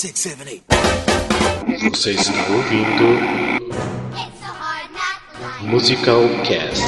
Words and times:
six, 0.00 0.20
seven, 0.20 0.48
eight. 0.48 0.62
Você 1.90 2.12
está 2.12 2.32
ouvindo 2.48 3.20
Musical 5.60 6.26
Cast. 6.42 6.82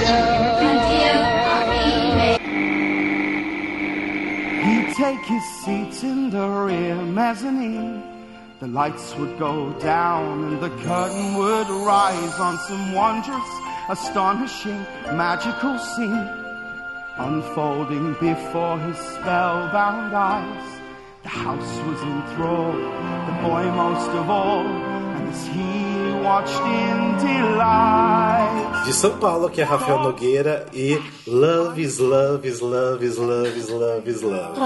He'd 4.64 4.94
take 4.96 5.22
his 5.26 5.44
seat 5.62 6.02
in 6.02 6.30
the 6.30 6.48
rear 6.48 6.96
mezzanine. 6.96 8.02
The 8.60 8.68
lights 8.68 9.14
would 9.18 9.38
go 9.38 9.78
down 9.78 10.44
and 10.44 10.62
the 10.62 10.70
curtain 10.70 11.34
would 11.34 11.68
rise 11.84 12.40
on 12.40 12.56
some 12.66 12.94
wondrous, 12.94 13.50
astonishing, 13.90 14.86
magical 15.12 15.78
scene. 15.78 16.28
Unfolding 17.18 18.14
before 18.14 18.78
his 18.78 18.96
spellbound 18.96 20.14
eyes. 20.14 20.81
The 21.22 21.28
house 21.28 21.78
was 21.86 22.02
enthralled, 22.02 22.82
the 23.28 23.36
boy 23.46 23.64
most 23.70 24.10
of 24.10 24.28
all, 24.28 24.66
and 24.66 25.28
as 25.28 25.46
he 25.46 26.12
watched 26.24 26.60
in 26.66 27.16
delight. 27.24 28.84
De 28.84 28.92
São 28.92 29.16
Paulo, 29.18 29.48
que 29.48 29.60
é 29.60 29.64
Rafael 29.64 30.00
Nogueira 30.00 30.66
e 30.74 31.00
Love 31.26 31.80
is 31.80 31.98
Love 31.98 32.48
is 32.48 32.60
Love 32.60 33.04
is 33.06 33.16
Love 33.18 33.56
is 33.56 33.68
Love 33.68 34.10
is 34.10 34.22
Love. 34.22 34.58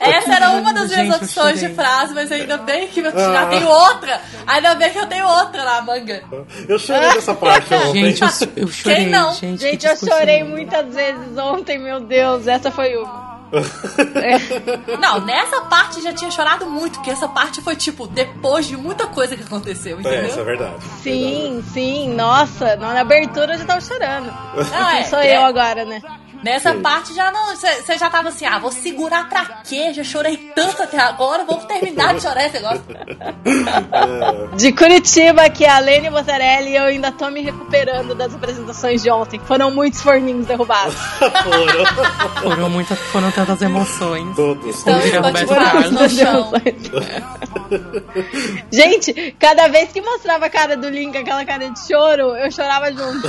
Essa 0.00 0.34
era 0.34 0.50
uma 0.52 0.72
das 0.72 0.88
minhas 0.90 1.06
Gente, 1.08 1.16
opções 1.24 1.58
de 1.58 1.68
frase, 1.70 2.14
mas 2.14 2.30
ainda 2.30 2.56
bem 2.58 2.86
que 2.86 3.00
eu 3.00 3.10
já 3.10 3.46
tenho 3.46 3.66
outra. 3.68 4.20
Ainda 4.46 4.76
bem 4.76 4.90
que 4.92 4.98
eu 4.98 5.06
tenho 5.06 5.26
outra 5.26 5.64
na 5.64 5.82
manga. 5.82 6.22
Eu 6.68 6.78
chorei 6.78 7.08
nessa 7.08 7.34
parte 7.34 7.74
ontem. 7.74 8.14
Gente, 8.14 8.22
eu, 8.22 8.62
eu 8.62 8.68
chorei. 8.68 8.96
Quem 8.96 9.06
não? 9.08 9.34
Gente, 9.34 9.60
Gente, 9.60 9.86
eu 9.86 9.96
chorei 9.96 10.44
muitas 10.44 10.94
vezes 10.94 11.36
ontem, 11.36 11.78
meu 11.78 11.98
Deus. 11.98 12.46
Essa 12.46 12.70
foi 12.70 12.96
uma. 12.96 13.27
Não, 15.00 15.24
nessa 15.24 15.62
parte 15.62 16.02
já 16.02 16.12
tinha 16.12 16.30
chorado 16.30 16.66
muito, 16.66 16.94
porque 16.98 17.10
essa 17.10 17.28
parte 17.28 17.60
foi 17.62 17.76
tipo 17.76 18.06
depois 18.06 18.66
de 18.66 18.76
muita 18.76 19.06
coisa 19.06 19.36
que 19.36 19.42
aconteceu, 19.42 19.96
É, 19.96 20.00
entendeu? 20.00 20.26
isso 20.26 20.40
é 20.40 20.44
verdade. 20.44 20.74
Sim, 21.02 21.62
sim, 21.72 22.14
nossa, 22.14 22.76
na 22.76 23.00
abertura 23.00 23.54
eu 23.54 23.58
já 23.58 23.64
tava 23.64 23.80
chorando. 23.80 24.26
Não, 24.70 24.88
é, 24.90 25.04
Sou 25.04 25.18
é, 25.18 25.36
eu 25.36 25.42
agora, 25.42 25.84
né? 25.84 26.02
Nessa 26.42 26.72
Sim. 26.72 26.80
parte 26.80 27.14
já 27.14 27.30
não. 27.32 27.54
Você 27.56 27.98
já 27.98 28.08
tava 28.08 28.28
assim, 28.28 28.46
ah, 28.46 28.58
vou 28.58 28.70
segurar 28.70 29.28
pra 29.28 29.44
quê? 29.64 29.92
Já 29.92 30.04
chorei 30.04 30.36
tanto 30.54 30.82
até 30.82 30.98
agora, 30.98 31.44
vou 31.44 31.56
terminar 31.58 32.14
de 32.14 32.22
chorar 32.22 32.46
esse 32.46 32.54
negócio. 32.54 32.82
De 34.56 34.72
Curitiba, 34.72 35.42
aqui 35.42 35.64
é 35.64 35.70
a 35.70 35.78
Lene 35.78 36.10
Botarelli 36.10 36.70
e 36.70 36.76
eu 36.76 36.84
ainda 36.84 37.10
tô 37.10 37.28
me 37.30 37.42
recuperando 37.42 38.14
das 38.14 38.34
apresentações 38.34 39.02
de 39.02 39.10
ontem. 39.10 39.40
Foram 39.40 39.70
muitos 39.70 40.00
forninhos 40.00 40.46
derrubados. 40.46 40.94
Foram 41.18 42.58
Foram, 42.58 42.70
muitas, 42.70 42.98
foram 42.98 43.30
tantas 43.30 43.62
emoções. 43.62 44.34
todos. 44.36 44.80
Então, 44.80 45.00
tiver 45.00 45.46
Carlos. 45.46 45.90
no 45.90 46.08
chão. 46.08 46.52
Gente, 48.72 49.34
cada 49.38 49.68
vez 49.68 49.92
que 49.92 50.00
mostrava 50.00 50.46
a 50.46 50.50
cara 50.50 50.76
do 50.76 50.88
Link, 50.88 51.16
aquela 51.16 51.44
cara 51.44 51.68
de 51.68 51.86
choro, 51.86 52.36
eu 52.36 52.50
chorava 52.50 52.90
junto. 52.92 53.28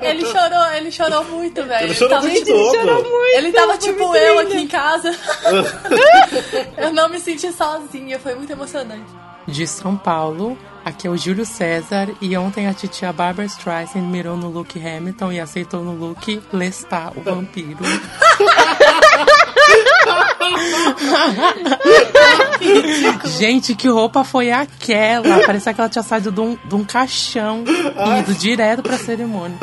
Ele 0.00 0.24
chorou, 0.26 0.72
ele 0.76 0.90
chorou 0.90 1.24
muito, 1.24 1.62
velho. 1.64 1.91
Ele 1.92 1.98
chorou 1.98 2.16
tava, 2.16 2.28
muito 2.28 2.44
tipo. 2.44 2.58
Chorou 2.58 3.02
muito. 3.02 3.36
Ele 3.36 3.52
tava 3.52 3.78
tipo 3.78 4.08
muito 4.08 4.16
eu 4.16 4.40
lindo. 4.40 4.52
aqui 4.52 4.62
em 4.62 4.68
casa. 4.68 5.10
eu 6.76 6.92
não 6.92 7.08
me 7.08 7.20
senti 7.20 7.52
sozinha, 7.52 8.18
foi 8.18 8.34
muito 8.34 8.50
emocionante. 8.50 9.06
De 9.46 9.66
São 9.66 9.96
Paulo, 9.96 10.56
aqui 10.84 11.06
é 11.06 11.10
o 11.10 11.16
Júlio 11.16 11.44
César. 11.44 12.08
E 12.20 12.36
ontem 12.36 12.66
a 12.66 12.74
titia 12.74 13.12
Barbara 13.12 13.46
Streisand 13.46 14.02
mirou 14.02 14.36
no 14.36 14.48
look 14.48 14.78
Hamilton 14.78 15.32
e 15.32 15.40
aceitou 15.40 15.82
no 15.82 15.92
look 15.92 16.42
Lestat, 16.52 17.12
o 17.16 17.20
vampiro. 17.22 17.78
Gente, 23.38 23.74
que 23.74 23.88
roupa 23.88 24.24
foi 24.24 24.50
aquela? 24.50 25.40
Parecia 25.44 25.72
que 25.74 25.80
ela 25.80 25.88
tinha 25.90 26.02
saído 26.02 26.30
de 26.30 26.40
um, 26.40 26.56
de 26.64 26.74
um 26.74 26.84
caixão 26.84 27.64
e 27.66 28.18
ido 28.20 28.34
direto 28.34 28.82
pra 28.82 28.96
cerimônia. 28.98 29.56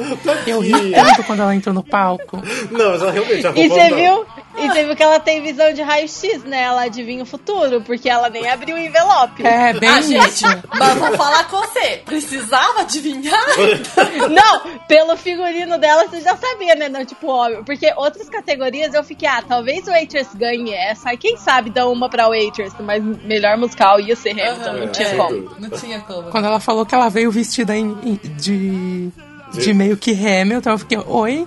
Eu 0.45 0.59
ri 0.59 0.91
tanto 0.91 1.23
quando 1.23 1.41
ela 1.41 1.55
entrou 1.55 1.73
no 1.73 1.83
palco. 1.83 2.41
Não, 2.71 2.91
mas 2.91 3.01
ela 3.01 3.11
realmente 3.11 3.47
a 3.47 3.51
E 3.51 3.67
roupa 3.67 3.83
você 3.83 3.89
não. 3.89 3.97
viu? 3.97 4.25
E 4.59 4.67
você 4.67 4.83
viu 4.85 4.95
que 4.95 5.03
ela 5.03 5.19
tem 5.19 5.41
visão 5.41 5.71
de 5.73 5.81
raio-x, 5.81 6.43
né? 6.43 6.61
Ela 6.63 6.83
adivinha 6.83 7.23
o 7.23 7.25
futuro, 7.25 7.81
porque 7.81 8.09
ela 8.09 8.29
nem 8.29 8.47
abriu 8.49 8.75
o 8.75 8.79
envelope. 8.79 9.45
É, 9.45 9.73
bem 9.73 9.89
ah, 9.89 10.01
gente, 10.01 10.43
mas 10.77 10.97
vou 10.97 11.15
falar 11.17 11.45
com 11.45 11.57
você. 11.57 12.01
Precisava 12.05 12.81
adivinhar? 12.81 13.39
Não, 14.29 14.79
pelo 14.87 15.15
figurino 15.17 15.77
dela 15.77 16.07
você 16.07 16.21
já 16.21 16.35
sabia, 16.35 16.75
né? 16.75 16.89
Não, 16.89 17.05
tipo, 17.05 17.27
óbvio. 17.27 17.63
Porque 17.63 17.91
outras 17.97 18.29
categorias 18.29 18.93
eu 18.93 19.03
fiquei, 19.03 19.27
ah, 19.27 19.43
talvez 19.47 19.87
o 19.87 19.91
Waitress 19.91 20.35
ganhe 20.35 20.73
essa. 20.73 21.09
Aí 21.09 21.17
quem 21.17 21.37
sabe 21.37 21.69
dá 21.69 21.87
uma 21.87 22.09
pra 22.09 22.27
Waitress, 22.27 22.75
mas 22.81 23.03
melhor 23.03 23.57
musical 23.57 23.99
ia 23.99 24.15
ser 24.15 24.31
Hamilton, 24.31 24.73
não 24.73 24.87
tinha 24.89 25.07
É, 25.07 25.15
como. 25.15 25.55
Não 25.59 25.69
tinha 25.69 25.99
como. 26.01 26.23
Quando 26.29 26.45
ela 26.45 26.59
falou 26.59 26.85
que 26.85 26.93
ela 26.95 27.09
veio 27.09 27.31
vestida 27.31 27.75
em- 27.75 27.97
em- 28.03 28.19
de. 28.37 29.09
De 29.51 29.73
meio 29.73 29.97
que 29.97 30.11
Hamilton, 30.11 30.69
eu 30.69 30.77
fiquei, 30.77 30.97
oi? 30.97 31.45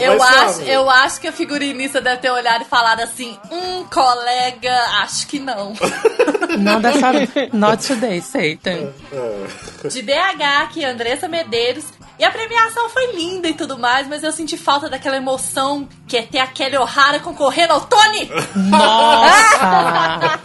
Eu 0.00 0.22
acho, 0.22 0.60
eu 0.62 0.90
acho 0.90 1.20
que 1.20 1.28
a 1.28 1.32
figurinista 1.32 2.00
deve 2.00 2.18
ter 2.18 2.30
olhado 2.30 2.62
e 2.62 2.64
falado 2.66 3.00
assim: 3.00 3.38
hum, 3.50 3.84
colega, 3.92 4.74
acho 5.02 5.26
que 5.26 5.38
não. 5.38 5.72
Não 6.58 6.80
dessa. 6.80 7.10
Not 7.52 7.84
today, 7.84 8.20
Satan. 8.20 8.92
De 9.90 10.02
BH 10.02 10.62
aqui, 10.62 10.84
Andressa 10.84 11.26
Medeiros. 11.26 11.84
E 12.16 12.24
a 12.24 12.30
premiação 12.30 12.88
foi 12.90 13.12
linda 13.16 13.48
e 13.48 13.54
tudo 13.54 13.76
mais, 13.76 14.06
mas 14.06 14.22
eu 14.22 14.30
senti 14.30 14.56
falta 14.56 14.88
daquela 14.88 15.16
emoção 15.16 15.88
que 16.06 16.16
é 16.16 16.22
ter 16.22 16.38
a 16.38 16.46
Kelly 16.46 16.76
O'Hara 16.76 17.18
concorrendo 17.18 17.72
ao 17.72 17.80
Tony. 17.80 18.30
Nossa! 18.70 20.38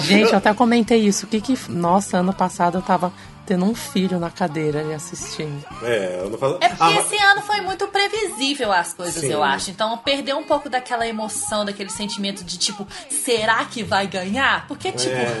Gente, 0.00 0.32
eu 0.32 0.38
até 0.38 0.54
comentei 0.54 1.00
isso. 1.00 1.26
O 1.26 1.28
que 1.28 1.38
que. 1.40 1.58
Nossa, 1.68 2.16
ano 2.18 2.32
passado 2.32 2.78
eu 2.78 2.82
tava 2.82 3.12
tendo 3.46 3.64
um 3.64 3.74
filho 3.74 4.18
na 4.18 4.30
cadeira 4.30 4.82
e 4.82 4.92
assistindo. 4.92 5.64
É, 5.82 6.20
eu 6.20 6.30
não 6.30 6.38
faço... 6.38 6.58
É 6.60 6.68
porque 6.68 6.82
Ah, 6.82 6.92
esse 7.00 7.16
ano 7.22 7.42
foi 7.42 7.60
muito 7.60 7.86
previsível 7.88 8.72
as 8.72 8.92
coisas, 8.92 9.20
Sim. 9.22 9.32
eu 9.32 9.42
acho. 9.42 9.70
Então 9.70 9.96
perdeu 9.98 10.36
um 10.36 10.44
pouco 10.44 10.68
daquela 10.68 11.06
emoção, 11.06 11.64
daquele 11.64 11.90
sentimento 11.90 12.44
de 12.44 12.58
tipo, 12.58 12.86
será 13.08 13.64
que 13.64 13.82
vai 13.82 14.06
ganhar? 14.06 14.66
Porque, 14.66 14.92
tipo, 14.92 15.14
É. 15.14 15.36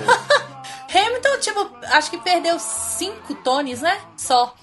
Hamilton, 0.88 1.38
tipo, 1.40 1.70
acho 1.90 2.10
que 2.10 2.18
perdeu 2.18 2.58
cinco 2.58 3.34
tones, 3.34 3.82
né? 3.82 3.98
Só. 4.16 4.54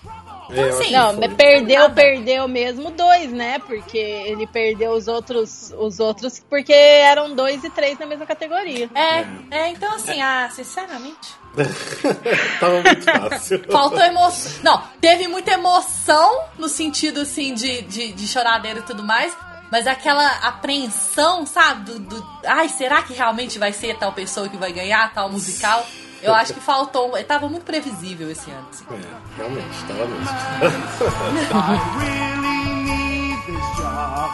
Então, 0.50 0.64
É, 0.64 0.70
eu 0.70 0.80
assim, 0.80 0.92
Não, 0.92 1.14
mas 1.14 1.34
perdeu, 1.34 1.82
Nada. 1.84 1.94
perdeu 1.94 2.48
mesmo 2.48 2.92
dois, 2.92 3.32
né? 3.32 3.59
Porque 3.59 3.98
ele 3.98 4.46
perdeu 4.48 4.92
os 4.92 5.08
outros, 5.08 5.74
os 5.78 6.00
outros 6.00 6.40
porque 6.50 6.74
eram 6.74 7.34
dois 7.36 7.64
e 7.64 7.70
três 7.70 7.98
na 8.00 8.06
mesma 8.06 8.26
categoria. 8.26 8.90
É, 8.96 9.58
é, 9.58 9.70
então 9.70 9.94
assim, 9.94 10.22
ah, 10.22 10.50
sinceramente. 10.52 11.43
Tava 12.59 12.81
muito 12.81 13.03
fácil. 13.03 13.64
Faltou 13.72 14.00
emoção. 14.02 14.52
Não, 14.64 14.84
teve 15.00 15.28
muita 15.28 15.52
emoção 15.52 16.41
no 16.58 16.68
sentido 16.68 17.22
assim 17.22 17.53
de, 17.53 17.81
de, 17.84 18.12
de 18.14 18.28
choradeira 18.28 18.80
e 18.80 18.84
tudo 18.84 19.03
mais. 19.03 19.36
Mas 19.72 19.88
aquela 19.88 20.28
apreensão, 20.47 21.46
sabe? 21.47 21.91
Do, 21.94 22.00
do- 22.00 22.28
ai, 22.46 22.69
será 22.69 23.02
que 23.02 23.14
realmente 23.14 23.58
vai 23.58 23.74
ser 23.74 23.97
tal 23.97 24.12
pessoa 24.14 24.47
que 24.47 24.58
vai 24.58 24.72
ganhar 24.72 25.12
tal 25.14 25.30
musical? 25.30 25.84
Eu 26.22 26.34
acho 26.34 26.53
que 26.53 26.59
faltou. 26.62 27.12
Tava 27.24 27.50
muito 27.50 27.64
previsível 27.64 28.30
esse 28.31 28.50
ano. 28.52 28.68
assim. 28.72 28.85
É, 28.91 29.38
realmente, 29.38 29.84
tava 29.88 30.06
mesmo. 30.06 30.30
I 31.53 31.80
really 32.00 32.84
need 32.84 33.46
this 33.46 33.78
job. 33.78 34.31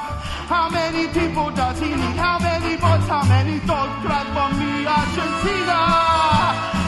How 0.50 0.70
many 0.70 1.08
people 1.08 1.52
does 1.52 1.80
he 1.80 1.86
need? 1.88 2.18
How 2.20 2.38
many 2.40 2.76
boys? 2.78 3.08
How 3.10 3.24
many 3.26 3.60
dogs 3.62 4.06
clap 4.06 4.28
for 4.34 4.54
me? 4.56 4.86
I. 4.86 6.79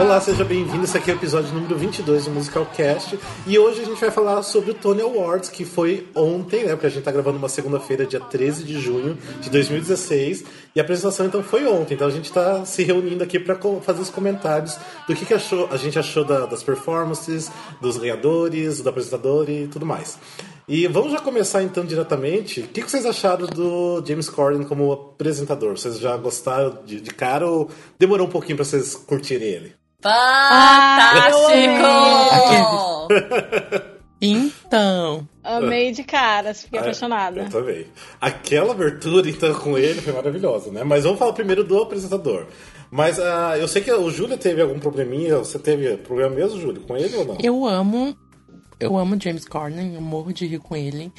Olá, 0.00 0.20
seja 0.20 0.44
bem-vindo. 0.44 0.84
Esse 0.84 0.96
aqui 0.96 1.10
é 1.10 1.14
o 1.14 1.16
episódio 1.16 1.52
número 1.52 1.76
22 1.76 2.26
do 2.26 2.30
Musical 2.30 2.64
Cast. 2.76 3.18
E 3.44 3.58
hoje 3.58 3.82
a 3.82 3.84
gente 3.84 4.00
vai 4.00 4.10
falar 4.12 4.40
sobre 4.44 4.70
o 4.70 4.74
Tony 4.74 5.02
Awards, 5.02 5.48
que 5.48 5.64
foi 5.64 6.06
ontem, 6.14 6.62
né? 6.62 6.70
Porque 6.70 6.86
a 6.86 6.90
gente 6.90 7.02
tá 7.02 7.10
gravando 7.10 7.36
uma 7.36 7.48
segunda-feira, 7.48 8.06
dia 8.06 8.20
13 8.20 8.62
de 8.62 8.78
junho 8.78 9.18
de 9.40 9.50
2016. 9.50 10.44
E 10.74 10.80
a 10.80 10.82
apresentação 10.82 11.26
então 11.26 11.42
foi 11.42 11.64
ontem. 11.66 11.94
Então 11.94 12.08
a 12.08 12.10
gente 12.10 12.32
tá 12.32 12.64
se 12.64 12.82
reunindo 12.82 13.22
aqui 13.22 13.38
para 13.38 13.56
fazer 13.80 14.00
os 14.02 14.10
comentários 14.10 14.76
do 15.06 15.14
que, 15.14 15.24
que 15.24 15.32
achou, 15.34 15.68
a 15.70 15.76
gente 15.76 15.96
achou 15.98 16.24
da- 16.24 16.46
das 16.46 16.62
performances, 16.64 17.50
dos 17.80 17.96
ganhadores, 17.96 18.80
do 18.80 18.88
apresentador 18.88 19.48
e 19.48 19.68
tudo 19.68 19.86
mais. 19.86 20.18
E 20.66 20.86
vamos 20.88 21.12
já 21.12 21.20
começar 21.20 21.62
então 21.62 21.84
diretamente. 21.84 22.60
O 22.60 22.68
que, 22.68 22.82
que 22.82 22.90
vocês 22.90 23.06
acharam 23.06 23.46
do 23.46 24.02
James 24.04 24.28
Corden 24.28 24.64
como 24.66 24.90
apresentador? 24.92 25.76
Vocês 25.76 25.98
já 25.98 26.16
gostaram 26.16 26.78
de, 26.84 27.00
de 27.00 27.10
cara 27.10 27.46
ou 27.46 27.68
demorou 27.98 28.26
um 28.26 28.30
pouquinho 28.30 28.56
para 28.56 28.64
vocês 28.64 28.94
curtirem 28.96 29.46
ele? 29.48 29.74
Fantástico! 30.02 31.48
Então. 34.32 35.28
Amei 35.42 35.92
de 35.92 36.02
caras, 36.04 36.62
fiquei 36.62 36.78
Ah, 36.78 36.82
apaixonada. 36.82 37.42
Eu 37.42 37.50
também. 37.50 37.86
Aquela 38.20 38.72
abertura, 38.72 39.28
então, 39.28 39.54
com 39.54 39.76
ele 39.76 40.00
foi 40.00 40.12
maravilhosa, 40.12 40.70
né? 40.70 40.82
Mas 40.84 41.04
vamos 41.04 41.18
falar 41.18 41.32
primeiro 41.32 41.62
do 41.64 41.82
apresentador. 41.82 42.46
Mas 42.90 43.18
ah, 43.18 43.58
eu 43.58 43.68
sei 43.68 43.82
que 43.82 43.92
o 43.92 44.10
Júlio 44.10 44.36
teve 44.38 44.62
algum 44.62 44.78
probleminha. 44.78 45.38
Você 45.38 45.58
teve 45.58 45.96
problema 45.98 46.34
mesmo, 46.34 46.60
Júlio, 46.60 46.82
com 46.82 46.96
ele 46.96 47.14
ou 47.16 47.24
não? 47.24 47.36
Eu 47.42 47.66
amo. 47.66 48.16
eu 48.80 48.96
amo 48.96 49.20
James 49.20 49.44
Corden, 49.44 49.94
eu 49.94 50.00
morro 50.00 50.32
de 50.32 50.46
rir 50.46 50.58
com 50.58 50.76
ele. 50.76 51.12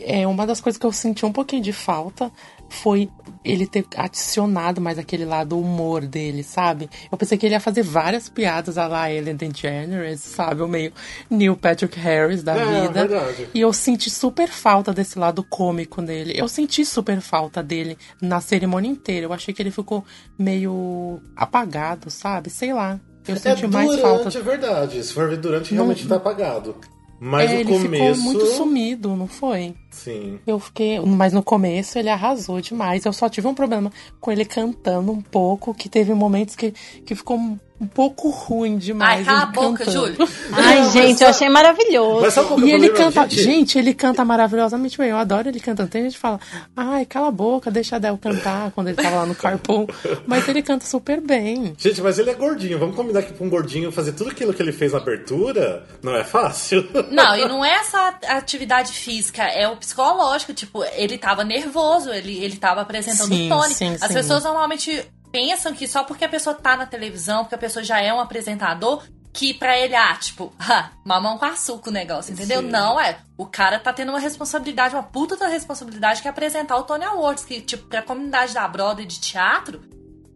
É 0.00 0.26
uma 0.26 0.46
das 0.46 0.60
coisas 0.60 0.78
que 0.78 0.86
eu 0.86 0.92
senti 0.92 1.24
um 1.26 1.32
pouquinho 1.32 1.62
de 1.62 1.72
falta 1.72 2.30
foi 2.70 3.10
ele 3.44 3.66
ter 3.66 3.84
adicionado 3.96 4.80
mais 4.80 4.98
aquele 4.98 5.24
lado 5.24 5.58
humor 5.58 6.06
dele, 6.06 6.42
sabe? 6.42 6.88
Eu 7.10 7.18
pensei 7.18 7.36
que 7.36 7.44
ele 7.46 7.54
ia 7.54 7.60
fazer 7.60 7.82
várias 7.82 8.28
piadas 8.28 8.78
a 8.78 8.86
lá 8.86 9.10
Ellen 9.10 9.34
DeGeneres, 9.36 10.20
sabe? 10.20 10.62
O 10.62 10.68
meio 10.68 10.92
Neil 11.28 11.56
Patrick 11.56 11.98
Harris 11.98 12.42
da 12.42 12.54
É, 12.56 12.82
vida. 12.82 13.06
verdade. 13.06 13.48
E 13.52 13.60
eu 13.60 13.72
senti 13.72 14.08
super 14.10 14.48
falta 14.48 14.92
desse 14.92 15.18
lado 15.18 15.42
cômico 15.42 16.00
dele. 16.00 16.32
Eu 16.36 16.48
senti 16.48 16.84
super 16.84 17.20
falta 17.20 17.62
dele 17.62 17.98
na 18.20 18.40
cerimônia 18.40 18.88
inteira. 18.90 19.26
Eu 19.26 19.32
achei 19.32 19.52
que 19.52 19.60
ele 19.62 19.70
ficou 19.70 20.04
meio 20.38 21.20
apagado, 21.36 22.10
sabe? 22.10 22.50
Sei 22.50 22.72
lá. 22.72 22.98
Eu 23.26 23.34
É 23.34 23.38
senti 23.38 23.66
mais 23.66 23.86
durante, 23.88 24.02
falta. 24.02 24.38
é 24.38 24.42
verdade. 24.42 25.02
Se 25.04 25.12
for 25.12 25.28
ver 25.28 25.36
durante, 25.38 25.74
realmente 25.74 26.06
tá 26.06 26.16
apagado. 26.16 26.76
Mas 27.22 27.50
É, 27.50 27.56
o 27.56 27.60
ele 27.60 27.64
começo. 27.70 28.14
ficou 28.14 28.32
muito 28.32 28.46
sumido, 28.46 29.14
não 29.14 29.26
foi? 29.26 29.74
Sim. 29.90 30.38
Eu 30.46 30.58
fiquei. 30.58 30.98
Mas 31.00 31.34
no 31.34 31.42
começo 31.42 31.98
ele 31.98 32.08
arrasou 32.08 32.60
demais. 32.62 33.04
Eu 33.04 33.12
só 33.12 33.28
tive 33.28 33.46
um 33.46 33.54
problema 33.54 33.92
com 34.18 34.32
ele 34.32 34.44
cantando 34.46 35.12
um 35.12 35.20
pouco, 35.20 35.74
que 35.74 35.88
teve 35.88 36.14
momentos 36.14 36.56
que, 36.56 36.72
que 37.04 37.14
ficou 37.14 37.38
um 37.80 37.86
pouco 37.86 38.28
ruim 38.28 38.76
demais. 38.76 39.20
Ai, 39.20 39.24
cala 39.24 39.42
a 39.42 39.46
boca, 39.46 39.84
cantando. 39.84 40.06
Júlio. 40.08 40.28
Ai, 40.52 40.90
gente, 40.90 41.22
eu 41.22 41.28
achei 41.30 41.48
maravilhoso. 41.48 42.20
Mas 42.20 42.34
sabe 42.34 42.48
é 42.48 42.50
E 42.52 42.54
o 42.54 42.68
ele 42.68 42.88
problema, 42.90 43.12
canta, 43.12 43.28
gente? 43.34 43.78
ele 43.78 43.94
canta 43.94 44.24
maravilhosamente 44.24 44.98
bem. 44.98 45.08
Eu 45.10 45.16
adoro 45.16 45.48
ele 45.48 45.58
cantando. 45.60 45.88
Tem 45.88 46.02
gente 46.02 46.12
que 46.14 46.18
fala, 46.18 46.38
ai, 46.76 47.06
cala 47.06 47.28
a 47.28 47.30
boca, 47.30 47.70
deixa 47.70 47.96
a 47.96 47.98
Adele 47.98 48.18
cantar 48.18 48.70
quando 48.72 48.88
ele 48.88 48.96
tava 48.96 49.16
lá 49.16 49.26
no 49.26 49.34
carpool. 49.34 49.88
Mas 50.26 50.46
ele 50.48 50.62
canta 50.62 50.84
super 50.84 51.20
bem. 51.20 51.74
Gente, 51.78 52.02
mas 52.02 52.18
ele 52.18 52.30
é 52.30 52.34
gordinho. 52.34 52.78
Vamos 52.78 52.94
combinar 52.94 53.22
que 53.22 53.32
pra 53.32 53.46
um 53.46 53.48
gordinho 53.48 53.90
fazer 53.90 54.12
tudo 54.12 54.30
aquilo 54.30 54.52
que 54.52 54.60
ele 54.62 54.72
fez 54.72 54.92
na 54.92 54.98
abertura 54.98 55.86
não 56.02 56.14
é 56.14 56.22
fácil. 56.24 56.86
Não, 57.10 57.34
e 57.36 57.44
não 57.48 57.64
é 57.64 57.82
só 57.84 57.98
a 58.26 58.36
atividade 58.36 58.92
física, 58.92 59.42
é 59.42 59.66
o 59.68 59.76
psicológico. 59.76 60.52
Tipo, 60.52 60.84
ele 60.94 61.16
tava 61.18 61.44
nervoso, 61.44 62.10
ele, 62.10 62.38
ele 62.38 62.56
tava 62.56 62.82
apresentando 62.82 63.28
Sim, 63.28 63.50
o 63.50 63.56
Tony. 63.56 63.74
sim, 63.74 63.94
As 63.94 64.08
sim. 64.08 64.14
pessoas 64.14 64.44
normalmente 64.44 65.04
pensam 65.32 65.74
que 65.74 65.86
só 65.86 66.04
porque 66.04 66.24
a 66.24 66.28
pessoa 66.28 66.54
tá 66.54 66.76
na 66.76 66.86
televisão, 66.86 67.44
porque 67.44 67.54
a 67.54 67.58
pessoa 67.58 67.84
já 67.84 68.00
é 68.00 68.12
um 68.12 68.20
apresentador, 68.20 69.02
que 69.32 69.54
pra 69.54 69.78
ele, 69.78 69.94
ah, 69.94 70.14
tipo, 70.16 70.52
ah, 70.58 70.90
mamão 71.04 71.38
com 71.38 71.44
açúcar 71.44 71.90
o 71.90 71.92
negócio, 71.92 72.32
entendeu? 72.32 72.60
Sim. 72.62 72.68
Não, 72.68 73.00
é. 73.00 73.18
O 73.38 73.46
cara 73.46 73.78
tá 73.78 73.92
tendo 73.92 74.10
uma 74.10 74.18
responsabilidade, 74.18 74.94
uma 74.94 75.02
puta 75.04 75.36
da 75.36 75.46
responsabilidade 75.46 76.20
que 76.20 76.28
é 76.28 76.30
apresentar 76.30 76.76
o 76.76 76.82
Tony 76.82 77.04
Awards, 77.04 77.44
que, 77.44 77.60
tipo, 77.60 77.86
pra 77.86 78.02
comunidade 78.02 78.52
da 78.54 78.66
Broadway 78.66 79.06
de 79.06 79.20
teatro, 79.20 79.80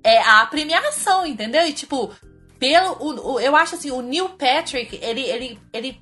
é 0.02 0.20
a 0.22 0.46
premiação, 0.46 1.26
entendeu? 1.26 1.66
E, 1.66 1.72
tipo, 1.72 2.10
pelo. 2.58 2.92
O, 3.00 3.32
o- 3.34 3.40
eu 3.40 3.56
acho 3.56 3.74
assim, 3.74 3.90
o 3.90 4.00
Neil 4.00 4.28
Patrick, 4.30 4.96
ele, 5.02 5.22
ele, 5.22 5.58
ele 5.72 6.00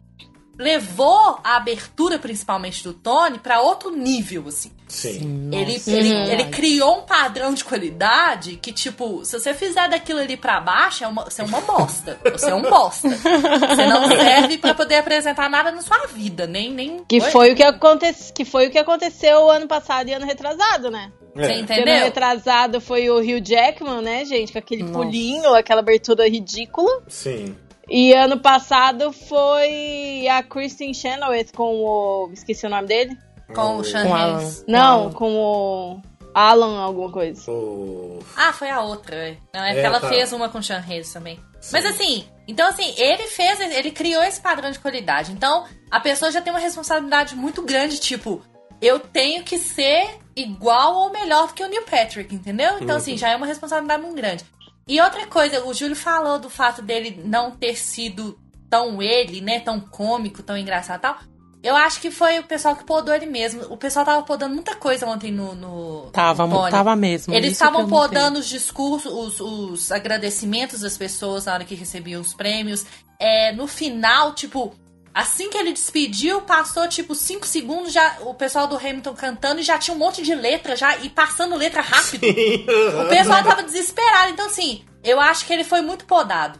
levou 0.58 1.40
a 1.42 1.56
abertura, 1.56 2.18
principalmente 2.18 2.82
do 2.84 2.92
Tony, 2.92 3.38
pra 3.38 3.60
outro 3.60 3.90
nível, 3.90 4.44
assim. 4.48 4.70
Sim. 4.92 5.48
Ele, 5.50 5.72
Nossa, 5.72 5.90
ele, 5.90 6.14
ele 6.30 6.44
criou 6.50 6.98
um 6.98 7.02
padrão 7.02 7.54
de 7.54 7.64
qualidade 7.64 8.56
que, 8.56 8.70
tipo, 8.70 9.24
se 9.24 9.38
você 9.38 9.54
fizer 9.54 9.88
daquilo 9.88 10.20
ali 10.20 10.36
pra 10.36 10.60
baixo, 10.60 11.02
é 11.02 11.08
uma, 11.08 11.24
você 11.24 11.40
é 11.40 11.44
uma 11.46 11.62
bosta. 11.62 12.18
Você 12.30 12.50
é 12.50 12.54
um 12.54 12.60
bosta. 12.60 13.08
Você 13.08 13.86
não 13.86 14.06
serve 14.06 14.58
pra 14.58 14.74
poder 14.74 14.96
apresentar 14.96 15.48
nada 15.48 15.72
na 15.72 15.80
sua 15.80 16.06
vida, 16.08 16.46
nem. 16.46 16.70
nem 16.70 17.02
Que 17.04 17.22
Oi? 17.22 17.30
foi, 17.30 17.52
o 17.52 17.56
que, 17.56 17.62
aconte... 17.62 18.14
que 18.34 18.44
foi 18.44 18.66
o 18.66 18.70
que 18.70 18.78
aconteceu 18.78 19.50
ano 19.50 19.66
passado 19.66 20.10
e 20.10 20.12
ano 20.12 20.26
retrasado, 20.26 20.90
né? 20.90 21.10
Você 21.34 21.40
É. 21.40 21.52
Ano 21.52 21.60
entendeu? 21.62 22.04
retrasado 22.04 22.78
foi 22.78 23.08
o 23.08 23.16
Hugh 23.16 23.42
Jackman, 23.42 24.02
né, 24.02 24.26
gente? 24.26 24.52
Com 24.52 24.58
aquele 24.58 24.82
Nossa. 24.82 24.92
pulinho, 24.92 25.54
aquela 25.54 25.80
abertura 25.80 26.28
ridícula. 26.28 27.02
Sim. 27.08 27.56
E 27.88 28.12
ano 28.12 28.38
passado 28.38 29.10
foi 29.10 30.28
a 30.28 30.42
Kristen 30.42 30.92
Chenoweth 30.92 31.48
com 31.56 31.82
o. 31.82 32.30
Esqueci 32.34 32.66
o 32.66 32.70
nome 32.70 32.86
dele? 32.88 33.16
Com 33.54 33.76
o 33.78 33.84
Sean 33.84 34.04
Com. 34.06 34.14
Alan. 34.14 34.50
Não, 34.68 35.12
com 35.12 35.34
o. 35.36 36.00
Alan, 36.34 36.78
alguma 36.80 37.10
coisa. 37.12 37.50
O- 37.50 38.20
Ah, 38.36 38.52
foi 38.52 38.70
a 38.70 38.80
outra. 38.80 39.14
é. 39.14 39.36
Não, 39.54 39.62
é, 39.62 39.70
É, 39.72 39.74
que 39.74 39.80
ela 39.86 40.00
tá. 40.00 40.08
fez 40.08 40.32
uma 40.32 40.48
com 40.48 40.58
o 40.58 40.62
Sean 40.62 40.82
Hayes 40.86 41.12
também. 41.12 41.38
Mas 41.70 41.84
assim, 41.86 42.24
então 42.48 42.66
assim, 42.68 42.92
ele 42.96 43.24
fez, 43.24 43.60
ele 43.60 43.90
criou 43.90 44.22
esse 44.22 44.40
padrão 44.40 44.70
de 44.70 44.78
qualidade. 44.78 45.30
Então, 45.32 45.64
a 45.90 46.00
pessoa 46.00 46.30
já 46.32 46.40
tem 46.40 46.52
uma 46.52 46.58
responsabilidade 46.58 47.36
muito 47.36 47.62
grande, 47.62 47.98
tipo, 48.00 48.42
eu 48.80 48.98
tenho 48.98 49.44
que 49.44 49.58
ser 49.58 50.18
igual 50.34 50.94
ou 50.94 51.12
melhor 51.12 51.48
do 51.48 51.54
que 51.54 51.62
o 51.62 51.68
Neil 51.68 51.84
Patrick, 51.84 52.34
entendeu? 52.34 52.78
Então, 52.80 52.96
assim, 52.96 53.16
já 53.16 53.28
é 53.28 53.36
uma 53.36 53.46
responsabilidade 53.46 54.02
muito 54.02 54.16
grande. 54.16 54.44
E 54.88 55.00
outra 55.00 55.26
coisa, 55.26 55.64
o 55.64 55.72
Júlio 55.74 55.94
falou 55.94 56.38
do 56.38 56.50
fato 56.50 56.82
dele 56.82 57.20
não 57.24 57.52
ter 57.52 57.76
sido 57.76 58.36
tão 58.68 59.00
ele, 59.02 59.40
né, 59.42 59.60
tão 59.60 59.78
cômico, 59.78 60.42
tão 60.42 60.56
engraçado 60.56 60.98
e 60.98 61.02
tal. 61.02 61.16
Eu 61.62 61.76
acho 61.76 62.00
que 62.00 62.10
foi 62.10 62.40
o 62.40 62.42
pessoal 62.42 62.74
que 62.74 62.82
podou 62.82 63.14
ele 63.14 63.26
mesmo. 63.26 63.62
O 63.70 63.76
pessoal 63.76 64.04
tava 64.04 64.22
podando 64.22 64.52
muita 64.54 64.74
coisa 64.74 65.06
ontem 65.06 65.30
no. 65.30 65.54
no 65.54 66.10
Tava, 66.12 66.44
no 66.46 66.68
tava 66.68 66.96
mesmo. 66.96 67.32
Eles 67.32 67.52
estavam 67.52 67.88
podando 67.88 68.40
os 68.40 68.48
discursos, 68.48 69.12
os, 69.12 69.40
os 69.40 69.92
agradecimentos 69.92 70.80
das 70.80 70.98
pessoas 70.98 71.44
na 71.44 71.54
hora 71.54 71.64
que 71.64 71.76
recebiam 71.76 72.20
os 72.20 72.34
prêmios. 72.34 72.84
É, 73.18 73.52
no 73.52 73.68
final, 73.68 74.34
tipo, 74.34 74.74
assim 75.14 75.50
que 75.50 75.56
ele 75.56 75.72
despediu, 75.72 76.40
passou 76.42 76.88
tipo 76.88 77.14
5 77.14 77.46
segundos, 77.46 77.92
já 77.92 78.16
o 78.22 78.34
pessoal 78.34 78.66
do 78.66 78.76
Hamilton 78.76 79.14
cantando 79.14 79.60
e 79.60 79.62
já 79.62 79.78
tinha 79.78 79.94
um 79.94 79.98
monte 79.98 80.20
de 80.20 80.34
letra 80.34 80.74
já 80.74 80.96
e 80.96 81.08
passando 81.08 81.54
letra 81.54 81.80
rápido. 81.80 82.26
o 82.26 83.08
pessoal 83.08 83.44
tava 83.44 83.62
desesperado. 83.62 84.32
Então, 84.32 84.46
assim, 84.46 84.82
eu 85.04 85.20
acho 85.20 85.46
que 85.46 85.52
ele 85.52 85.62
foi 85.62 85.80
muito 85.80 86.06
podado. 86.06 86.58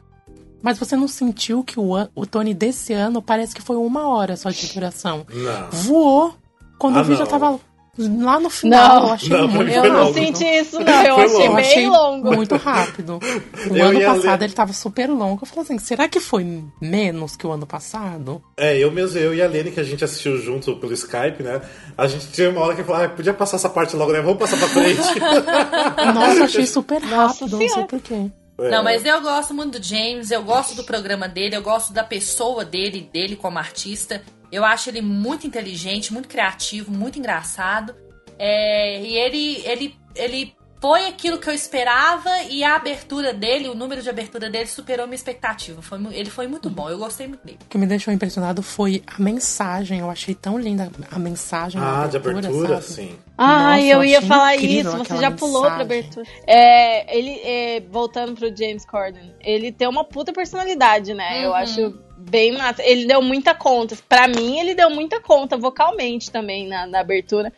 Mas 0.62 0.79
você 0.79 0.94
não 0.97 1.09
sentiu 1.09 1.62
que 1.64 1.79
o, 1.79 1.93
o 2.14 2.26
Tony 2.26 2.55
desse 2.55 2.93
ano 2.93 3.20
parece 3.20 3.55
que 3.55 3.62
foi 3.62 3.76
uma 3.76 4.06
hora 4.09 4.37
só 4.37 4.50
de 4.50 4.67
duração? 4.73 5.26
Não. 5.32 5.70
Voou. 5.70 6.35
Quando 6.79 6.97
Ah, 6.97 7.00
eu 7.00 7.05
vi, 7.05 7.17
já 7.17 7.26
tava 7.26 7.59
lá 7.99 8.41
no 8.41 8.49
final. 8.49 9.00
Não. 9.00 9.06
eu 9.09 9.12
achei 9.12 9.29
Não, 9.29 9.49
muito 9.49 9.70
Eu 9.70 9.93
não 9.93 10.12
senti 10.14 10.44
isso, 10.44 10.81
não. 10.81 11.03
Eu 11.05 11.17
achei 11.17 11.26
longo. 11.29 11.43
Eu 11.44 11.55
bem 11.55 11.64
achei 11.64 11.87
longo. 11.88 12.32
muito 12.35 12.56
rápido. 12.56 13.19
O 13.70 13.76
Eu 13.76 13.87
ano 13.88 14.00
passado 14.00 14.41
ler- 14.41 14.47
ele 14.47 14.53
tava 14.55 14.73
super 14.73 15.09
longo. 15.09 15.41
Eu 15.43 15.47
falei 15.47 15.62
assim, 15.64 15.79
será 15.79 16.09
que 16.09 16.19
foi 16.19 16.64
menos 16.81 17.37
que 17.37 17.47
o 17.47 17.53
ano 17.53 17.67
passado? 17.67 18.43
É, 18.56 18.76
eu 18.76 18.91
mesmo, 18.91 19.19
eu 19.19 19.32
e 19.35 19.41
a 19.43 19.47
Lene, 19.47 19.70
que 19.70 19.79
a 19.79 19.85
gente 19.85 20.03
assistiu 20.05 20.37
junto 20.38 20.75
pelo 20.76 20.93
Skype, 20.94 21.43
né? 21.43 21.61
A 21.97 22.06
gente 22.09 22.26
tinha 22.32 22.50
uma 22.50 22.61
hora 22.62 22.75
que 22.75 22.82
falava, 22.82 23.05
ah, 23.05 23.09
podia 23.11 23.32
passar 23.35 23.56
essa 23.56 23.69
parte 23.69 23.94
logo, 23.94 24.11
né? 24.12 24.20
Vamos 24.20 24.38
passar 24.38 24.56
pra 24.59 24.69
frente. 24.69 24.99
Nossa, 26.14 26.38
eu 26.38 26.44
achei 26.44 26.67
super 26.67 27.00
Nossa 27.03 27.44
rápido, 27.44 27.59
não 27.59 27.69
sei 27.69 27.85
porquê. 27.85 28.31
É. 28.67 28.70
Não, 28.70 28.82
mas 28.82 29.05
eu 29.05 29.20
gosto 29.20 29.53
muito 29.55 29.79
do 29.79 29.85
James, 29.85 30.31
eu 30.31 30.43
gosto 30.43 30.75
do 30.75 30.85
programa 30.85 31.29
dele, 31.29 31.56
eu 31.56 31.62
gosto 31.62 31.93
da 31.93 32.05
pessoa 32.05 32.64
dele, 32.64 33.09
dele 33.12 33.37
como 33.37 33.59
artista. 33.59 34.23
Eu 34.50 34.64
acho 34.64 34.91
ele 34.91 35.00
muito 35.00 35.47
inteligente, 35.47 36.12
muito 36.12 36.29
criativo, 36.29 36.91
muito 36.91 37.19
engraçado. 37.19 37.94
É, 38.38 39.00
e 39.00 39.17
ele, 39.17 39.62
ele, 39.64 39.97
ele 40.14 40.54
foi 40.82 41.06
aquilo 41.06 41.38
que 41.38 41.48
eu 41.48 41.54
esperava 41.54 42.28
e 42.50 42.64
a 42.64 42.74
abertura 42.74 43.32
dele, 43.32 43.68
o 43.68 43.74
número 43.74 44.02
de 44.02 44.10
abertura 44.10 44.50
dele 44.50 44.66
superou 44.66 45.06
minha 45.06 45.14
expectativa. 45.14 45.80
Foi, 45.80 45.98
ele 46.10 46.28
foi 46.28 46.48
muito 46.48 46.68
bom, 46.68 46.90
eu 46.90 46.98
gostei 46.98 47.28
muito 47.28 47.44
dele. 47.46 47.58
O 47.64 47.68
que 47.68 47.78
me 47.78 47.86
deixou 47.86 48.12
impressionado 48.12 48.62
foi 48.64 49.00
a 49.06 49.22
mensagem. 49.22 50.00
Eu 50.00 50.10
achei 50.10 50.34
tão 50.34 50.58
linda 50.58 50.90
a 51.10 51.18
mensagem 51.20 51.80
da 51.80 52.02
Ah, 52.02 52.06
de 52.08 52.16
abertura, 52.16 52.80
sabe? 52.82 52.84
sim. 52.94 53.18
Ah, 53.38 53.74
Nossa, 53.76 53.80
eu 53.82 53.98
eu 53.98 54.04
ia 54.04 54.20
falar 54.22 54.56
isso, 54.56 54.96
você 54.98 55.16
já 55.18 55.30
pulou 55.30 55.62
pra 55.62 55.70
mensagem. 55.84 55.98
abertura. 55.98 56.26
É, 56.48 57.16
ele, 57.18 57.40
é, 57.44 57.80
voltando 57.88 58.34
pro 58.34 58.48
James 58.54 58.84
Corden, 58.84 59.32
ele 59.40 59.70
tem 59.70 59.86
uma 59.88 60.02
puta 60.04 60.32
personalidade, 60.32 61.14
né? 61.14 61.44
Eu 61.44 61.50
Uhum. 61.50 61.54
acho 61.56 61.94
bem 62.18 62.52
massa. 62.58 62.82
Ele 62.82 63.06
deu 63.06 63.22
muita 63.22 63.54
conta. 63.54 63.96
Pra 64.08 64.26
mim, 64.26 64.58
ele 64.58 64.74
deu 64.74 64.90
muita 64.90 65.20
conta 65.20 65.56
vocalmente 65.56 66.30
também 66.30 66.66
na, 66.68 66.86
na 66.86 67.00
abertura. 67.00 67.52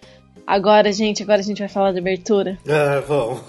Agora, 0.46 0.92
gente, 0.92 1.22
agora 1.22 1.40
a 1.40 1.44
gente 1.44 1.58
vai 1.58 1.68
falar 1.68 1.92
de 1.92 1.98
abertura. 1.98 2.58
É, 2.66 3.00
vamos. 3.00 3.40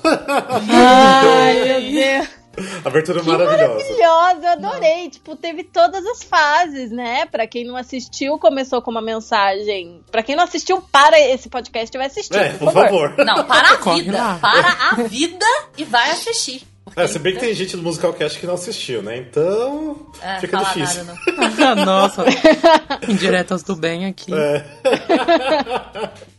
Ai, 0.70 1.54
meu 1.64 1.82
Deus. 1.92 2.28
Abertura 2.86 3.20
Que 3.20 3.28
maravilhosa. 3.28 3.68
maravilhosa, 3.68 4.46
eu 4.46 4.52
adorei. 4.70 5.10
Tipo, 5.10 5.36
teve 5.36 5.66
todas 5.66 6.06
as 6.06 6.24
fases, 6.24 6.90
né? 6.90 7.26
Pra 7.26 7.46
quem 7.46 7.66
não 7.66 7.76
assistiu, 7.76 8.40
começou 8.40 8.82
com 8.82 8.92
uma 8.92 9.02
mensagem. 9.02 10.00
Pra 10.10 10.24
quem 10.24 10.38
não 10.38 10.46
assistiu, 10.46 10.82
para 10.90 11.20
esse 11.20 11.50
podcast 11.50 11.94
e 11.94 11.98
vai 11.98 12.08
assistir, 12.08 12.38
É, 12.38 12.54
por 12.54 12.72
favor. 12.72 13.14
Não, 13.18 13.44
para 13.44 13.72
a 13.74 13.78
Corre 13.78 14.04
vida. 14.04 14.18
lá. 14.18 14.40
Para 14.42 14.78
a 14.92 14.96
vida 15.04 15.46
e 15.78 15.84
vai 15.84 16.12
assistir. 16.12 16.62
É, 16.96 17.06
se 17.08 17.20
bem 17.20 17.34
que 17.34 17.40
tem 17.42 17.54
gente 17.54 17.76
do 17.76 17.84
Musicalcast 17.84 18.40
que 18.40 18.48
não 18.48 18.54
assistiu, 18.54 19.04
né? 19.04 19.18
Então, 19.18 20.08
É, 20.22 20.40
fica 20.40 20.58
difícil. 20.60 21.04
nada, 21.04 21.76
não. 21.76 21.84
Nossa, 21.84 22.24
indiretas 23.10 23.64
do 23.64 23.76
bem 23.76 24.06
aqui. 24.06 24.32
É. 24.34 24.66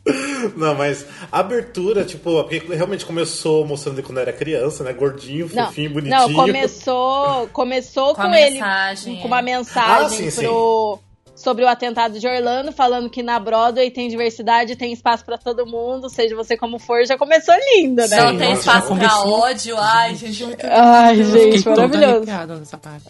Não, 0.56 0.74
mas 0.74 1.04
a 1.32 1.40
abertura, 1.40 2.04
tipo, 2.04 2.42
porque 2.44 2.58
realmente 2.74 3.04
começou 3.04 3.66
mostrando 3.66 3.98
ele 3.98 4.06
quando 4.06 4.18
era 4.18 4.32
criança, 4.32 4.84
né? 4.84 4.92
Gordinho, 4.92 5.50
Não, 5.52 5.66
fofinho, 5.66 5.90
bonitinho. 5.90 6.28
não, 6.28 6.32
começou, 6.34 7.48
começou 7.48 8.14
Com 8.14 8.22
com, 8.22 8.34
ele 8.34 8.52
mensagem, 8.52 9.16
com 9.16 9.24
é. 9.24 9.26
uma 9.26 9.42
mensagem 9.42 10.06
Ah, 10.06 10.08
sim, 10.08 10.30
sim. 10.30 10.42
pro 10.42 11.00
sobre 11.34 11.62
o 11.64 11.68
atentado 11.68 12.18
de 12.18 12.26
Orlando, 12.26 12.72
falando 12.72 13.10
que 13.10 13.22
na 13.22 13.38
Broadway 13.38 13.90
tem 13.90 14.08
diversidade, 14.08 14.74
tem 14.74 14.90
espaço 14.92 15.22
pra 15.22 15.36
todo 15.36 15.66
mundo, 15.66 16.08
seja 16.08 16.34
você 16.34 16.56
como 16.56 16.78
for, 16.78 17.04
já 17.04 17.18
começou 17.18 17.54
linda, 17.74 18.08
né? 18.08 18.16
Não 18.16 18.30
Sim, 18.30 18.38
tem 18.38 18.52
espaço 18.52 18.96
pra 18.96 19.20
ódio. 19.22 19.76
Ai, 19.78 20.14
gente, 20.14 20.44
muito 20.44 20.66
Ai, 20.66 21.22
gente, 21.22 21.68
maravilhoso. 21.68 22.24
nessa 22.58 22.78
parte. 22.78 23.04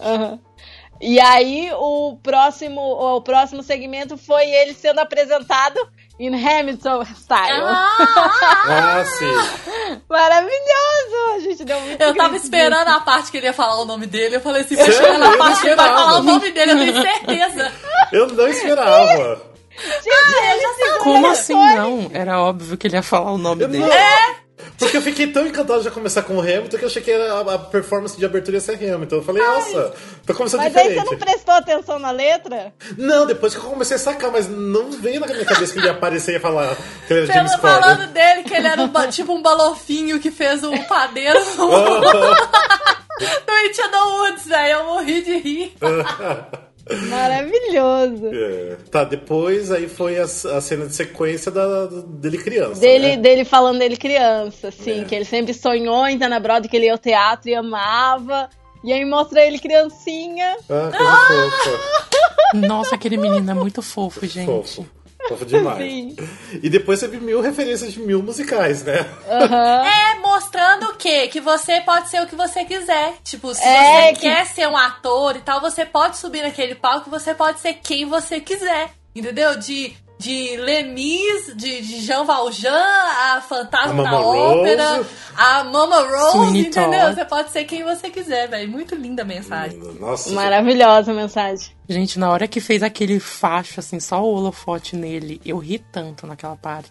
E 1.00 1.20
aí 1.20 1.70
o 1.74 2.16
próximo, 2.22 2.80
o 2.80 3.20
próximo 3.20 3.62
segmento 3.62 4.16
foi 4.16 4.44
ele 4.50 4.74
sendo 4.74 4.98
apresentado 4.98 5.78
em 6.18 6.28
Hamilton 6.34 7.04
Style. 7.04 7.62
Ah, 7.64 9.04
sim. 9.18 10.00
Maravilhoso! 10.08 11.34
A 11.34 11.40
gente 11.40 11.64
deu 11.64 11.80
muito 11.80 12.00
Eu 12.00 12.14
tava 12.14 12.30
grito 12.30 12.44
esperando 12.44 12.88
a 12.88 13.00
parte 13.00 13.30
que 13.30 13.36
ele 13.36 13.46
ia 13.46 13.52
falar 13.52 13.80
o 13.80 13.84
nome 13.84 14.06
dele. 14.06 14.36
Eu 14.36 14.40
falei 14.40 14.62
assim, 14.62 14.74
Eu 14.78 15.18
na 15.18 15.36
parte 15.36 15.60
que 15.60 15.66
ele 15.68 15.76
vai 15.76 15.88
falar 15.88 16.18
o 16.18 16.22
nome 16.22 16.50
dele, 16.50 16.72
eu 16.72 16.78
tenho 16.78 17.02
certeza. 17.02 17.72
Eu 18.12 18.26
não 18.28 18.48
esperava. 18.48 19.42
Gente, 19.78 20.44
ele 20.52 20.74
segurou 20.74 20.98
Como 21.02 21.26
assim 21.26 21.52
não? 21.54 22.10
Era 22.14 22.40
óbvio 22.40 22.78
que 22.78 22.86
ele 22.86 22.96
ia 22.96 23.02
falar 23.02 23.32
o 23.32 23.38
nome 23.38 23.62
Eu 23.64 23.68
dele. 23.68 23.84
não- 23.84 23.92
É? 23.92 24.36
Porque 24.78 24.96
eu 24.96 25.02
fiquei 25.02 25.26
tão 25.26 25.46
encantado 25.46 25.82
de 25.82 25.90
começar 25.90 26.22
com 26.22 26.36
o 26.36 26.40
Hamilton 26.40 26.78
que 26.78 26.84
eu 26.84 26.88
achei 26.88 27.02
que 27.02 27.10
era 27.10 27.34
a, 27.34 27.54
a 27.54 27.58
performance 27.58 28.16
de 28.16 28.24
abertura 28.24 28.56
ia 28.56 28.60
ser 28.60 28.74
Hamilton. 28.74 29.16
Eu 29.16 29.22
falei, 29.22 29.42
nossa, 29.42 29.94
tô 30.24 30.34
começando 30.34 30.60
Mas 30.60 30.76
aí 30.76 30.88
diferente. 30.88 31.04
você 31.04 31.14
não 31.14 31.18
prestou 31.18 31.54
atenção 31.54 31.98
na 31.98 32.10
letra? 32.10 32.72
Não, 32.96 33.26
depois 33.26 33.54
que 33.54 33.60
eu 33.60 33.64
comecei 33.64 33.96
a 33.96 33.98
sacar, 33.98 34.30
mas 34.30 34.48
não 34.48 34.90
veio 34.92 35.20
na 35.20 35.26
minha 35.26 35.44
cabeça 35.44 35.72
que 35.72 35.78
ele 35.78 35.86
ia 35.86 35.92
aparecer 35.92 36.32
e 36.32 36.34
ia 36.34 36.40
falar 36.40 36.76
que 37.06 37.12
ele 37.12 37.20
era 37.24 37.34
James 37.34 37.56
Pelo, 37.56 37.62
falando 37.62 38.06
dele, 38.12 38.42
que 38.44 38.54
ele 38.54 38.66
era 38.66 38.82
um 38.82 39.10
tipo 39.10 39.32
um 39.32 39.42
balofinho 39.42 40.18
que 40.18 40.30
fez 40.30 40.64
um 40.64 40.76
padeiro 40.84 41.38
no, 41.56 41.66
no 41.66 43.54
It 43.64 43.80
Woods, 44.26 44.46
velho. 44.46 44.78
Eu 44.78 44.84
morri 44.84 45.22
de 45.22 45.38
rir. 45.38 45.74
Maravilhoso. 47.08 48.26
É. 48.32 48.76
Tá, 48.90 49.04
depois 49.04 49.72
aí 49.72 49.88
foi 49.88 50.18
a, 50.18 50.22
a 50.24 50.60
cena 50.60 50.86
de 50.86 50.94
sequência 50.94 51.50
da, 51.50 51.86
dele 51.86 52.38
criança. 52.38 52.80
Dele, 52.80 53.08
né? 53.08 53.16
dele 53.16 53.44
falando 53.44 53.78
dele 53.78 53.96
criança, 53.96 54.68
assim, 54.68 55.02
É. 55.02 55.04
que 55.04 55.14
ele 55.14 55.24
sempre 55.24 55.52
sonhou 55.52 56.06
em 56.06 56.14
estar 56.14 56.28
na 56.28 56.38
Broadway, 56.38 56.68
que 56.70 56.76
ele 56.76 56.86
ia 56.86 56.92
ao 56.92 56.98
teatro 56.98 57.50
e 57.50 57.54
amava. 57.54 58.48
E 58.84 58.92
aí 58.92 59.04
mostra 59.04 59.44
ele 59.44 59.58
criancinha. 59.58 60.56
Ah, 60.70 60.90
coisa 60.96 61.50
fofa. 61.50 62.16
Nossa, 62.54 62.94
aquele 62.94 63.16
menino 63.16 63.50
é 63.50 63.54
muito 63.54 63.82
fofo, 63.82 64.24
gente. 64.26 64.46
Fofo. 64.46 64.86
Fofo 65.28 65.44
demais. 65.44 65.78
Sim. 65.78 66.16
E 66.62 66.68
depois 66.70 67.00
teve 67.00 67.18
mil 67.18 67.40
referências 67.40 67.92
de 67.92 68.00
mil 68.00 68.22
musicais, 68.22 68.82
né? 68.84 69.04
É, 69.28 70.18
mostrando 70.20 70.86
o 70.86 70.94
quê? 70.96 71.28
Que 71.28 71.40
você 71.40 71.80
pode 71.80 72.08
ser 72.08 72.22
o 72.22 72.26
que 72.26 72.34
você 72.36 72.64
quiser. 72.64 73.14
Tipo, 73.24 73.54
se 73.54 73.62
É, 73.64 74.06
você 74.08 74.12
que- 74.14 74.20
quer 74.20 74.46
ser 74.46 74.68
um 74.68 74.76
ator 74.76 75.36
e 75.36 75.40
tal, 75.40 75.60
você 75.60 75.84
pode 75.84 76.16
subir 76.16 76.42
naquele 76.42 76.74
palco, 76.74 77.10
você 77.10 77.34
pode 77.34 77.60
ser 77.60 77.74
quem 77.74 78.04
você 78.06 78.40
quiser. 78.40 78.90
Entendeu? 79.14 79.56
De, 79.58 79.94
de 80.18 80.56
Lemis, 80.58 81.54
de, 81.56 81.80
de 81.80 82.00
Jean 82.02 82.24
Valjean, 82.24 82.72
a 82.74 83.40
Fantasma 83.40 84.06
A 84.06 84.10
da 84.10 84.16
Rose. 84.18 84.38
Ópera, 84.60 85.06
a 85.36 85.64
Mama 85.64 86.00
Rose, 86.02 86.32
Sweeney 86.32 86.66
entendeu? 86.66 87.00
Todd. 87.00 87.14
Você 87.14 87.24
pode 87.24 87.50
ser 87.50 87.64
quem 87.64 87.82
você 87.82 88.10
quiser, 88.10 88.48
velho. 88.48 88.70
Muito 88.70 88.94
linda 88.94 89.22
a 89.22 89.24
mensagem. 89.24 89.78
Nossa. 89.98 90.30
Maravilhosa 90.32 91.12
a 91.12 91.14
mensagem. 91.14 91.75
Gente, 91.88 92.18
na 92.18 92.30
hora 92.30 92.48
que 92.48 92.60
fez 92.60 92.82
aquele 92.82 93.20
facho, 93.20 93.78
assim, 93.80 94.00
só 94.00 94.20
o 94.22 94.34
holofote 94.34 94.96
nele, 94.96 95.40
eu 95.44 95.58
ri 95.58 95.78
tanto 95.78 96.26
naquela 96.26 96.56
parte. 96.56 96.90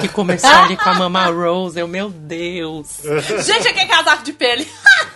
que 0.00 0.08
começou 0.08 0.50
ali 0.50 0.76
com 0.76 0.88
a 0.90 0.94
Mama 0.94 1.26
Rose, 1.26 1.78
eu, 1.78 1.86
meu 1.88 2.08
Deus. 2.10 3.00
Gente, 3.44 3.68
aquele 3.68 3.86
casaco 3.86 4.22
de 4.24 4.32
pele. 4.32 4.66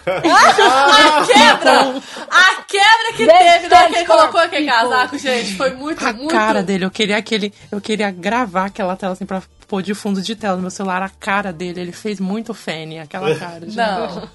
a 0.07 1.25
quebra! 1.27 2.03
A 2.31 2.63
quebra 2.63 3.13
que 3.17 3.27
teve 3.27 3.69
na 3.69 3.79
hora 3.79 3.89
que 3.91 3.97
ele 3.97 4.07
colocou 4.07 4.41
aquele 4.41 4.67
casaco, 4.67 5.19
gente. 5.19 5.57
Foi 5.57 5.71
muito, 5.75 6.05
A 6.05 6.13
muito. 6.13 6.31
cara 6.31 6.63
dele, 6.63 6.85
eu 6.85 6.91
queria 6.91 7.17
aquele. 7.17 7.53
Eu 7.71 7.81
queria 7.81 8.11
gravar 8.11 8.67
aquela 8.67 8.97
tela 8.97 9.13
assim 9.13 9.27
pra 9.27 9.43
pôr 9.75 9.83
de 9.83 9.93
fundo 9.93 10.23
de 10.23 10.37
tela 10.37 10.55
no 10.55 10.63
meu 10.63 10.71
celular. 10.71 11.03
A 11.03 11.09
cara 11.09 11.53
dele, 11.53 11.81
ele 11.81 11.91
fez 11.91 12.21
muito 12.21 12.55
Fanny, 12.55 13.01
aquela 13.01 13.35
cara. 13.35 13.61
gente. 13.69 13.77
Não. 13.77 14.29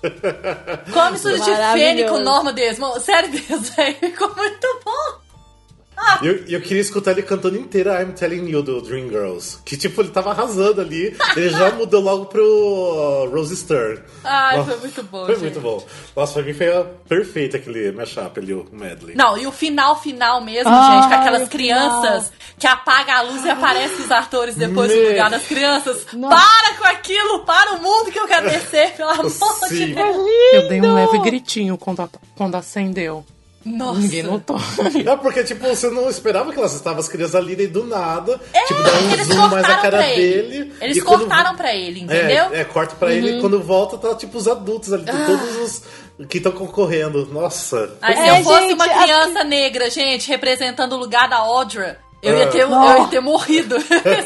Come 0.92 1.16
isso 1.16 1.32
de 1.32 1.56
fene 1.74 2.04
com 2.10 2.20
Norma 2.20 2.52
Desmond. 2.52 3.00
Sério 3.02 3.30
mesmo, 3.32 3.60
velho. 3.62 3.96
Ficou 3.96 4.36
muito 4.36 4.82
bom. 4.84 5.29
E 6.22 6.26
eu, 6.28 6.46
eu 6.48 6.62
queria 6.62 6.82
escutar 6.82 7.12
ele 7.12 7.24
cantando 7.24 7.58
inteira 7.58 8.02
I'm 8.02 8.12
Telling 8.14 8.48
You 8.50 8.62
do 8.64 8.82
Dreamgirls. 8.82 9.60
Que 9.66 9.76
tipo, 9.78 10.02
ele 10.02 10.10
tava 10.10 10.32
arrasando 10.32 10.82
ali. 10.82 11.16
Ele 11.36 11.50
já 11.50 11.72
mudou 11.72 12.02
logo 12.02 12.26
pro 12.26 13.30
Rose 13.34 13.56
Stern. 13.56 14.00
Ai, 14.24 14.58
Nossa, 14.58 14.72
foi 14.72 14.80
muito 14.82 15.04
bom, 15.04 15.26
Foi 15.26 15.36
gente. 15.36 15.44
muito 15.44 15.62
bom. 15.62 15.86
Nossa, 16.16 16.34
pra 16.34 16.44
mim 16.44 16.54
foi 16.54 16.68
perfeito 17.08 17.56
aquele 17.58 17.92
mashup 17.92 18.40
ali, 18.40 18.54
o 18.54 18.66
medley. 18.72 19.16
Não, 19.16 19.38
e 19.38 19.46
o 19.48 19.52
final, 19.52 20.00
final 20.02 20.42
mesmo, 20.42 20.70
Ai, 20.72 20.96
gente, 21.02 21.10
com 21.10 21.16
aquelas 21.16 21.48
crianças 21.50 22.32
que 22.58 22.68
apaga 22.68 23.16
a 23.16 23.22
luz 23.22 23.44
e 23.46 23.50
aparece 23.50 24.02
os 24.02 24.12
atores 24.12 24.56
depois 24.56 24.92
no 24.92 24.98
Me- 24.98 25.10
lugar 25.10 25.30
das 25.30 25.44
crianças. 25.46 26.06
Nossa. 26.14 26.36
Para 26.36 26.74
com 26.78 26.86
aquilo, 26.86 27.40
para 27.46 27.74
o 27.76 27.82
mundo 27.82 28.12
que 28.12 28.20
eu 28.20 28.28
quero 28.28 28.50
descer, 28.50 28.94
pelo 28.96 29.10
amor 29.12 29.24
de 29.70 29.78
Sim. 29.78 29.94
Deus. 29.94 30.18
Eu 30.54 30.68
dei 30.70 30.82
um 30.82 30.94
leve 30.94 31.20
gritinho 31.20 31.78
quando, 31.78 32.10
quando 32.36 32.56
acendeu. 32.56 33.26
Nossa. 33.78 34.00
Ninguém 34.00 34.24
notou. 34.24 34.58
É 35.06 35.16
porque, 35.18 35.44
tipo, 35.44 35.68
você 35.68 35.90
não 35.90 36.10
esperava 36.10 36.52
que 36.52 36.58
elas 36.60 36.74
estavam 36.74 37.00
as 37.00 37.08
crianças 37.08 37.36
ali, 37.36 37.56
daí 37.56 37.68
do 37.68 37.86
nada. 37.86 38.40
tipo, 38.68 38.82
dá 38.82 38.90
um 38.92 39.10
É, 39.10 39.14
Eles 39.14 39.28
zoom 39.28 39.36
mais 39.38 39.54
a 39.54 39.68
cortaram 39.68 39.82
cara 39.82 39.98
pra 39.98 40.10
ele. 40.10 40.48
dele. 40.48 40.74
Eles 40.82 40.98
e 40.98 41.02
quando- 41.02 41.20
cortaram 41.20 41.56
pra 41.56 41.76
ele, 41.76 42.00
entendeu? 42.02 42.46
Uhum. 42.46 42.54
É, 42.54 42.60
é, 42.62 42.66
corta 42.66 42.96
pra 42.96 43.14
ele 43.14 43.38
e 43.38 43.42
quando 43.42 43.62
volta 43.62 43.98
tá 43.98 44.16
tipo 44.16 44.38
os 44.38 44.48
adultos 44.48 44.92
ali, 44.94 45.06
Ah. 45.08 45.26
todos 45.26 45.56
os 46.20 46.28
que 46.28 46.38
estão 46.38 46.52
concorrendo. 46.52 47.26
Nossa. 47.32 47.96
Aí 48.02 48.16
se 48.16 48.22
É, 48.22 48.40
eu 48.40 48.44
fosse 48.44 48.62
gente, 48.62 48.74
uma 48.74 48.86
a- 48.86 49.04
criança 49.04 49.44
negra, 49.44 49.90
gente, 49.90 50.28
representando 50.28 50.94
o 50.94 50.98
lugar 50.98 51.30
da 51.30 51.38
Audra, 51.38 52.00
eu 52.22 52.38
ia 52.38 52.44
Ah. 52.44 52.48
ter, 52.48 52.62
eu 52.62 52.98
ia 53.02 53.08
ter 53.08 53.20
morrido. 53.22 53.76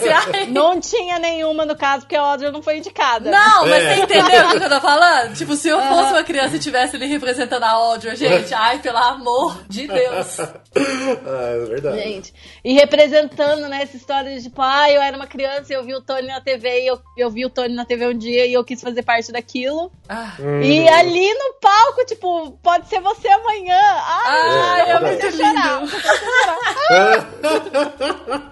Não 0.50 0.80
tinha 0.80 1.20
nenhuma 1.20 1.66
no 1.66 1.76
caso, 1.76 2.02
porque 2.02 2.16
a 2.16 2.22
Audrey 2.22 2.52
não 2.52 2.62
foi 2.62 2.78
indicada. 2.78 3.30
Não, 3.32 3.66
mas 3.68 3.84
É. 3.84 3.96
você 3.96 4.02
entendeu 4.04 4.48
o 4.48 4.52
que 4.52 4.64
eu 4.66 4.70
tô 4.70 4.82
falando? 4.82 5.34
Tipo, 5.36 5.56
se 5.56 5.68
eu 5.70 5.80
fosse 5.82 6.12
uma 6.12 6.24
criança 6.24 6.56
e 6.56 6.58
estivesse 6.58 6.96
ali 6.96 7.06
representando 7.08 7.64
a 7.64 7.70
Audra, 7.72 8.16
gente, 8.16 8.54
ai, 8.54 8.80
pelo 8.80 8.98
amor 8.98 9.58
de 9.70 9.88
Deus. 9.88 10.38
Ah, 10.76 11.50
é 11.62 11.66
verdade. 11.66 11.98
Gente, 12.02 12.34
e 12.64 12.74
representando, 12.74 13.68
né, 13.68 13.82
essa 13.84 13.96
história 13.96 14.36
de 14.36 14.44
tipo, 14.44 14.62
ah, 14.62 14.90
eu 14.92 15.02
era 15.02 15.16
uma 15.16 15.28
criança 15.28 15.72
e 15.72 15.76
eu 15.76 15.84
vi 15.84 15.94
o 15.94 16.02
Tony 16.02 16.28
na 16.28 16.42
TV 16.42 16.82
e 16.84 16.88
eu, 16.88 17.00
eu 17.18 17.30
vi 17.30 17.46
o 17.46 17.50
Tony 17.50 17.74
na 17.76 17.86
TV 17.86 18.08
um 18.08 18.18
dia 18.18 18.46
e 18.48 18.54
eu 18.54 18.64
quis 18.64 18.82
fazer 18.82 19.04
parte 19.04 19.32
daquilo. 19.32 19.92
Ah, 20.10 20.36
E 20.64 20.88
ali 20.90 21.34
no 21.34 21.54
palco, 21.62 22.06
tipo, 22.06 22.52
pode 22.64 22.88
ser 22.90 23.00
você 23.02 23.28
amanhã. 23.28 23.80
Ai, 23.80 24.82
é 24.82 24.90
é 24.94 25.00
verdade. 25.00 25.80
muito 25.80 25.92
chorar. 25.92 27.30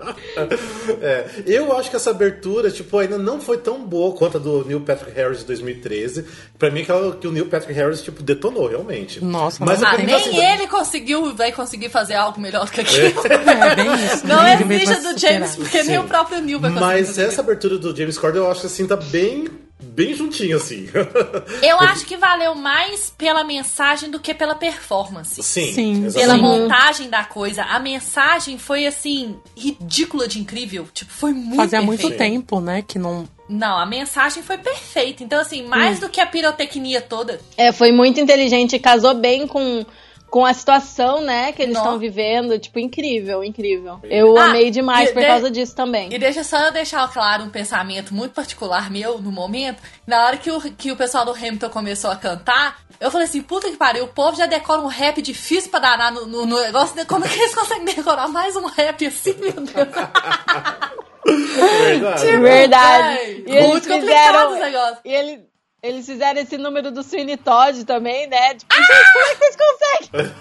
É, 1.02 1.26
eu 1.46 1.76
acho 1.78 1.90
que 1.90 1.96
essa 1.96 2.10
abertura, 2.10 2.70
tipo, 2.72 2.98
ainda 2.98 3.18
não 3.18 3.40
foi 3.40 3.58
tão 3.58 3.84
boa 3.86 4.16
quanto 4.16 4.38
a 4.38 4.40
do 4.40 4.66
Neil 4.66 4.82
Patrick 4.82 5.12
Harris 5.16 5.40
de 5.40 5.46
2013. 5.46 6.26
Pra 6.58 6.70
mim, 6.70 6.84
que, 6.84 6.92
que 7.20 7.28
o 7.28 7.32
Neil 7.32 7.48
Patrick 7.48 7.74
Harris, 7.74 8.02
tipo, 8.02 8.22
detonou, 8.24 8.68
realmente. 8.68 9.24
Nossa, 9.24 9.64
mas 9.64 9.82
eu 9.82 9.88
Ah, 9.88 9.98
nem 9.98 10.14
assim, 10.16 10.38
ele 10.38 10.68
conseguiu, 10.68 11.36
vai 11.36 11.52
conseguir 11.52 11.90
fazer 11.90 12.11
algo 12.16 12.40
melhor 12.40 12.66
do 12.66 12.72
que 12.72 12.82
aquilo. 12.82 13.22
É 13.26 13.76
bem 13.76 13.94
isso. 14.06 14.26
Não 14.28 14.42
né? 14.44 14.52
é 14.52 14.56
Ele 14.56 14.64
vai 14.66 14.76
exija 14.78 14.96
do 15.00 15.10
superar. 15.20 15.34
James, 15.34 15.56
porque 15.56 15.78
nem 15.84 15.86
Sim. 15.86 15.98
o 15.98 16.04
próprio 16.04 16.42
Neil 16.42 16.60
vai 16.60 16.72
conseguir 16.72 16.86
Mas 16.88 17.08
fazer 17.08 17.24
essa 17.26 17.42
abertura 17.42 17.78
do 17.78 17.96
James 17.96 18.18
Corden, 18.18 18.42
eu 18.42 18.52
acho 18.52 18.62
que 18.62 18.68
assim, 18.68 18.88
tá 18.88 18.96
bem, 18.96 19.48
bem 19.82 20.14
juntinho, 20.14 20.58
assim. 20.58 20.88
Eu 21.62 21.80
acho 21.80 22.06
que 22.06 22.18
valeu 22.18 22.56
mais 22.56 23.12
pela 23.18 23.44
mensagem 23.44 24.10
do 24.10 24.20
que 24.20 24.34
pela 24.34 24.56
performance. 24.56 25.42
Sim, 25.44 25.74
Sim. 25.74 26.12
Pela 26.12 26.38
montagem 26.38 27.10
da 27.10 27.24
coisa. 27.24 27.64
A 27.64 27.80
mensagem 27.80 28.58
foi, 28.58 28.86
assim, 28.88 29.36
ridícula 29.56 30.28
de 30.28 30.40
incrível. 30.40 30.88
Tipo, 30.94 31.12
foi 31.12 31.34
muito 31.34 31.56
Fazia 31.58 31.82
muito 31.82 32.02
perfeita. 32.02 32.24
tempo, 32.24 32.60
né, 32.60 32.82
que 32.82 32.98
não... 33.00 33.28
Não, 33.50 33.78
a 33.78 33.86
mensagem 33.86 34.42
foi 34.42 34.58
perfeita. 34.58 35.24
Então, 35.24 35.40
assim, 35.42 35.64
mais 35.64 35.98
Hum. 35.98 36.02
do 36.02 36.10
que 36.10 36.22
a 36.22 36.26
pirotecnia 36.26 37.02
toda. 37.02 37.40
É, 37.58 37.72
foi 37.74 37.92
muito 37.92 38.18
inteligente, 38.20 38.80
casou 38.80 39.14
bem 39.14 39.46
com, 39.46 39.86
com 40.32 40.46
a 40.46 40.54
situação, 40.54 41.22
né, 41.22 41.52
que 41.52 41.62
eles 41.62 41.76
estão 41.78 42.00
vivendo. 42.00 42.58
Tipo, 42.58 42.80
incrível, 42.80 43.44
incrível. 43.44 44.00
Eu 44.04 44.38
Ah, 44.38 44.46
amei 44.46 44.72
demais 44.72 45.10
e 45.10 45.14
por 45.14 45.20
de- 45.22 45.28
causa 45.28 45.52
disso 45.52 45.76
também. 45.76 46.08
E 46.12 46.18
deixa 46.18 46.44
só 46.44 46.58
eu 46.58 46.72
deixar 46.72 47.08
claro 47.12 47.44
um 47.44 47.50
pensamento 47.50 48.14
muito 48.16 48.32
particular 48.34 48.90
meu 48.90 49.20
no 49.20 49.32
momento. 49.32 49.84
Na 50.08 50.26
hora 50.26 50.38
que 50.38 50.50
o, 50.50 50.60
que 50.62 50.92
o 50.92 50.96
pessoal 50.96 51.26
do 51.26 51.32
Hamilton 51.34 51.70
começou 51.70 52.10
a 52.10 52.16
cantar, 52.16 52.80
eu 53.00 53.12
falei 53.12 53.28
assim, 53.28 53.42
puta 53.42 53.70
que 53.70 53.76
pariu, 53.78 54.06
o 54.06 54.08
povo 54.08 54.38
já 54.38 54.46
decora 54.46 54.80
um 54.82 54.88
rap 54.88 55.22
difícil 55.22 55.70
pra 55.70 55.80
danar 55.82 56.12
no, 56.14 56.26
no- 56.26 56.46
no 56.46 56.60
negócio. 56.62 57.06
Como 57.06 57.26
é 57.26 57.28
que 57.28 57.38
eles 57.38 57.54
conseguem 57.54 57.84
decorar 57.86 58.28
mais 58.30 58.56
um 58.56 58.66
rap 58.68 59.06
assim, 59.06 59.34
meu 59.34 59.52
Deus? 59.52 59.68
Verdade. 61.26 62.38
Verdade. 62.38 63.16
Véi, 63.18 63.44
E 63.48 63.52
eles 63.56 63.68
muito 63.70 63.88
complicado 63.88 64.26
fizeram. 64.26 64.52
esse 64.54 64.60
negócio. 64.64 64.98
E 65.06 65.14
ele, 65.14 65.44
eles 65.84 66.06
fizeram 66.06 66.40
esse 66.40 66.60
número 66.60 66.92
do 66.92 67.02
Sweeney 67.02 67.38
Todd 67.38 67.84
também, 67.86 68.28
né? 68.28 68.54
Tipo, 68.54 68.76
gente, 68.76 69.14
como 69.14 69.26
é 69.26 69.34
que 69.34 69.40
vocês 69.40 69.58
conseguem? 69.58 70.32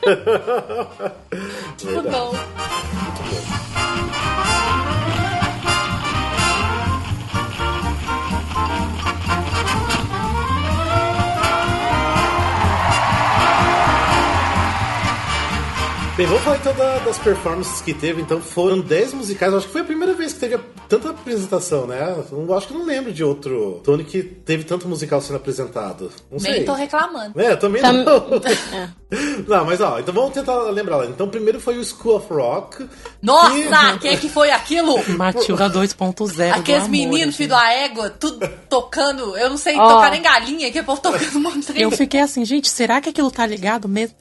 Muito 1.95 2.11
bom. 2.11 2.33
Bem, 16.21 16.27
vamos 16.27 16.43
falar 16.45 16.59
então 16.59 16.75
da- 16.75 16.99
das 16.99 17.19
performances 17.19 17.81
que 17.81 17.95
teve. 17.95 18.21
Então 18.21 18.43
foram 18.43 18.79
10 18.79 19.15
musicais. 19.15 19.53
Eu 19.53 19.57
acho 19.57 19.67
que 19.69 19.73
foi 19.73 19.81
a 19.81 19.85
primeira 19.85 20.13
vez 20.13 20.35
que 20.35 20.41
teve 20.41 20.59
tanta 20.87 21.09
apresentação, 21.09 21.87
né? 21.87 22.15
Eu 22.31 22.55
acho 22.55 22.67
que 22.69 22.75
não 22.75 22.85
lembro 22.85 23.11
de 23.11 23.25
outro 23.25 23.81
Tony 23.83 24.05
que 24.05 24.23
teve 24.23 24.65
tanto 24.65 24.87
musical 24.87 25.23
sendo 25.23 25.37
apresentado. 25.37 26.13
Não 26.31 26.39
sei. 26.39 26.53
Nem 26.53 26.65
tô 26.67 26.75
reclamando. 26.75 27.41
É, 27.41 27.53
eu 27.53 27.57
também 27.57 27.81
Tam- 27.81 28.05
não. 28.05 28.05
não, 29.49 29.65
mas 29.65 29.81
ó, 29.81 29.99
então 29.99 30.13
vamos 30.13 30.35
tentar 30.35 30.55
lembrar 30.65 30.99
lá. 30.99 31.07
Então 31.07 31.27
primeiro 31.27 31.59
foi 31.59 31.79
o 31.79 31.85
School 31.85 32.17
of 32.17 32.27
Rock. 32.31 32.87
Nossa, 33.23 33.99
quem 33.99 34.15
que 34.19 34.29
foi 34.29 34.51
aquilo? 34.51 35.03
Matilda 35.17 35.71
2.0. 35.71 36.53
Aqueles 36.53 36.87
meninos, 36.87 37.35
filho 37.35 37.49
da 37.49 37.73
égua, 37.73 38.11
tudo 38.11 38.47
tocando. 38.69 39.39
Eu 39.39 39.49
não 39.49 39.57
sei 39.57 39.75
Ó. 39.75 39.89
tocar 39.89 40.11
nem 40.11 40.21
galinha, 40.21 40.71
que 40.71 40.81
é 40.81 40.83
povo 40.83 41.01
tocando 41.01 41.39
um 41.39 41.41
monte 41.41 41.73
de. 41.73 41.81
Eu 41.81 41.91
fiquei 41.91 42.21
assim, 42.21 42.45
gente, 42.45 42.69
será 42.69 43.01
que 43.01 43.09
aquilo 43.09 43.31
tá 43.31 43.47
ligado 43.47 43.89
mesmo? 43.89 44.15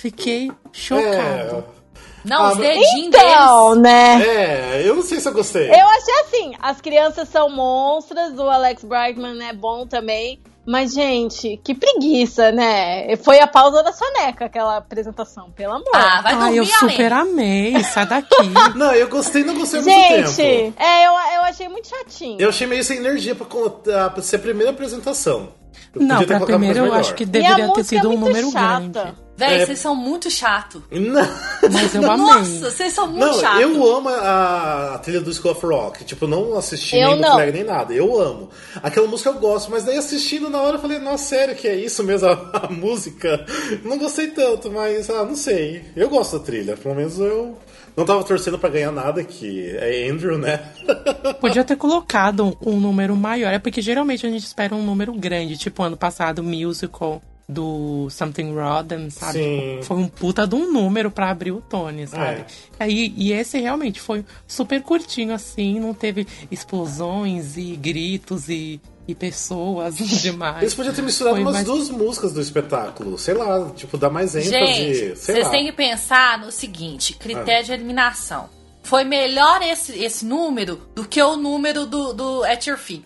Fiquei 0.00 0.50
chocado. 0.72 1.64
É, 1.76 1.80
Não, 2.24 2.44
Ah, 2.46 2.52
os 2.52 2.56
dedinhos 2.58 2.90
Então, 3.16 3.70
deles. 3.80 3.82
né? 3.82 4.22
é, 4.26 4.82
eu 4.84 4.94
não 4.94 5.02
sei 5.02 5.20
se 5.20 5.28
eu 5.28 5.32
gostei. 5.32 5.68
Eu 5.70 5.86
achei 5.88 6.14
assim, 6.22 6.52
as 6.60 6.80
crianças 6.80 7.28
são 7.28 7.48
monstras, 7.50 8.38
o 8.38 8.48
Alex 8.48 8.82
Brightman 8.84 9.42
é 9.46 9.52
bom 9.52 9.86
também. 9.86 10.40
Mas, 10.66 10.92
gente, 10.92 11.58
que 11.64 11.74
preguiça, 11.74 12.52
né? 12.52 13.16
Foi 13.16 13.40
a 13.40 13.46
pausa 13.46 13.82
da 13.82 13.92
soneca 13.92 14.44
aquela 14.44 14.76
apresentação, 14.76 15.50
pelo 15.50 15.72
amor. 15.72 15.88
Ah, 15.94 16.20
vai 16.22 16.34
Ai, 16.34 16.38
dormir, 16.38 16.56
eu 16.58 16.62
Além. 16.64 16.90
super 16.96 17.12
amei, 17.12 17.82
sai 17.84 18.06
daqui. 18.06 18.36
Não, 18.76 18.92
eu 18.94 19.08
gostei 19.08 19.40
e 19.42 19.44
não 19.44 19.54
gostei 19.58 19.82
gente, 19.82 20.36
tempo. 20.36 20.74
é, 20.80 21.06
eu, 21.06 21.12
eu 21.12 21.42
achei 21.44 21.68
muito 21.68 21.88
chatinho. 21.88 22.36
Eu 22.38 22.50
achei 22.50 22.66
meio 22.66 22.84
sem 22.84 22.98
energia 22.98 23.34
pra, 23.34 24.10
pra 24.10 24.22
ser 24.22 24.36
a 24.36 24.38
primeira 24.38 24.70
apresentação. 24.70 25.48
Eu 25.94 26.02
Não, 26.02 26.22
pra 26.24 26.40
primeiro 26.40 26.86
eu 26.86 26.92
acho 26.92 27.14
que 27.14 27.24
deveria 27.24 27.56
ter 27.56 27.66
música 27.66 27.84
sido 27.84 28.06
é 28.06 28.08
um 28.08 28.16
muito 28.18 28.26
número 28.28 28.50
chata. 28.52 28.78
grande. 28.90 29.14
Véi, 29.40 29.62
É. 29.62 29.66
vocês 29.66 29.78
são 29.78 29.96
muito 29.96 30.30
chato. 30.30 30.82
Não, 30.92 31.26
Mas 31.72 31.94
eu 31.94 32.10
amei. 32.10 32.26
Nossa, 32.26 32.70
vocês 32.70 32.92
são 32.92 33.06
muito 33.06 33.26
não 33.26 33.40
chato. 33.40 33.60
eu 33.60 33.96
amo 33.96 34.08
a, 34.10 34.94
a 34.94 34.98
trilha 34.98 35.20
do 35.22 35.32
School 35.32 35.52
of 35.52 35.64
Rock. 35.66 36.04
Tipo, 36.04 36.26
não 36.26 36.56
assisti 36.58 36.96
Eu 36.98 37.12
nem 37.12 37.20
não. 37.20 37.38
nem 37.38 37.64
nada. 37.64 37.94
Eu 37.94 38.20
amo. 38.20 38.50
Aquela 38.82 39.06
música 39.06 39.30
eu 39.30 39.38
gosto, 39.38 39.70
mas 39.70 39.84
daí 39.84 39.96
assistindo 39.96 40.50
na 40.50 40.60
hora 40.60 40.76
eu 40.76 40.80
falei, 40.80 40.98
nossa, 40.98 41.24
sério 41.24 41.54
que 41.56 41.66
é 41.66 41.74
isso 41.74 42.04
mesmo 42.04 42.28
a, 42.28 42.66
a 42.66 42.70
música? 42.70 43.44
Não 43.82 43.96
gostei 43.98 44.28
tanto, 44.28 44.70
mas 44.70 45.08
ah, 45.08 45.24
não 45.24 45.34
sei. 45.36 45.84
Eu 45.96 46.08
gosto 46.10 46.38
da 46.38 46.44
trilha. 46.44 46.76
Pelo 46.76 46.94
menos 46.94 47.18
eu 47.18 47.56
não 47.96 48.04
tava 48.04 48.22
torcendo 48.24 48.58
pra 48.58 48.68
ganhar 48.68 48.92
nada, 48.92 49.24
que 49.24 49.70
é 49.76 50.08
Andrew, 50.08 50.36
né? 50.38 50.58
Podia 51.40 51.64
ter 51.64 51.76
colocado 51.76 52.56
um, 52.64 52.78
número 52.78 53.16
maior. 53.16 53.52
É 53.52 53.58
porque 53.58 53.80
geralmente 53.80 54.26
a 54.26 54.30
gente 54.30 54.44
espera 54.44 54.74
um 54.74 54.82
número 54.84 55.12
grande. 55.14 55.56
Tipo, 55.56 55.82
ano 55.82 55.96
passado, 55.96 56.42
musical 56.42 57.22
do 57.50 58.08
Something 58.10 58.54
Rotten, 58.54 59.10
sabe? 59.10 59.32
Sim. 59.32 59.70
Tipo, 59.72 59.84
foi 59.84 59.96
um 59.98 60.08
puta 60.08 60.46
de 60.46 60.54
um 60.54 60.72
número 60.72 61.10
pra 61.10 61.30
abrir 61.30 61.52
o 61.52 61.60
Tony, 61.60 62.06
sabe? 62.06 62.40
É. 62.40 62.46
Aí, 62.78 63.12
e 63.16 63.32
esse 63.32 63.58
realmente 63.60 64.00
foi 64.00 64.24
super 64.46 64.80
curtinho, 64.82 65.34
assim. 65.34 65.78
Não 65.80 65.92
teve 65.92 66.26
explosões 66.50 67.56
e 67.56 67.76
gritos 67.76 68.48
e, 68.48 68.80
e 69.06 69.14
pessoas 69.14 69.96
demais. 69.96 70.62
Eles 70.62 70.74
podiam 70.74 70.94
ter 70.94 71.02
misturado 71.02 71.36
Foi 71.36 71.42
umas 71.44 71.54
mais- 71.54 71.66
duas 71.66 71.90
músicas 71.90 72.32
do 72.32 72.40
espetáculo. 72.40 73.18
Sei 73.18 73.34
lá, 73.34 73.70
tipo, 73.76 73.98
dar 73.98 74.10
mais 74.10 74.34
ênfase. 74.34 74.50
Gente, 74.50 74.94
sei 74.96 75.14
vocês 75.16 75.44
lá. 75.44 75.50
têm 75.50 75.66
que 75.66 75.72
pensar 75.72 76.38
no 76.38 76.50
seguinte: 76.50 77.14
critério 77.14 77.66
de 77.66 77.72
eliminação. 77.72 78.48
Foi 78.82 79.04
melhor 79.04 79.60
esse, 79.62 79.92
esse 80.02 80.24
número 80.24 80.80
do 80.94 81.04
que 81.06 81.22
o 81.22 81.36
número 81.36 81.84
do, 81.86 82.12
do 82.14 82.44
At 82.44 82.66
Your 82.66 82.78
Feet. 82.78 83.04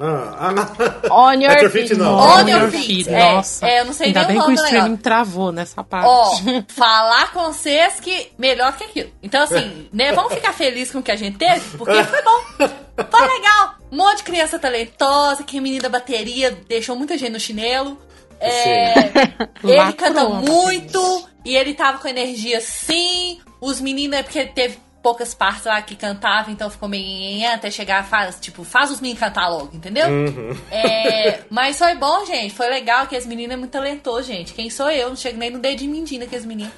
Ah, 0.00 0.54
ah. 1.08 1.14
On 1.14 1.32
your 1.34 1.70
feet. 1.70 1.88
feet, 1.88 1.94
não. 1.98 2.14
On 2.16 2.20
On 2.42 2.48
your 2.48 2.60
your 2.62 2.70
feet. 2.70 2.86
feet, 3.04 3.08
É, 3.10 3.32
nossa. 3.34 3.66
é, 3.66 3.80
eu 3.80 3.84
não 3.84 3.92
sei 3.92 4.08
Ainda 4.08 4.24
nem 4.26 4.26
o 4.26 4.28
bem 4.28 4.36
que 4.38 4.42
o 4.42 4.46
nome 4.46 4.56
do 4.56 4.62
streaming 4.64 4.82
negócio. 4.84 5.02
travou 5.04 5.52
nessa 5.52 5.84
parte. 5.84 6.06
Ó, 6.08 6.36
falar 6.68 7.32
com 7.32 7.44
vocês 7.52 8.00
que 8.00 8.32
melhor 8.36 8.76
que 8.76 8.84
aquilo. 8.84 9.10
Então, 9.22 9.42
assim, 9.42 9.88
né, 9.92 10.12
vamos 10.12 10.34
ficar 10.34 10.52
felizes 10.52 10.90
com 10.92 10.98
o 10.98 11.02
que 11.02 11.12
a 11.12 11.16
gente 11.16 11.38
teve, 11.38 11.60
porque 11.78 12.02
foi 12.04 12.22
bom. 12.22 12.68
Foi 13.10 13.20
legal. 13.28 13.74
Um 13.92 13.96
monte 13.96 14.18
de 14.18 14.22
criança 14.24 14.58
talentosa, 14.58 15.44
que 15.44 15.60
menina 15.60 15.82
da 15.84 15.88
bateria 15.88 16.50
deixou 16.68 16.96
muita 16.96 17.16
gente 17.16 17.30
no 17.32 17.40
chinelo. 17.40 17.96
É, 18.40 18.94
ele 19.62 19.92
canta 19.92 20.24
muito 20.28 21.28
e 21.44 21.56
ele 21.56 21.72
tava 21.74 21.98
com 21.98 22.08
energia 22.08 22.60
sim. 22.60 23.38
Os 23.60 23.80
meninos, 23.80 24.18
é 24.18 24.22
porque 24.22 24.44
teve 24.46 24.78
poucas 25.04 25.34
partes 25.34 25.66
lá 25.66 25.82
que 25.82 25.94
cantavam, 25.94 26.50
então 26.50 26.70
ficou 26.70 26.88
meio 26.88 27.46
até 27.52 27.70
chegar, 27.70 28.02
faz, 28.04 28.40
tipo, 28.40 28.64
faz 28.64 28.90
os 28.90 29.02
meninos 29.02 29.20
cantar 29.20 29.50
logo, 29.50 29.68
entendeu? 29.74 30.06
É, 30.70 31.40
mas 31.50 31.78
foi 31.78 31.94
bom, 31.94 32.24
gente. 32.24 32.54
Foi 32.54 32.70
legal 32.70 33.06
que 33.06 33.14
as 33.14 33.26
meninas 33.26 33.52
é 33.52 33.56
muito 33.58 33.70
talentoso, 33.70 34.22
gente. 34.22 34.54
Quem 34.54 34.70
sou 34.70 34.90
eu? 34.90 35.10
Não 35.10 35.16
chego 35.16 35.38
nem 35.38 35.50
no 35.50 35.58
dedinho 35.58 35.92
mentindo 35.92 36.26
que 36.26 36.34
as 36.34 36.46
meninas. 36.46 36.72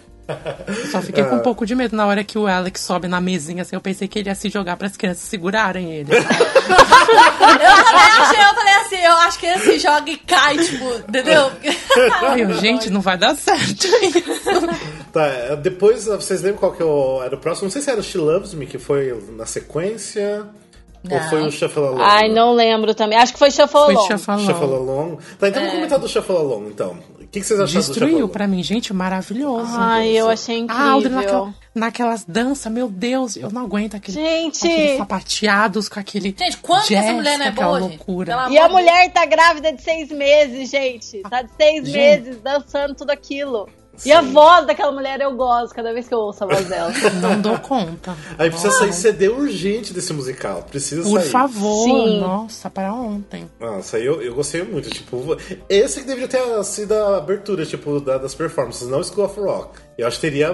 Só 0.91 1.01
fiquei 1.01 1.23
com 1.23 1.37
um 1.37 1.41
pouco 1.41 1.65
de 1.65 1.75
medo 1.75 1.95
na 1.95 2.05
hora 2.05 2.25
que 2.25 2.37
o 2.37 2.49
Alex 2.49 2.81
sobe 2.81 3.07
na 3.07 3.21
mesinha, 3.21 3.63
assim, 3.63 3.77
eu 3.77 3.81
pensei 3.81 4.09
que 4.09 4.19
ele 4.19 4.29
ia 4.29 4.35
se 4.35 4.49
jogar 4.49 4.77
para 4.77 4.89
as 4.89 4.97
crianças 4.97 5.23
segurarem 5.23 5.93
ele. 5.93 6.11
Eu 6.17 7.85
também 7.85 8.13
achei, 8.19 8.41
eu 8.41 8.55
falei 8.55 8.75
assim, 8.75 8.97
eu 8.97 9.13
acho 9.19 9.39
que 9.39 9.47
ele 9.47 9.61
se 9.61 9.79
joga 9.79 10.11
e 10.11 10.17
cai, 10.17 10.59
tipo, 10.59 10.95
entendeu? 11.09 11.51
Aí 12.29 12.41
eu, 12.41 12.53
gente, 12.55 12.91
não 12.91 13.01
vai 13.01 13.17
dar 13.17 13.35
certo 13.37 13.87
isso. 13.87 14.25
Tá, 15.17 15.55
depois 15.55 16.05
vocês 16.05 16.43
lembram 16.43 16.59
qual 16.61 16.73
que 16.73 16.83
é 16.83 17.25
era 17.27 17.35
o 17.35 17.39
próximo? 17.39 17.67
Não 17.67 17.71
sei 17.73 17.81
se 17.81 17.91
era 17.91 18.01
o 18.01 18.03
She 18.03 18.19
Loves 18.19 18.53
Me, 18.53 18.67
que 18.67 18.77
foi 18.79 19.19
na 19.37 19.47
sequência. 19.47 20.47
Ou 21.09 21.19
Não. 21.19 21.29
foi 21.31 21.43
o 21.47 21.51
Shuffle 21.53 21.85
Along? 21.85 22.01
Ai, 22.03 22.29
não 22.29 22.53
lembro 22.53 22.93
também. 22.95 23.17
Acho 23.17 23.33
que 23.33 23.39
foi 23.39 23.51
Shuffle 23.51 23.69
Foi 23.71 23.95
Along. 23.95 24.07
Shuffle 24.09 24.39
Shuffle 24.41 24.65
Along. 24.65 24.91
Along. 24.91 25.19
Tá, 25.39 25.49
então 25.49 25.63
É. 25.63 25.67
vamos 25.67 25.75
comentar 25.77 25.99
do 26.01 26.09
Shuffle 26.09 26.37
Along, 26.37 26.67
então. 26.69 26.99
O 27.21 27.29
que, 27.29 27.41
que 27.41 27.47
vocês 27.47 27.61
acharam 27.61 27.81
do 27.81 27.85
Shuffle 27.87 28.01
Destruiu 28.07 28.29
pra 28.29 28.47
mim, 28.49 28.63
gente, 28.63 28.93
maravilhoso. 28.93 29.71
Ai, 29.77 30.09
eu 30.09 30.29
achei 30.29 30.59
incrível. 30.59 30.85
A 30.85 30.91
Audrey 30.91 31.13
naquela, 31.15 31.55
naquelas 31.75 32.25
danças, 32.25 32.73
meu 32.73 32.89
Deus, 32.89 33.37
eu 33.37 33.51
não 33.51 33.63
aguento 33.63 33.95
aquele, 33.95 34.17
Gente. 34.21 34.67
aqueles 34.67 34.97
sapateados 34.99 35.89
com 35.89 36.01
aquele. 36.01 36.35
Gente, 36.37 36.57
quanto 36.59 36.87
que 36.89 36.95
essa 36.95 37.07
jazz, 37.07 37.17
mulher 37.17 37.39
não 37.39 37.47
é 37.47 37.51
boa, 37.53 37.79
loucura. 37.79 38.47
E 38.51 38.59
a 38.59 38.69
mulher 38.69 39.13
tá 39.13 39.25
grávida 39.27 39.73
de 39.73 39.83
seis 39.83 40.11
meses, 40.11 40.69
gente. 40.71 41.23
Tá 41.23 41.43
de 41.43 41.51
seis 41.57 41.87
Gente. 41.89 41.97
meses 41.97 42.41
dançando 42.43 42.95
tudo 42.95 43.11
aquilo. 43.11 43.69
E 44.05 44.13
a 44.13 44.21
voz 44.21 44.67
daquela 44.67 44.93
mulher 44.93 45.21
eu 45.21 45.35
gosto 45.35 45.75
cada 45.75 45.93
vez 45.93 46.07
que 46.09 46.15
eu 46.15 46.19
ouço 46.19 46.45
a 46.45 46.47
voz 46.47 46.67
dela. 46.69 46.93
Não 47.23 47.41
dou 47.41 47.59
conta. 47.59 48.17
Aí 48.39 48.51
precisa 48.51 48.73
sair 48.79 48.93
CD 48.93 49.29
urgente 49.29 49.93
desse 49.93 50.13
musical. 50.13 50.63
Precisa 50.71 51.03
Por 51.03 51.21
sair. 51.21 51.31
favor, 51.31 51.85
Sim. 51.85 52.21
nossa, 52.21 52.69
para 52.71 52.93
ontem. 52.93 53.51
Nossa, 53.61 53.99
eu, 53.99 54.21
eu 54.23 54.35
gostei 54.35 54.63
muito. 54.63 54.91
Tipo, 54.91 55.37
esse 55.69 56.01
que 56.01 56.07
deveria 56.07 56.29
ter 56.29 56.65
sido 56.65 56.93
a 56.93 57.17
abertura, 57.19 57.65
tipo, 57.65 58.01
da- 58.01 58.19
das 58.19 58.35
performances, 58.35 58.89
não 58.89 59.03
School 59.03 59.25
of 59.27 59.41
Rock. 59.41 59.79
Eu 59.97 60.07
acho 60.07 60.17
que 60.17 60.23
teria. 60.23 60.53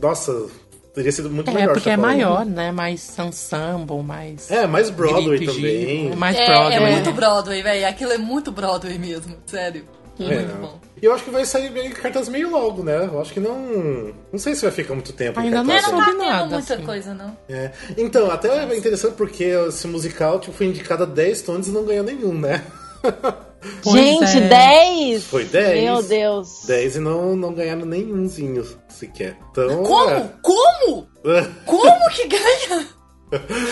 Nossa, 0.00 0.46
teria 0.94 1.10
sido 1.10 1.28
muito 1.30 1.50
É, 1.50 1.54
melhor. 1.54 1.72
porque 1.74 1.90
é 1.90 1.94
Shuffle 1.96 2.10
Along. 2.10 2.16
maior, 2.24 2.44
né? 2.46 2.70
Mais 2.72 3.18
ensemble, 3.18 4.02
mais. 4.02 4.50
É, 4.50 4.66
mais 4.66 4.90
Broadway 4.90 5.44
também. 5.44 6.14
Mais 6.16 6.36
É, 6.36 6.46
Broadway. 6.46 6.74
é 6.76 6.90
muito 6.92 7.12
Broadway, 7.12 7.62
velho. 7.62 7.88
Aquilo 7.88 8.12
é 8.12 8.18
muito 8.18 8.52
Broadway 8.52 8.98
mesmo, 8.98 9.36
sério. 9.46 9.84
É. 10.18 10.24
Muito 10.34 10.54
bom. 10.60 10.80
E 11.02 11.06
eu 11.06 11.12
acho 11.12 11.24
que 11.24 11.30
vai 11.30 11.44
sair 11.44 11.70
meio 11.70 11.92
cartas 11.94 12.28
meio 12.28 12.50
logo, 12.50 12.82
né? 12.82 13.04
Eu 13.12 13.20
acho 13.20 13.32
que 13.32 13.40
não. 13.40 14.14
Não 14.32 14.38
sei 14.38 14.54
se 14.54 14.62
vai 14.62 14.70
ficar 14.70 14.94
muito 14.94 15.12
tempo. 15.12 15.38
em 15.40 15.44
Ainda 15.44 15.62
não 15.62 15.66
cartaz 15.66 15.88
É, 15.88 15.92
não 15.92 16.00
ainda. 16.00 16.12
tá 16.12 16.18
tendo 16.18 16.30
nada, 16.30 16.54
muita 16.56 16.74
assim. 16.74 16.84
coisa, 16.84 17.14
não. 17.14 17.36
É. 17.48 17.70
Então, 17.98 18.30
até 18.30 18.48
é 18.64 18.76
interessante 18.76 19.14
porque 19.14 19.44
esse 19.44 19.86
musical 19.86 20.38
tipo, 20.40 20.56
foi 20.56 20.66
indicado 20.66 21.02
a 21.02 21.06
10 21.06 21.42
Tones 21.42 21.68
e 21.68 21.70
não 21.72 21.84
ganhou 21.84 22.04
nenhum, 22.04 22.32
né? 22.32 22.62
Pois 23.82 23.94
gente, 23.98 24.36
é. 24.44 24.48
10? 24.48 25.24
Foi 25.24 25.44
10. 25.44 25.84
Meu 25.84 26.02
Deus. 26.02 26.64
10 26.66 26.96
e 26.96 27.00
não, 27.00 27.34
não 27.34 27.54
ganharam 27.54 27.86
nenhumzinho 27.86 28.62
sequer. 28.90 29.38
Então, 29.50 29.82
Como? 29.82 30.10
é. 30.10 30.30
Como? 30.42 31.06
Como 31.64 32.10
que 32.10 32.28
ganha? 32.28 32.86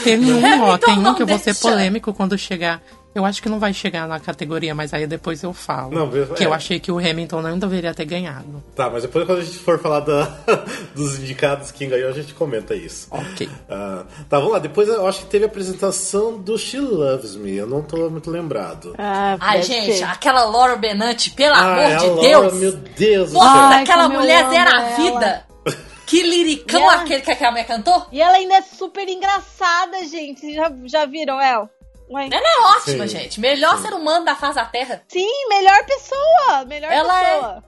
Teve 0.02 0.32
um, 0.32 0.38
ó, 0.64 0.76
Então 0.76 0.78
tem 0.94 0.98
um 1.06 1.14
que 1.14 1.22
eu 1.22 1.26
vou 1.26 1.38
ser 1.38 1.54
polêmico 1.56 2.12
quando 2.14 2.38
chegar. 2.38 2.82
Eu 3.14 3.26
acho 3.26 3.42
que 3.42 3.48
não 3.48 3.58
vai 3.58 3.74
chegar 3.74 4.08
na 4.08 4.18
categoria, 4.18 4.74
mas 4.74 4.94
aí 4.94 5.06
depois 5.06 5.42
eu 5.42 5.52
falo. 5.52 5.90
Não, 5.94 6.08
que 6.34 6.42
é. 6.44 6.46
eu 6.46 6.54
achei 6.54 6.80
que 6.80 6.90
o 6.90 6.98
Hamilton 6.98 7.42
não 7.42 7.58
deveria 7.58 7.92
ter 7.92 8.06
ganhado. 8.06 8.64
Tá, 8.74 8.88
mas 8.88 9.02
depois 9.02 9.26
quando 9.26 9.40
a 9.40 9.44
gente 9.44 9.58
for 9.58 9.78
falar 9.78 10.00
da- 10.00 10.24
dos 10.94 11.18
indicados 11.18 11.70
quem 11.70 11.88
ganhou, 11.90 12.08
a 12.08 12.12
gente 12.12 12.32
comenta 12.32 12.74
isso. 12.74 13.08
Ok. 13.10 13.48
Ah, 13.68 14.04
tá, 14.30 14.38
vamos 14.38 14.52
lá. 14.54 14.58
Depois 14.58 14.88
eu 14.88 15.06
acho 15.06 15.20
que 15.20 15.26
teve 15.26 15.44
a 15.44 15.48
apresentação 15.48 16.38
do 16.38 16.56
She 16.56 16.80
Loves 16.80 17.36
Me. 17.36 17.54
Eu 17.54 17.66
não 17.66 17.82
tô 17.82 18.08
muito 18.08 18.30
lembrado. 18.30 18.94
Ah, 18.96 19.36
Ai, 19.40 19.62
gente, 19.62 19.98
ser. 19.98 20.04
aquela 20.04 20.44
Laura 20.44 20.76
Benante, 20.76 21.30
pelo 21.32 21.54
Ah, 21.54 21.60
amor 21.60 21.78
é 21.82 21.94
a 21.94 21.98
de 21.98 22.06
Laura, 22.06 22.22
Deus. 22.22 22.54
Meu 22.54 22.72
Deus 22.72 23.32
Nossa. 23.34 23.48
Ai, 23.74 23.82
aquela 23.82 24.08
mulher 24.08 24.48
zera 24.48 24.70
a 24.70 24.82
vida. 24.96 25.44
Que 26.06 26.22
liricão 26.22 26.82
ela- 26.82 27.02
aquele 27.02 27.22
que 27.22 27.30
aquela 27.30 27.50
mulher 27.52 27.66
cantou. 27.66 28.06
E 28.12 28.20
ela 28.20 28.34
ainda 28.36 28.54
é 28.56 28.60
super 28.62 29.08
engraçada, 29.08 30.04
gente. 30.06 30.40
Vocês 30.40 30.54
Já, 30.54 30.70
já 30.84 31.06
viram 31.06 31.40
ela? 31.40 31.70
Ué. 32.12 32.28
Ela 32.30 32.46
é 32.46 32.76
ótima, 32.76 33.06
Sim. 33.08 33.18
gente. 33.18 33.40
Melhor 33.40 33.78
ser 33.78 33.92
humano 33.94 34.24
da 34.24 34.34
face 34.34 34.54
da 34.56 34.64
Terra. 34.66 35.02
Sim, 35.08 35.48
melhor 35.48 35.84
pessoa. 35.86 36.64
Melhor 36.66 36.92
Ela 36.92 37.20
é- 37.22 37.34
pessoa. 37.34 37.64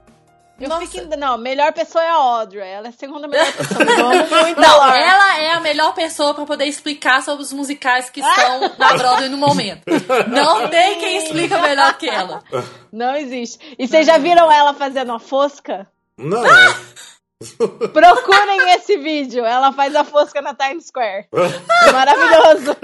Eu 0.61 0.69
Nossa. 0.69 0.87
fico 0.87 1.17
Não, 1.17 1.37
melhor 1.37 1.73
pessoa 1.73 2.05
é 2.05 2.09
a 2.09 2.15
Audrey. 2.15 2.63
Ela 2.69 2.87
é 2.87 2.91
a 2.91 2.93
segunda 2.93 3.27
melhor 3.27 3.45
pessoa. 3.53 3.83
Eu 3.83 4.07
muito 4.45 4.59
a 4.59 4.61
Não, 4.61 4.95
ela 4.95 5.39
é 5.41 5.51
a 5.51 5.61
melhor 5.61 5.93
pessoa 5.95 6.33
pra 6.33 6.47
poder 6.47 6.67
explicar 6.67 7.23
sobre 7.25 7.43
os 7.43 7.53
musicais 7.53 8.09
que 8.09 8.21
estão 8.21 8.61
na 8.79 8.95
Broadway 8.95 9.29
no 9.29 9.37
momento. 9.37 9.83
Não 10.29 10.69
tem 10.69 11.01
quem 11.01 11.17
explica 11.25 11.59
melhor 11.59 11.99
que 11.99 12.09
ela. 12.09 12.41
Não 12.93 13.17
existe. 13.17 13.59
E 13.77 13.89
vocês 13.89 14.07
já 14.07 14.17
viram 14.17 14.51
ela 14.51 14.73
fazendo 14.75 15.13
a 15.13 15.19
fosca? 15.19 15.89
Não. 16.17 16.41
Procurem 17.53 18.75
esse 18.75 18.97
vídeo. 18.97 19.45
Ela 19.45 19.73
faz 19.73 19.95
a 19.95 20.05
fosca 20.05 20.41
na 20.41 20.55
Times 20.55 20.87
Square. 20.87 21.27
Maravilhoso. 21.93 22.77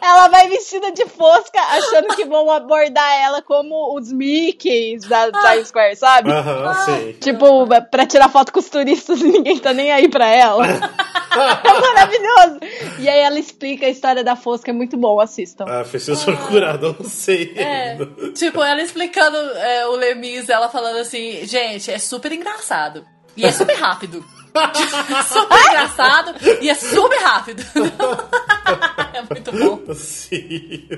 Ela 0.00 0.28
vai 0.28 0.48
vestida 0.48 0.92
de 0.92 1.06
fosca, 1.06 1.60
achando 1.60 2.14
que 2.16 2.24
vão 2.24 2.50
abordar 2.50 3.12
ela 3.20 3.42
como 3.42 3.96
os 3.96 4.12
Mickeys 4.12 5.06
da 5.06 5.30
Times 5.30 5.68
Square, 5.68 5.96
sabe? 5.96 6.30
Aham, 6.30 6.74
sim. 6.84 7.12
Tipo, 7.20 7.66
pra 7.90 8.06
tirar 8.06 8.28
foto 8.28 8.52
com 8.52 8.60
os 8.60 8.68
turistas 8.68 9.20
e 9.20 9.24
ninguém 9.24 9.58
tá 9.58 9.72
nem 9.72 9.92
aí 9.92 10.08
pra 10.08 10.26
ela. 10.26 10.66
é 10.66 11.80
maravilhoso. 11.80 12.60
E 12.98 13.08
aí 13.08 13.20
ela 13.20 13.38
explica 13.38 13.86
a 13.86 13.88
história 13.88 14.24
da 14.24 14.36
fosca, 14.36 14.70
é 14.70 14.74
muito 14.74 14.96
bom, 14.96 15.20
assistam. 15.20 15.64
Ah, 15.68 15.84
preciso 15.84 16.24
procurar, 16.24 16.78
não 16.78 16.96
sei. 17.04 17.52
É, 17.56 17.96
tipo, 18.34 18.62
ela 18.62 18.82
explicando 18.82 19.36
é, 19.36 19.86
o 19.86 19.92
Lemis, 19.92 20.48
ela 20.48 20.68
falando 20.68 20.98
assim, 20.98 21.46
gente, 21.46 21.90
é 21.90 21.98
super 21.98 22.32
engraçado. 22.32 23.04
E 23.36 23.44
é 23.44 23.52
super 23.52 23.76
rápido. 23.76 24.24
Super 25.28 25.66
engraçado 25.68 26.34
e 26.60 26.68
é 26.68 26.74
super 26.74 27.22
rápido. 27.22 27.62
é 29.14 29.22
muito 29.28 29.52
bom. 29.52 29.94
Sim. 29.94 30.88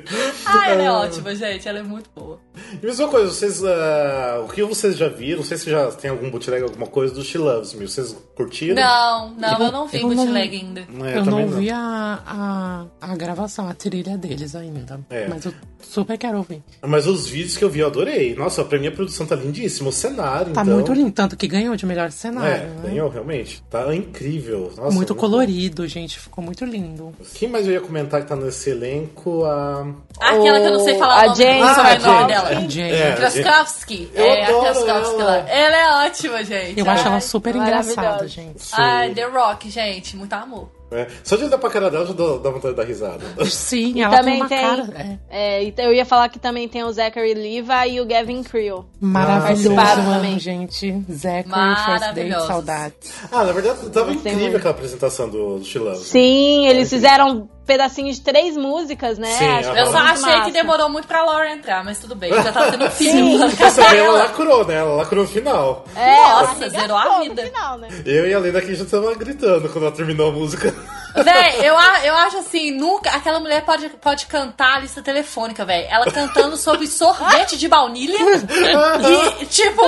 Ah, 0.47 0.69
ela 0.71 0.83
é 0.83 0.91
ótima, 0.91 1.35
gente. 1.35 1.69
Ela 1.69 1.79
é 1.81 1.83
muito 1.83 2.11
boa. 2.15 2.39
E 2.81 2.85
mesma 2.85 3.09
coisa, 3.09 3.31
vocês. 3.33 3.63
ah, 3.65 4.43
o 4.45 4.49
que 4.49 4.63
vocês 4.63 4.97
já 4.97 5.09
viram? 5.09 5.39
Não 5.39 5.45
sei 5.47 5.57
se 5.57 5.71
já 5.71 5.91
tem 5.93 6.11
algum 6.11 6.31
bootleg, 6.31 6.63
alguma 6.63 6.87
coisa 6.87 7.15
do 7.15 7.23
She 7.23 7.39
Loves 7.39 7.75
Me. 7.75 7.87
Vocês 7.89 8.17
curtiram? 8.35 8.75
Não, 8.77 9.31
não, 9.35 9.59
eu 9.67 9.73
não 9.73 9.87
vi 9.89 10.01
eu 10.01 10.09
não- 10.09 10.17
bootleg 10.17 10.57
ainda. 10.57 10.81
É, 10.81 11.19
eu 11.19 11.25
também 11.25 11.25
não 11.25 11.43
ouvi 11.43 11.71
a, 11.71 12.23
a, 12.27 12.87
a 13.13 13.17
gravação, 13.17 13.69
a 13.69 13.75
trilha 13.75 14.17
deles 14.17 14.55
ainda. 14.55 15.01
É. 15.11 15.27
Mas 15.29 15.45
eu 15.45 15.53
super 15.81 16.17
quero 16.19 16.39
ouvir. 16.39 16.63
Mas 16.83 17.07
os 17.07 17.27
vídeos 17.27 17.57
que 17.57 17.65
eu 17.65 17.71
vi 17.71 17.81
eu 17.81 17.87
adorei. 17.87 18.35
Nossa, 18.35 18.65
pra 18.65 18.79
mim 18.79 18.87
a 18.87 18.93
produção 18.93 19.27
tá 19.27 19.35
lindíssima. 19.35 19.89
O 19.89 19.93
cenário, 19.93 20.53
Tá 20.53 20.63
então. 20.63 20.75
muito 20.75 20.93
lindo, 20.93 21.11
tanto 21.13 21.37
que 21.37 21.47
ganhou 21.47 21.75
de 21.77 21.85
melhor 21.87 22.11
cenário. 22.11 22.53
É, 22.53 22.59
né? 22.67 22.81
ganhou, 22.85 23.09
realmente. 23.09 23.63
Tá 23.71 23.95
incrível. 23.95 24.73
Nossa, 24.77 24.95
muito 24.95 25.15
colorido, 25.15 25.87
gente. 25.87 26.19
Ficou 26.19 26.43
muito 26.45 26.65
lindo. 26.65 27.13
Quem 27.35 27.49
mais 27.49 27.62
eu 27.67 27.73
ia 27.75 27.81
comentar 27.81 28.21
que 28.23 28.27
tá 28.29 28.37
nesse 28.37 28.71
elenco? 28.71 29.45
A. 29.45 29.87
Aquela 30.21 30.61
que 30.61 30.67
eu 30.67 30.73
não 30.73 30.81
sei 30.81 30.99
falar 30.99 31.15
A 31.15 31.23
o 31.25 31.27
nome, 31.29 31.37
Jane 31.37 31.61
o 31.61 31.65
nome 31.65 31.75
Krakowski. 31.75 32.27
dela. 32.27 32.49
A 32.49 32.69
Jane. 32.69 32.93
É, 32.93 33.13
Kraskowski. 33.13 34.11
Eu 34.15 34.25
é, 34.25 34.45
adoro 34.45 34.59
a 34.59 34.63
Kraskowski 34.63 35.21
ela. 35.21 35.25
lá. 35.25 35.37
Ela 35.49 35.77
é 35.77 36.07
ótima, 36.07 36.45
gente. 36.45 36.79
Eu 36.81 36.91
acho 36.91 37.03
Ai, 37.03 37.09
ela 37.09 37.21
super 37.21 37.55
maravilhosa. 37.55 37.93
engraçada, 37.93 38.29
gente. 38.29 38.69
Ai, 38.73 39.15
The 39.15 39.25
Rock, 39.25 39.71
gente. 39.71 40.17
Muito 40.17 40.33
amor. 40.33 40.82
É. 40.93 41.07
Só 41.25 41.37
de 41.37 41.45
olhar 41.45 41.59
pra 41.59 41.71
cara 41.71 41.91
dela 41.91 42.07
já 42.07 42.13
dá 42.13 42.25
dá 42.39 42.51
vontade 42.51 42.75
de 42.75 42.81
dar 42.81 42.85
risada. 42.85 43.25
Sim, 43.47 44.01
ela 44.03 44.11
tem 44.11 44.19
também 44.21 44.37
uma 44.37 44.49
tem- 44.49 44.61
cara. 44.61 45.19
É, 45.31 45.59
É, 45.59 45.65
então 45.65 45.85
eu 45.87 45.93
ia 45.95 46.05
falar 46.05 46.29
que 46.29 46.39
também 46.39 46.69
tem 46.69 46.85
o 46.85 46.93
Zachary 46.93 47.35
Liva 47.35 47.87
e 47.87 48.01
o 48.01 48.07
Gavin 48.07 48.43
Creel. 48.43 48.85
maravilhoso, 49.01 49.75
também. 49.75 50.39
gente. 50.39 51.03
Zachary, 51.11 51.77
First 51.87 52.15
Date, 52.15 52.47
saudades. 52.47 53.13
Ah, 53.31 53.45
na 53.45 53.53
verdade, 53.53 53.89
tava 53.91 54.13
incrível 54.13 54.57
aquela 54.57 54.71
apresentação 54.75 55.29
do, 55.29 55.59
do 55.59 55.65
Me. 55.65 55.97
Sim, 55.97 56.67
eles 56.67 56.91
fizeram 56.91 57.49
pedacinhos 57.67 58.17
de 58.17 58.23
três 58.23 58.57
músicas, 58.57 59.19
né? 59.19 59.29
Sim, 59.39 59.47
Acho. 59.47 59.71
Eu 59.71 59.87
só 59.87 59.99
achei 59.99 60.27
massa. 60.33 60.45
que 60.45 60.51
demorou 60.53 60.89
muito 60.89 61.07
pra 61.07 61.25
Laura 61.25 61.51
entrar, 61.53 61.85
mas 61.85 61.99
tudo 61.99 62.15
bem. 62.15 62.33
Já 62.33 62.53
tava 62.53 62.71
tendo 62.73 62.85
um 62.87 62.91
Sim. 62.91 63.13
filme. 63.13 63.39
Mas 63.39 63.77
também 63.77 63.99
ela 64.01 64.19
lacrou, 64.25 64.67
né? 64.67 64.75
Ela 64.75 64.95
lacrou 64.97 65.25
no 65.25 65.31
final. 65.31 65.85
É, 65.95 66.17
Nossa, 66.17 66.69
zerou 66.69 66.97
a 66.97 67.21
vida. 67.21 67.43
final, 67.43 67.79
né? 67.79 67.89
Eu 68.05 68.27
e 68.27 68.35
a 68.35 68.39
Lena 68.39 68.59
aqui 68.59 68.75
já 68.75 68.85
tava 68.85 69.15
gritando 69.15 69.69
quando 69.69 69.87
ela 69.87 69.95
terminou 69.95 70.29
a 70.31 70.33
música. 70.33 70.75
Véi, 71.15 71.61
eu, 71.61 71.75
eu 71.75 72.15
acho 72.15 72.39
assim, 72.39 72.71
nunca. 72.71 73.11
Aquela 73.11 73.39
mulher 73.41 73.65
pode, 73.65 73.89
pode 73.91 74.27
cantar 74.27 74.77
a 74.77 74.81
lista 74.81 75.03
telefônica, 75.03 75.65
velho. 75.65 75.87
Ela 75.91 76.11
cantando 76.11 76.57
sobre 76.57 76.87
sorvete 76.87 77.59
de 77.59 77.69
baunilha. 77.69 78.19
e, 79.41 79.47
tipo, 79.47 79.83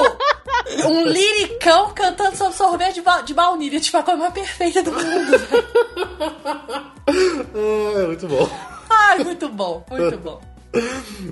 um 0.87 1.07
liricão 1.07 1.93
cantando 1.95 2.37
sobre 2.37 2.55
sorvete 2.55 2.95
de, 2.95 3.03
ba 3.03 3.23
de 3.23 3.35
baunilha. 3.35 3.81
Tipo, 3.81 3.99
a 3.99 4.03
coisa 4.03 4.21
mais 4.21 4.35
perfeita 4.35 4.83
do 4.83 4.93
mundo. 4.93 5.33
Ah, 7.07 8.01
é 8.01 8.07
muito 8.07 8.29
bom. 8.29 8.51
Ai, 8.91 9.19
muito 9.25 9.49
bom, 9.49 9.85
muito 9.91 10.19
bom. 10.19 10.54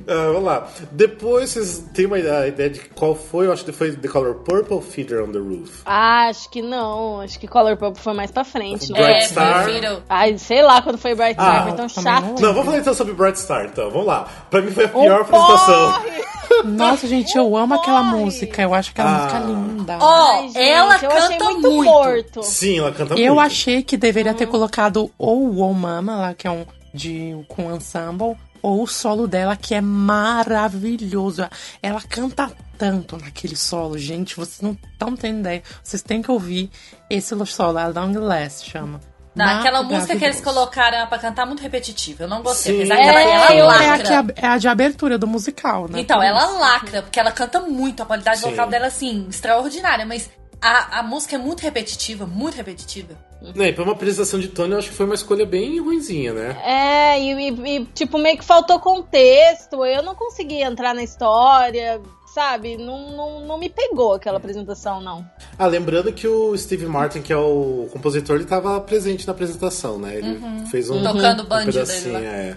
Ah, 0.07 0.27
vamos 0.33 0.45
lá. 0.45 0.69
Depois 0.91 1.51
vocês 1.51 1.85
têm 1.95 2.07
uma 2.07 2.19
ideia 2.19 2.51
de 2.71 2.81
qual 2.95 3.15
foi? 3.15 3.47
Eu 3.47 3.53
acho 3.53 3.65
que 3.65 3.73
foi 3.73 3.93
The 3.93 4.09
Color 4.09 4.35
Purple 4.37 4.81
Feeder 4.81 5.23
on 5.23 5.33
the 5.33 5.39
Roof. 5.39 5.83
Ah, 5.85 6.29
acho 6.29 6.49
que 6.51 6.63
não. 6.63 7.21
Acho 7.21 7.39
que 7.39 7.47
Color 7.47 7.77
Purple 7.77 8.01
foi 8.03 8.13
mais 8.15 8.31
pra 8.31 8.45
frente. 8.45 8.93
Bright 8.93 9.11
é, 9.11 9.21
Star. 9.27 9.65
prefiro. 9.65 10.03
Ai, 10.09 10.39
sei 10.39 10.63
lá 10.63 10.83
quando 10.83 10.99
foi 10.99 11.15
Bright 11.15 11.35
Star, 11.35 11.61
Ah, 11.61 11.63
foi 11.65 11.73
tão 11.77 11.89
chato. 11.89 12.41
não 12.41 12.53
vamos 12.53 12.65
falar 12.67 12.79
então 12.79 12.95
sobre 12.95 13.13
Bright 13.15 13.39
Star, 13.39 13.67
então. 13.67 13.91
Vamos 13.91 14.07
lá. 14.07 14.29
Pra 14.51 14.61
mim 14.61 14.71
foi 14.71 14.85
a 14.85 14.89
pior 14.89 15.21
apresentação. 15.23 15.93
porre! 15.93 16.23
Nossa, 16.65 17.07
gente, 17.07 17.37
eu 17.37 17.57
amo 17.57 17.75
aquela 17.75 18.03
música. 18.03 18.63
Eu 18.63 18.75
acho 18.75 18.91
aquela 18.91 19.11
Ah. 19.11 19.19
música 19.23 19.39
linda. 19.41 19.99
Ó, 20.01 20.43
gente, 20.43 20.59
ela 20.59 20.99
eu 21.03 21.11
achei 21.11 21.37
canta 21.39 21.45
muito, 21.45 21.69
muito. 21.71 21.85
morto. 21.91 22.43
Sim, 22.43 22.79
ela 22.79 22.93
canta 22.93 23.15
Eu 23.15 23.35
muito. 23.35 23.47
achei 23.47 23.83
que 23.83 23.97
deveria 23.97 24.35
ter 24.35 24.47
colocado 24.47 25.11
ou 25.19 25.47
o 25.49 25.61
Oh 25.61 25.73
Mama, 25.73 26.17
lá 26.17 26.35
que 26.35 26.47
é 26.47 26.51
um 26.51 26.65
de 26.93 27.35
com 27.49 27.75
ensemble, 27.75 28.37
ou 28.63 28.83
o 28.83 28.87
solo 28.87 29.27
dela, 29.27 29.57
que 29.57 29.75
é 29.75 29.81
maravilhoso. 29.81 31.47
Ela 31.83 32.01
canta 32.01 32.51
tanto 32.79 33.17
naquele 33.17 33.57
solo, 33.57 33.97
gente, 33.99 34.37
vocês 34.37 34.61
não 34.61 34.73
estão 34.93 35.15
tendo 35.17 35.41
ideia. 35.41 35.63
Vocês 35.83 36.03
têm 36.03 36.23
que 36.23 36.31
ouvir 36.31 36.71
esse 37.11 37.35
solo, 37.47 37.79
a 37.79 37.87
Long 37.89 38.13
Last 38.19 38.71
chama. 38.71 39.01
Naquela 39.35 39.83
música 39.83 40.15
que 40.15 40.25
eles 40.27 40.43
colocaram 40.43 41.07
pra 41.07 41.19
cantar 41.19 41.47
muito 41.47 41.63
repetitiva. 41.63 42.25
Eu 42.25 42.29
não 42.29 42.43
gostei. 42.43 42.77
Apesar 42.83 42.97
que 42.97 43.03
ela, 43.03 43.21
É, 43.21 43.31
ela 43.35 43.55
eu- 43.55 43.57
É 43.57 43.61
a, 43.61 43.65
lacra. 43.89 44.07
que 44.07 44.13
a, 44.13 44.25
é 44.37 44.47
a 44.47 44.59
de 44.59 44.69
abertura 44.69 45.17
do 45.17 45.27
musical, 45.27 45.89
né? 45.89 46.01
Então, 46.01 46.23
ela 46.23 46.45
lacra, 46.59 47.01
porque 47.03 47.19
ela 47.19 47.33
canta 47.33 47.59
muito, 47.61 48.03
a 48.03 48.07
qualidade 48.07 48.41
Sim. 48.41 48.51
vocal 48.51 48.69
dela, 48.69 48.89
assim, 48.89 49.27
extraordinária, 49.31 50.05
mas 50.05 50.29
a, 50.63 51.01
a 51.01 51.03
música 51.03 51.35
é 51.37 51.39
muito 51.39 51.61
repetitiva, 51.61 52.25
muito 52.27 52.55
repetitiva. 52.57 53.15
É, 53.59 53.69
e 53.69 53.73
pra 53.73 53.83
uma 53.83 53.93
apresentação 53.93 54.39
de 54.39 54.49
Tony, 54.49 54.73
eu 54.73 54.79
acho 54.79 54.91
que 54.91 54.95
foi 54.95 55.05
uma 55.07 55.15
escolha 55.17 55.45
bem 55.45 55.81
ruinzinha, 55.81 56.33
né? 56.33 56.57
É, 56.65 57.21
e, 57.21 57.33
e- 57.51 57.77
e, 57.81 57.85
tipo, 57.87 58.17
meio 58.17 58.39
que 58.39 58.45
faltou 58.45 58.79
contexto. 58.79 59.85
Eu 59.85 60.03
não 60.03 60.15
consegui 60.15 60.63
entrar 60.63 60.95
na 60.95 61.03
história, 61.03 62.01
sabe? 62.33 62.77
Não, 62.77 63.11
não, 63.11 63.41
não 63.41 63.59
me 63.59 63.69
pegou 63.69 64.15
aquela 64.15 64.37
apresentação, 64.39 65.01
não. 65.01 65.27
Ah, 65.59 65.67
lembrando 65.67 66.13
que 66.13 66.27
o 66.29 66.57
Steve 66.57 66.87
Martin, 66.87 67.21
que 67.21 67.33
é 67.33 67.37
o 67.37 67.89
compositor, 67.93 68.37
ele 68.37 68.45
tava 68.45 68.81
presente 68.81 69.27
na 69.27 69.33
apresentação, 69.33 69.99
né? 69.99 70.17
Ele 70.19 70.41
fez 70.71 70.89
um, 70.89 71.03
Tocando 71.03 71.41
o 71.41 71.43
um 71.43 71.49
banjo 71.49 71.73
pedacinho, 71.73 72.15
dele 72.15 72.27
lá. 72.27 72.33
é. 72.33 72.57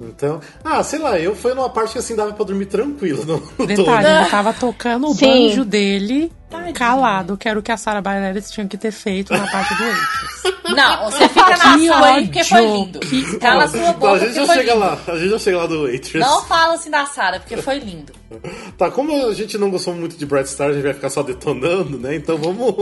Então, 0.00 0.40
ah, 0.64 0.82
sei 0.82 0.98
lá, 0.98 1.18
eu 1.18 1.36
fui 1.36 1.52
numa 1.52 1.68
parte 1.68 1.92
que 1.92 1.98
assim 1.98 2.16
dava 2.16 2.32
pra 2.32 2.44
dormir 2.44 2.66
tranquilo 2.66 3.24
no, 3.26 3.36
no 3.58 3.66
Detalhe, 3.66 4.06
ele 4.06 4.30
tava 4.30 4.52
tocando 4.54 5.08
o 5.08 5.14
Sim. 5.14 5.26
banjo 5.26 5.64
dele 5.64 6.32
calado, 6.72 7.36
que 7.36 7.48
era 7.48 7.58
o 7.58 7.62
que 7.62 7.70
a 7.72 7.76
Sarah 7.76 8.00
Bareilles 8.00 8.50
tinha 8.50 8.66
que 8.66 8.76
ter 8.78 8.92
feito 8.92 9.32
na 9.32 9.46
parte 9.50 9.74
do. 9.74 10.54
Não, 10.74 11.10
você 11.10 11.28
fica 11.28 11.50
na 11.56 11.76
Que 11.76 11.86
sua 11.86 12.06
aí 12.06 12.24
porque 12.24 12.44
foi 12.44 12.60
lindo. 12.66 13.00
que 13.00 13.38
Cala 13.38 13.64
a 13.64 13.68
sua 13.68 13.80
Tá, 13.82 13.92
boca 13.92 14.12
a 14.12 14.18
gente 14.20 14.34
já 14.34 14.46
foi 14.46 14.54
chega 14.54 14.72
lindo. 14.74 14.84
lá, 14.86 14.98
a 15.08 15.16
gente 15.18 15.28
já 15.30 15.38
chega 15.38 15.56
lá 15.58 15.66
do 15.66 15.82
Waitress. 15.82 16.18
Não 16.18 16.42
fala 16.44 16.74
assim 16.74 16.90
da 16.90 17.04
Sarah, 17.06 17.40
porque 17.40 17.56
foi 17.58 17.78
lindo. 17.78 18.12
Tá, 18.78 18.90
como 18.90 19.28
a 19.28 19.32
gente 19.34 19.56
não 19.58 19.70
gostou 19.70 19.94
muito 19.94 20.16
de 20.16 20.26
Bright 20.26 20.48
Star, 20.48 20.70
a 20.70 20.72
gente 20.72 20.82
vai 20.82 20.94
ficar 20.94 21.08
só 21.10 21.22
detonando, 21.22 21.96
né? 21.98 22.16
Então 22.16 22.36
vamos 22.38 22.74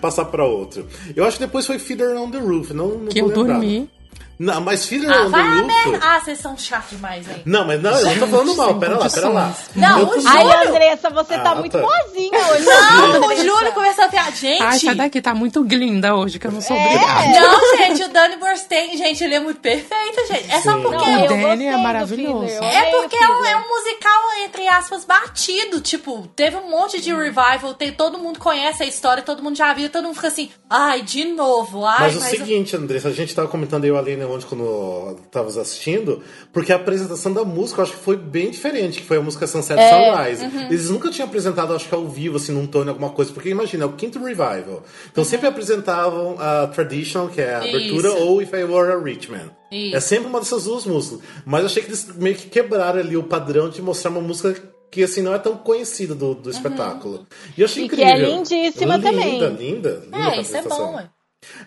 passar 0.00 0.24
pra 0.26 0.44
outro. 0.44 0.86
Eu 1.14 1.24
acho 1.26 1.36
que 1.38 1.44
depois 1.44 1.66
foi 1.66 1.78
Feeder 1.78 2.16
on 2.16 2.30
the 2.30 2.38
Roof, 2.38 2.70
não, 2.72 2.88
não 2.90 3.06
Que 3.08 3.20
eu 3.20 3.26
lembrado. 3.26 3.46
dormi. 3.48 3.90
Não, 4.38 4.60
mas 4.60 4.86
Feeder 4.86 5.10
Ah, 5.10 5.22
Roof... 5.24 5.32
merda. 5.32 5.98
Ah, 6.00 6.20
vocês 6.20 6.38
são 6.38 6.56
chatos 6.56 6.90
demais 6.90 7.28
aí. 7.28 7.42
Não, 7.44 7.66
mas 7.66 7.82
não, 7.82 7.90
eu 7.90 8.04
não 8.06 8.18
tô 8.18 8.26
falando 8.28 8.56
mal, 8.56 8.78
pera 8.78 8.96
lá, 8.98 9.10
pera 9.10 9.28
lá. 9.28 9.54
Não, 9.74 10.04
o 10.04 10.20
Júlio- 10.20 10.28
Ai, 10.28 10.66
Andressa, 10.68 11.10
você 11.10 11.38
tá 11.38 11.50
Ah, 11.50 11.54
muito 11.56 11.72
tá. 11.72 11.80
boazinha 11.80 12.38
hoje. 12.52 12.64
Não, 12.64 13.20
o. 13.26 13.36
Júlio 13.36 13.72
começou 13.72 14.04
a 14.04 14.08
piar. 14.08 14.32
Gente! 14.32 14.62
Ai, 14.62 14.78
sai 14.78 14.94
daqui, 14.94 15.20
tá 15.20 15.34
muito 15.34 15.62
linda 15.64 16.14
hoje, 16.14 16.38
que 16.38 16.46
eu 16.46 16.52
não 16.52 16.60
sou 16.60 16.76
É. 16.76 16.86
obrigada. 16.86 17.40
Não, 17.40 17.76
gente, 17.78 18.02
o 18.04 18.08
Danny 18.08 18.36
Burstein, 18.36 18.96
gente, 18.96 19.24
ele 19.24 19.34
é 19.34 19.40
muito 19.40 19.60
perfeito, 19.60 20.26
gente. 20.28 20.50
É 20.52 20.60
só 20.60 20.76
Sim. 20.76 20.82
porque. 20.82 20.96
Não, 21.10 21.18
eu 21.18 21.24
O 21.24 21.40
gostei 21.40 21.66
é 21.66 21.72
do 21.72 21.78
maravilhoso. 21.78 22.52
É 22.62 22.88
o 22.96 23.00
porque 23.00 23.16
é 23.16 23.28
um, 23.28 23.44
é 23.44 23.56
um 23.56 23.68
musical, 23.68 24.22
entre 24.44 24.68
aspas, 24.68 25.04
batido. 25.04 25.80
Tipo, 25.80 26.28
teve 26.36 26.56
um 26.56 26.70
monte 26.70 27.00
de 27.00 27.12
revival, 27.12 27.74
tem, 27.74 27.90
todo 27.92 28.18
mundo 28.18 28.38
conhece 28.38 28.82
a 28.82 28.86
história, 28.86 29.22
todo 29.22 29.42
mundo 29.42 29.56
já 29.56 29.72
viu, 29.72 29.88
todo 29.88 30.04
mundo 30.04 30.14
fica 30.14 30.28
assim, 30.28 30.50
ai, 30.70 31.02
de 31.02 31.24
novo, 31.24 31.84
ai, 31.84 31.96
Mas 32.00 32.16
o 32.16 32.20
mas. 32.20 32.30
seguinte, 32.30 32.76
Andressa, 32.76 33.08
a 33.08 33.12
gente 33.12 33.34
tava 33.34 33.48
comentando 33.48 33.84
eu 33.84 33.94
e 33.94 33.96
a 33.96 34.00
Aline 34.00 34.27
ontem 34.32 34.46
quando 34.48 35.16
tava 35.30 35.48
assistindo, 35.48 36.22
porque 36.52 36.72
a 36.72 36.76
apresentação 36.76 37.32
da 37.32 37.44
música 37.44 37.80
eu 37.80 37.84
acho 37.84 37.92
que 37.94 38.02
foi 38.02 38.16
bem 38.16 38.50
diferente, 38.50 39.00
que 39.00 39.06
foi 39.06 39.16
a 39.16 39.20
música 39.20 39.46
Sunset 39.46 39.78
É, 39.80 39.90
Sunrise. 39.90 40.44
Eles 40.66 40.90
nunca 40.90 41.10
tinham 41.10 41.26
apresentado, 41.28 41.74
acho 41.74 41.88
que 41.88 41.94
ao 41.94 42.06
vivo, 42.06 42.36
assim, 42.36 42.52
num 42.52 42.66
tom, 42.66 42.88
alguma 42.88 43.10
coisa, 43.10 43.32
porque 43.32 43.48
imagina, 43.48 43.84
é 43.84 43.86
o 43.86 43.92
quinto 43.92 44.18
revival. 44.18 44.82
Então 45.10 45.24
sempre 45.24 45.46
apresentavam 45.46 46.36
a 46.38 46.66
Traditional, 46.68 47.28
que 47.28 47.40
é 47.40 47.54
a 47.54 47.58
abertura, 47.58 48.08
Isso. 48.08 48.18
ou 48.18 48.42
If 48.42 48.52
I 48.52 48.64
Were 48.64 48.92
a 48.92 48.98
Rich 48.98 49.30
Man. 49.30 49.50
Isso. 49.70 49.96
É 49.96 50.00
sempre 50.00 50.28
uma 50.28 50.38
dessas 50.40 50.64
duas 50.64 50.84
músicas. 50.86 51.20
Mas 51.44 51.60
eu 51.60 51.66
achei 51.66 51.82
que 51.82 51.88
eles 51.90 52.06
meio 52.16 52.34
que 52.36 52.48
quebraram 52.48 53.00
ali 53.00 53.16
o 53.16 53.22
padrão 53.22 53.68
de 53.68 53.82
mostrar 53.82 54.10
uma 54.10 54.20
música 54.20 54.54
que 54.90 55.02
assim 55.02 55.20
não 55.20 55.34
é 55.34 55.38
tão 55.38 55.54
conhecida 55.56 56.14
do, 56.14 56.34
do 56.34 56.48
espetáculo. 56.50 57.26
E 57.56 57.60
eu 57.60 57.66
achei 57.66 57.84
E 57.84 57.88
que 57.88 57.94
incrível. 57.96 58.14
é 58.14 58.30
lindíssima 58.36 58.96
linda, 58.96 59.10
também. 59.10 59.32
Linda, 59.34 59.48
linda, 59.48 60.02
linda. 60.06 60.34
É, 60.36 60.40
isso 60.40 60.56
é 60.56 60.62
bom, 60.62 60.94
ué. 60.94 61.10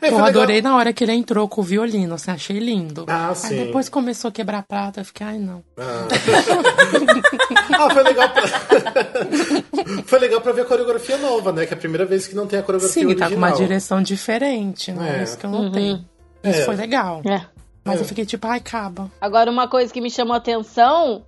É, 0.02 0.08
Eu 0.08 0.10
foi 0.10 0.10
legal. 0.10 0.28
adorei 0.28 0.62
na 0.62 0.76
hora 0.76 0.92
que 0.92 1.04
ele 1.04 1.14
entrou 1.14 1.48
com 1.48 1.62
o 1.62 1.64
violino, 1.64 2.14
assim, 2.16 2.30
achei 2.32 2.60
lindo. 2.60 3.06
Ah, 3.08 3.34
sim. 3.34 3.58
Aí 3.60 3.66
depois 3.66 3.88
começou 3.90 4.28
a 4.30 4.32
quebrar 4.32 4.64
prata, 4.64 5.00
eu 5.02 5.06
fiquei, 5.06 5.26
ai 5.26 5.38
não. 5.40 5.64
Ah, 5.78 6.08
foi 7.94 8.04
legal 8.04 8.30
pra... 8.30 8.44
foi 10.06 10.20
legal 10.20 10.42
pra 10.42 10.52
ver 10.52 10.62
a 10.62 10.66
coreografia 10.66 11.18
nova, 11.18 11.52
né? 11.52 11.66
Que 11.66 11.74
é 11.74 11.78
a 11.78 11.80
primeira 11.80 12.06
vez 12.06 12.28
que 12.28 12.36
não 12.36 12.48
tem 12.48 12.60
a 12.60 12.64
coreografia 12.64 12.94
Sim, 13.02 13.06
original. 13.08 13.30
tá 13.30 13.36
com 13.36 13.38
uma 13.42 13.52
direção 13.52 14.02
diferente, 14.02 14.92
né? 14.92 15.20
É. 15.20 15.24
Isso 15.24 15.38
que 15.38 15.46
eu 15.46 15.50
notei. 15.50 15.92
Isso 16.44 16.62
É. 16.62 16.66
foi 16.66 16.76
legal. 16.76 17.22
É. 17.26 17.42
Mas 17.84 17.98
É. 18.00 18.02
eu 18.02 18.06
fiquei 18.06 18.26
tipo, 18.26 18.46
ai, 18.48 18.58
acaba. 18.60 19.10
Agora, 19.20 19.50
uma 19.50 19.68
coisa 19.68 19.92
que 19.92 20.02
me 20.02 20.12
chamou 20.12 20.34
a 20.34 20.38
atenção 20.38 21.24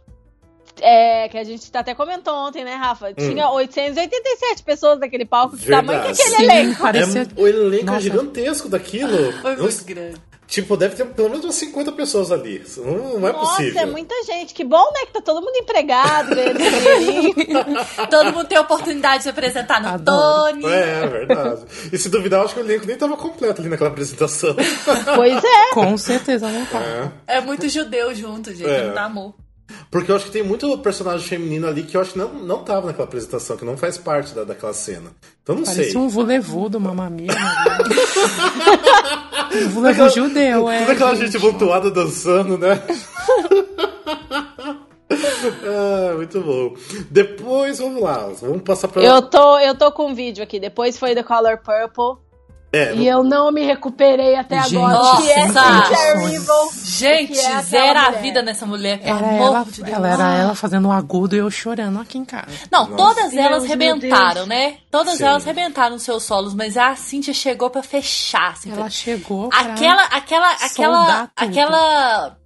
é 0.82 1.28
que 1.30 1.38
a 1.38 1.44
gente 1.44 1.70
até 1.74 1.94
comentou 1.96 2.34
ontem, 2.34 2.64
né, 2.64 2.76
Rafa? 2.76 3.14
Tinha 3.14 3.50
887 3.50 4.64
pessoas 4.64 5.00
naquele 5.00 5.26
palco. 5.26 5.58
Que 5.58 5.68
tamanho 5.68 6.02
que 6.02 6.08
Verdade. 6.08 6.22
aquele 6.22 6.36
Sim, 6.36 6.44
elenco? 6.44 6.82
parecia... 6.82 7.22
É, 7.22 7.28
o 7.42 7.48
elenco 7.48 7.84
é 7.84 7.86
Nossa. 7.86 8.00
gigantesco 8.02 8.70
daquilo. 8.70 9.32
Foi 9.42 9.56
Não- 9.56 9.64
muito 9.64 9.86
grande. 9.86 10.22
Tipo, 10.46 10.78
deve 10.78 10.94
ter 10.96 11.06
pelo 11.06 11.30
menos 11.30 11.46
umas 11.46 11.56
50 11.56 11.92
pessoas 11.94 12.32
ali. 12.32 12.64
Não, 12.78 13.18
não 13.20 13.28
é 13.28 13.32
Nossa, 13.32 13.56
possível. 13.56 13.82
é 13.82 13.86
muita 13.88 14.14
gente. 14.24 14.54
Que 14.54 14.64
bom, 14.64 14.84
né? 14.94 15.06
Que 15.08 15.14
tá 15.14 15.22
todo 15.22 15.42
mundo 15.44 15.56
empregado, 15.56 16.30
dinheirinho. 16.36 17.34
Todo 18.12 18.32
mundo 18.34 18.46
tem 18.46 18.58
a 18.58 18.62
oportunidade 18.62 19.18
de 19.20 19.24
se 19.24 19.30
apresentar 19.30 19.82
no 19.82 19.88
Adoro. 19.88 20.62
Tony. 20.62 20.66
É, 20.72 21.02
é 21.04 21.08
verdade. 21.08 21.62
E 21.92 21.98
se 21.98 22.08
duvidar, 22.10 22.42
eu 22.42 22.46
acho 22.46 22.54
que 22.54 22.60
o 22.60 22.64
elenco 22.64 22.86
nem 22.86 22.96
tava 22.98 23.18
completo 23.18 23.62
ali 23.62 23.70
naquela 23.70 23.90
apresentação. 23.90 24.56
pois 25.16 25.44
é. 25.44 25.70
Com 25.74 25.98
certeza 25.98 26.48
não 26.50 26.66
tá. 26.68 26.82
É. 27.28 27.38
É 27.38 27.42
muito 27.42 27.68
judeu 27.68 28.14
junto, 28.14 28.54
gente. 28.54 28.70
É. 28.70 28.88
Não 28.88 28.94
dá 28.94 29.04
amor. 29.06 29.34
Porque 29.89 30.12
eu 30.12 30.15
acho 30.15 30.26
que 30.26 30.32
tem 30.32 30.43
muito 30.43 30.78
personagem 30.80 31.28
feminino 31.28 31.67
ali 31.67 31.84
que 31.84 31.95
eu 31.95 32.02
acho 32.02 32.13
que 32.13 32.17
não, 32.17 32.34
não 32.34 32.63
tava 32.63 32.88
naquela 32.88 33.06
apresentação, 33.06 33.56
que 33.56 33.65
não 33.65 33.78
faz 33.78 33.97
parte 33.97 34.34
da, 34.34 34.43
daquela 34.43 34.73
cena. 34.73 35.12
Então 35.41 35.56
não 35.56 35.65
sei. 35.65 35.76
Parecia 35.76 35.99
um 35.99 36.10
vulevu 36.10 36.69
do 36.69 36.80
Mamamia. 36.80 37.32
um 39.54 39.69
vulevu 39.69 40.10
judeu, 40.10 40.69
é. 40.69 40.80
Toda 40.80 40.93
aquela 40.93 41.15
gente 41.15 41.38
voltuada 41.38 41.91
dançando, 41.91 42.58
né? 42.58 42.82
ah, 45.12 46.13
muito 46.15 46.41
bom. 46.41 46.76
Depois, 47.10 47.80
vamos 47.80 48.02
lá. 48.02 48.30
Vamos 48.41 48.62
passar 48.63 48.88
pra. 48.88 49.02
Eu 49.02 49.21
tô, 49.21 49.60
eu 49.60 49.76
tô 49.76 49.91
com 49.91 50.08
um 50.08 50.15
vídeo 50.15 50.43
aqui. 50.43 50.60
Depois 50.60 50.97
foi 50.97 51.13
The 51.13 51.23
Color 51.23 51.60
Purple. 51.60 52.23
É, 52.74 52.96
E 52.96 53.08
eu 53.08 53.24
não 53.24 53.52
me 53.52 53.64
recuperei 53.64 54.36
até 54.36 54.60
Gente, 54.64 54.78
agora. 54.78 55.22
Que 55.22 55.32
é 55.32 55.46
nossa. 55.46 55.90
Terrible. 55.90 56.84
Gente, 56.84 57.34
Que 57.34 57.40
é 57.46 57.62
zera 57.62 58.02
a 58.08 58.12
vida 58.12 58.42
nessa 58.42 58.66
mulher, 58.66 59.00
pelo 59.00 59.18
Era 59.20 59.34
ela, 59.34 59.64
de 59.64 59.92
ela 59.92 60.08
era 60.10 60.36
ela 60.36 60.56
fazendo 60.56 60.88
um 60.88 60.92
agudo 60.92 61.36
e 61.36 61.40
eu 61.40 61.52
chorando 61.52 62.02
aqui 62.02 62.18
em 62.18 62.26
casa. 62.26 62.48
Não, 62.72 62.88
todas 62.88 63.30
Deus, 63.32 63.46
elas 63.46 63.66
rebentaram, 63.66 64.48
né? 64.48 64.78
Todas 64.90 65.18
Sim. 65.18 65.26
elas 65.26 65.44
rebentaram 65.44 66.00
seus 66.00 66.24
solos, 66.24 66.56
mas 66.56 66.76
a 66.76 66.96
Cíntia 66.96 67.34
chegou 67.34 67.70
pra 67.70 67.84
fechar. 67.84 68.54
Assim, 68.54 68.72
Ela 68.72 68.90
chegou 68.90 69.50
pra... 69.50 69.60
aquela, 69.60 70.04
aquela, 70.06 70.52
aquela, 70.54 71.30
aquela. 71.36 72.38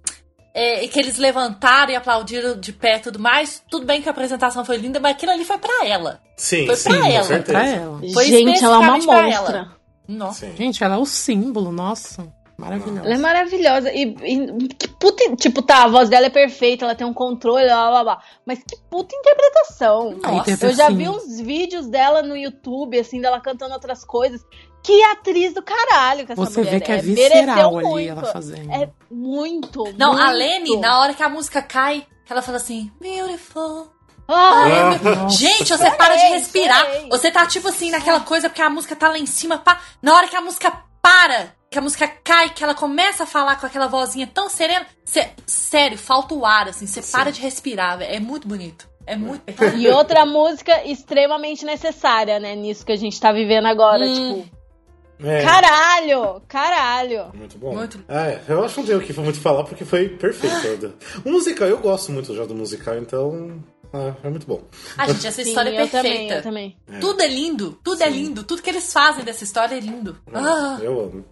é, 0.54 0.86
que 0.88 0.98
eles 0.98 1.16
levantaram 1.16 1.92
e 1.92 1.96
aplaudiram 1.96 2.58
de 2.60 2.72
pé 2.72 2.96
e 2.96 3.00
tudo 3.00 3.18
mais. 3.18 3.62
Tudo 3.70 3.86
bem 3.86 4.02
que 4.02 4.08
a 4.08 4.12
apresentação 4.12 4.62
foi 4.62 4.76
linda, 4.76 5.00
mas 5.00 5.12
aquilo 5.12 5.32
ali 5.32 5.44
foi 5.44 5.56
pra 5.56 5.86
ela. 5.86 6.20
sim, 6.36 6.66
foi 6.66 6.76
sim, 6.76 6.90
pra 6.90 6.98
com 6.98 7.06
ela, 7.06 7.24
certeza. 7.24 7.58
pra 7.58 7.66
ela. 7.66 8.00
Foi 8.12 8.24
Gente, 8.26 8.62
ela 8.62 8.74
é 8.76 8.78
uma 8.78 8.98
monstra. 8.98 9.77
Nossa. 10.08 10.46
Sim. 10.46 10.56
Gente, 10.56 10.82
ela 10.82 10.94
é 10.94 10.98
o 10.98 11.04
símbolo, 11.04 11.70
nossa. 11.70 12.32
Maravilhosa. 12.58 13.06
Ela 13.06 13.14
é 13.14 13.18
maravilhosa. 13.18 13.92
E, 13.92 14.02
e 14.02 14.68
que 14.68 14.88
puta. 14.88 15.36
Tipo, 15.36 15.62
tá, 15.62 15.84
a 15.84 15.88
voz 15.88 16.08
dela 16.08 16.26
é 16.26 16.30
perfeita, 16.30 16.84
ela 16.84 16.94
tem 16.94 17.06
um 17.06 17.14
controle, 17.14 17.66
blá 17.66 17.88
blá 17.90 18.02
blá. 18.02 18.22
Mas 18.44 18.58
que 18.58 18.76
puta 18.90 19.14
interpretação. 19.14 20.18
Nossa, 20.20 20.66
Eu 20.66 20.74
já 20.74 20.90
vi 20.90 21.08
uns 21.08 21.40
vídeos 21.40 21.86
dela 21.86 22.20
no 22.20 22.36
YouTube, 22.36 22.98
assim, 22.98 23.20
dela 23.20 23.40
cantando 23.40 23.74
outras 23.74 24.04
coisas. 24.04 24.44
Que 24.82 25.04
atriz 25.04 25.54
do 25.54 25.62
caralho 25.62 26.26
que 26.26 26.32
essa 26.32 26.44
Você 26.44 26.60
mulher 26.60 26.70
vê 26.72 26.80
que 26.80 26.90
é 26.90 27.02
Mereceu 27.02 27.14
visceral 27.14 27.78
ali 27.78 27.86
muito. 27.88 28.10
ela 28.10 28.24
fazendo. 28.24 28.72
É 28.72 28.90
muito. 29.08 29.84
Não, 29.96 30.14
muito. 30.14 30.26
a 30.26 30.30
Lene, 30.32 30.76
na 30.78 31.00
hora 31.00 31.14
que 31.14 31.22
a 31.22 31.28
música 31.28 31.62
cai, 31.62 32.06
ela 32.28 32.42
fala 32.42 32.56
assim, 32.56 32.90
beautiful. 33.00 33.88
Ai, 34.28 34.72
Ai, 34.72 34.98
meu- 35.02 35.16
Nossa. 35.16 35.36
Gente, 35.38 35.68
você 35.76 35.90
para 35.92 36.14
de 36.16 36.26
respirar. 36.26 36.86
Você 37.10 37.30
tá 37.30 37.46
tipo 37.46 37.68
assim 37.68 37.90
naquela 37.90 38.20
coisa 38.20 38.48
porque 38.48 38.60
a 38.62 38.68
música 38.70 38.94
tá 38.94 39.08
lá 39.08 39.18
em 39.18 39.26
cima. 39.26 39.58
Pá. 39.58 39.80
Na 40.02 40.14
hora 40.14 40.28
que 40.28 40.36
a 40.36 40.40
música 40.40 40.70
para, 41.00 41.54
que 41.70 41.78
a 41.78 41.82
música 41.82 42.06
cai, 42.22 42.50
que 42.50 42.62
ela 42.62 42.74
começa 42.74 43.22
a 43.22 43.26
falar 43.26 43.56
com 43.58 43.66
aquela 43.66 43.86
vozinha 43.88 44.26
tão 44.26 44.50
serena. 44.50 44.86
cê- 45.04 45.30
sério, 45.46 45.96
falta 45.96 46.34
o 46.34 46.44
ar, 46.44 46.68
assim. 46.68 46.86
Você 46.86 47.00
para 47.10 47.32
de 47.32 47.40
respirar, 47.40 47.98
velho. 47.98 48.14
É 48.14 48.20
muito 48.20 48.46
bonito. 48.46 48.86
É 49.06 49.16
muito 49.16 49.40
perfeito. 49.42 49.76
E 49.80 49.88
outra 49.88 50.26
música 50.26 50.84
extremamente 50.84 51.64
necessária, 51.64 52.38
né? 52.38 52.54
Nisso 52.54 52.84
que 52.84 52.92
a 52.92 52.96
gente 52.96 53.18
tá 53.18 53.32
vivendo 53.32 53.64
agora. 53.66 54.04
Hum. 54.04 54.42
Tipo, 54.42 54.58
É. 55.26 55.42
caralho, 55.42 56.42
caralho. 56.46 57.30
Muito 57.34 57.56
bom. 57.58 57.74
Muito. 57.74 58.04
É, 58.08 58.40
eu 58.46 58.62
acho 58.62 58.74
que 58.74 58.80
não 58.80 58.86
tenho 58.86 58.98
o 58.98 59.02
que 59.02 59.12
muito 59.18 59.40
falar 59.40 59.64
porque 59.64 59.86
foi 59.86 60.10
perfeito. 60.10 60.92
O 61.24 61.30
musical, 61.32 61.66
eu 61.66 61.78
gosto 61.78 62.12
muito 62.12 62.34
já 62.36 62.44
do 62.44 62.54
musical, 62.54 62.96
então. 62.98 63.64
Ah, 63.92 64.14
é 64.22 64.28
muito 64.30 64.46
bom. 64.46 64.62
Ah, 64.96 65.06
gente, 65.06 65.26
essa 65.26 65.42
Sim, 65.42 65.48
história 65.48 65.70
é 65.70 65.82
eu 65.82 65.88
também, 65.88 66.12
perfeita. 66.12 66.34
eu 66.34 66.42
também. 66.42 66.76
Tudo 67.00 67.22
é 67.22 67.26
lindo, 67.28 67.78
tudo 67.82 68.02
é 68.02 68.08
lindo. 68.08 68.42
Tudo 68.44 68.62
que 68.62 68.70
eles 68.70 68.92
fazem 68.92 69.24
dessa 69.24 69.44
história 69.44 69.74
é 69.76 69.80
lindo. 69.80 70.16
Ah, 70.32 70.78
Eu 70.82 71.00
amo. 71.00 71.24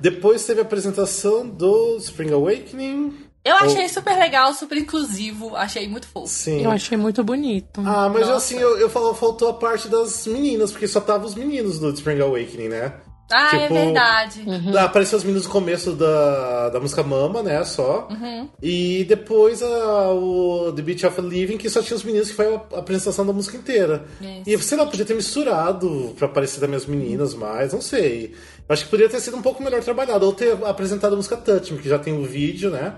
Depois 0.00 0.44
teve 0.44 0.60
a 0.60 0.62
apresentação 0.64 1.46
do 1.48 1.96
Spring 1.98 2.32
Awakening. 2.32 3.14
eu 3.44 3.56
achei 3.56 3.88
super 3.88 4.16
legal, 4.18 4.52
super 4.54 4.76
inclusivo. 4.78 5.54
Achei 5.56 5.88
muito 5.88 6.06
fofo. 6.08 6.26
Sim. 6.28 6.62
Eu 6.64 6.70
achei 6.70 6.96
muito 6.96 7.22
bonito. 7.24 7.80
Ah, 7.84 8.08
mas 8.08 8.22
Nossa. 8.22 8.34
assim, 8.36 8.58
eu, 8.58 8.78
eu 8.78 8.88
falo, 8.90 9.14
faltou 9.14 9.48
a 9.48 9.54
parte 9.54 9.88
das 9.88 10.26
meninas, 10.26 10.70
porque 10.72 10.88
só 10.88 11.00
tava 11.00 11.26
os 11.26 11.34
meninos 11.34 11.78
do 11.78 11.90
Spring 11.90 12.20
Awakening, 12.20 12.68
né? 12.68 12.92
Ah, 13.30 13.56
é 13.56 13.62
Tipo, 13.62 13.74
verdade. 13.74 14.42
Uhum. 14.46 14.78
Apareceu 14.78 15.18
os 15.18 15.24
meninos 15.24 15.46
no 15.46 15.52
começo 15.52 15.92
da, 15.92 16.70
da 16.70 16.80
música 16.80 17.02
Mama, 17.02 17.42
né? 17.42 17.62
Só. 17.64 18.08
Uhum. 18.10 18.48
E 18.62 19.04
depois 19.08 19.62
a, 19.62 20.12
o 20.12 20.72
The 20.74 20.82
Beach 20.82 21.06
of 21.06 21.20
Living, 21.20 21.58
que 21.58 21.68
só 21.68 21.82
tinha 21.82 21.96
os 21.96 22.02
meninos, 22.04 22.28
que 22.30 22.34
foi 22.36 22.54
a, 22.54 22.60
a 22.74 22.78
apresentação 22.78 23.26
da 23.26 23.32
música 23.32 23.56
inteira. 23.56 24.04
Isso. 24.20 24.42
E 24.46 24.58
sei 24.62 24.78
lá, 24.78 24.86
podia 24.86 25.04
ter 25.04 25.14
misturado 25.14 26.14
pra 26.18 26.26
aparecer 26.26 26.60
também 26.60 26.76
as 26.76 26.86
meninas 26.86 27.34
mais, 27.34 27.72
não 27.72 27.80
sei. 27.80 28.34
Eu 28.68 28.72
acho 28.72 28.84
que 28.84 28.90
poderia 28.90 29.10
ter 29.10 29.20
sido 29.20 29.36
um 29.36 29.42
pouco 29.42 29.62
melhor 29.62 29.82
trabalhado, 29.82 30.24
ou 30.26 30.32
ter 30.32 30.56
apresentado 30.64 31.12
a 31.12 31.16
música 31.16 31.36
Touch 31.36 31.72
Me, 31.72 31.80
que 31.80 31.88
já 31.88 31.98
tem 31.98 32.12
o 32.14 32.24
vídeo, 32.24 32.70
né? 32.70 32.94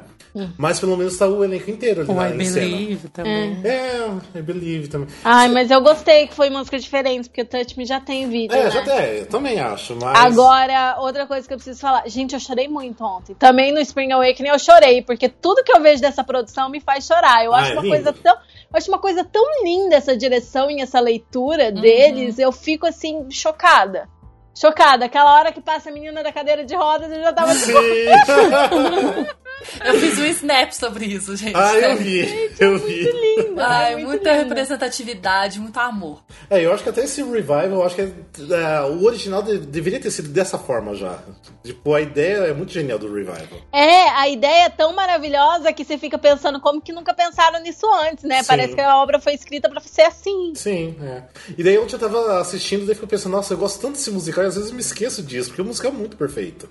Mas 0.57 0.79
pelo 0.79 0.97
menos 0.97 1.17
tá 1.19 1.27
o 1.27 1.43
elenco 1.43 1.71
inteiro 1.71 2.03
ali 2.03 2.11
O 2.11 2.15
na, 2.15 2.29
I 2.31 2.37
em 2.37 2.45
cena. 2.45 2.67
Believe 2.67 3.09
também. 3.09 3.61
É, 3.65 4.39
I 4.39 4.43
Believe 4.43 4.89
também. 4.89 5.09
Ai, 5.25 5.49
mas 5.49 5.71
eu 5.71 5.81
gostei 5.81 6.27
que 6.29 6.35
foi 6.35 6.49
músicas 6.51 6.83
diferentes, 6.83 7.27
porque 7.29 7.43
o 7.43 7.45
Touch 7.45 7.77
Me 7.77 7.85
já 7.85 8.01
tem 8.01 8.29
vídeo. 8.29 8.55
É, 8.57 8.65
né? 8.65 8.71
já 8.71 8.83
tem, 8.83 9.19
eu 9.19 9.27
também 9.27 9.59
acho, 9.61 9.97
mas. 10.01 10.17
Agora, 10.17 10.97
outra 11.01 11.27
coisa 11.27 11.47
que 11.47 11.53
eu 11.53 11.59
preciso 11.59 11.81
falar. 11.81 12.09
Gente, 12.09 12.33
eu 12.35 12.41
chorei 12.41 12.69
muito 12.69 13.03
ontem. 13.05 13.35
Também 13.35 13.73
no 13.73 13.81
Spring 13.81 14.13
Awakening 14.13 14.51
eu 14.51 14.59
chorei, 14.59 15.03
porque 15.03 15.29
tudo 15.29 15.65
que 15.65 15.73
eu 15.77 15.81
vejo 15.81 16.01
dessa 16.01 16.23
produção 16.23 16.69
me 16.69 16.81
faz 16.81 17.07
chorar. 17.07 17.45
Eu 17.45 17.53
Ah, 17.53 17.59
acho 17.59 17.71
é 17.71 17.73
uma 17.75 17.83
lindo. 17.83 17.95
coisa 17.95 18.13
tão. 18.13 18.35
Eu 18.35 18.77
acho 18.77 18.89
uma 18.89 18.99
coisa 19.01 19.25
tão 19.25 19.45
linda 19.65 19.97
essa 19.97 20.17
direção 20.17 20.71
e 20.71 20.81
essa 20.81 21.01
leitura 21.01 21.65
Uhum. 21.75 21.81
deles. 21.81 22.39
Eu 22.39 22.53
fico 22.53 22.87
assim, 22.87 23.27
chocada. 23.31 24.09
Chocada. 24.55 25.07
Aquela 25.07 25.35
hora 25.35 25.53
que 25.53 25.61
passa 25.61 25.91
a 25.91 25.93
menina 25.93 26.23
da 26.23 26.33
cadeira 26.33 26.65
de 26.65 26.75
rodas, 26.77 27.11
eu 27.11 27.21
já 27.21 27.33
tava 27.33 27.53
tipo. 27.55 27.67
Sim! 27.67 29.27
Eu 29.85 29.95
fiz 30.01 30.19
um 30.19 30.25
snap 30.27 30.73
sobre 30.73 31.05
isso, 31.05 31.37
gente. 31.37 31.55
ah, 31.55 31.75
eu 31.79 31.97
vi, 31.97 32.51
eu 32.59 32.79
vi. 32.79 33.03
linda. 33.03 33.67
Ai, 33.67 33.93
é 33.93 33.97
muito 33.97 34.09
muita 34.09 34.31
linda. 34.33 34.43
representatividade, 34.45 35.61
muito 35.61 35.79
amor. 35.79 36.23
É, 36.49 36.65
eu 36.65 36.73
acho 36.73 36.83
que 36.83 36.89
até 36.89 37.05
esse 37.05 37.23
revival, 37.23 37.65
eu 37.71 37.85
acho 37.85 37.95
que 37.95 38.01
é, 38.03 38.81
o 38.91 39.05
original 39.05 39.43
de- 39.43 39.59
deveria 39.59 40.01
ter 40.01 40.11
sido 40.11 40.29
dessa 40.31 40.59
forma 40.59 40.95
já. 40.95 41.19
Tipo, 41.63 41.95
a 41.95 42.01
ideia 42.01 42.37
é 42.49 42.53
muito 42.55 42.73
genial 42.73 42.99
do 42.99 43.13
revival. 43.13 43.61
É, 43.73 44.09
a 44.11 44.29
ideia 44.29 44.65
é 44.65 44.69
tão 44.71 44.95
maravilhosa 44.95 45.73
que 45.73 45.85
você 45.85 45.99
fica 45.99 46.19
pensando 46.19 46.59
como 46.61 46.81
que 46.81 46.93
nunca 46.93 47.13
pensaram 47.15 47.61
nisso 47.63 47.87
antes, 48.03 48.25
né? 48.25 48.43
Sim. 48.43 48.49
Parece 48.49 48.75
que 48.75 48.81
a 48.81 48.97
obra 48.97 49.21
foi 49.21 49.35
escrita 49.35 49.69
pra 49.69 49.81
ser 49.81 50.03
assim. 50.03 50.53
Sim, 50.55 50.97
é. 51.03 51.23
E 51.57 51.63
daí 51.63 51.79
ontem 51.79 51.95
eu 51.95 51.99
tava 52.01 52.41
assistindo, 52.41 52.87
daí 52.87 52.95
fico 52.95 53.07
pensando, 53.07 53.33
nossa, 53.33 53.53
eu 53.53 53.59
gosto 53.59 53.81
tanto 53.81 53.93
desse 53.95 54.11
musical 54.11 54.43
e 54.45 54.47
às 54.47 54.55
vezes 54.55 54.71
eu 54.71 54.75
me 54.75 54.81
esqueço 54.83 55.23
disso, 55.23 55.51
porque 55.51 55.63
o 55.63 55.65
musical 55.67 55.93
é 55.93 55.95
muito 55.95 56.17
perfeito. 56.17 56.69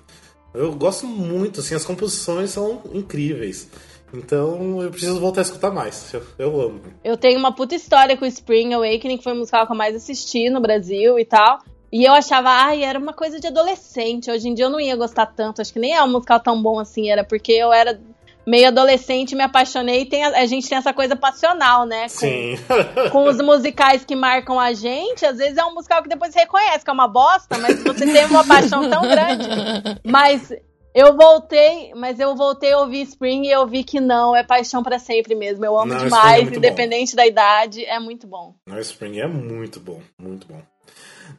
Eu 0.52 0.72
gosto 0.74 1.06
muito, 1.06 1.60
assim, 1.60 1.74
as 1.74 1.84
composições 1.84 2.50
são 2.50 2.82
incríveis. 2.92 3.68
Então 4.12 4.82
eu 4.82 4.90
preciso 4.90 5.20
voltar 5.20 5.40
a 5.40 5.42
escutar 5.42 5.70
mais. 5.70 6.12
Eu, 6.12 6.22
eu 6.38 6.60
amo. 6.60 6.80
Eu 7.04 7.16
tenho 7.16 7.38
uma 7.38 7.54
puta 7.54 7.74
história 7.74 8.16
com 8.16 8.26
Spring 8.26 8.74
Awakening, 8.74 9.18
que 9.18 9.24
foi 9.24 9.32
o 9.32 9.36
musical 9.36 9.66
que 9.66 9.72
eu 9.72 9.76
mais 9.76 9.94
assisti 9.94 10.50
no 10.50 10.60
Brasil 10.60 11.18
e 11.18 11.24
tal. 11.24 11.60
E 11.92 12.04
eu 12.04 12.12
achava, 12.12 12.48
ai, 12.48 12.84
era 12.84 12.98
uma 12.98 13.12
coisa 13.12 13.40
de 13.40 13.46
adolescente. 13.46 14.30
Hoje 14.30 14.48
em 14.48 14.54
dia 14.54 14.64
eu 14.64 14.70
não 14.70 14.80
ia 14.80 14.96
gostar 14.96 15.26
tanto. 15.26 15.60
Acho 15.60 15.72
que 15.72 15.78
nem 15.78 15.94
é 15.94 16.02
um 16.02 16.10
musical 16.10 16.40
tão 16.40 16.60
bom 16.60 16.78
assim. 16.78 17.10
Era 17.10 17.24
porque 17.24 17.52
eu 17.52 17.72
era 17.72 18.00
meio 18.50 18.66
adolescente, 18.66 19.36
me 19.36 19.44
apaixonei. 19.44 20.02
E 20.02 20.06
tem 20.06 20.24
a, 20.24 20.40
a 20.40 20.46
gente 20.46 20.68
tem 20.68 20.76
essa 20.76 20.92
coisa 20.92 21.14
passional, 21.14 21.86
né? 21.86 22.02
Com, 22.02 22.08
Sim. 22.08 22.56
com 23.12 23.24
os 23.28 23.40
musicais 23.40 24.04
que 24.04 24.16
marcam 24.16 24.58
a 24.58 24.72
gente. 24.72 25.24
Às 25.24 25.38
vezes 25.38 25.56
é 25.56 25.64
um 25.64 25.72
musical 25.72 26.02
que 26.02 26.08
depois 26.08 26.32
você 26.32 26.40
reconhece 26.40 26.84
que 26.84 26.90
é 26.90 26.92
uma 26.92 27.06
bosta, 27.06 27.56
mas 27.58 27.80
você 27.82 28.04
tem 28.04 28.26
uma 28.26 28.44
paixão 28.44 28.90
tão 28.90 29.02
grande. 29.02 29.48
Mas 30.04 30.52
eu 30.92 31.16
voltei, 31.16 31.92
mas 31.94 32.18
eu 32.18 32.34
voltei 32.34 32.72
a 32.72 32.78
ouvir 32.80 33.02
Spring 33.02 33.46
e 33.46 33.50
eu 33.50 33.66
vi 33.66 33.84
que 33.84 34.00
não, 34.00 34.34
é 34.34 34.42
paixão 34.42 34.82
pra 34.82 34.98
sempre 34.98 35.36
mesmo. 35.36 35.64
Eu 35.64 35.78
amo 35.78 35.94
Não, 35.94 36.00
é 36.00 36.04
demais, 36.04 36.42
muito 36.42 36.58
independente 36.58 37.14
da 37.14 37.24
idade, 37.24 37.84
é 37.84 38.00
muito 38.00 38.26
bom. 38.26 38.54
No 38.66 38.80
Spring 38.80 39.20
é 39.20 39.28
muito 39.28 39.78
bom, 39.78 40.00
muito 40.18 40.48
bom. 40.48 40.60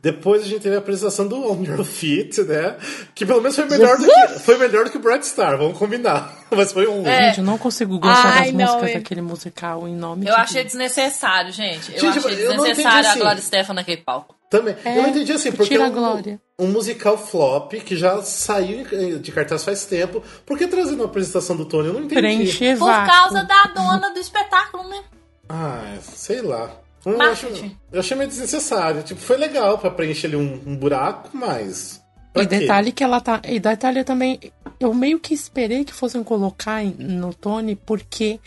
Depois 0.02 0.44
a 0.44 0.46
gente 0.46 0.62
teve 0.62 0.76
a 0.76 0.80
apresentação 0.80 1.28
do 1.28 1.38
On 1.52 1.64
Your 1.64 1.84
Feet, 1.84 2.42
né? 2.44 2.76
Que 3.16 3.26
pelo 3.26 3.42
menos 3.42 3.56
foi 3.56 3.66
melhor, 3.66 3.98
do 3.98 4.06
que, 4.06 4.40
foi 4.40 4.58
melhor 4.58 4.86
do 4.86 4.92
que 4.92 4.98
Bright 4.98 5.26
Star, 5.26 5.58
vamos 5.58 5.78
combinar. 5.78 6.38
Mas 6.52 6.72
foi 6.72 6.88
um. 6.88 7.06
É. 7.08 7.28
Gente, 7.28 7.40
eu 7.40 7.44
não 7.46 7.58
consigo 7.58 7.98
gostar 8.00 8.28
Ai, 8.40 8.52
das 8.52 8.54
não, 8.54 8.66
músicas 8.74 8.90
é. 8.90 8.94
daquele 8.96 9.22
musical 9.22 9.88
em 9.88 9.96
nome 9.96 10.28
Eu 10.28 10.36
de 10.36 10.42
achei 10.42 10.62
Deus. 10.64 10.74
desnecessário, 10.74 11.52
gente. 11.52 11.94
Eu 11.94 12.00
Gente, 12.00 12.18
achei 12.20 12.32
eu 12.46 12.56
não 12.56 12.66
entendi 12.66 12.76
desnecessário 12.76 13.08
a 13.08 13.12
assim. 13.12 13.20
Glória 13.20 13.42
Stefan 13.42 13.74
naquele 13.74 14.02
palco. 14.02 14.36
Também. 14.50 14.76
É, 14.84 14.98
eu 14.98 15.04
não 15.04 15.10
entendi 15.12 15.32
assim, 15.32 15.50
porque 15.52 15.70
tira 15.70 15.84
é 15.84 15.88
a 15.88 15.90
um, 15.90 15.94
glória. 15.94 16.42
um 16.60 16.68
musical 16.68 17.18
flop 17.18 17.72
que 17.76 17.96
já 17.96 18.22
saiu 18.22 18.86
de 19.20 19.32
cartaz 19.32 19.64
faz 19.64 19.86
tempo. 19.86 20.22
Por 20.46 20.58
que 20.58 20.68
trazendo 20.68 20.96
uma 20.98 21.06
apresentação 21.06 21.56
do 21.56 21.64
Tony? 21.64 21.88
Eu 21.88 21.94
não 21.94 22.02
entendi. 22.02 22.20
Preencher 22.22 22.78
Por 22.78 22.88
vácuo. 22.88 23.14
causa 23.14 23.44
da 23.46 23.64
dona 23.74 24.10
do 24.14 24.20
espetáculo, 24.20 24.90
né? 24.90 25.02
Ah, 25.48 25.96
sei 26.02 26.42
lá. 26.42 26.70
Eu 27.06 27.22
acho- 27.22 27.46
Marketing. 27.48 27.78
eu 27.92 28.00
achei 28.00 28.16
meio 28.18 28.30
desnecessário. 28.30 29.04
Tipo, 29.04 29.20
foi 29.22 29.38
legal 29.38 29.78
pra 29.78 29.90
preencher 29.92 30.28
ali 30.28 30.36
um, 30.36 30.62
um 30.66 30.76
buraco, 30.76 31.30
mas. 31.34 32.02
pra 32.34 32.44
E 32.44 32.48
quê? 32.48 32.60
detalhe 32.60 32.92
que 32.92 33.04
ela 33.04 33.20
tá. 33.20 33.42
E 33.46 33.60
detalhe 33.60 34.04
também, 34.04 34.40
eu 34.80 34.94
meio 34.94 35.20
que 35.20 35.34
esperei 35.34 35.84
que 35.84 35.94
fossem 35.94 36.24
colocar 36.24 36.84
no 36.84 37.34
Tony, 37.34 37.76
porque, 37.76 38.40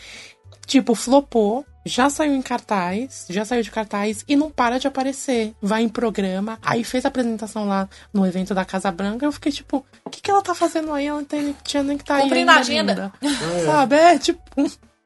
tipo, 0.65 0.95
flopou, 0.95 1.65
já 1.85 2.09
saiu 2.09 2.33
em 2.33 2.41
cartaz, 2.41 3.27
já 3.29 3.45
saiu 3.45 3.61
de 3.61 3.69
cartaz 3.69 4.23
e 4.27 4.35
não 4.35 4.49
para 4.49 4.79
de 4.79 4.87
aparecer. 4.87 5.53
Vai 5.61 5.83
em 5.83 5.89
programa, 5.89 6.57
aí 6.63 6.83
fez 6.83 7.05
a 7.05 7.09
apresentação 7.09 7.67
lá 7.67 7.87
no 8.11 8.25
evento 8.25 8.55
da 8.55 8.65
Casa 8.65 8.91
Branca, 8.91 9.23
eu 9.25 9.31
fiquei 9.31 9.51
tipo, 9.51 9.85
o 10.03 10.09
que, 10.09 10.19
que 10.21 10.31
ela 10.31 10.41
tá 10.41 10.55
fazendo 10.55 10.91
aí? 10.93 11.05
Ela 11.05 11.19
não 11.19 11.25
tem, 11.25 11.55
tinha 11.63 11.83
nem 11.83 11.95
que 11.97 12.03
tá 12.03 12.15
aí. 12.15 12.23
Cumprindo 12.23 12.49
a 12.51 12.55
agenda. 12.55 13.13
linda. 13.21 13.65
Sabe? 13.65 13.95
É, 13.97 14.17
tipo. 14.17 14.41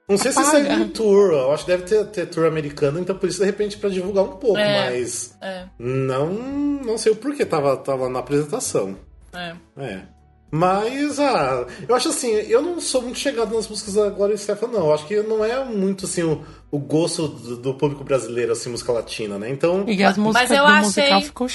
Não 0.09 0.17
sei 0.17 0.31
se 0.31 0.39
Apaga. 0.39 0.65
saiu 0.65 0.81
um 0.83 0.89
tour. 0.89 1.31
Eu 1.33 1.51
acho 1.51 1.63
que 1.65 1.71
deve 1.71 1.83
ter, 1.83 2.03
ter 2.07 2.25
tour 2.25 2.45
americano, 2.47 2.99
então 2.99 3.15
por 3.15 3.29
isso, 3.29 3.39
de 3.39 3.45
repente, 3.45 3.77
pra 3.77 3.89
divulgar 3.89 4.23
um 4.23 4.37
pouco, 4.37 4.57
É. 4.57 4.89
mas. 4.89 5.37
É, 5.41 5.65
Não, 5.77 6.29
não 6.33 6.97
sei 6.97 7.11
o 7.11 7.15
porquê 7.15 7.45
tava, 7.45 7.77
tava 7.77 8.09
na 8.09 8.19
apresentação. 8.19 8.97
é. 9.33 9.53
É. 9.77 10.01
Mas, 10.51 11.19
ah, 11.19 11.65
eu 11.87 11.95
acho 11.95 12.09
assim, 12.09 12.31
eu 12.31 12.61
não 12.61 12.79
sou 12.79 13.01
muito 13.03 13.19
chegado 13.19 13.53
nas 13.55 13.67
músicas 13.67 13.93
da 13.93 14.09
Glória 14.09 14.35
Stefan, 14.37 14.67
não. 14.67 14.87
Eu 14.87 14.93
acho 14.93 15.05
que 15.05 15.21
não 15.21 15.45
é 15.45 15.63
muito, 15.63 16.05
assim, 16.05 16.23
o, 16.23 16.41
o 16.71 16.79
gosto 16.79 17.27
do, 17.27 17.55
do 17.57 17.73
público 17.75 18.03
brasileiro, 18.03 18.51
assim, 18.51 18.69
música 18.69 18.91
latina, 18.91 19.37
né? 19.37 19.49
Então, 19.49 19.85
E 19.87 20.03
as 20.03 20.17
músicas 20.17 20.49
eu 20.51 20.57
do 20.57 20.63
achei- 20.65 20.83
musical 21.13 21.21
ficou. 21.21 21.47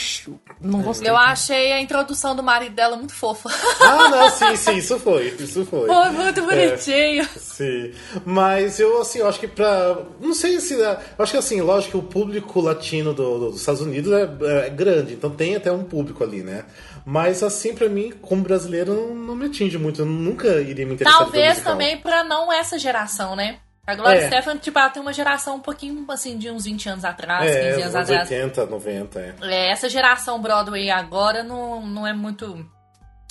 Não 0.61 0.81
gostei. 0.83 1.11
Eu 1.11 1.17
achei 1.17 1.73
a 1.73 1.81
introdução 1.81 2.37
do 2.37 2.43
marido 2.43 2.75
dela 2.75 2.97
muito 2.97 3.13
fofa. 3.15 3.51
ah, 3.81 4.09
não, 4.09 4.31
sim, 4.31 4.55
sim, 4.57 4.77
isso 4.77 4.99
foi, 5.01 5.35
isso 5.41 5.65
foi. 5.67 5.87
Foi 5.89 6.11
muito 6.11 6.41
bonitinho. 6.43 7.29
Sim, 7.37 7.91
mas 8.25 8.79
eu 8.79 9.01
assim, 9.01 9.19
eu 9.19 9.29
acho 9.29 9.41
que 9.41 9.49
pra. 9.49 9.99
Não 10.21 10.35
sei 10.35 10.61
se. 10.61 10.75
Eu 10.75 10.97
acho 11.19 11.33
que 11.33 11.39
assim, 11.39 11.61
lógico 11.61 11.93
que 11.93 11.97
o 11.99 12.09
público 12.09 12.61
latino 12.61 13.13
do- 13.13 13.39
do- 13.39 13.51
dos 13.51 13.61
Estados 13.61 13.81
Unidos 13.81 14.13
é, 14.13 14.67
é 14.67 14.71
grande, 14.71 15.15
então 15.15 15.31
tem 15.31 15.57
até 15.57 15.71
um 15.73 15.85
público 15.85 16.23
ali, 16.23 16.43
né? 16.43 16.65
Mas 17.07 17.43
assim, 17.43 17.75
pra 17.75 17.89
mim, 17.89 18.13
como 18.23 18.43
brasileiro, 18.43 18.95
não, 18.95 19.15
não 19.15 19.35
me 19.37 19.47
atinge 19.47 19.77
muito. 19.77 20.03
Eu 20.03 20.07
nunca 20.07 20.61
iria 20.61 20.87
me 20.87 20.95
interessar 20.95 21.21
Talvez 21.21 21.61
também 21.63 21.99
pra 21.99 22.25
não 22.25 22.53
essa 22.53 22.79
geração, 22.79 23.37
né? 23.37 23.59
A 23.87 23.95
Glória 23.95 24.19
É. 24.21 24.27
Stefan, 24.29 24.57
tipo, 24.57 24.79
ela 24.79 24.89
tem 24.89 25.03
uma 25.03 25.13
geração 25.13 25.57
um 25.57 25.61
pouquinho, 25.61 26.07
assim, 26.09 26.39
de 26.39 26.51
uns 26.51 26.65
20 26.65 26.89
anos 26.89 27.05
atrás, 27.05 27.45
15 27.45 27.59
É, 27.59 27.71
anos 27.83 27.95
anos 27.95 28.11
atrás. 28.11 28.31
80, 28.31 28.67
90, 28.67 29.21
é. 29.21 29.35
É, 29.43 29.71
essa 29.71 29.91
geração 29.91 30.41
Broadway 30.41 30.91
agora 30.91 31.43
não, 31.43 31.85
não 31.87 32.07
é 32.07 32.15
muito... 32.15 32.65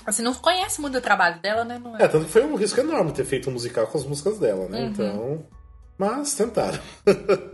Assim, 0.06 0.22
não 0.22 0.34
conhece 0.36 0.80
muito 0.80 0.98
o 0.98 1.02
trabalho 1.02 1.40
dela, 1.40 1.64
né? 1.64 1.80
Não 1.84 1.96
É, 1.98 2.08
tanto 2.08 2.26
que 2.26 2.32
foi 2.32 2.44
um 2.44 2.56
risco 2.56 2.80
enorme 2.80 3.12
ter 3.14 3.26
feito 3.26 3.50
um 3.50 3.54
musical 3.54 3.88
com 3.88 3.98
as 3.98 4.06
músicas 4.06 4.38
dela, 4.38 4.66
Uhum. 4.66 4.70
né? 4.70 4.82
Então. 4.84 5.46
Mas 5.98 6.36
tentaram. 6.36 6.78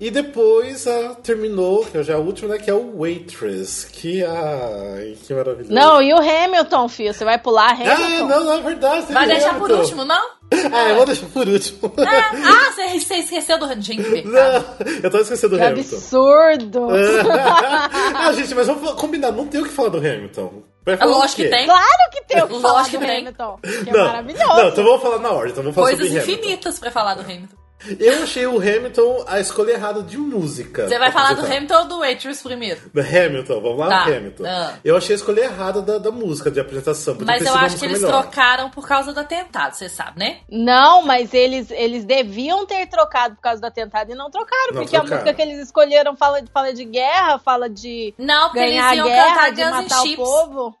e 0.00 0.10
depois 0.10 0.86
ah, 0.86 1.16
terminou, 1.22 1.84
que 1.84 1.96
é 1.98 2.02
já 2.02 2.14
a 2.16 2.18
última, 2.18 2.54
né? 2.54 2.58
Que 2.58 2.70
é 2.70 2.74
o 2.74 2.98
Waitress. 2.98 3.86
Que. 3.90 4.22
Ai, 4.24 5.16
que 5.26 5.32
maravilhoso. 5.34 5.72
Não, 5.72 6.02
e 6.02 6.12
o 6.12 6.18
Hamilton, 6.18 6.88
filho? 6.88 7.14
Você 7.14 7.24
vai 7.24 7.38
pular 7.38 7.70
Ah, 7.70 7.92
Hamilton? 7.94 8.26
não, 8.28 8.44
não, 8.44 8.52
é 8.54 8.60
verdade. 8.62 9.12
Vai 9.12 9.26
deixar 9.26 9.54
por 9.58 9.64
Hamilton. 9.70 9.82
último, 9.82 10.04
não? 10.04 10.36
Ah, 10.72 10.88
eu 10.90 10.96
vou 10.96 11.06
deixar 11.06 11.26
por 11.26 11.48
último. 11.48 11.92
Ah, 11.98 12.72
você, 12.72 13.00
você 13.00 13.14
esqueceu 13.16 13.58
do... 13.58 13.66
Gente. 13.82 14.22
Não, 14.22 14.64
eu 15.02 15.10
tava 15.10 15.22
esquecendo 15.22 15.56
do 15.56 15.58
Que 15.60 15.64
Hamilton. 15.66 15.96
absurdo! 15.96 16.88
ah, 18.14 18.32
gente, 18.32 18.54
mas 18.54 18.66
vamos 18.66 18.92
combinar, 18.92 19.32
não 19.32 19.46
tem 19.46 19.60
o 19.60 19.64
que 19.64 19.70
falar 19.72 19.88
do 19.88 19.98
Hamilton. 19.98 20.62
Vai 20.84 20.96
falar 20.96 21.10
É 21.10 21.14
o 21.14 21.18
lógico 21.18 21.42
que 21.42 21.48
tem. 21.48 21.64
Claro 21.66 22.10
que 22.12 22.24
tem 22.26 22.42
o 22.42 22.46
que 22.46 22.52
Lógico 22.52 22.68
falar 22.68 22.84
que 22.84 22.96
do 22.98 23.04
tem. 23.06 23.18
Hamilton. 23.18 23.58
Que 23.62 23.90
é 23.90 23.92
Não, 23.92 24.04
maravilhoso. 24.06 24.46
não, 24.46 24.68
então 24.68 24.84
vamos 24.84 25.02
falar 25.02 25.18
na 25.18 25.30
ordem, 25.32 25.50
então 25.50 25.62
vamos 25.64 25.74
falar 25.74 25.86
Coisas 25.88 26.06
sobre 26.06 26.20
Hamilton. 26.22 26.40
infinitas 26.42 26.78
pra 26.78 26.90
falar 26.92 27.14
do 27.14 27.22
Hamilton. 27.22 27.56
Eu 28.00 28.22
achei 28.22 28.46
o 28.46 28.56
Hamilton 28.58 29.24
a 29.28 29.38
escolha 29.38 29.72
errada 29.72 30.02
de 30.02 30.16
música. 30.16 30.88
Você 30.88 30.98
vai 30.98 31.12
falar 31.12 31.34
do 31.34 31.42
musical. 31.42 31.56
Hamilton 31.56 31.74
ou 31.76 31.84
do 31.84 31.98
Waitress 31.98 32.42
primeiro? 32.42 32.80
Do 32.92 33.00
Hamilton, 33.00 33.60
vamos 33.60 33.78
lá, 33.78 33.88
Tá. 33.88 34.02
Hamilton. 34.16 34.44
Ah. 34.46 34.74
Eu 34.82 34.96
achei 34.96 35.14
a 35.14 35.18
escolha 35.18 35.42
errada 35.42 35.82
da, 35.82 35.98
da 35.98 36.10
música, 36.10 36.50
de 36.50 36.58
apresentação. 36.58 37.14
podia 37.16 37.34
Mas 37.34 37.44
eu 37.46 37.54
acho 37.54 37.76
que 37.76 37.84
eles 37.84 38.00
melhor. 38.00 38.22
trocaram 38.22 38.70
por 38.70 38.88
causa 38.88 39.12
do 39.12 39.20
atentado, 39.20 39.74
você 39.74 39.88
sabe, 39.90 40.18
né? 40.18 40.38
Não, 40.50 41.02
mas 41.02 41.34
eles, 41.34 41.70
eles 41.70 42.04
deviam 42.04 42.64
ter 42.66 42.86
trocado 42.86 43.34
por 43.36 43.42
causa 43.42 43.60
do 43.60 43.66
atentado 43.66 44.10
e 44.10 44.14
não 44.14 44.30
trocaram, 44.30 44.72
Não 44.72 44.82
porque 44.82 44.96
a 44.96 45.00
trocaram. 45.00 45.22
música 45.22 45.34
que 45.36 45.42
eles 45.42 45.58
escolheram 45.66 46.16
fala, 46.16 46.42
fala 46.52 46.72
de 46.72 46.84
guerra, 46.84 47.38
fala 47.38 47.68
de 47.68 48.14
Não, 48.18 48.44
porque 48.48 48.60
ganhar 48.60 48.92
eles 48.92 48.92
a 48.92 48.94
iam 48.96 49.06
guerra, 49.06 49.34
cantar 49.34 49.50
de 49.52 49.62
Guns 49.62 49.70
matar 49.70 50.00
o 50.00 50.02
Chips. 50.02 50.16
povo. 50.16 50.74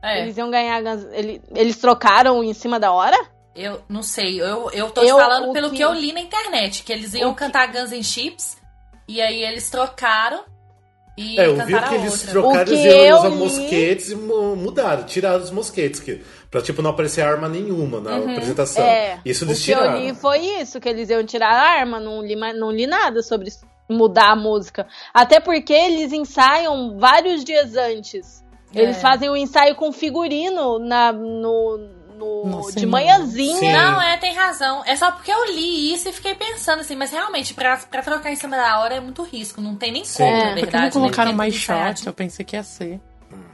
É, 0.00 0.22
Eles 0.22 0.36
iam 0.38 0.48
ganhar. 0.48 0.80
Eles, 1.12 1.40
eles 1.56 1.76
trocaram 1.78 2.44
em 2.44 2.54
cima 2.54 2.78
da 2.78 2.92
hora? 2.92 3.18
Eu 3.58 3.80
não 3.88 4.02
sei, 4.02 4.40
eu, 4.40 4.70
eu 4.72 4.90
tô 4.90 5.02
Eu- 5.02 5.16
te 5.16 5.22
falando 5.22 5.52
pelo 5.52 5.70
que... 5.70 5.76
que- 5.76 5.82
eu 5.84 5.92
li 5.92 6.12
na 6.12 6.20
internet, 6.20 6.82
que 6.82 6.92
eles 6.92 7.14
iam 7.14 7.30
O 7.30 7.34
que- 7.34 7.40
cantar 7.40 7.72
Guns 7.72 7.90
N' 7.92 8.02
Chips, 8.04 8.56
e 9.06 9.20
aí 9.20 9.42
eles 9.44 9.68
trocaram 9.70 10.44
e 11.16 11.38
É, 11.40 11.46
eu 11.46 11.56
vi 11.66 11.76
que 11.80 11.94
eles 11.96 12.12
outra. 12.12 12.30
trocaram 12.30 12.62
O 12.62 12.64
que 12.64 12.70
eles 12.74 12.84
iam 12.84 13.18
usar 13.18 13.26
eu 13.26 13.30
li- 13.32 13.36
mosquetes 13.38 14.10
e 14.10 14.14
mu- 14.14 14.54
mudaram, 14.56 15.02
tiraram 15.04 15.42
os 15.42 15.50
mosquetes. 15.50 15.98
Que, 15.98 16.22
pra 16.48 16.62
tipo, 16.62 16.80
não 16.80 16.90
aparecer 16.90 17.22
arma 17.22 17.48
nenhuma 17.48 18.00
na 18.00 18.16
apresentação. 18.18 18.84
É. 18.84 19.18
Isso 19.24 19.44
o 19.44 19.48
eles 19.48 19.64
que 19.64 19.70
eu 19.72 19.78
tiraram. 19.78 20.00
li 20.00 20.14
foi 20.14 20.38
isso, 20.38 20.78
que 20.80 20.88
eles 20.88 21.10
iam 21.10 21.24
tirar 21.26 21.50
a 21.52 21.80
arma, 21.80 21.98
não 21.98 22.22
li, 22.22 22.36
não 22.36 22.70
li 22.70 22.86
nada 22.86 23.20
sobre 23.22 23.50
mudar 23.90 24.30
a 24.32 24.36
música. 24.36 24.86
Até 25.12 25.40
porque 25.40 25.72
eles 25.72 26.12
ensaiam 26.12 26.96
vários 26.98 27.42
dias 27.42 27.74
antes. 27.74 28.44
Eles 28.72 28.98
É. 28.98 29.00
fazem 29.00 29.28
o 29.30 29.36
ensaio 29.36 29.74
com 29.74 29.90
figurino 29.90 30.78
na, 30.78 31.10
no, 31.10 31.78
no- 32.18 32.44
No 32.46 32.72
de 32.72 32.84
manhãzinha. 32.86 33.56
Sim. 33.58 33.72
Não, 33.72 34.00
é, 34.02 34.16
tem 34.16 34.34
razão. 34.34 34.82
É 34.84 34.96
só 34.96 35.10
porque 35.12 35.30
eu 35.30 35.44
li 35.46 35.92
isso 35.94 36.08
e 36.08 36.12
fiquei 36.12 36.34
pensando 36.34 36.80
assim, 36.80 36.96
mas 36.96 37.10
realmente, 37.10 37.54
pra, 37.54 37.76
pra 37.76 38.02
trocar 38.02 38.32
em 38.32 38.36
cima 38.36 38.56
da 38.56 38.80
hora 38.80 38.96
é 38.96 39.00
muito 39.00 39.22
risco. 39.22 39.60
Não 39.60 39.74
tem 39.76 39.92
nem 39.92 40.04
Sim. 40.04 40.24
como, 40.24 40.36
É, 40.36 40.44
na 40.48 40.54
verdade. 40.54 40.84
não 40.84 41.02
colocaram 41.02 41.30
né? 41.30 41.36
mais 41.36 41.54
shot? 41.54 42.06
Eu 42.06 42.12
pensei 42.12 42.44
que 42.44 42.56
ia 42.56 42.62
ser. 42.62 43.00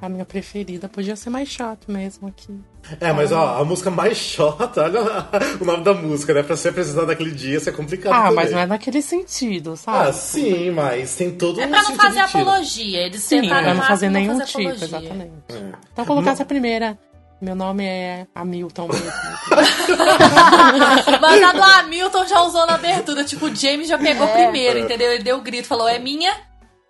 A 0.01 0.09
minha 0.09 0.25
preferida 0.25 0.89
podia 0.89 1.17
ser 1.17 1.31
mais 1.31 1.49
shot 1.49 1.79
mesmo 1.89 2.29
aqui. 2.29 2.55
É, 3.01 3.13
mas 3.13 3.33
ó, 3.33 3.61
a 3.61 3.65
música 3.65 3.91
mais 3.91 4.17
chota, 4.19 4.83
olha 4.85 5.01
o 5.61 5.65
nome 5.65 5.83
da 5.83 5.95
música, 5.95 6.33
né? 6.35 6.43
Pra 6.45 6.55
ser 6.57 6.69
apresentada 6.69 7.07
naquele 7.09 7.33
dia, 7.33 7.57
isso 7.57 7.69
é 7.69 7.73
complicado 7.73 8.13
Ah, 8.13 8.21
também. 8.25 8.35
mas 8.37 8.53
não 8.53 8.59
é 8.61 8.67
naquele 8.67 9.01
sentido, 9.03 9.73
Ah, 9.73 9.77
sabe? 9.77 10.17
sim, 10.17 10.71
mas 10.71 11.17
tem 11.17 11.33
todo 11.33 11.61
É 11.61 11.67
um 11.67 11.71
pra 11.71 11.83
não 11.83 11.97
fazer 11.97 12.21
apologia. 12.21 13.01
Eles 13.07 13.23
Sim, 13.23 13.41
tentaram 13.41 13.63
pra 13.63 13.71
ao 13.71 13.77
não 13.79 13.83
fazer 13.85 14.11
nenhum 14.11 14.39
fazer 14.39 14.45
tipo, 14.45 14.59
apologia. 14.61 14.85
exatamente. 14.87 15.33
É. 15.51 15.73
Então 15.93 16.05
colocasse 16.05 16.43
a 16.43 16.45
primeira. 16.47 16.99
Meu 17.45 17.55
nome 17.55 17.85
é 17.85 18.27
Hamilton 18.35 18.89
mesmo. 18.89 19.13
Mas 21.21 21.43
a 21.43 21.53
do 21.53 21.63
Hamilton 21.63 22.27
já 22.27 22.41
usou 22.41 22.67
na 22.67 22.77
abertura. 22.77 23.23
Tipo, 23.23 23.47
o 23.47 23.55
James 23.55 23.87
já 23.87 23.99
pegou 23.99 24.27
É. 24.29 24.45
primeiro, 24.45 24.79
entendeu? 24.79 25.13
Ele 25.13 25.23
deu 25.23 25.37
o 25.37 25.43
grito, 25.43 25.69
falou, 25.69 25.87
é 25.87 25.99
minha. 25.99 26.35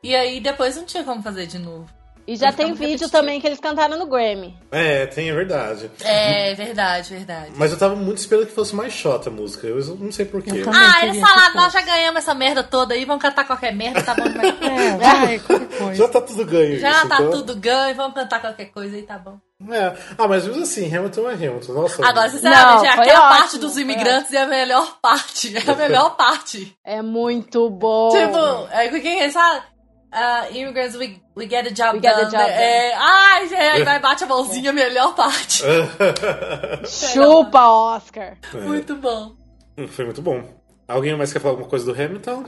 E 0.00 0.14
aí 0.14 0.38
depois 0.38 0.76
não 0.76 0.84
tinha 0.84 1.02
como 1.02 1.20
fazer 1.22 1.46
de 1.46 1.58
novo. 1.58 1.86
E 2.26 2.36
já 2.36 2.50
tem 2.52 2.68
vídeo 2.72 2.80
repetitivo. 2.84 3.10
também 3.10 3.38
que 3.38 3.46
eles 3.46 3.60
cantaram 3.60 3.98
no 3.98 4.06
Grammy. 4.06 4.56
É, 4.72 5.04
tem, 5.06 5.28
é 5.28 5.34
verdade. 5.34 5.90
É, 6.02 6.54
verdade, 6.54 7.10
verdade. 7.14 7.50
Mas 7.54 7.70
eu 7.70 7.78
tava 7.78 7.94
muito 7.96 8.16
esperando 8.16 8.46
que 8.46 8.52
fosse 8.54 8.74
mais 8.74 8.94
chota 8.94 9.28
a 9.28 9.32
música. 9.32 9.66
Eu 9.66 9.76
não 9.96 10.10
sei 10.10 10.24
porquê. 10.24 10.62
Ah, 10.72 11.04
eles 11.04 11.20
falaram, 11.20 11.54
nós 11.54 11.70
já 11.72 11.82
ganhamos 11.82 12.20
essa 12.22 12.32
merda 12.32 12.62
toda 12.62 12.94
aí, 12.94 13.04
vamos 13.04 13.20
cantar 13.20 13.44
qualquer 13.46 13.74
merda, 13.74 14.00
tá 14.02 14.14
bom 14.14 14.22
demais. 14.26 14.54
É, 14.62 14.96
vai, 14.96 15.38
qualquer 15.40 15.78
coisa. 15.78 15.94
Já 15.96 16.08
tá 16.08 16.20
tudo 16.22 16.46
ganho 16.46 16.78
Já 16.80 16.90
isso, 16.92 17.08
tá 17.08 17.16
então- 17.16 17.30
tudo 17.30 17.56
ganho, 17.56 17.94
vamos 17.94 18.14
cantar 18.14 18.40
qualquer 18.40 18.66
coisa 18.66 18.96
aí, 18.96 19.02
tá 19.02 19.18
bom. 19.18 19.38
É. 19.70 19.96
Ah, 20.18 20.26
mas 20.28 20.46
mesmo 20.46 20.62
assim, 20.62 20.94
Hamilton 20.94 21.30
é 21.30 21.34
Hamilton. 21.34 21.72
Nossa. 21.72 22.06
Agora, 22.06 22.28
sinceramente, 22.28 22.82
Não, 22.82 22.84
é 22.84 22.96
foi 22.96 23.04
aquela 23.04 23.26
ótimo, 23.26 23.38
parte 23.40 23.58
dos 23.58 23.76
imigrantes 23.78 24.32
é 24.32 24.42
a 24.42 24.46
melhor 24.46 24.98
parte. 25.00 25.56
É 25.56 25.70
a 25.70 25.74
melhor 25.74 26.16
parte. 26.16 26.76
É 26.84 27.00
muito 27.00 27.70
bom. 27.70 28.10
Tipo, 28.10 28.68
é, 28.72 28.88
quem 29.00 29.20
é 29.20 29.24
essa? 29.26 29.64
Uh, 30.12 30.56
immigrants, 30.56 30.94
we, 30.96 31.20
we 31.36 31.48
get 31.48 31.64
the 31.64 31.70
job 31.70 31.94
We 31.96 32.00
done. 32.00 32.30
job 32.30 32.36
É, 32.36 32.94
ai, 32.94 33.48
gente, 33.48 33.60
aí 33.60 33.82
vai 33.82 33.98
bate 33.98 34.22
a 34.22 34.26
mãozinha, 34.28 34.72
melhor 34.72 35.12
parte. 35.14 35.64
Chupa, 36.86 37.66
Oscar. 37.68 38.36
Muito 38.52 38.94
bom. 38.96 39.32
Foi 39.88 40.04
muito 40.04 40.22
bom. 40.22 40.44
Alguém 40.86 41.16
mais 41.16 41.32
quer 41.32 41.40
falar 41.40 41.52
alguma 41.54 41.68
coisa 41.68 41.84
do 41.84 42.00
Hamilton? 42.00 42.44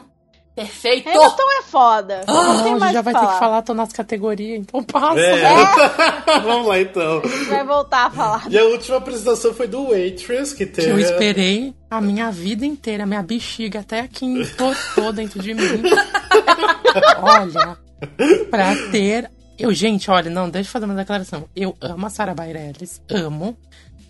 Perfeito. 0.56 1.06
Hamilton 1.10 1.42
é 1.58 1.62
foda. 1.64 2.20
Ah, 2.26 2.32
não 2.32 2.80
gente 2.80 2.92
já 2.94 3.02
vai 3.02 3.12
que 3.12 3.20
ter 3.20 3.24
falar. 3.26 3.32
que 3.34 3.38
falar, 3.38 3.62
tô 3.62 3.74
nas 3.74 3.92
categorias, 3.92 4.58
então 4.58 4.82
passa. 4.82 5.20
É. 5.20 6.40
Vamos 6.40 6.66
lá 6.66 6.80
então. 6.80 7.20
A 7.22 7.28
gente 7.28 7.44
vai 7.44 7.64
voltar 7.64 8.06
a 8.06 8.10
falar. 8.10 8.46
E 8.50 8.58
a 8.58 8.64
última 8.64 8.96
apresentação 8.96 9.52
foi 9.52 9.68
do 9.68 9.90
Waitress, 9.90 10.54
que 10.56 10.64
Que 10.64 10.72
teve. 10.72 10.90
eu 10.90 10.98
esperei 10.98 11.74
a 11.90 12.00
minha 12.00 12.30
vida 12.30 12.64
inteira, 12.64 13.04
minha 13.04 13.22
bexiga 13.22 13.80
até 13.80 14.00
aqui 14.00 14.24
entortou 14.24 15.12
dentro 15.12 15.40
de 15.40 15.52
mim. 15.52 15.62
Olha, 17.20 17.76
pra 18.50 18.74
ter. 18.90 19.30
Eu, 19.58 19.72
gente, 19.72 20.10
olha, 20.10 20.30
não, 20.30 20.50
deixa 20.50 20.68
eu 20.68 20.72
fazer 20.72 20.84
uma 20.84 20.94
declaração. 20.94 21.48
Eu 21.56 21.74
amo 21.80 22.06
a 22.06 22.10
Sarah 22.10 22.34
Bareilles, 22.34 23.00
amo. 23.10 23.56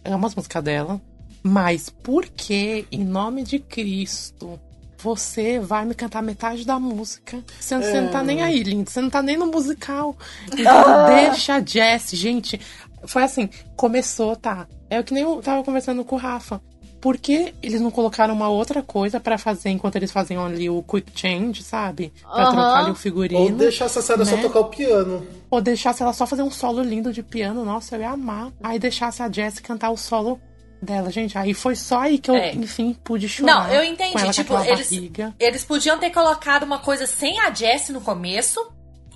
Amo 0.05 0.27
as 0.27 0.35
músicas 0.35 0.63
dela. 0.63 1.01
Mas 1.43 1.89
por 1.89 2.27
que, 2.27 2.85
em 2.91 3.05
nome 3.05 3.45
de 3.45 3.61
Cristo, 3.61 4.59
você 4.99 5.59
vai 5.59 5.85
me 5.85 5.95
cantar 5.95 6.23
metade 6.23 6.65
da 6.65 6.79
música? 6.79 7.43
Você, 7.61 7.77
você 7.77 8.01
não 8.01 8.11
tá 8.11 8.23
nem 8.23 8.43
aí, 8.43 8.63
lindo. 8.63 8.91
Você 8.91 9.01
não 9.01 9.11
tá 9.11 9.23
nem 9.23 9.37
no 9.37 9.47
musical. 9.47 10.17
Então 10.57 11.07
deixa 11.07 11.57
a 11.57 11.65
Jess, 11.65 12.11
gente. 12.13 12.61
Foi 13.05 13.23
assim, 13.23 13.49
começou, 13.77 14.35
tá? 14.35 14.67
É 14.91 14.99
o 14.99 15.05
que 15.05 15.15
nem 15.15 15.23
eu 15.23 15.41
tava 15.43 15.63
conversando 15.63 16.05
com 16.05 16.17
o 16.17 16.19
Rafa. 16.19 16.61
Por 17.01 17.19
que 17.19 17.55
eles 17.63 17.81
não 17.81 17.91
colocaram 17.91 18.35
uma 18.35 18.49
outra 18.49 18.83
coisa 18.83 19.21
pra 19.21 19.39
fazer 19.39 19.69
enquanto 19.69 19.97
eles 19.97 20.11
faziam 20.11 20.45
ali 20.45 20.69
o 20.69 20.83
quick 20.83 21.13
change, 21.15 21.63
sabe? 21.63 22.13
Pra 22.23 22.45
Aham. 22.45 22.53
trocar 22.53 22.79
ali 22.79 22.91
o 22.91 22.95
figurino. 22.95 23.41
Ou 23.43 23.51
deixar 23.53 23.85
a 23.85 23.89
Sarah 23.89 24.25
só 24.25 24.37
né? 24.37 24.43
tocar 24.43 24.61
o 24.61 24.65
piano. 24.65 25.25
Ou 25.51 25.61
deixasse 25.61 26.03
ela 26.03 26.13
só 26.13 26.27
fazer 26.27 26.43
um 26.43 26.51
solo 26.51 26.83
lindo 26.83 27.13
de 27.13 27.23
piano, 27.23 27.65
nossa, 27.65 27.97
eu 27.97 28.01
ia 28.01 28.11
amar. 28.11 28.51
Aí 28.63 28.79
deixasse 28.79 29.23
a 29.23 29.31
Jessie 29.31 29.63
cantar 29.63 29.91
o 29.91 29.97
solo 29.97 30.41
dela, 30.81 31.11
gente. 31.11 31.37
Aí 31.39 31.55
foi 31.55 31.75
só 31.75 32.01
aí 32.01 32.19
que 32.19 32.31
eu, 32.31 32.35
É. 32.37 32.53
enfim, 32.53 32.97
pude 33.05 33.29
chorar. 33.29 33.53
Não, 33.69 33.73
eu 33.75 33.85
entendi. 33.85 34.19
ela 34.21 34.33
Tipo, 34.33 34.55
eles, 34.65 34.91
barriga. 34.91 35.35
eles 35.39 35.65
podiam 35.65 35.99
ter 35.99 36.11
colocado 36.11 36.63
uma 36.65 36.79
coisa 36.79 37.07
sem 37.07 37.39
a 37.41 37.53
Jessie 37.53 37.93
no 37.93 38.01
começo 38.01 38.61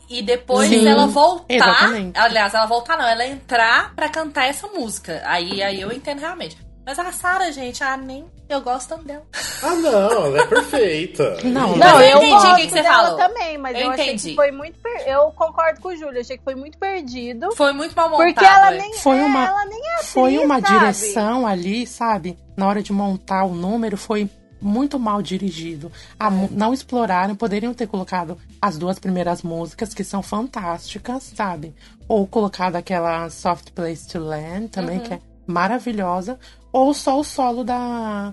e 0.08 0.22
depois 0.22 0.68
Sim, 0.68 0.86
ela 0.88 1.06
voltar. 1.06 1.44
exatamente. 1.54 2.18
Aliás, 2.18 2.52
ela 2.54 2.66
voltar 2.66 2.96
não, 2.98 3.06
ela 3.06 3.24
entrar 3.26 3.94
pra 3.94 4.08
cantar 4.08 4.46
essa 4.46 4.66
música. 4.66 5.22
Aí, 5.24 5.62
aí 5.62 5.80
eu 5.80 5.92
entendo 5.92 6.18
realmente. 6.20 6.56
Mas 6.84 6.98
a 6.98 7.12
Sarah, 7.12 7.50
gente, 7.52 7.84
ah, 7.84 7.96
nem 7.96 8.24
eu 8.50 8.60
gosto 8.60 8.88
tanto 8.88 9.04
dela. 9.04 9.22
Ah, 9.62 9.74
não, 9.74 10.26
ela 10.26 10.38
é 10.42 10.46
perfeita. 10.46 11.36
Não, 11.44 11.76
Não, 11.78 12.00
eu 12.00 12.18
eu, 12.18 12.22
entendi 12.24 12.46
o 12.46 12.56
que 12.56 12.62
que 12.66 12.70
você 12.72 12.82
falou. 12.82 13.16
também, 13.16 13.56
mas 13.58 13.76
Eu 13.76 13.82
eu, 13.84 13.90
achei 13.90 14.06
entendi. 14.06 14.30
que 14.30 14.34
foi 14.36 14.50
muito. 14.50 14.78
per- 14.80 15.04
Eu 15.06 15.30
concordo 15.32 15.80
com 15.80 15.88
o 15.88 15.96
Júlio, 15.96 16.20
achei 16.20 16.36
que 16.38 16.44
foi 16.44 16.54
muito 16.54 16.76
perdido. 16.78 17.54
Foi 17.56 17.72
muito 17.72 17.94
mal 17.94 18.08
montado. 18.10 18.26
Porque 18.26 18.44
ela 18.44 18.74
é. 18.74 18.78
nem, 18.78 18.94
Foi 18.98 19.18
é, 19.18 19.22
uma- 19.24 19.46
ela 19.46 19.64
nem 19.66 19.80
é 19.86 19.94
atriz, 19.94 20.08
Foi 20.12 20.38
uma 20.38 20.60
sabe? 20.60 20.78
direção 20.78 21.46
ali, 21.46 21.86
sabe? 21.86 22.38
Na 22.56 22.66
hora 22.68 22.82
de 22.82 22.92
montar 22.92 23.44
o 23.44 23.54
número, 23.54 23.96
foi 23.96 24.28
muito 24.62 24.98
mal 24.98 25.22
dirigido. 25.22 25.90
A 26.18 26.28
não 26.30 26.74
exploraram, 26.74 27.34
poderiam 27.34 27.72
ter 27.72 27.86
colocado 27.86 28.36
as 28.60 28.76
duas 28.76 28.98
primeiras 28.98 29.42
músicas, 29.42 29.94
que 29.94 30.04
são 30.04 30.22
fantásticas, 30.22 31.32
sabe? 31.34 31.74
Ou 32.06 32.26
colocado 32.26 32.76
aquela 32.76 33.30
Soft 33.30 33.70
Place 33.70 34.06
to 34.08 34.18
Land 34.18 34.68
também, 34.68 34.98
Uhum. 34.98 35.04
que 35.04 35.14
é 35.14 35.20
maravilhosa. 35.46 36.38
Ou 36.72 36.94
só 36.94 37.18
o 37.18 37.24
solo 37.24 37.64
da, 37.64 38.32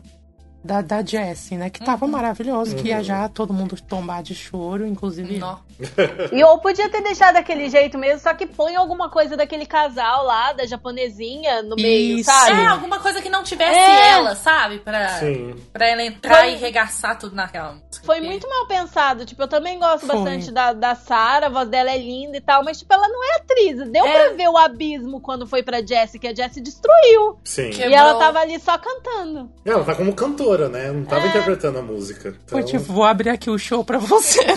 da, 0.67 0.81
da 0.81 1.03
Jessie, 1.03 1.57
né? 1.57 1.69
Que 1.69 1.83
tava 1.83 2.05
Uhum. 2.05 2.11
maravilhoso, 2.11 2.75
que 2.75 2.89
ia 2.89 3.01
já 3.01 3.27
todo 3.29 3.53
mundo 3.53 3.75
tombar 3.81 4.21
de 4.21 4.35
choro, 4.35 4.85
inclusive. 4.85 5.37
Nó. 5.39 5.57
E 6.31 6.43
ou 6.43 6.59
podia 6.59 6.89
ter 6.89 7.01
deixado 7.01 7.35
daquele 7.35 7.69
jeito 7.69 7.97
mesmo, 7.97 8.19
só 8.19 8.33
que 8.33 8.45
põe 8.45 8.75
alguma 8.75 9.09
coisa 9.09 9.37
daquele 9.37 9.65
casal 9.65 10.25
lá, 10.25 10.51
da 10.53 10.65
japonesinha, 10.65 11.61
no 11.61 11.75
meio, 11.75 12.17
Isso. 12.19 12.29
sabe? 12.31 12.61
É, 12.61 12.65
alguma 12.65 12.99
coisa 12.99 13.21
que 13.21 13.29
não 13.29 13.43
tivesse 13.43 13.77
É. 13.79 14.09
ela, 14.11 14.35
sabe? 14.35 14.79
Pra, 14.79 15.07
Sim. 15.19 15.55
pra 15.71 15.87
ela 15.87 16.03
entrar 16.03 16.37
Foi- 16.39 16.53
e 16.53 16.55
regaçar 16.55 17.17
tudo 17.17 17.35
naquela 17.35 17.73
música. 17.73 18.05
Foi 18.05 18.19
muito 18.21 18.47
mal 18.49 18.65
pensado. 18.67 19.25
Tipo, 19.25 19.43
eu 19.43 19.47
também 19.47 19.77
gosto 19.79 20.05
Foi. 20.07 20.15
bastante 20.15 20.51
da, 20.51 20.73
da 20.73 20.95
Sarah, 20.95 21.47
a 21.47 21.49
voz 21.49 21.69
dela 21.69 21.91
é 21.91 21.97
linda 21.97 22.37
e 22.37 22.41
tal, 22.41 22.63
mas, 22.63 22.79
tipo, 22.79 22.93
ela 22.93 23.07
não 23.07 23.23
é 23.23 23.37
atriz. 23.37 23.89
Deu 23.91 24.05
É. 24.05 24.13
pra 24.27 24.33
ver 24.35 24.49
o 24.49 24.57
abismo 24.57 25.21
quando 25.21 25.45
foi 25.45 25.61
pra 25.63 25.81
Jessie, 25.85 26.19
que 26.19 26.27
a 26.27 26.33
Jessie 26.33 26.61
destruiu. 26.61 27.37
Sim. 27.43 27.69
Que- 27.69 27.81
E 27.81 27.93
ela 27.93 28.13
Quebrou. 28.13 28.19
tava 28.19 28.39
ali 28.39 28.59
só 28.59 28.77
cantando. 28.77 29.49
Ela 29.63 29.83
tá 29.83 29.93
como 29.95 30.13
cantora, 30.13 30.56
né? 30.69 30.91
Não 30.91 31.03
tava 31.03 31.27
interpretando 31.27 31.79
a 31.79 31.81
música. 31.81 32.29
Então... 32.29 32.39
Foi 32.47 32.63
tipo, 32.63 32.91
vou 32.91 33.03
abrir 33.03 33.29
aqui 33.29 33.49
o 33.49 33.57
show 33.57 33.83
pra 33.83 33.97
você. 33.97 34.39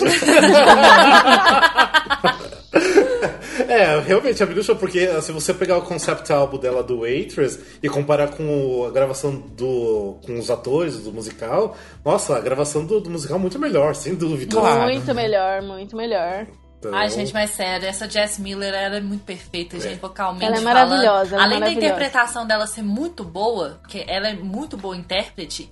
É, 3.71 4.01
realmente 4.01 4.43
abriu 4.43 4.61
o 4.61 4.65
show, 4.65 4.75
porque 4.75 5.07
se 5.23 5.31
você 5.31 5.55
pegar 5.55 5.79
o 5.79 5.83
concept 5.83 6.33
álbum 6.33 6.59
dela 6.59 6.83
do 6.83 7.01
Waitress 7.01 7.61
e 7.81 7.89
comparar 7.89 8.29
com 8.29 8.85
a 8.85 8.91
gravação 8.91 9.37
do. 9.37 10.19
com 10.27 10.39
os 10.39 10.51
atores 10.51 10.99
do 10.99 11.13
musical, 11.13 11.77
nossa, 12.05 12.37
a 12.37 12.41
gravação 12.41 12.85
do, 12.85 13.01
do 13.01 13.11
musical 13.11 13.37
é 13.37 13.41
muito 13.41 13.61
melhor, 13.61 13.95
sem 13.95 14.15
dúvida. 14.17 14.57
Claro. 14.57 14.83
Muito 14.83 15.15
melhor, 15.15 15.63
muito 15.63 15.97
melhor. 15.97 16.47
Então, 16.81 16.95
Ai, 16.95 17.11
gente, 17.11 17.33
mas 17.33 17.51
sério, 17.51 17.87
essa 17.87 18.09
Jess 18.09 18.39
Miller 18.39 18.73
ela 18.73 18.97
é 18.97 19.01
muito 19.01 19.23
perfeita, 19.23 19.79
gente, 19.79 20.01
vocalmente. 20.01 20.47
Ela 20.47 20.57
é 20.57 20.61
maravilhosa, 20.61 21.35
ela 21.37 21.43
é 21.43 21.47
Além 21.47 21.61
da 21.61 21.67
maravilhosa. 21.67 21.87
interpretação 21.87 22.47
dela 22.47 22.67
ser 22.67 22.83
muito 22.83 23.23
boa, 23.23 23.79
porque 23.83 24.03
ela 24.09 24.29
é 24.29 24.35
muito 24.35 24.79
boa 24.79 24.97
intérprete, 24.97 25.71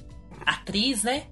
atriz, 0.51 1.03
né? 1.03 1.25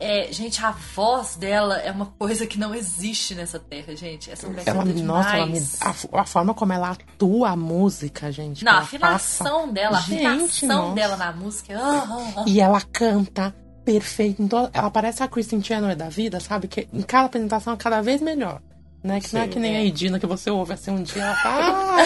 É, 0.00 0.30
gente, 0.32 0.62
a 0.62 0.72
voz 0.72 1.36
dela 1.36 1.78
é 1.78 1.90
uma 1.90 2.06
coisa 2.06 2.46
que 2.46 2.58
não 2.58 2.74
existe 2.74 3.34
nessa 3.34 3.58
terra, 3.60 3.94
gente. 3.96 4.30
Essa 4.30 4.46
mulher 4.48 4.64
Ela, 4.66 4.84
canta 4.84 5.00
nossa, 5.02 5.36
ela 5.36 5.46
me, 5.46 5.62
a, 5.80 6.20
a 6.20 6.24
forma 6.26 6.52
como 6.52 6.72
ela 6.72 6.90
atua 6.90 7.50
a 7.50 7.56
música, 7.56 8.30
gente. 8.32 8.64
Não, 8.64 8.72
a 8.72 8.78
afinação 8.78 9.60
passa. 9.62 9.72
dela, 9.72 9.98
a 9.98 10.00
Gente, 10.00 10.26
afinação 10.26 10.82
nossa. 10.82 10.94
dela 10.94 11.16
na 11.16 11.32
música. 11.32 11.78
ah, 11.78 12.06
ah, 12.10 12.32
ah. 12.38 12.44
E 12.46 12.60
ela 12.60 12.80
canta 12.80 13.54
perfeito. 13.84 14.46
toda- 14.48 14.68
ela 14.74 14.90
parece 14.90 15.22
a 15.22 15.28
Kristen 15.28 15.62
Chenoweth 15.62 15.94
da 15.96 16.08
vida, 16.08 16.40
sabe? 16.40 16.66
Que 16.68 16.88
em 16.92 17.02
cada 17.02 17.26
apresentação 17.26 17.72
é 17.72 17.76
cada 17.76 18.02
vez 18.02 18.20
melhor. 18.20 18.60
Né? 19.02 19.20
Que 19.20 19.34
não 19.34 19.42
é 19.42 19.44
Sim, 19.44 19.50
que 19.50 19.58
nem 19.60 19.74
é. 19.74 19.78
a 19.78 19.84
Edina 19.84 20.18
que 20.18 20.26
você 20.26 20.50
ouve 20.50 20.72
assim 20.72 20.90
um 20.90 21.02
dia 21.02 21.22
ela 21.22 21.36
tá. 21.36 21.96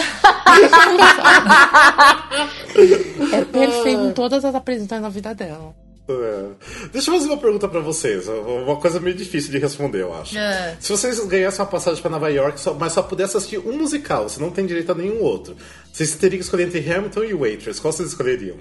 é 3.33 3.45
perfeito 3.45 4.01
em 4.03 4.11
todas 4.13 4.43
as 4.45 4.53
apresentações 4.53 5.01
da 5.01 5.09
vida 5.09 5.33
dela. 5.33 5.73
É. 6.09 6.87
Deixa 6.91 7.09
eu 7.11 7.15
fazer 7.15 7.27
uma 7.29 7.37
pergunta 7.37 7.67
pra 7.67 7.79
vocês. 7.79 8.27
Uma 8.27 8.75
coisa 8.77 8.99
meio 8.99 9.15
difícil 9.15 9.51
de 9.51 9.59
responder, 9.59 10.01
eu 10.01 10.13
acho. 10.13 10.37
É. 10.37 10.75
Se 10.79 10.91
vocês 10.91 11.19
ganhassem 11.25 11.59
uma 11.63 11.69
passagem 11.71 12.01
pra 12.01 12.09
Nova 12.09 12.29
York, 12.29 12.59
só- 12.59 12.73
mas 12.73 12.93
só 12.93 13.01
pudessem 13.03 13.37
assistir 13.37 13.59
um 13.59 13.77
musical, 13.77 14.27
você 14.27 14.41
não 14.41 14.49
tem 14.49 14.65
direito 14.65 14.91
a 14.91 14.95
nenhum 14.95 15.21
outro. 15.21 15.55
Vocês 15.91 16.15
teriam 16.15 16.39
que 16.39 16.43
escolher 16.45 16.63
entre 16.67 16.79
Hamilton 16.91 17.23
e 17.23 17.33
Waitress. 17.33 17.79
Qual 17.81 17.91
vocês 17.91 18.09
escolheriam? 18.09 18.57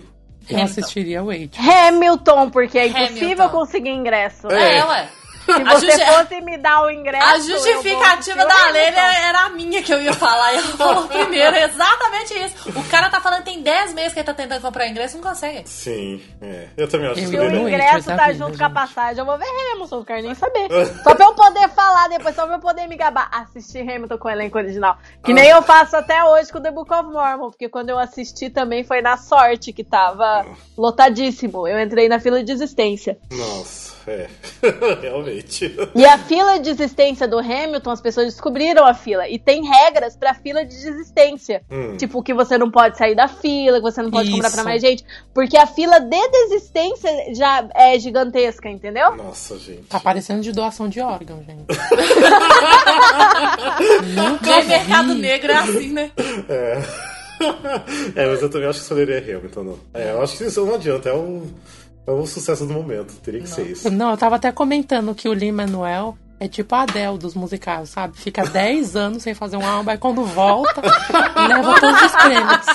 Eu 0.49 0.57
Hamilton. 0.57 0.65
assistiria 0.65 1.23
Wait. 1.23 1.55
Hamilton, 1.59 2.51
porque 2.51 2.79
é 2.79 2.87
impossível 2.89 3.23
Hamilton. 3.45 3.49
conseguir 3.49 3.91
ingresso. 3.91 4.47
É, 4.51 4.79
É. 4.79 4.85
ué. 4.85 5.09
Se 5.49 5.63
A 5.63 5.75
você 5.75 5.87
justi- 5.91 6.05
fosse 6.07 6.41
me 6.43 6.59
dar 6.59 6.83
o 6.83 6.91
ingresso. 6.91 7.25
A 7.27 7.33
vou 7.39 7.41
justificativa 7.43 8.45
da. 8.45 8.71
Lene 8.71 8.97
era 8.97 9.47
a 9.47 9.49
minha 9.49 9.83
que 9.83 9.93
eu 9.93 10.01
ia 10.03 10.13
falar. 10.13 10.53
E 10.53 10.59
ela 10.59 10.67
falou 10.77 11.09
primeiro, 11.09 11.57
exatamente 11.57 12.35
isso. 12.35 12.69
O 12.79 12.85
cara 12.91 13.09
tá 13.09 13.21
falando 13.21 13.39
que 13.39 13.51
tem 13.51 13.63
10 13.63 13.95
meses 13.95 14.13
que 14.13 14.19
ele 14.21 14.27
tá 14.27 14.35
tentando 14.35 14.61
comprar 14.61 14.87
ingresso 14.87 15.17
e 15.17 15.21
não 15.21 15.29
consegue. 15.29 15.69
Sim, 15.69 16.23
é. 16.43 16.69
Eu 16.77 16.89
também 16.89 17.11
acho 17.11 17.21
que 17.29 17.37
o 17.39 17.69
ingresso 17.69 18.07
tá 18.15 18.27
vida, 18.27 18.35
junto 18.35 18.59
com 18.59 18.65
a 18.65 18.69
gente. 18.69 18.75
passagem, 18.75 19.19
eu 19.19 19.25
vou 19.25 19.39
ver 19.39 19.47
Hamilton, 19.73 19.97
não 19.97 20.05
quero 20.05 20.23
nem 20.23 20.35
saber. 20.35 20.69
Só 21.03 21.15
pra 21.15 21.27
eu 21.27 21.35
poder 21.35 21.69
falar 21.71 22.09
depois, 22.09 22.35
só 22.35 22.47
pra 22.47 22.57
eu 22.57 22.61
poder 22.61 22.87
me 22.87 22.97
gabar. 22.97 23.29
Assistir 23.33 23.81
Hamilton 23.81 24.19
com 24.19 24.29
o 24.29 24.31
elenco 24.31 24.59
original. 24.59 24.99
Que 25.25 25.33
nem 25.33 25.49
eu 25.49 25.63
faço 25.63 25.97
até 25.97 26.23
hoje 26.25 26.53
com 26.53 26.61
The 26.61 26.71
Book 26.71 26.93
of 26.93 27.11
Mormon, 27.11 27.51
porque 27.51 27.69
quando 27.69 27.89
eu 27.91 27.99
assisti 27.99 28.51
também 28.51 28.85
foi 28.85 29.01
na 29.01 29.17
sorte, 29.17 29.73
que 29.73 29.83
tava 29.85 30.45
lotadíssimo. 30.77 31.67
Eu 31.69 31.79
entrei 31.81 32.09
na 32.09 32.19
fila 32.19 32.39
de 32.39 32.45
desistência. 32.45 33.19
Nossa, 33.31 33.88
é. 34.09 34.29
Realmente. 35.03 35.77
E 35.95 36.05
a 36.05 36.19
fila 36.19 36.59
de 36.59 36.75
desistência 36.75 37.29
do 37.29 37.39
Hamilton, 37.39 37.91
as 37.91 38.01
pessoas 38.01 38.27
descobriram 38.27 38.85
a 38.85 38.95
fila. 38.95 39.29
E 39.29 39.39
tem 39.39 39.63
regras 39.65 40.17
pra 40.17 40.35
fila 40.35 40.65
de 40.65 40.75
desistência. 40.75 41.63
Hum. 41.71 41.97
Tipo, 41.97 42.21
que 42.23 42.35
você 42.35 42.59
não 42.59 42.71
pode 42.71 42.99
sair 42.99 43.15
da 43.15 43.29
fila, 43.29 43.79
que 43.79 43.83
você 43.83 44.03
não 44.03 44.11
pode 44.11 44.31
comprar 44.31 44.49
Isso. 44.49 44.57
pra 44.57 44.65
mais 44.65 44.81
gente. 44.81 45.05
Porque 45.35 45.57
a 45.57 45.67
fila 45.67 46.01
de 46.01 46.29
desistência 46.29 47.11
já 47.35 47.69
é 47.75 47.99
gigantesca, 47.99 48.69
entendeu? 48.69 49.17
Nossa, 49.17 49.59
gente. 49.59 49.83
Tá 49.83 50.01
parecendo 50.01 50.43
de 50.43 50.53
doação 50.53 50.89
de 50.89 51.01
órgão, 51.01 51.43
gente. 51.45 51.67
Porque 54.39 54.63
mercado 54.65 55.15
negro 55.15 55.53
é 55.53 55.57
assim, 55.57 55.93
né? 55.93 56.11
É. 56.49 56.83
é, 58.17 58.27
mas 58.27 58.43
eu 58.43 58.51
também 58.51 58.69
acho 58.69 58.79
que 58.79 58.85
escolheria 58.85 59.19
Hamilton, 59.19 59.63
não. 59.63 59.79
É, 59.95 60.13
eu 60.13 60.23
acho 60.23 60.37
que 60.37 60.45
isso 60.45 60.65
não 60.65 60.75
adianta, 60.75 61.09
é 61.09 61.13
o, 61.13 61.47
é 62.09 62.11
o 62.13 62.27
sucesso 62.27 62.65
do 62.67 62.73
momento, 62.73 63.15
teria 63.21 63.41
que 63.41 63.49
ser 63.49 63.67
isso. 63.71 63.91
Não, 63.91 64.11
eu 64.11 64.17
tava 64.17 64.37
até 64.37 64.51
comentando 64.51 65.15
que 65.15 65.29
o 65.29 65.33
Lin 65.33 65.53
Manuel 65.53 66.17
é 66.41 66.47
tipo 66.49 66.75
a 66.75 66.83
Adele 66.83 67.19
dos 67.19 67.35
musicais, 67.35 67.91
sabe? 67.91 68.17
Fica 68.17 68.45
10 68.49 68.97
anos 68.97 69.23
sem 69.23 69.35
fazer 69.35 69.57
um 69.57 69.67
álbum, 69.67 69.91
aí 69.91 69.99
quando 69.99 70.25
volta, 70.25 70.81
leva 71.49 71.81
todos 71.81 72.03
os 72.03 72.13
prêmios. 72.13 72.67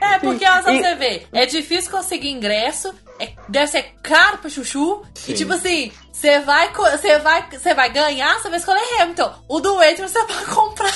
É, 0.00 0.18
porque 0.18 0.44
ó, 0.46 0.62
só 0.62 0.72
você 0.72 0.94
vê, 0.94 1.22
é 1.32 1.46
difícil 1.46 1.90
conseguir 1.90 2.30
ingresso, 2.30 2.94
é- 3.18 3.32
deve 3.48 3.66
ser 3.68 3.94
caro 4.02 4.38
pra 4.38 4.50
chuchu, 4.50 5.02
e 5.28 5.32
tipo 5.32 5.52
assim, 5.52 5.90
você 6.24 6.40
vai, 6.40 6.72
você 6.72 7.18
vai, 7.18 7.44
você 7.50 7.74
vai 7.74 7.92
ganhar, 7.92 8.40
você 8.40 8.48
vai 8.48 8.58
escolher 8.58 8.80
Hamilton. 8.98 9.30
O 9.46 9.60
do 9.60 9.76
Waitress 9.76 10.10
você 10.10 10.24
pode 10.24 10.46
comprar. 10.46 10.94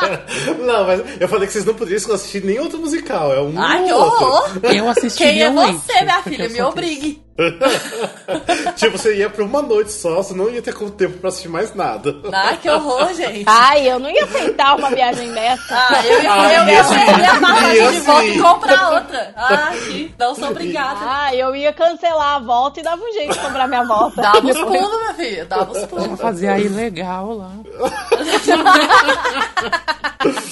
Não, 0.58 0.84
mas 0.84 1.20
eu 1.20 1.28
falei 1.28 1.46
que 1.46 1.52
vocês 1.52 1.64
não 1.64 1.74
poderiam 1.74 2.14
assistir 2.14 2.42
nenhum 2.42 2.62
outro 2.62 2.78
musical, 2.78 3.32
é 3.32 3.40
um 3.40 3.52
Ai, 3.60 3.84
que 3.84 3.92
outro. 3.92 4.60
Eu 4.62 4.88
assistiria 4.88 5.32
Quem 5.32 5.42
é 5.42 5.50
você, 5.50 6.02
minha 6.02 6.22
filha? 6.22 6.48
Me 6.48 6.62
obrigue. 6.62 7.22
tipo, 8.76 8.98
você 8.98 9.16
ia 9.16 9.30
pra 9.30 9.42
uma 9.44 9.62
noite 9.62 9.92
só, 9.92 10.16
você 10.16 10.34
não 10.34 10.50
ia 10.50 10.60
ter 10.60 10.74
tempo 10.90 11.18
pra 11.18 11.28
assistir 11.28 11.48
mais 11.48 11.74
nada. 11.74 12.14
Ai, 12.32 12.56
que 12.58 12.68
horror, 12.68 13.14
gente. 13.14 13.44
Ai, 13.46 13.90
eu 13.90 13.98
não 13.98 14.10
ia 14.10 14.24
aceitar 14.24 14.76
uma 14.76 14.90
viagem 14.90 15.32
dessa. 15.32 15.74
Ah, 15.74 16.02
eu 16.06 16.22
ia, 16.22 16.32
Ah, 16.32 16.52
eu 16.54 16.64
e 16.64 16.70
ia 16.72 16.80
assim- 16.80 16.94
vender 16.94 17.24
a 17.24 17.74
e 17.74 17.92
de 17.92 18.00
volta 18.00 18.20
assim- 18.22 18.30
e 18.32 18.40
comprar 18.42 18.90
outra. 18.92 19.32
Ah, 19.36 19.70
que 19.86 20.14
não 20.18 20.34
sou 20.34 20.48
obrigada. 20.50 20.98
Ah, 21.02 21.34
eu 21.34 21.56
ia 21.56 21.72
cancelar 21.72 22.36
a 22.36 22.38
volta 22.40 22.80
e 22.80 22.82
dava 22.82 23.02
um 23.02 23.12
jeito 23.12 23.32
de 23.32 23.38
comprar 23.38 23.66
minha 23.66 23.84
volta. 23.84 24.20
volta. 24.22 24.22
Dava 24.22 24.46
os 24.46 24.58
pulos, 24.58 25.00
minha 25.00 25.14
filha. 25.14 25.44
Dava 25.46 25.72
os 25.72 25.86
pulos. 25.86 26.20
Fazia 26.20 26.58
ilegal 26.58 27.34
lá. 27.34 27.50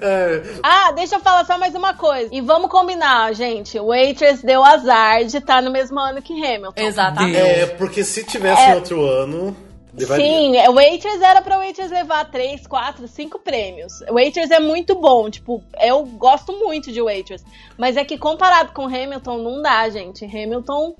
É, 0.00 0.42
Ah, 0.62 0.92
deixa 0.92 1.16
eu 1.16 1.20
falar 1.20 1.44
só 1.44 1.56
mais 1.58 1.74
uma 1.74 1.94
coisa. 1.94 2.28
E 2.32 2.40
vamos 2.40 2.70
combinar, 2.70 3.32
gente. 3.34 3.78
O 3.78 3.86
Waitress 3.88 4.44
deu 4.44 4.64
azar 4.64 5.24
de 5.24 5.36
estar 5.38 5.62
no 5.62 5.70
mesmo 5.70 5.98
ano 5.98 6.20
que 6.20 6.32
Hamilton. 6.32 6.80
Exatamente. 6.82 7.36
é, 7.38 7.66
porque 7.66 8.02
se 8.02 8.24
tivesse 8.24 8.62
É. 8.62 8.74
outro 8.74 9.04
ano, 9.06 9.56
levaria. 9.96 10.24
Sim, 10.26 10.68
o 10.68 10.72
Waitress 10.74 11.22
era 11.22 11.40
pra 11.40 11.56
Waitress 11.58 11.92
levar 11.92 12.24
3, 12.30 12.66
4, 12.66 13.06
5 13.06 13.38
prêmios. 13.38 14.00
O 14.08 14.14
Waitress 14.14 14.52
é 14.52 14.58
muito 14.60 14.94
bom, 14.96 15.30
tipo, 15.30 15.62
eu 15.80 16.04
gosto 16.04 16.52
muito 16.52 16.90
de 16.90 17.00
Waitress. 17.00 17.44
Mas 17.78 17.96
é 17.96 18.04
que 18.04 18.18
comparado 18.18 18.72
com 18.72 18.84
Hamilton, 18.86 19.38
não 19.38 19.62
dá, 19.62 19.88
gente. 19.88 20.24
Hamilton 20.24 20.94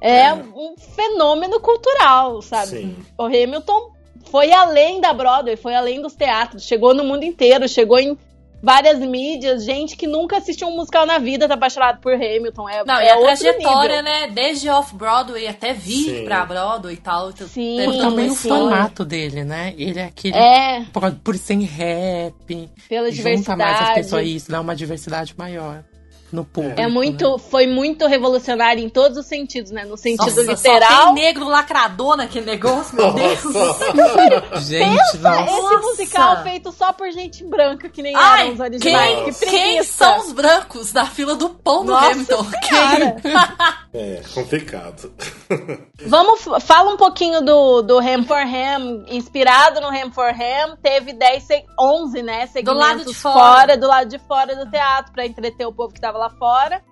é, 0.00 0.26
É. 0.26 0.34
um 0.34 0.74
fenômeno 0.76 1.60
cultural, 1.60 2.40
sabe? 2.42 2.68
Sim. 2.68 2.96
O 3.16 3.24
Hamilton 3.24 3.90
foi 4.30 4.52
além 4.52 5.00
da 5.00 5.12
Broadway, 5.12 5.56
foi 5.56 5.74
além 5.74 6.00
dos 6.00 6.14
teatros, 6.14 6.62
chegou 6.64 6.94
no 6.94 7.04
mundo 7.04 7.24
inteiro, 7.24 7.68
chegou 7.68 7.98
em 7.98 8.16
várias 8.60 8.98
mídias, 8.98 9.64
gente 9.64 9.96
que 9.96 10.04
nunca 10.06 10.38
assistiu 10.38 10.66
um 10.66 10.74
musical 10.74 11.06
na 11.06 11.16
vida 11.18 11.46
tá 11.46 11.54
apaixonado 11.54 12.00
por 12.00 12.12
Hamilton. 12.14 12.68
É, 12.68 12.84
Não, 12.84 12.96
é 12.98 13.06
e 13.06 13.08
a 13.10 13.16
outro 13.16 13.38
trajetória, 13.38 14.02
nível. 14.02 14.02
né? 14.02 14.30
Desde 14.34 14.68
off-Broadway 14.68 15.46
até 15.46 15.72
vir 15.72 16.16
Sim. 16.18 16.24
pra 16.24 16.44
Broadway 16.44 16.94
e 16.94 16.96
tal. 16.96 17.32
t- 17.32 17.44
Sim. 17.44 17.86
uma 17.86 17.98
também 17.98 18.28
o 18.30 18.34
formato 18.34 19.04
dele, 19.04 19.44
né? 19.44 19.74
Ele 19.78 20.00
é 20.00 20.04
aquele. 20.06 20.36
É, 20.36 20.84
Por, 20.92 21.08
por 21.22 21.36
ser 21.36 21.54
em 21.54 21.62
rap. 21.62 22.68
pela 22.88 23.10
Junta 23.12 23.54
mais 23.56 23.70
as 23.74 23.78
diversidade. 23.78 23.94
pessoas 23.94 24.26
isso 24.26 24.50
dá 24.50 24.60
uma 24.60 24.74
diversidade 24.74 25.34
maior 25.38 25.84
no 26.32 26.44
público. 26.44 26.80
É 26.80 26.86
muito, 26.86 27.30
né? 27.32 27.38
foi 27.50 27.66
muito 27.66 28.06
revolucionário 28.06 28.82
em 28.82 28.88
todos 28.88 29.16
os 29.18 29.26
sentidos, 29.26 29.70
né? 29.70 29.84
No 29.84 29.96
sentido 29.96 30.44
Nossa, 30.44 30.70
literal. 30.70 30.90
Só 30.90 31.04
tem 31.06 31.14
negro 31.14 31.46
lacrador 31.46 32.16
naquele 32.16 32.46
negócio, 32.46 32.96
meu 32.96 33.12
Deus. 33.12 33.40
Gente, 34.66 35.18
nossa. 35.18 35.42
Esse 35.44 35.62
Nossa. 35.62 35.78
musical 35.78 36.42
feito 36.42 36.72
só 36.72 36.92
por 36.92 37.10
gente 37.10 37.44
branca, 37.44 37.88
que 37.88 38.02
nem 38.02 38.14
Ai, 38.16 38.42
eram 38.42 38.54
os 38.54 38.60
originais. 38.60 39.14
quem, 39.24 39.32
que 39.32 39.46
quem 39.46 39.82
são 39.82 40.18
os 40.20 40.32
brancos 40.32 40.92
da 40.92 41.06
fila 41.06 41.34
do 41.34 41.50
pão 41.50 41.84
do 41.84 41.94
Hamilton? 41.94 42.46
Quem? 42.68 43.32
É, 43.94 44.20
complicado. 44.34 45.10
Vamos, 46.06 46.44
fala 46.60 46.92
um 46.92 46.96
pouquinho 46.98 47.40
do, 47.40 47.80
do 47.80 47.98
Ham 47.98 48.22
for 48.24 48.36
Ham, 48.36 49.04
inspirado 49.08 49.80
no 49.80 49.88
Ham 49.88 50.12
for 50.12 50.28
Ham, 50.28 50.76
teve 50.82 51.14
10, 51.14 51.42
se- 51.42 51.64
11, 51.80 52.22
né, 52.22 52.46
segmentos 52.48 52.80
lado 52.80 53.04
de 53.06 53.14
fora. 53.14 53.76
do 53.78 53.86
lado 53.86 54.08
de 54.08 54.18
fora 54.18 54.54
do 54.54 54.70
teatro, 54.70 55.10
pra 55.12 55.26
entreter 55.26 55.66
o 55.66 55.72
povo 55.72 55.92
que 55.94 56.00
tava 56.00 56.17
lá 56.18 56.30
fora, 56.30 56.82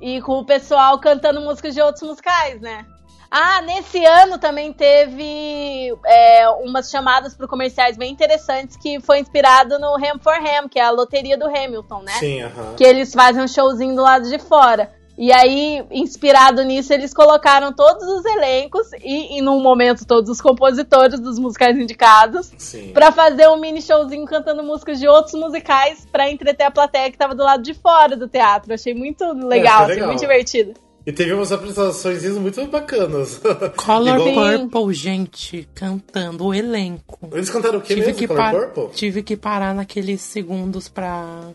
e 0.00 0.20
com 0.20 0.38
o 0.38 0.44
pessoal 0.44 0.98
cantando 0.98 1.40
músicas 1.40 1.74
de 1.74 1.80
outros 1.80 2.02
musicais, 2.02 2.60
né. 2.60 2.84
Ah, 3.30 3.62
nesse 3.62 4.04
ano 4.04 4.38
também 4.38 4.72
teve 4.72 5.92
é, 6.06 6.48
umas 6.62 6.88
chamadas 6.88 7.34
para 7.34 7.48
comerciais 7.48 7.96
bem 7.96 8.12
interessantes 8.12 8.76
que 8.76 9.00
foi 9.00 9.18
inspirado 9.18 9.76
no 9.78 9.96
Ham 9.96 10.20
for 10.20 10.34
Ham, 10.34 10.68
que 10.68 10.78
é 10.78 10.84
a 10.84 10.90
loteria 10.90 11.36
do 11.36 11.46
Hamilton, 11.46 12.02
né? 12.02 12.12
Sim, 12.12 12.42
aham. 12.42 12.74
que 12.76 12.84
eles 12.84 13.12
fazem 13.12 13.42
um 13.42 13.48
showzinho 13.48 13.96
do 13.96 14.02
lado 14.02 14.28
de 14.28 14.38
fora. 14.38 14.92
E 15.16 15.32
aí, 15.32 15.84
inspirado 15.92 16.62
nisso, 16.64 16.92
eles 16.92 17.14
colocaram 17.14 17.72
todos 17.72 18.02
os 18.02 18.24
elencos 18.24 18.92
e, 19.00 19.38
e 19.38 19.40
num 19.40 19.60
momento, 19.62 20.04
todos 20.04 20.28
os 20.28 20.40
compositores 20.40 21.20
dos 21.20 21.38
musicais 21.38 21.78
indicados 21.78 22.50
Sim. 22.58 22.90
pra 22.92 23.12
fazer 23.12 23.48
um 23.48 23.56
mini 23.60 23.80
showzinho 23.80 24.24
cantando 24.26 24.62
músicas 24.64 24.98
de 24.98 25.06
outros 25.06 25.34
musicais 25.34 26.04
pra 26.10 26.28
entreter 26.28 26.64
a 26.66 26.70
plateia 26.70 27.10
que 27.12 27.16
tava 27.18 27.32
do 27.34 27.44
lado 27.44 27.62
de 27.62 27.74
fora 27.74 28.16
do 28.16 28.26
teatro. 28.26 28.74
Achei 28.74 28.92
muito 28.92 29.24
legal, 29.46 29.82
assim, 29.84 29.92
legal. 29.92 30.08
muito 30.08 30.20
divertido. 30.20 30.74
E 31.06 31.12
teve 31.12 31.32
umas 31.34 31.52
apresentações 31.52 32.24
muito 32.38 32.66
bacanas. 32.66 33.38
Color 33.76 34.26
Igual- 34.26 34.68
Purple, 34.68 34.94
gente, 34.94 35.68
cantando 35.74 36.46
o 36.46 36.54
elenco. 36.54 37.18
Eles 37.30 37.50
cantaram 37.50 37.78
o 37.78 37.82
que 37.82 37.88
Tive 37.94 38.00
mesmo? 38.06 38.14
que, 38.18 38.26
Color 38.26 38.42
par- 38.42 38.52
Purple? 38.72 38.88
tive 38.94 39.22
que 39.22 39.36
parar 39.36 39.74
naqueles 39.74 40.22
segundos 40.22 40.88
pra, 40.88 41.50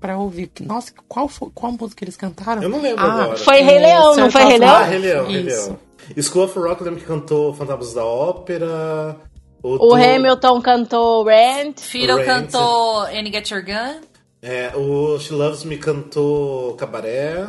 pra 0.00 0.18
ouvir. 0.18 0.50
Nossa, 0.60 0.92
qual, 1.06 1.28
foi, 1.28 1.48
qual 1.54 1.72
música 1.72 2.04
eles 2.04 2.16
cantaram? 2.16 2.62
Eu 2.62 2.68
não 2.68 2.80
lembro 2.80 3.04
ah, 3.04 3.12
agora. 3.12 3.36
Foi 3.36 3.60
Rei 3.60 3.78
Leão, 3.78 4.16
não 4.16 4.30
foi 4.30 4.44
Rei 4.44 4.58
Leão? 4.58 4.74
Ah, 4.74 4.82
Rei 4.84 4.98
Leão. 4.98 5.26
Rei. 5.26 5.42
Leão. 5.42 5.78
School 6.22 6.44
of 6.44 6.58
Rock, 6.58 6.80
eu 6.80 6.86
lembro 6.86 7.00
que 7.00 7.06
cantou 7.06 7.52
Fantasmas 7.54 7.94
da 7.94 8.04
Ópera. 8.04 9.16
O 9.62 9.76
do- 9.76 9.94
Hamilton 9.94 10.62
cantou 10.62 11.24
Rent. 11.24 11.80
Fiddle 11.80 12.16
Rain, 12.18 12.26
cantou 12.26 13.00
Any 13.02 13.30
Get 13.30 13.50
Your 13.50 13.64
Gun. 13.64 14.00
É, 14.40 14.72
o 14.76 15.18
She 15.18 15.34
Loves 15.34 15.64
Me 15.64 15.76
cantou 15.76 16.74
Cabaré. 16.74 17.48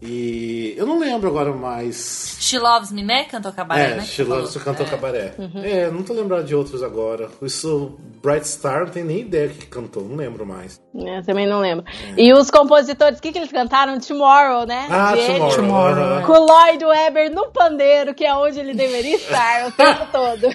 E 0.00 0.74
eu 0.76 0.86
não 0.86 0.98
lembro 1.00 1.28
agora 1.28 1.52
mais. 1.52 2.36
She 2.38 2.56
Loves 2.58 2.92
Me, 2.92 3.02
né? 3.02 3.24
Cantou 3.24 3.52
cabaré, 3.52 3.90
é, 3.92 3.94
né? 3.96 4.04
She 4.04 4.22
Loves 4.22 4.54
Me 4.54 4.62
cantou 4.62 4.86
É. 4.86 4.88
Cabaré. 4.88 5.34
Uhum. 5.36 5.62
É, 5.64 5.90
não 5.90 6.04
tô 6.04 6.12
lembrado 6.12 6.44
de 6.44 6.54
outros 6.54 6.84
agora. 6.84 7.28
Isso, 7.42 7.98
Bright 8.22 8.46
Star, 8.46 8.84
não 8.84 8.92
tenho 8.92 9.06
nem 9.06 9.20
ideia 9.22 9.48
que 9.48 9.66
cantou, 9.66 10.04
não 10.04 10.14
lembro 10.14 10.46
mais. 10.46 10.80
Eu 10.94 11.24
também 11.24 11.46
não 11.48 11.58
lembro. 11.60 11.84
E 12.16 12.32
os 12.32 12.48
compositores, 12.48 13.18
o 13.18 13.22
que, 13.22 13.32
que 13.32 13.38
eles 13.38 13.50
cantaram? 13.50 13.98
Tomorrow, 13.98 14.66
né? 14.66 14.86
Ah, 14.88 15.14
De. 15.16 15.26
Tomorrow. 15.26 15.56
Tomorrow, 15.56 16.04
aham. 16.04 16.20
é. 16.20 16.22
Com 16.24 16.32
o 16.32 16.46
Lloyd 16.46 16.84
Webber 16.84 17.34
no 17.34 17.48
pandeiro, 17.50 18.14
que 18.14 18.24
é 18.24 18.32
onde 18.34 18.60
ele 18.60 18.74
deveria 18.74 19.16
estar 19.16 19.66
o 19.66 19.72
tempo 19.72 20.06
todo. 20.12 20.48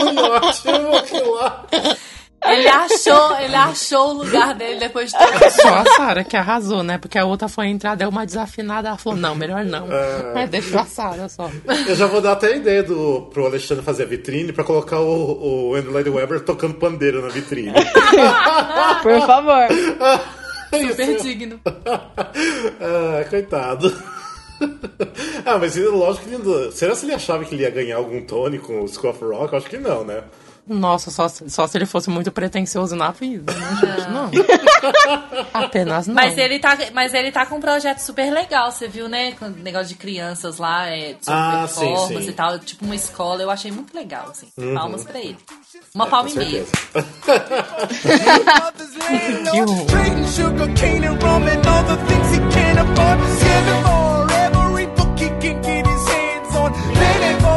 Foi 0.00 0.16
ótimo 0.28 0.96
aquilo 0.96 1.34
lá. 1.34 1.64
Ele 2.42 2.68
achou, 2.68 3.38
ele 3.38 3.54
achou 3.54 4.08
o 4.08 4.12
lugar 4.14 4.54
dele 4.54 4.80
depois 4.80 5.10
de 5.12 5.18
tudo. 5.18 5.50
Só 5.50 5.68
a 5.68 5.84
Sarah 5.84 6.24
que 6.24 6.36
arrasou, 6.36 6.82
né? 6.82 6.96
Porque 6.96 7.18
a 7.18 7.24
outra 7.24 7.48
foi 7.48 7.66
entrar, 7.66 7.94
deu 7.94 8.08
uma 8.08 8.24
desafinada, 8.24 8.88
ela 8.88 8.96
falou, 8.96 9.18
não, 9.18 9.34
melhor 9.34 9.62
não. 9.64 9.86
É. 9.92 10.46
Deixou 10.48 10.80
a 10.80 10.86
Sarah 10.86 11.28
só. 11.28 11.50
Eu 11.86 11.94
já 11.94 12.06
vou 12.06 12.20
dar 12.20 12.32
até 12.32 12.48
a 12.48 12.56
ideia 12.56 12.82
do, 12.82 13.28
pro 13.32 13.44
Alexandre 13.44 13.84
fazer 13.84 14.04
a 14.04 14.06
vitrine 14.06 14.52
pra 14.52 14.64
colocar 14.64 15.00
o, 15.00 15.70
o 15.70 15.74
Andrew 15.74 15.92
Lloyd 15.92 16.08
Webber 16.08 16.40
tocando 16.40 16.74
pandeiro 16.74 17.20
na 17.20 17.28
vitrine. 17.28 17.74
Por 19.02 19.20
favor. 19.26 19.68
Super 20.88 21.20
digno. 21.20 21.60
ah, 21.66 23.24
coitado. 23.28 23.92
ah, 25.44 25.58
mas 25.58 25.76
lógico 25.76 26.28
que 26.28 26.34
ele, 26.34 26.72
será 26.72 26.94
se 26.94 27.06
ele 27.06 27.14
achava 27.14 27.44
que 27.44 27.54
ele 27.54 27.64
ia 27.64 27.70
ganhar 27.70 27.96
algum 27.96 28.22
Tony 28.22 28.58
com 28.58 28.82
o 28.82 28.88
School 28.88 29.10
of 29.10 29.24
Rock? 29.24 29.52
Eu 29.52 29.58
acho 29.58 29.68
que 29.68 29.78
não, 29.78 30.04
né? 30.04 30.22
Nossa, 30.70 31.10
só, 31.10 31.26
se- 31.28 31.50
só 31.50 31.66
se 31.66 31.76
ele 31.76 31.84
fosse 31.84 32.08
muito 32.08 32.30
pretencioso 32.30 32.94
na 32.94 33.10
vida, 33.10 33.52
né, 33.52 33.76
gente? 33.80 34.08
Não. 34.10 34.30
Apenas 35.52 36.06
não. 36.06 36.14
Mas 36.14 36.38
ele, 36.38 36.60
tá, 36.60 36.78
mas 36.94 37.12
ele 37.12 37.32
tá 37.32 37.44
com 37.44 37.56
um 37.56 37.60
projeto 37.60 37.98
super 37.98 38.32
legal, 38.32 38.70
você 38.70 38.86
viu, 38.86 39.08
né? 39.08 39.32
Com 39.32 39.46
o 39.46 39.50
negócio 39.50 39.88
de 39.88 39.96
crianças 39.96 40.58
lá, 40.58 40.86
é, 40.86 41.14
de 41.14 41.24
sobre 41.24 41.40
Ah, 41.40 41.66
sim, 41.68 41.80
performance 41.80 42.24
sim. 42.24 42.30
e 42.30 42.32
tal. 42.32 42.58
Tipo 42.60 42.84
uma 42.84 42.94
escola, 42.94 43.42
eu 43.42 43.50
achei 43.50 43.72
muito 43.72 43.92
legal, 43.94 44.28
assim. 44.30 44.46
Uhum. 44.56 44.74
Palmas 44.74 45.02
pra 45.04 45.18
ele. 45.18 45.36
Uma 45.94 46.06
palma 46.06 46.30
Com 46.30 46.40
e 46.40 46.44
meia. 46.44 46.64
Que 49.50 49.60
horror. 49.62 49.86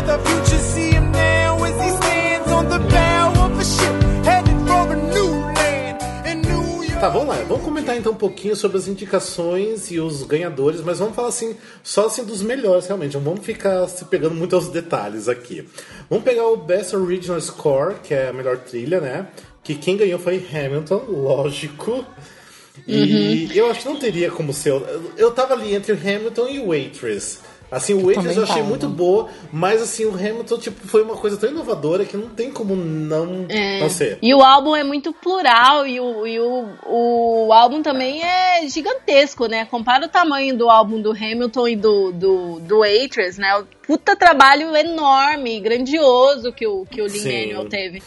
the 0.06 0.18
for 0.18 0.44
future, 0.44 0.60
see 0.60 0.92
him 0.92 1.12
now 1.12 1.64
as 1.64 1.82
he 1.82 2.03
Tá, 7.04 7.10
vamos 7.10 7.36
lá. 7.36 7.44
Vamos 7.44 7.66
comentar 7.66 7.98
então 7.98 8.14
um 8.14 8.16
pouquinho 8.16 8.56
sobre 8.56 8.78
as 8.78 8.88
indicações 8.88 9.92
e 9.92 10.00
os 10.00 10.24
ganhadores, 10.24 10.80
mas 10.80 11.00
vamos 11.00 11.14
falar 11.14 11.28
assim, 11.28 11.54
só 11.84 12.06
assim 12.06 12.24
dos 12.24 12.42
melhores 12.42 12.88
realmente. 12.88 13.16
Não 13.16 13.22
vamos 13.22 13.46
ficar 13.46 13.86
se 13.90 14.06
pegando 14.06 14.34
muito 14.34 14.56
aos 14.56 14.70
detalhes 14.70 15.28
aqui. 15.28 15.68
Vamos 16.10 16.24
pegar 16.24 16.48
o 16.48 16.56
Best 16.56 16.96
Original 16.96 17.42
Score, 17.42 17.96
que 18.02 18.14
é 18.14 18.30
a 18.30 18.32
melhor 18.32 18.58
trilha, 18.60 19.02
né? 19.02 19.28
Que 19.62 19.76
quem 19.76 19.98
ganhou 19.98 20.18
foi 20.18 20.48
Hamilton, 20.50 21.04
lógico. 21.10 22.06
E 22.88 23.50
eu 23.54 23.70
acho 23.70 23.82
que 23.82 23.90
não 23.90 24.00
teria 24.00 24.32
como 24.32 24.54
ser. 24.54 24.70
Eu, 24.70 25.12
eu 25.18 25.32
tava 25.32 25.56
ali 25.56 25.76
entre 25.76 25.92
o 25.92 25.98
Hamilton 25.98 26.48
e 26.48 26.60
o 26.60 26.68
Waitress. 26.68 27.40
Assim, 27.74 27.94
o 27.94 28.06
Waitress 28.06 28.28
também 28.28 28.38
eu 28.38 28.44
achei 28.44 28.56
tava. 28.58 28.68
muito 28.68 28.88
boa, 28.88 29.30
mas 29.52 29.82
assim, 29.82 30.06
o 30.06 30.14
Hamilton 30.14 30.58
tipo, 30.58 30.88
foi 30.88 31.02
uma 31.02 31.16
coisa 31.16 31.38
tão 31.38 31.50
inovadora 31.50 32.06
que 32.06 32.16
não 32.16 32.30
tem 32.30 32.52
como 32.52 32.76
não, 32.76 33.48
não 33.80 33.90
ser. 33.90 34.20
E 34.22 34.34
o 34.34 34.42
álbum 34.42 34.76
é 34.76 34.84
muito 34.84 35.12
plural 35.12 35.88
e, 35.88 36.00
o, 36.00 36.28
e 36.28 36.40
o, 36.40 36.68
o 36.86 37.54
álbum 37.54 37.82
também 37.82 38.24
é 38.24 38.68
gigantesco, 38.68 39.48
né? 39.48 39.66
Compara 39.66 40.06
o 40.06 40.10
tamanho 40.10 40.56
do 40.56 40.70
álbum 40.70 41.02
do 41.02 41.12
Hamilton 41.12 41.68
e 41.68 41.76
do, 41.76 42.12
do, 42.12 42.60
do 42.60 42.80
Waitress, 42.80 43.40
né? 43.40 43.56
O 43.58 43.66
puta 43.86 44.16
trabalho 44.16 44.76
enorme, 44.76 45.60
grandioso 45.60 46.52
que 46.52 46.68
o, 46.68 46.86
que 46.86 47.02
o. 47.02 47.08
Lin 47.08 47.48
Manuel 47.48 47.70
teve. 47.70 48.02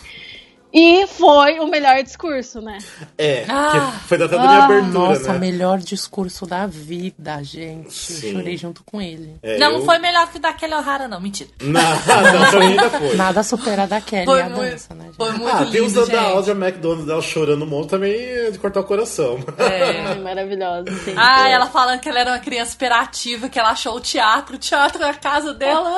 E 0.78 1.06
foi 1.06 1.58
o 1.58 1.66
melhor 1.66 2.02
discurso, 2.02 2.60
né? 2.60 2.76
É, 3.16 3.46
Ah. 3.48 3.94
foi 4.06 4.18
datado 4.18 4.46
de 4.46 4.54
abertura, 4.54 4.82
Nossa, 4.92 5.32
né? 5.32 5.38
melhor 5.38 5.78
discurso 5.78 6.44
da 6.44 6.66
vida, 6.66 7.42
gente. 7.42 7.94
Sim. 7.94 8.26
Eu 8.28 8.32
chorei 8.34 8.56
junto 8.58 8.84
com 8.84 9.00
ele. 9.00 9.36
É, 9.42 9.56
não, 9.58 9.68
eu- 9.72 9.78
não 9.78 9.86
foi 9.86 9.98
melhor 9.98 10.28
que 10.30 10.36
o 10.36 10.40
da 10.40 10.52
Kelly 10.52 10.74
O'Hara, 10.74 11.08
não. 11.08 11.18
Mentira. 11.18 11.48
Não, 11.62 11.80
não, 11.80 12.50
pra 12.50 12.60
mim 12.60 12.66
ainda 12.66 12.90
foi. 12.90 13.16
Nada 13.16 13.42
supera 13.42 13.84
a 13.84 13.86
da 13.86 14.00
Kelly 14.02 14.26
Foi 14.26 14.42
a 14.42 14.48
muito, 14.50 14.70
dança, 14.70 14.94
né, 14.94 15.04
gente? 15.06 15.16
foi 15.16 15.30
muito 15.32 15.48
Ah, 15.48 15.60
lindo, 15.60 15.70
tem 15.72 15.80
os 15.80 15.92
da, 15.94 16.04
da. 16.04 16.20
Audra 16.28 16.52
McDonald 16.52 17.06
dela 17.06 17.22
chorando 17.22 17.64
um 17.64 17.68
monte 17.68 17.88
também 17.90 18.12
é 18.14 18.50
de 18.50 18.58
cortar 18.58 18.80
o 18.80 18.84
coração. 18.84 19.38
É. 19.58 20.14
Maravilhosa, 20.20 20.90
sim. 21.04 21.14
Ah, 21.16 21.48
ela 21.48 21.66
falando 21.66 22.00
que 22.00 22.08
ela 22.08 22.18
era 22.20 22.30
uma 22.32 22.38
criança 22.38 22.74
hiperativa, 22.74 23.48
que 23.48 23.58
ela 23.58 23.70
achou 23.70 23.96
o 23.96 24.00
teatro, 24.00 24.56
o 24.56 24.58
teatro 24.58 25.02
é 25.02 25.08
a 25.08 25.14
casa 25.14 25.54
dela. 25.54 25.90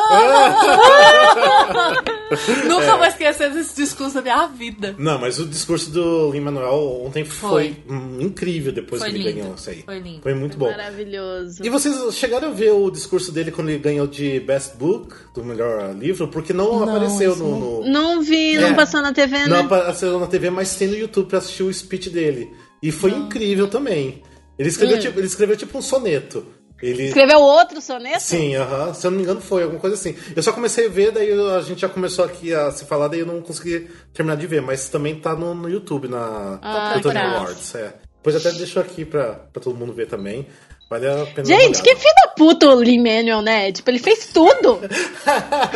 Nunca 2.67 2.97
vou 2.97 3.07
esquecer 3.07 3.51
desse 3.51 3.75
discurso 3.75 4.15
da 4.15 4.23
minha 4.23 4.47
vida. 4.47 4.68
Não, 4.99 5.19
mas 5.19 5.39
o 5.39 5.47
discurso 5.47 5.91
do 5.91 6.31
Lin-Manuel 6.31 7.03
ontem 7.05 7.25
foi, 7.25 7.75
Foi. 7.75 7.77
incrível 8.21 8.73
depois 8.73 9.01
Foi 9.03 9.11
que 9.11 9.17
ele 9.17 9.25
lindo. 9.29 9.41
ganhou 9.41 9.55
isso 9.55 9.71
aí. 9.71 9.83
Foi 9.83 9.99
lindo. 9.99 10.23
Foi 10.23 10.35
muito 10.35 10.57
bom. 10.59 10.71
Maravilhoso. 10.71 11.65
E 11.65 11.69
vocês 11.71 12.15
chegaram 12.15 12.49
a 12.49 12.53
ver 12.53 12.73
o 12.73 12.91
discurso 12.91 13.33
dele 13.33 13.51
quando 13.51 13.71
ele 13.71 13.79
ganhou 13.79 14.07
de 14.07 14.41
Best 14.41 14.77
Book, 14.77 15.15
do 15.35 15.45
melhor 15.45 15.95
livro? 15.97 16.29
Porque 16.29 16.53
não, 16.53 16.81
Não, 16.81 16.83
apareceu 16.85 17.37
no, 17.37 17.59
no- 17.83 17.89
Não 17.91 18.23
vi, 18.23 18.57
É. 18.57 18.61
não 18.61 18.75
passou 18.75 19.01
na 19.01 19.13
TV, 19.13 19.37
né? 19.39 19.47
Não 19.47 19.61
apareceu 19.61 20.19
na 20.19 20.27
TV, 20.27 20.51
mas 20.51 20.75
tem 20.75 20.89
no 20.89 20.97
YouTube 20.97 21.29
pra 21.29 21.39
assistir 21.39 21.63
o 21.63 21.73
speech 21.73 22.11
dele. 22.11 22.51
E 22.83 22.91
foi 22.91 23.11
incrível 23.13 23.69
também. 23.69 24.23
Ele 24.59 24.69
escreveu, 24.69 24.97
Hum. 24.97 25.01
tipo, 25.01 25.19
ele 25.21 25.27
escreveu 25.27 25.57
tipo 25.57 25.79
um 25.79 25.83
soneto. 25.83 26.45
Ele... 26.81 27.07
Escreveu 27.07 27.41
outro 27.41 27.81
soneto? 27.81 28.23
Sim, 28.23 28.55
aham. 28.55 28.95
Se 28.95 29.07
eu 29.07 29.11
não 29.11 29.19
me 29.19 29.25
engano, 29.25 29.41
foi 29.41 29.63
alguma 29.65 29.81
coisa 29.81 29.97
assim. 29.97 30.17
Eu 30.37 30.43
só 30.43 30.53
comecei 30.53 30.87
a 30.87 30.89
ver, 30.89 31.11
daí 31.11 31.33
a 31.33 31.61
gente 31.61 31.81
já 31.81 31.89
começou 31.89 32.25
aqui 32.25 32.55
a 32.55 32.71
se 32.71 32.85
falar, 32.85 33.09
daí 33.09 33.21
eu 33.21 33.27
não 33.27 33.41
consegui 33.43 33.89
terminar 34.15 34.37
de 34.37 34.47
ver, 34.47 34.63
mas 34.63 34.89
também 34.89 35.19
tá 35.19 35.35
no, 35.35 35.55
no 35.55 35.69
YouTube, 35.69 36.07
na 36.09 36.59
Ah, 36.63 36.99
Tony 37.03 37.15
tá. 37.15 37.37
Awards. 37.37 37.75
É. 37.75 37.95
Depois 38.17 38.37
até 38.37 38.57
deixo 38.57 38.79
aqui 38.79 39.05
pra, 39.05 39.33
pra 39.53 39.63
todo 39.63 39.77
mundo 39.77 39.93
ver 39.93 40.07
também. 40.07 40.47
Vale 40.91 41.07
a 41.07 41.27
pena. 41.27 41.45
Gente, 41.47 41.83
que 41.83 41.95
filho 41.97 42.15
da 42.25 42.31
puta 42.33 42.67
o 42.69 42.75
Lee 42.75 42.97
Manuel, 42.97 43.43
né? 43.43 43.71
Tipo, 43.73 43.91
ele 43.91 43.99
fez 43.99 44.27
tudo. 44.33 44.81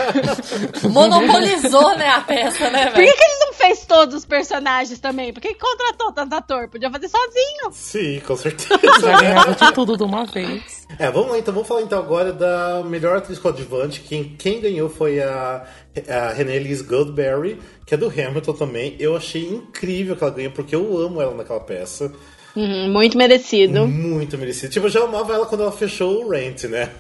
Monopolizou, 0.89 1.97
né, 1.99 2.09
a 2.09 2.21
peça, 2.21 2.71
né, 2.71 2.87
Por 2.87 2.95
que, 2.95 3.01
velho? 3.01 3.15
que 3.17 3.23
ele 3.25 3.39
não 3.45 3.52
fez 3.63 3.87
todos 3.87 4.15
os 4.17 4.25
personagens 4.25 4.99
também? 4.99 5.33
Por 5.33 5.41
que 5.41 5.55
que 5.55 5.61
contratou 5.61 6.13
tanto 6.13 6.35
ator? 6.35 6.69
Podia 6.69 6.91
fazer 6.91 7.09
sozinho. 7.09 7.73
Sim, 7.73 8.21
com 8.27 8.35
certeza. 8.37 8.79
Já 9.01 9.21
ganhava 9.21 9.55
de 9.55 9.73
tudo 9.73 9.97
de 9.97 10.03
uma 10.03 10.27
vez. 10.27 10.87
É, 10.99 11.11
vamos 11.11 11.31
lá 11.31 11.39
então, 11.39 11.55
vamos 11.55 11.69
falar 11.69 11.83
então 11.83 11.99
agora 11.99 12.33
da 12.33 12.83
melhor 12.85 13.19
atriz 13.19 13.39
coadjuvante. 13.39 14.01
Quem, 14.01 14.25
quem 14.37 14.61
ganhou 14.61 14.89
foi 14.89 15.21
a, 15.21 15.65
a 16.09 16.33
Renée 16.33 16.57
Elise 16.57 16.83
Goldberry, 16.83 17.61
que 17.87 17.95
é 17.95 17.97
do 17.97 18.09
Hamilton 18.09 18.53
também. 18.55 18.97
Eu 18.99 19.17
achei 19.17 19.49
incrível 19.49 20.17
que 20.17 20.25
ela 20.25 20.33
ganhou, 20.33 20.53
porque 20.53 20.75
eu 20.75 20.99
amo 20.99 21.23
ela 21.23 21.35
naquela 21.35 21.61
peça. 21.61 22.13
Uhum, 22.57 22.93
muito 22.93 23.17
merecido. 23.17 23.87
Muito 23.87 24.37
merecido. 24.37 24.73
Tipo, 24.73 24.87
eu 24.87 24.91
já 24.91 25.05
amava 25.05 25.33
ela 25.33 25.47
quando 25.47 25.63
ela 25.63 25.73
fechou 25.73 26.25
o 26.25 26.29
Rent, 26.29 26.65
né? 26.65 26.91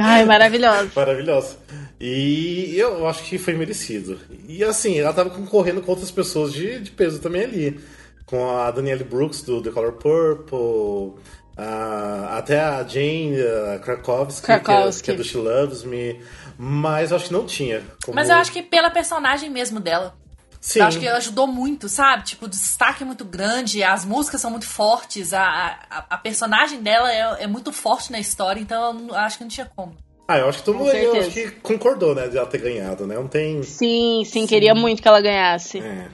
Ai, 0.00 0.24
maravilhoso. 0.24 0.90
Maravilhosa. 0.94 1.56
E 2.00 2.74
eu 2.78 3.06
acho 3.06 3.22
que 3.24 3.36
foi 3.38 3.54
merecido. 3.54 4.18
E 4.48 4.64
assim, 4.64 4.98
ela 4.98 5.12
tava 5.12 5.30
concorrendo 5.30 5.82
com 5.82 5.90
outras 5.90 6.10
pessoas 6.10 6.52
de, 6.52 6.78
de 6.80 6.90
peso 6.90 7.20
também 7.20 7.44
ali. 7.44 7.80
Com 8.24 8.50
a 8.56 8.70
Danielle 8.70 9.04
Brooks 9.04 9.42
do 9.42 9.60
The 9.60 9.70
Color 9.70 9.92
Purple, 9.94 11.20
a- 11.56 12.38
até 12.38 12.60
a 12.60 12.82
Jane 12.86 13.34
uh, 13.40 13.80
Krakowski, 13.80 14.46
que 14.46 14.52
é- 14.52 14.58
Krakowski. 14.60 15.04
Que, 15.04 15.10
é, 15.10 15.14
do 15.14 15.24
She 15.24 15.36
Loves 15.36 15.82
Me. 15.82 16.20
Mas 16.56 17.10
eu 17.10 17.16
acho 17.16 17.26
que 17.26 17.32
não 17.32 17.44
tinha. 17.44 17.82
como- 18.04 18.14
Mas 18.14 18.28
eu 18.28 18.36
acho 18.36 18.52
que 18.52 18.62
pela 18.62 18.88
personagem 18.90 19.50
mesmo 19.50 19.80
dela. 19.80 20.14
Sim. 20.60 20.80
Eu 20.80 20.84
acho 20.86 20.98
que 21.00 21.08
ajudou 21.08 21.46
muito, 21.46 21.88
sabe? 21.88 22.24
Tipo, 22.24 22.44
o 22.44 22.48
destaque 22.48 23.02
é 23.02 23.06
muito 23.06 23.24
grande, 23.24 23.82
as 23.82 24.04
músicas 24.04 24.40
são 24.42 24.50
muito 24.50 24.66
fortes, 24.68 25.32
a, 25.32 25.42
a, 25.90 26.04
a 26.10 26.18
personagem 26.18 26.82
dela 26.82 27.10
é, 27.10 27.44
é 27.44 27.46
muito 27.46 27.72
forte 27.72 28.12
na 28.12 28.20
história, 28.20 28.60
então 28.60 28.88
eu 28.88 28.92
não- 28.92 29.14
acho 29.14 29.38
que 29.38 29.44
não 29.44 29.48
tinha 29.50 29.70
como. 29.74 29.96
Ah, 30.28 30.38
eu 30.38 30.48
acho 30.48 30.58
que 30.58 30.64
todo 30.64 30.78
mundo 30.78 30.90
aí, 30.90 31.02
eu 31.04 31.16
acho 31.16 31.30
que 31.30 31.50
concordou, 31.62 32.14
né, 32.14 32.28
de 32.28 32.36
ela 32.36 32.46
ter 32.46 32.58
ganhado, 32.58 33.06
né? 33.06 33.14
Não 33.16 33.26
tem. 33.26 33.62
Sim, 33.62 34.22
sim, 34.24 34.46
queria 34.46 34.74
muito 34.74 35.02
que 35.02 35.08
ela 35.08 35.20
ganhasse. 35.20 35.78
É. 35.80 36.08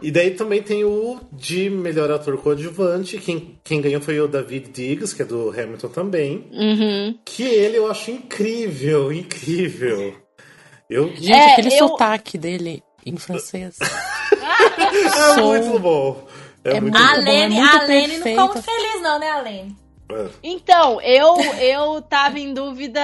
E 0.00 0.10
daí 0.10 0.30
também 0.32 0.62
tem 0.62 0.84
o 0.84 1.20
de 1.32 1.68
melhor 1.70 2.10
ator 2.10 2.36
coadjuvante. 2.38 3.18
Quem, 3.18 3.58
quem 3.62 3.80
ganhou 3.80 4.00
foi 4.00 4.18
o 4.20 4.26
David 4.26 4.70
Diggs, 4.70 5.14
que 5.14 5.22
é 5.22 5.24
do 5.24 5.50
Hamilton 5.50 5.88
também. 5.88 6.48
Uhum. 6.52 7.18
Que 7.24 7.42
ele 7.44 7.76
eu 7.78 7.88
acho 7.90 8.10
incrível, 8.10 9.12
incrível. 9.12 10.14
Eu. 10.90 11.08
Gente, 11.14 11.30
É, 11.32 11.52
aquele 11.52 11.74
eu- 11.74 11.78
sotaque 11.88 12.36
dele 12.38 12.82
em 13.04 13.16
francês. 13.16 13.78
É 15.04 15.10
Sou- 15.34 15.46
muito 15.48 15.78
bom. 15.78 16.26
É, 16.64 16.76
É 16.76 16.80
muito 16.80 16.96
A 16.96 17.00
bom, 17.00 17.12
é 17.12 17.16
Lene, 17.20 17.54
muito 17.60 17.76
a 17.76 17.82
Lene 17.82 18.18
não 18.18 18.26
ficou 18.26 18.46
muito 18.46 18.62
feliz, 18.62 19.02
não, 19.02 19.18
né, 19.18 19.30
a 19.30 19.40
Lene? 19.40 19.76
bom. 20.08 20.28
Então, 20.42 21.00
eu, 21.00 21.36
eu 21.58 22.02
tava 22.02 22.38
em 22.38 22.52
dúvida. 22.54 23.00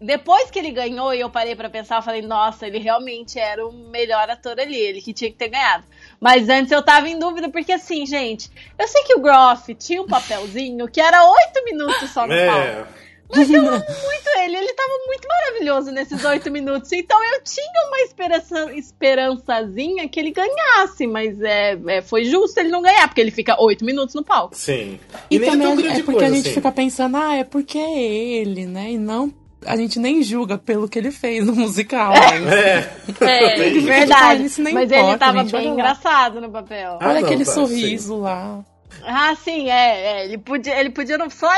Depois 0.00 0.50
que 0.50 0.58
ele 0.58 0.70
ganhou 0.70 1.12
e 1.12 1.20
eu 1.20 1.28
parei 1.28 1.54
pra 1.54 1.68
pensar, 1.68 1.96
eu 1.96 2.02
falei, 2.02 2.22
nossa, 2.22 2.66
ele 2.66 2.78
realmente 2.78 3.38
era 3.38 3.66
o 3.66 3.72
melhor 3.72 4.30
ator 4.30 4.58
ali, 4.58 4.74
ele 4.76 5.02
que 5.02 5.12
tinha 5.12 5.30
que 5.30 5.36
ter 5.36 5.48
ganhado. 5.48 5.84
Mas 6.18 6.48
antes 6.48 6.72
eu 6.72 6.82
tava 6.82 7.08
em 7.08 7.18
dúvida, 7.18 7.50
porque 7.50 7.72
assim, 7.72 8.06
gente, 8.06 8.50
eu 8.78 8.88
sei 8.88 9.02
que 9.02 9.14
o 9.14 9.20
Groff 9.20 9.74
tinha 9.74 10.00
um 10.00 10.06
papelzinho 10.06 10.88
que 10.88 11.00
era 11.00 11.22
oito 11.24 11.64
minutos 11.64 12.10
só 12.10 12.26
no 12.26 12.34
palco. 12.34 12.88
É. 13.32 13.36
Mas 13.36 13.50
eu 13.50 13.60
amo 13.60 13.70
muito 13.70 14.30
ele, 14.40 14.56
ele 14.56 14.72
tava 14.72 14.92
muito 15.06 15.28
maravilhoso 15.28 15.90
nesses 15.90 16.24
oito 16.24 16.50
minutos. 16.50 16.92
Então 16.92 17.18
eu 17.34 17.42
tinha 17.42 17.88
uma 17.88 18.00
esperança, 18.00 18.72
esperançazinha 18.74 20.08
que 20.08 20.18
ele 20.18 20.32
ganhasse, 20.32 21.06
mas 21.06 21.40
é, 21.40 21.78
é, 21.86 22.02
foi 22.02 22.24
justo 22.24 22.58
ele 22.58 22.70
não 22.70 22.82
ganhar, 22.82 23.06
porque 23.08 23.20
ele 23.20 23.30
fica 23.30 23.60
oito 23.60 23.84
minutos 23.84 24.14
no 24.14 24.24
palco. 24.24 24.56
Sim. 24.56 24.98
E, 25.30 25.38
nem 25.38 25.50
também 25.50 25.66
tão 25.66 25.78
é 25.78 25.82
grande 25.82 26.02
porque 26.02 26.20
coisa, 26.20 26.32
a 26.32 26.36
gente 26.36 26.46
assim. 26.46 26.54
fica 26.54 26.72
pensando, 26.72 27.16
ah, 27.16 27.36
é 27.36 27.44
porque 27.44 27.78
é 27.78 28.02
ele, 28.02 28.66
né? 28.66 28.92
E 28.92 28.98
não. 28.98 29.32
A 29.66 29.76
gente 29.76 29.98
nem 29.98 30.22
julga 30.22 30.56
pelo 30.56 30.88
que 30.88 30.98
ele 30.98 31.10
fez 31.10 31.44
no 31.44 31.54
musical. 31.54 32.14
Mas... 32.14 32.46
É. 32.52 32.92
É, 33.20 33.56
Tem- 33.56 33.80
Verdade. 33.80 34.44
Isso 34.46 34.62
nem 34.62 34.72
mas 34.72 34.90
ele 34.90 35.00
importa, 35.00 35.18
tava 35.18 35.40
gente, 35.42 35.52
bem 35.52 35.68
engraçado 35.68 36.40
no 36.40 36.48
papel. 36.48 36.96
Ah, 36.98 37.10
Olha 37.10 37.20
não, 37.20 37.26
aquele 37.26 37.44
tá, 37.44 37.52
sorriso 37.52 38.16
lá. 38.16 38.64
Ah, 39.04 39.34
sim, 39.34 39.70
é, 39.70 40.20
é. 40.20 40.24
Ele 40.24 40.38
podia, 40.38 40.78
ele 40.78 40.90
podia 40.90 41.16
não 41.18 41.30
só 41.30 41.50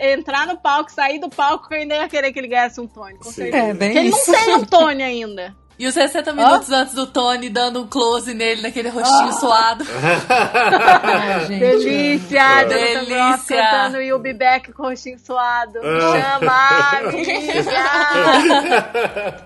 entrar 0.00 0.46
no 0.46 0.56
palco, 0.58 0.90
sair 0.90 1.18
do 1.18 1.28
palco, 1.28 1.68
que 1.68 1.74
eu 1.74 1.78
ainda 1.80 1.94
ia 1.94 2.08
querer 2.08 2.32
que 2.32 2.38
ele 2.38 2.48
ganhasse 2.48 2.80
um 2.80 2.86
Tony, 2.86 3.16
com 3.18 3.24
Sim. 3.24 3.32
certeza. 3.32 3.66
É, 3.66 3.74
bem 3.74 3.88
Porque 3.90 3.98
ele 3.98 4.08
isso. 4.08 4.32
não 4.32 4.38
tem 4.44 4.54
um 4.54 4.64
Tony 4.64 5.02
ainda. 5.02 5.54
E 5.76 5.88
os 5.88 5.94
60 5.94 6.32
minutos 6.32 6.70
antes 6.70 6.94
do 6.94 7.04
Tony 7.04 7.48
dando 7.48 7.82
um 7.82 7.86
close 7.88 8.32
nele, 8.32 8.62
naquele 8.62 8.88
rostinho 8.88 9.32
suado. 9.32 9.84
Ah, 10.30 11.40
gente. 11.46 11.58
Delícia! 11.60 12.40
É. 12.40 12.64
Groff 12.64 13.06
Delícia. 13.06 13.56
cantando 13.56 14.00
You'll 14.00 14.20
Be 14.20 14.32
Back 14.32 14.72
com 14.72 14.84
o 14.84 14.86
rostinho 14.90 15.18
suado. 15.18 15.80
Ah. 15.82 16.38
chama, 16.38 17.08
amiga! 17.08 17.34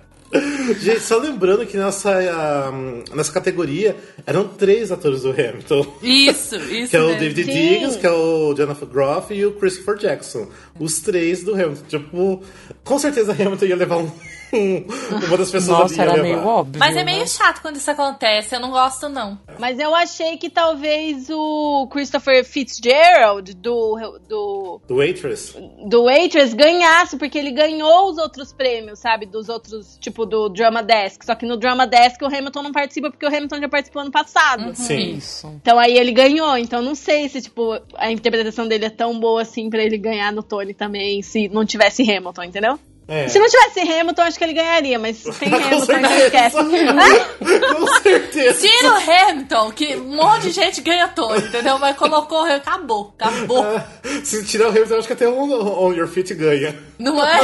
Gente, 0.81 1.01
só 1.01 1.17
lembrando 1.19 1.65
que 1.65 1.77
nessa, 1.77 2.11
ah, 2.11 2.71
nessa 3.15 3.33
categoria 3.33 3.97
eram 4.27 4.47
três 4.47 4.93
atores 4.93 5.23
do 5.23 5.31
Hamilton. 5.31 5.87
Isso, 6.03 6.57
isso. 6.71 6.91
Que 6.91 6.97
é 6.97 7.01
o 7.01 7.07
mesmo. 7.07 7.21
David 7.21 7.45
Sim. 7.45 7.53
Diggs, 7.53 7.99
que 7.99 8.07
é 8.07 8.11
o 8.11 8.55
Jonathan 8.55 8.87
Groff 8.87 9.35
e 9.35 9.47
o 9.47 9.53
Christopher 9.53 9.97
Jackson. 9.97 10.49
Os 10.79 11.01
três 11.01 11.43
do 11.43 11.55
Hamilton. 11.55 11.85
Tipo, 11.89 12.43
com 12.85 12.99
certeza 12.99 13.33
Hamilton 13.33 13.65
ia 13.65 13.77
levar 13.77 13.97
um, 13.97 14.11
uma 15.27 15.37
das 15.37 15.51
pessoas 15.51 15.91
Nossa, 15.91 16.03
era 16.03 16.23
meio 16.23 16.45
óbvio. 16.45 16.79
Mas 16.79 16.97
é 16.97 17.05
meio 17.05 17.21
né? 17.21 17.27
chato 17.27 17.61
quando 17.61 17.77
isso 17.77 17.91
acontece, 17.91 18.55
eu 18.55 18.61
não 18.61 18.71
gosto, 18.71 19.09
não. 19.09 19.39
Mas 19.59 19.79
eu 19.79 19.95
achei 19.95 20.37
que 20.37 20.49
talvez 20.49 21.29
o 21.31 21.87
Christopher 21.91 22.45
Fitzgerald 22.45 23.55
do, 23.55 24.19
do, 24.29 24.81
Do 24.87 24.97
Waitress. 24.97 25.57
do 25.87 26.05
Waitress 26.05 26.55
ganhasse, 26.55 27.17
porque 27.17 27.39
ele 27.39 27.51
ganhou 27.51 28.11
os 28.11 28.19
outros 28.19 28.53
prêmios, 28.53 28.99
sabe? 28.99 29.27
Dos 29.27 29.49
outros, 29.49 29.97
tipo 30.01 30.25
do 30.25 30.49
Drama 30.49 30.83
Desk. 30.83 31.25
Só 31.25 31.35
que 31.35 31.47
no 31.47 31.57
Drama 31.57 31.87
Desk 31.87 32.23
o 32.23 32.27
Hamilton 32.27 32.63
não 32.63 32.73
participa, 32.73 33.11
porque 33.11 33.27
o 33.27 33.29
Hamilton 33.29 33.61
já 33.61 33.69
participou 33.69 34.03
ano 34.03 34.11
passado. 34.11 34.75
Sim. 34.75 35.17
Isso. 35.17 35.49
Então 35.61 35.79
aí 35.79 35.97
ele 35.97 36.13
ganhou. 36.13 36.57
Então 36.57 36.83
não 36.83 36.95
sei 36.95 37.29
se, 37.29 37.43
tipo, 37.43 37.79
a 37.97 38.11
interpretação 38.11 38.67
dele 38.67 38.87
é 38.87 38.91
tão 38.91 39.19
boa 39.19 39.43
assim 39.43 39.69
pra 39.69 39.83
ele 39.83 39.99
ganhar 39.99 40.33
no 40.33 40.43
Tony 40.43 40.75
também, 40.75 41.23
se 41.23 41.49
não 41.49 41.65
tivesse 41.65 42.03
Hamilton, 42.03 42.45
entendeu? 42.45 42.79
É. 43.09 43.27
Se 43.27 43.39
não 43.39 43.47
tivesse 43.49 43.81
Hamilton, 43.81 44.23
acho 44.23 44.37
que 44.37 44.45
ele 44.45 44.53
ganharia, 44.53 44.99
mas 44.99 45.17
sem 45.41 45.49
Com 45.49 45.57
Hamilton, 45.57 45.93
então 45.95 46.11
certeza. 46.11 46.27
esquece. 46.27 46.57
Com 47.75 48.03
certeza. 48.03 48.69
Tira 48.69 48.93
o 48.93 49.11
Hamilton, 49.11 49.71
que 49.73 49.97
um 49.97 50.17
monte 50.17 50.43
de 50.43 50.51
gente 50.51 50.81
ganha 50.83 51.09
Tony, 51.09 51.39
entendeu? 51.47 51.79
Mas 51.79 51.97
colocou 51.97 52.45
acabou, 52.45 53.15
acabou. 53.19 53.65
Se 54.23 54.45
tirar 54.45 54.67
o 54.67 54.71
Hamilton, 54.71 54.97
acho 54.97 55.07
que 55.07 55.13
até 55.15 55.27
o 55.27 55.39
On 55.41 55.95
Your 55.95 56.07
Feet 56.07 56.35
ganha. 56.35 56.79
Não 56.99 57.25
é? 57.25 57.41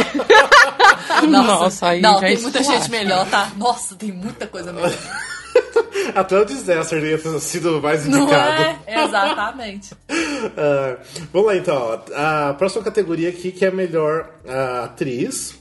Nossa, 1.27 1.89
aí 1.89 2.01
Não, 2.03 2.21
já 2.21 2.27
tem 2.27 2.39
muita 2.39 2.63
gente 2.63 2.91
melhor, 2.91 3.27
tá? 3.31 3.51
Nossa, 3.57 3.95
tem 3.95 4.13
muita 4.13 4.47
coisa 4.47 4.71
melhor. 4.71 4.93
Até 6.15 6.39
o 6.39 6.45
Disaster 6.45 7.03
ia 7.03 7.19
ter 7.19 7.41
sido 7.41 7.81
mais 7.83 8.07
Não 8.07 8.23
indicado. 8.23 8.63
é? 8.87 9.05
Exatamente. 9.05 9.91
Ah, 10.57 10.99
vamos 11.33 11.49
lá 11.49 11.57
então. 11.57 12.03
A 12.15 12.55
próxima 12.59 12.85
categoria 12.85 13.31
aqui 13.31 13.51
que 13.51 13.65
é 13.65 13.69
a 13.69 13.73
melhor 13.73 14.29
ah, 14.47 14.85
atriz. 14.85 15.55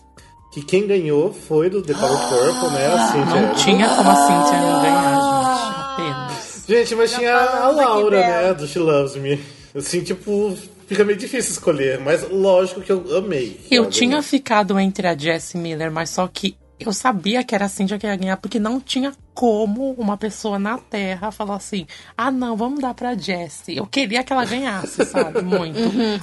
Que 0.54 0.62
quem 0.62 0.86
ganhou 0.86 1.34
foi 1.34 1.70
do 1.70 1.82
The 1.82 1.94
Color 1.94 2.20
Purple, 2.30 2.70
né? 2.72 2.88
A 2.88 3.08
Cynthia 3.12 3.42
Não 3.42 3.56
tinha 3.56 3.90
como 3.90 4.10
a 4.10 4.16
Cynthia 4.16 4.60
não 4.60 4.82
ganhar, 4.82 5.14
gente. 5.16 5.80
Apenas. 5.80 6.66
Gente, 6.68 6.96
mas 6.96 7.12
tinha 7.14 7.36
a 7.36 7.70
Laura, 7.70 8.20
né, 8.20 8.54
do 8.54 8.68
She 8.68 8.78
Loves 8.78 9.16
Me. 9.16 9.42
Assim, 9.76 10.02
tipo, 10.04 10.56
fica 10.88 11.04
meio 11.04 11.18
difícil 11.18 11.52
escolher, 11.54 12.00
mas 12.00 12.30
lógico 12.30 12.82
que 12.82 12.92
eu 12.92 13.04
amei. 13.18 13.60
Eu 13.72 13.90
tinha 13.90 14.10
ganhou. 14.12 14.24
ficado 14.24 14.78
entre 14.78 15.08
a 15.08 15.18
Jessie 15.18 15.60
Miller, 15.60 15.92
mas 15.92 16.10
só 16.12 16.28
que 16.28 16.56
eu 16.80 16.94
sabia 16.94 17.44
que 17.44 17.56
era 17.56 17.66
a 17.66 17.70
Cintia 17.70 17.98
que 17.98 18.06
ia 18.06 18.16
ganhar, 18.16 18.38
porque 18.38 18.60
não 18.60 18.80
tinha 18.80 19.12
como 19.34 19.92
uma 19.94 20.18
pessoa 20.18 20.60
na 20.60 20.78
Terra 20.78 21.32
falar 21.32 21.56
assim: 21.56 21.88
ah, 22.18 22.32
não, 22.32 22.56
vamos 22.56 22.80
dar 22.80 22.94
pra 22.94 23.16
Jessie. 23.16 23.78
Eu 23.78 23.88
queria 23.88 24.24
que 24.24 24.32
ela 24.32 24.46
ganhasse, 24.46 25.06
sabe? 25.06 25.42
Muito. 25.44 25.80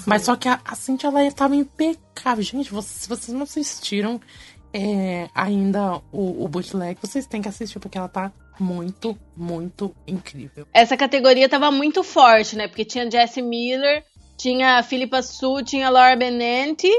Mas 0.07 0.23
só 0.23 0.37
que 0.37 0.49
a, 0.49 0.61
a 0.65 0.75
Cintia, 0.75 1.09
ela 1.09 1.25
estava 1.25 1.57
impecável. 1.57 2.43
Gente, 2.43 2.71
vocês, 2.71 3.03
se 3.03 3.09
vocês 3.09 3.35
não 3.35 3.43
assistiram 3.43 4.21
é, 4.73 5.29
ainda 5.35 5.97
o, 6.13 6.45
o 6.45 6.49
bootleg, 6.49 6.99
vocês 7.01 7.27
têm 7.27 7.43
que 7.43 7.49
assistir, 7.49 7.79
porque 7.79 7.99
ela 7.99 8.09
tá 8.09 8.33
muito, 8.59 9.19
muito 9.37 9.95
incrível. 10.07 10.67
Essa 10.73 10.97
categoria 10.97 11.49
tava 11.49 11.71
muito 11.71 12.05
forte, 12.05 12.57
né? 12.57 12.69
Porque 12.69 12.85
tinha 12.85 13.11
Jessie 13.11 13.43
Miller, 13.43 14.05
tinha 14.37 14.83
Philippa 14.83 15.23
Sue, 15.23 15.65
tinha 15.65 15.89
a 15.89 15.91
Laura 15.91 16.17
Benanti, 16.17 16.91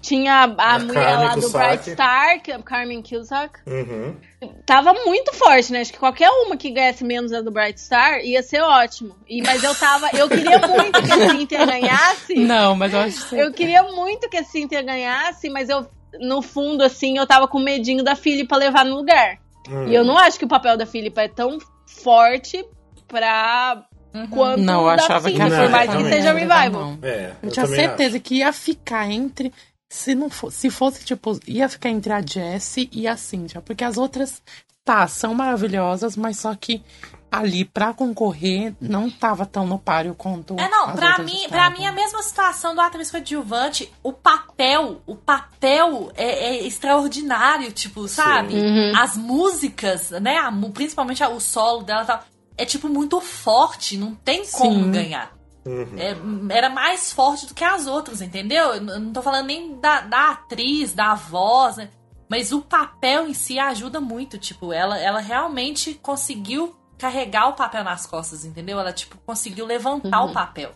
tinha 0.00 0.54
a, 0.56 0.74
A 0.74 0.78
mulher 0.78 1.04
Carmen 1.04 1.26
lá 1.26 1.34
do. 1.34 1.50
Bright 1.50 1.90
Star, 1.90 2.40
que 2.42 2.52
é 2.52 2.54
a 2.54 2.62
Carmen 2.62 3.02
Cusack. 3.02 3.58
Uhum. 3.66 4.16
Tava 4.64 4.92
muito 4.92 5.32
forte, 5.34 5.72
né? 5.72 5.80
Acho 5.80 5.92
que 5.92 5.98
qualquer 5.98 6.28
uma 6.30 6.56
que 6.56 6.70
ganhasse 6.70 7.02
menos 7.04 7.32
a 7.32 7.40
do 7.40 7.50
Bright 7.50 7.80
Star 7.80 8.20
ia 8.20 8.42
ser 8.42 8.60
ótimo. 8.60 9.16
E, 9.28 9.42
mas 9.42 9.62
eu 9.64 9.74
tava. 9.74 10.08
Eu 10.12 10.28
queria 10.28 10.58
muito 10.66 11.02
que 11.02 11.12
a 11.12 11.30
Cynthia 11.30 11.66
ganhasse. 11.66 12.34
Não, 12.38 12.76
mas 12.76 12.92
eu 12.92 13.00
acho 13.00 13.28
que 13.28 13.36
Eu 13.36 13.52
queria 13.52 13.82
muito 13.82 14.28
que 14.28 14.36
a 14.36 14.44
Cynthia 14.44 14.82
ganhasse, 14.82 15.48
mas 15.48 15.68
eu, 15.68 15.86
no 16.20 16.42
fundo, 16.42 16.82
assim, 16.82 17.18
eu 17.18 17.26
tava 17.26 17.48
com 17.48 17.58
medinho 17.58 18.04
da 18.04 18.14
Philippa 18.14 18.56
levar 18.56 18.84
no 18.84 18.96
lugar. 18.96 19.38
Hum. 19.68 19.88
E 19.88 19.94
eu 19.94 20.04
não 20.04 20.16
acho 20.16 20.38
que 20.38 20.44
o 20.44 20.48
papel 20.48 20.76
da 20.76 20.86
Philippa 20.86 21.22
é 21.22 21.28
tão 21.28 21.58
forte 21.84 22.64
pra. 23.08 23.82
Quanto 24.30 24.62
Não, 24.62 24.82
eu 24.82 24.88
achava 24.88 25.30
que 25.30 25.38
Não, 25.38 25.50
por 25.50 25.68
mais 25.68 25.94
que 25.94 26.04
seja 26.04 26.32
revival. 26.32 26.70
não. 26.70 26.98
É, 27.02 27.32
Eu 27.42 27.48
eu 27.48 27.50
tinha 27.50 27.66
certeza 27.66 28.18
que 28.18 28.36
ia 28.36 28.50
ficar 28.52 29.10
entre. 29.10 29.52
Se 29.88 30.14
não 30.14 30.28
fosse, 30.28 30.56
se 30.58 30.70
fosse, 30.70 31.04
tipo, 31.04 31.38
ia 31.46 31.68
ficar 31.68 31.90
entre 31.90 32.12
a 32.12 32.20
Jessie 32.20 32.88
e 32.92 33.06
a 33.06 33.16
Cynthia. 33.16 33.60
Porque 33.60 33.84
as 33.84 33.96
outras, 33.96 34.42
tá, 34.84 35.06
são 35.06 35.34
maravilhosas, 35.34 36.16
mas 36.16 36.38
só 36.38 36.54
que 36.54 36.82
ali, 37.30 37.64
pra 37.64 37.92
concorrer, 37.92 38.74
não 38.80 39.10
tava 39.10 39.44
tão 39.44 39.66
no 39.66 39.78
páreo 39.78 40.14
quanto. 40.14 40.58
É, 40.58 40.68
não, 40.68 40.88
as 40.88 40.96
pra 40.96 41.18
mim, 41.18 41.34
estavam. 41.34 41.48
pra 41.48 41.70
mim 41.70 41.86
a 41.86 41.92
mesma 41.92 42.22
situação 42.22 42.74
do 42.74 42.80
atriz 42.80 43.10
coadjuvante. 43.10 43.92
O 44.02 44.12
papel, 44.12 45.02
o 45.06 45.14
papel 45.14 46.10
é, 46.14 46.56
é 46.56 46.66
extraordinário, 46.66 47.70
tipo, 47.72 48.08
sabe? 48.08 48.54
As 48.96 49.16
músicas, 49.16 50.10
né? 50.10 50.38
a 50.38 50.52
principalmente 50.72 51.22
o 51.22 51.40
solo 51.40 51.82
dela 51.82 52.04
tal, 52.04 52.24
é 52.56 52.64
tipo 52.64 52.88
muito 52.88 53.20
forte, 53.20 53.96
não 53.96 54.14
tem 54.14 54.46
como 54.46 54.84
Sim. 54.84 54.90
ganhar. 54.90 55.35
Uhum. 55.66 56.48
É, 56.48 56.56
era 56.56 56.70
mais 56.70 57.12
forte 57.12 57.46
do 57.46 57.54
que 57.54 57.64
as 57.64 57.86
outras, 57.86 58.22
entendeu? 58.22 58.74
Eu 58.74 58.80
não 58.80 59.12
tô 59.12 59.20
falando 59.20 59.46
nem 59.46 59.78
da, 59.80 60.00
da 60.02 60.30
atriz, 60.30 60.94
da 60.94 61.14
voz, 61.14 61.76
né? 61.76 61.90
Mas 62.28 62.52
o 62.52 62.60
papel 62.60 63.28
em 63.28 63.34
si 63.34 63.58
ajuda 63.58 64.00
muito, 64.00 64.38
tipo, 64.38 64.72
ela, 64.72 64.98
ela 64.98 65.20
realmente 65.20 65.94
conseguiu 65.94 66.74
carregar 66.98 67.48
o 67.48 67.52
papel 67.52 67.84
nas 67.84 68.06
costas, 68.06 68.44
entendeu? 68.44 68.80
Ela, 68.80 68.92
tipo, 68.92 69.16
conseguiu 69.24 69.66
levantar 69.66 70.24
o 70.24 70.32
papel. 70.32 70.72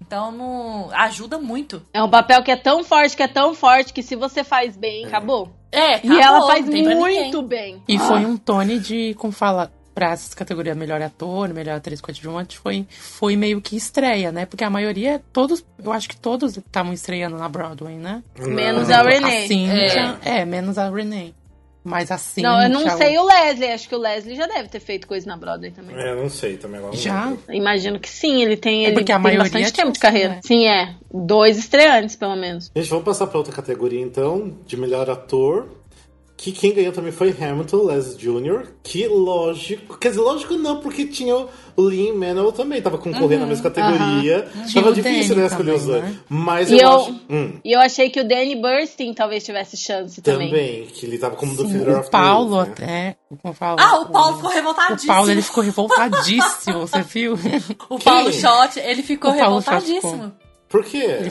Então, 0.00 0.32
não, 0.32 0.90
ajuda 0.92 1.38
muito. 1.38 1.82
É 1.92 2.02
um 2.02 2.08
papel 2.08 2.42
que 2.42 2.50
é 2.50 2.56
tão 2.56 2.82
forte, 2.82 3.16
que 3.16 3.22
é 3.22 3.28
tão 3.28 3.54
forte, 3.54 3.92
que 3.92 4.02
se 4.02 4.16
você 4.16 4.42
faz 4.42 4.76
bem, 4.76 5.04
acabou. 5.04 5.52
É, 5.70 5.92
E 5.92 5.96
acabou, 5.96 6.20
ela 6.20 6.46
faz 6.46 6.66
muito 6.66 7.42
bem. 7.42 7.82
E 7.86 7.98
foi 7.98 8.24
um 8.24 8.36
Tony 8.36 8.78
de, 8.78 9.14
como 9.14 9.32
fala, 9.32 9.70
pra 9.94 10.12
essas 10.12 10.34
categorias 10.34 10.76
melhor 10.76 11.00
ator, 11.02 11.52
melhor 11.52 11.76
atriz 11.76 12.00
coadjuvante, 12.00 12.58
foi, 12.58 12.86
foi 12.90 13.36
meio 13.36 13.60
que 13.60 13.76
estreia, 13.76 14.30
né? 14.32 14.46
Porque 14.46 14.64
a 14.64 14.70
maioria, 14.70 15.22
todos, 15.32 15.64
eu 15.82 15.92
acho 15.92 16.08
que 16.08 16.16
todos 16.16 16.56
estavam 16.56 16.92
estreando 16.92 17.36
na 17.36 17.48
Broadway, 17.48 17.96
né? 17.96 18.22
Menos 18.38 18.88
Não. 18.88 18.96
a 18.96 19.02
Renee. 19.02 19.44
A 19.44 19.48
Cynthia, 19.48 20.18
é. 20.24 20.44
menos 20.44 20.78
a 20.78 20.88
Renee. 20.90 21.34
Mas 21.82 22.10
a 22.10 22.18
Cynthia... 22.18 22.50
Não, 22.50 22.62
eu 22.62 22.68
não 22.68 22.96
sei 22.98 23.18
o 23.18 23.24
Leslie. 23.24 23.70
Acho 23.70 23.88
que 23.88 23.94
o 23.94 23.98
Leslie 23.98 24.36
já 24.36 24.46
deve 24.46 24.68
ter 24.68 24.80
feito 24.80 25.06
coisa 25.08 25.26
na 25.26 25.34
Broadway 25.36 25.70
também. 25.70 25.96
É, 25.96 26.14
não 26.14 26.28
sei 26.28 26.58
também 26.58 26.76
agora. 26.78 26.92
não 26.94 27.00
Já? 27.00 27.32
Imagino 27.48 27.98
que 27.98 28.08
sim, 28.08 28.42
ele 28.42 28.56
tem, 28.56 28.84
É 28.84 28.88
ele 28.88 28.96
porque 28.98 29.10
a 29.10 29.14
tem 29.16 29.22
maioria 29.22 29.44
bastante 29.44 29.72
tinha 29.72 29.84
tempo 29.84 29.92
de 29.92 29.98
sim, 29.98 30.02
carreira. 30.02 30.28
né? 30.28 30.40
Sim, 30.44 30.66
é. 30.66 30.94
Dois 31.12 31.56
estreantes, 31.58 32.16
pelo 32.16 32.36
menos. 32.36 32.70
Gente, 32.76 32.90
vamos 32.90 33.04
passar 33.06 33.26
pra 33.28 33.38
outra 33.38 33.54
categoria 33.54 34.00
então, 34.00 34.54
de 34.66 34.76
melhor 34.76 35.08
ator. 35.08 35.68
Que 36.42 36.52
quem 36.52 36.72
ganhou 36.72 36.90
também 36.90 37.12
foi 37.12 37.36
Hamilton 37.38 37.84
Les 37.84 38.16
Jr. 38.16 38.68
Que 38.82 39.06
lógico. 39.06 39.98
Quer 39.98 40.08
dizer, 40.08 40.22
lógico 40.22 40.54
não, 40.54 40.80
porque 40.80 41.04
tinha 41.04 41.36
o 41.36 41.48
Lin 41.86 42.12
Manuel 42.12 42.50
também, 42.50 42.80
tava 42.80 42.96
concorrendo 42.96 43.40
na 43.42 43.46
mesma 43.46 43.64
categoria. 43.70 44.48
Tinha 44.66 44.82
Tava 44.82 44.88
o 44.90 44.94
difícil, 44.94 45.36
né, 45.36 45.44
escolher 45.44 45.74
os 45.74 45.84
dois. 45.84 46.02
né? 46.02 46.16
Mas 46.30 46.70
E 46.70 46.76
eu, 46.76 46.80
eu- 46.80 46.96
acho. 46.96 47.20
Hum, 47.28 47.52
E 47.62 47.72
eu 47.76 47.80
achei 47.80 48.08
que 48.08 48.18
o 48.20 48.26
Danny 48.26 48.56
Burstyn 48.56 49.12
talvez 49.12 49.44
tivesse 49.44 49.76
chance 49.76 50.22
também. 50.22 50.48
também, 50.48 50.86
que 50.86 51.04
ele 51.04 51.18
tava 51.18 51.36
como 51.36 51.54
do 51.54 51.68
Sim, 51.68 51.76
o 51.78 51.98
of 51.98 52.04
the 52.04 52.10
Paulo 52.10 52.56
Youth, 52.60 52.78
né? 52.78 53.08
até, 53.10 53.16
como 53.42 53.52
fala, 53.52 53.76
Ah, 53.78 53.98
o 54.00 54.06
Paulo 54.06 54.36
ficou 54.36 54.50
revoltadíssimo. 54.50 55.12
O 55.12 55.14
Paulo, 55.14 55.30
ele 55.30 55.42
ficou 55.42 55.62
revoltadíssimo, 55.62 56.78
você 56.80 57.02
viu? 57.04 57.34
O 57.90 57.98
Paulo? 57.98 58.32
Schott, 58.32 58.78
ele 58.80 59.02
ficou 59.02 59.30
O 59.30 59.36
Paulo 59.36 59.58
revoltadíssimo. 59.58 60.32
Por 60.70 60.84
quê? 60.86 61.30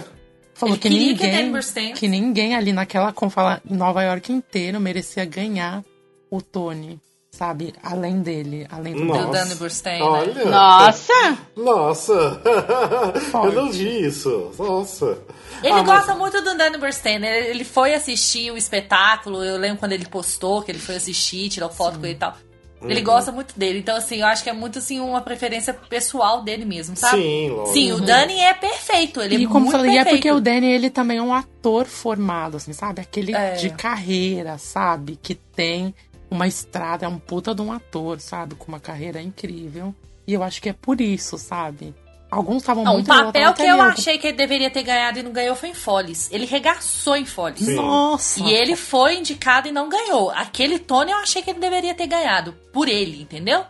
Falou 0.60 0.76
Ele 0.76 0.82
que 0.82 0.90
que 0.90 0.96
ninguém, 0.96 1.58
Stanton- 1.60 1.94
que 1.94 2.08
ninguém 2.08 2.56
ali 2.56 2.74
naquela, 2.74 3.14
como 3.14 3.32
fala, 3.32 3.62
em 3.70 3.76
Nova 3.78 4.04
York 4.04 4.32
inteiro 4.32 4.78
merecia 4.80 5.24
ganhar 5.24 5.84
o 6.30 6.42
Tony, 6.42 7.00
sabe? 7.32 7.74
Além 7.82 8.22
dele, 8.22 8.68
além 8.70 8.94
do 8.94 9.06
Nossa. 9.06 9.28
Danny 9.32 9.56
Burstein, 9.56 10.00
né? 10.00 10.06
Olha. 10.06 10.46
Nossa! 10.46 11.38
Nossa! 11.56 12.42
eu 13.46 13.52
não 13.54 13.72
vi 13.72 14.06
isso. 14.06 14.52
Nossa. 14.60 15.18
Ele 15.64 15.72
Ah, 15.74 15.84
mas- 15.84 15.86
gosta 15.86 16.16
muito 16.16 16.42
do 16.42 16.58
Danny 16.58 16.78
Burstein. 16.78 17.16
Ele, 17.26 17.48
ele 17.50 17.64
foi 17.64 17.94
assistir 17.94 18.52
o 18.52 18.58
espetáculo. 18.58 19.44
Eu 19.44 19.58
lembro 19.58 19.78
quando 19.80 19.94
ele 19.94 20.06
postou 20.08 20.62
que 20.62 20.72
ele 20.72 20.80
foi 20.80 20.96
assistir, 20.98 21.48
tirou 21.50 21.70
foto 21.70 22.00
com 22.00 22.06
ele 22.06 22.16
e 22.16 22.18
tal. 22.18 22.36
Uhum. 22.82 22.90
Ele 22.90 23.02
gosta 23.02 23.32
muito 23.32 23.58
dele. 23.60 23.80
Então, 23.80 23.96
assim, 23.98 24.18
eu 24.22 24.26
acho 24.28 24.42
que 24.44 24.50
é 24.50 24.54
muito, 24.54 24.80
assim, 24.80 25.00
uma 25.00 25.22
preferência 25.22 25.74
pessoal 25.74 26.42
dele 26.44 26.64
mesmo, 26.66 26.96
sabe? 26.96 27.22
Sim, 27.22 27.50
lógico. 27.50 27.74
Sim, 27.74 27.92
o 27.92 28.00
Danny 28.02 28.40
é 28.40 28.54
perfeito. 28.54 29.22
Ele 29.22 29.36
E 29.38 29.44
é 29.44 29.48
como 29.48 29.62
muito 29.62 29.72
falei, 29.74 29.92
é 29.92 30.04
perfeito. 30.04 30.16
porque 30.18 30.32
o 30.32 30.40
Danny, 30.40 30.68
ele 30.72 30.90
também 30.90 31.18
é 31.18 31.22
um 31.22 31.34
ator 31.34 31.86
formado, 31.86 32.58
assim, 32.58 32.72
sabe? 32.74 33.02
Aquele 33.02 33.34
É. 33.36 33.56
de 33.56 33.70
carreira, 33.72 34.58
sabe? 34.58 35.20
Que 35.22 35.36
tem 35.36 35.94
uma 36.32 36.48
estrada, 36.48 37.06
é 37.06 37.10
um 37.10 37.18
puta 37.20 37.54
de 37.54 37.62
um 37.62 37.72
ator, 37.72 38.20
sabe? 38.22 38.56
Com 38.56 38.68
uma 38.70 38.80
carreira 38.80 39.22
incrível. 39.22 39.94
E 40.26 40.34
eu 40.34 40.44
acho 40.44 40.62
que 40.62 40.70
é 40.70 40.74
por 40.74 41.02
isso, 41.02 41.38
sabe? 41.38 41.94
Alguns 42.32 42.58
estavam 42.58 42.84
Não, 42.84 42.92
o 42.92 42.96
muito 42.96 43.08
papel 43.08 43.54
que 43.54 43.64
eu 43.64 43.82
achei 43.82 44.18
que 44.20 44.28
ele 44.28 44.38
deveria 44.38 44.70
ter 44.70 44.84
ganhado 44.84 45.18
e 45.18 45.24
não 45.24 45.32
ganhou 45.32 45.56
foi 45.56 45.70
em 45.70 45.74
Follies. 45.74 46.30
Ele 46.32 46.46
regaçou 46.46 47.16
em 47.16 47.26
Follies. 47.26 47.66
Sim. 47.66 47.76
Nossa! 47.76 48.42
E 48.42 48.54
ele 48.54 48.76
foi 48.76 49.16
indicado 49.16 49.68
e 49.68 49.72
não 49.72 49.90
ganhou. 49.90 50.30
Aquele 50.30 50.78
Tony 50.78 51.12
eu 51.12 51.18
achei 51.18 51.42
que 51.42 51.50
ele 51.50 51.60
deveria 51.60 51.96
ter 51.96 52.06
ganhado. 52.06 52.54
Por 52.72 52.88
ele, 52.88 53.22
entendeu? 53.22 53.66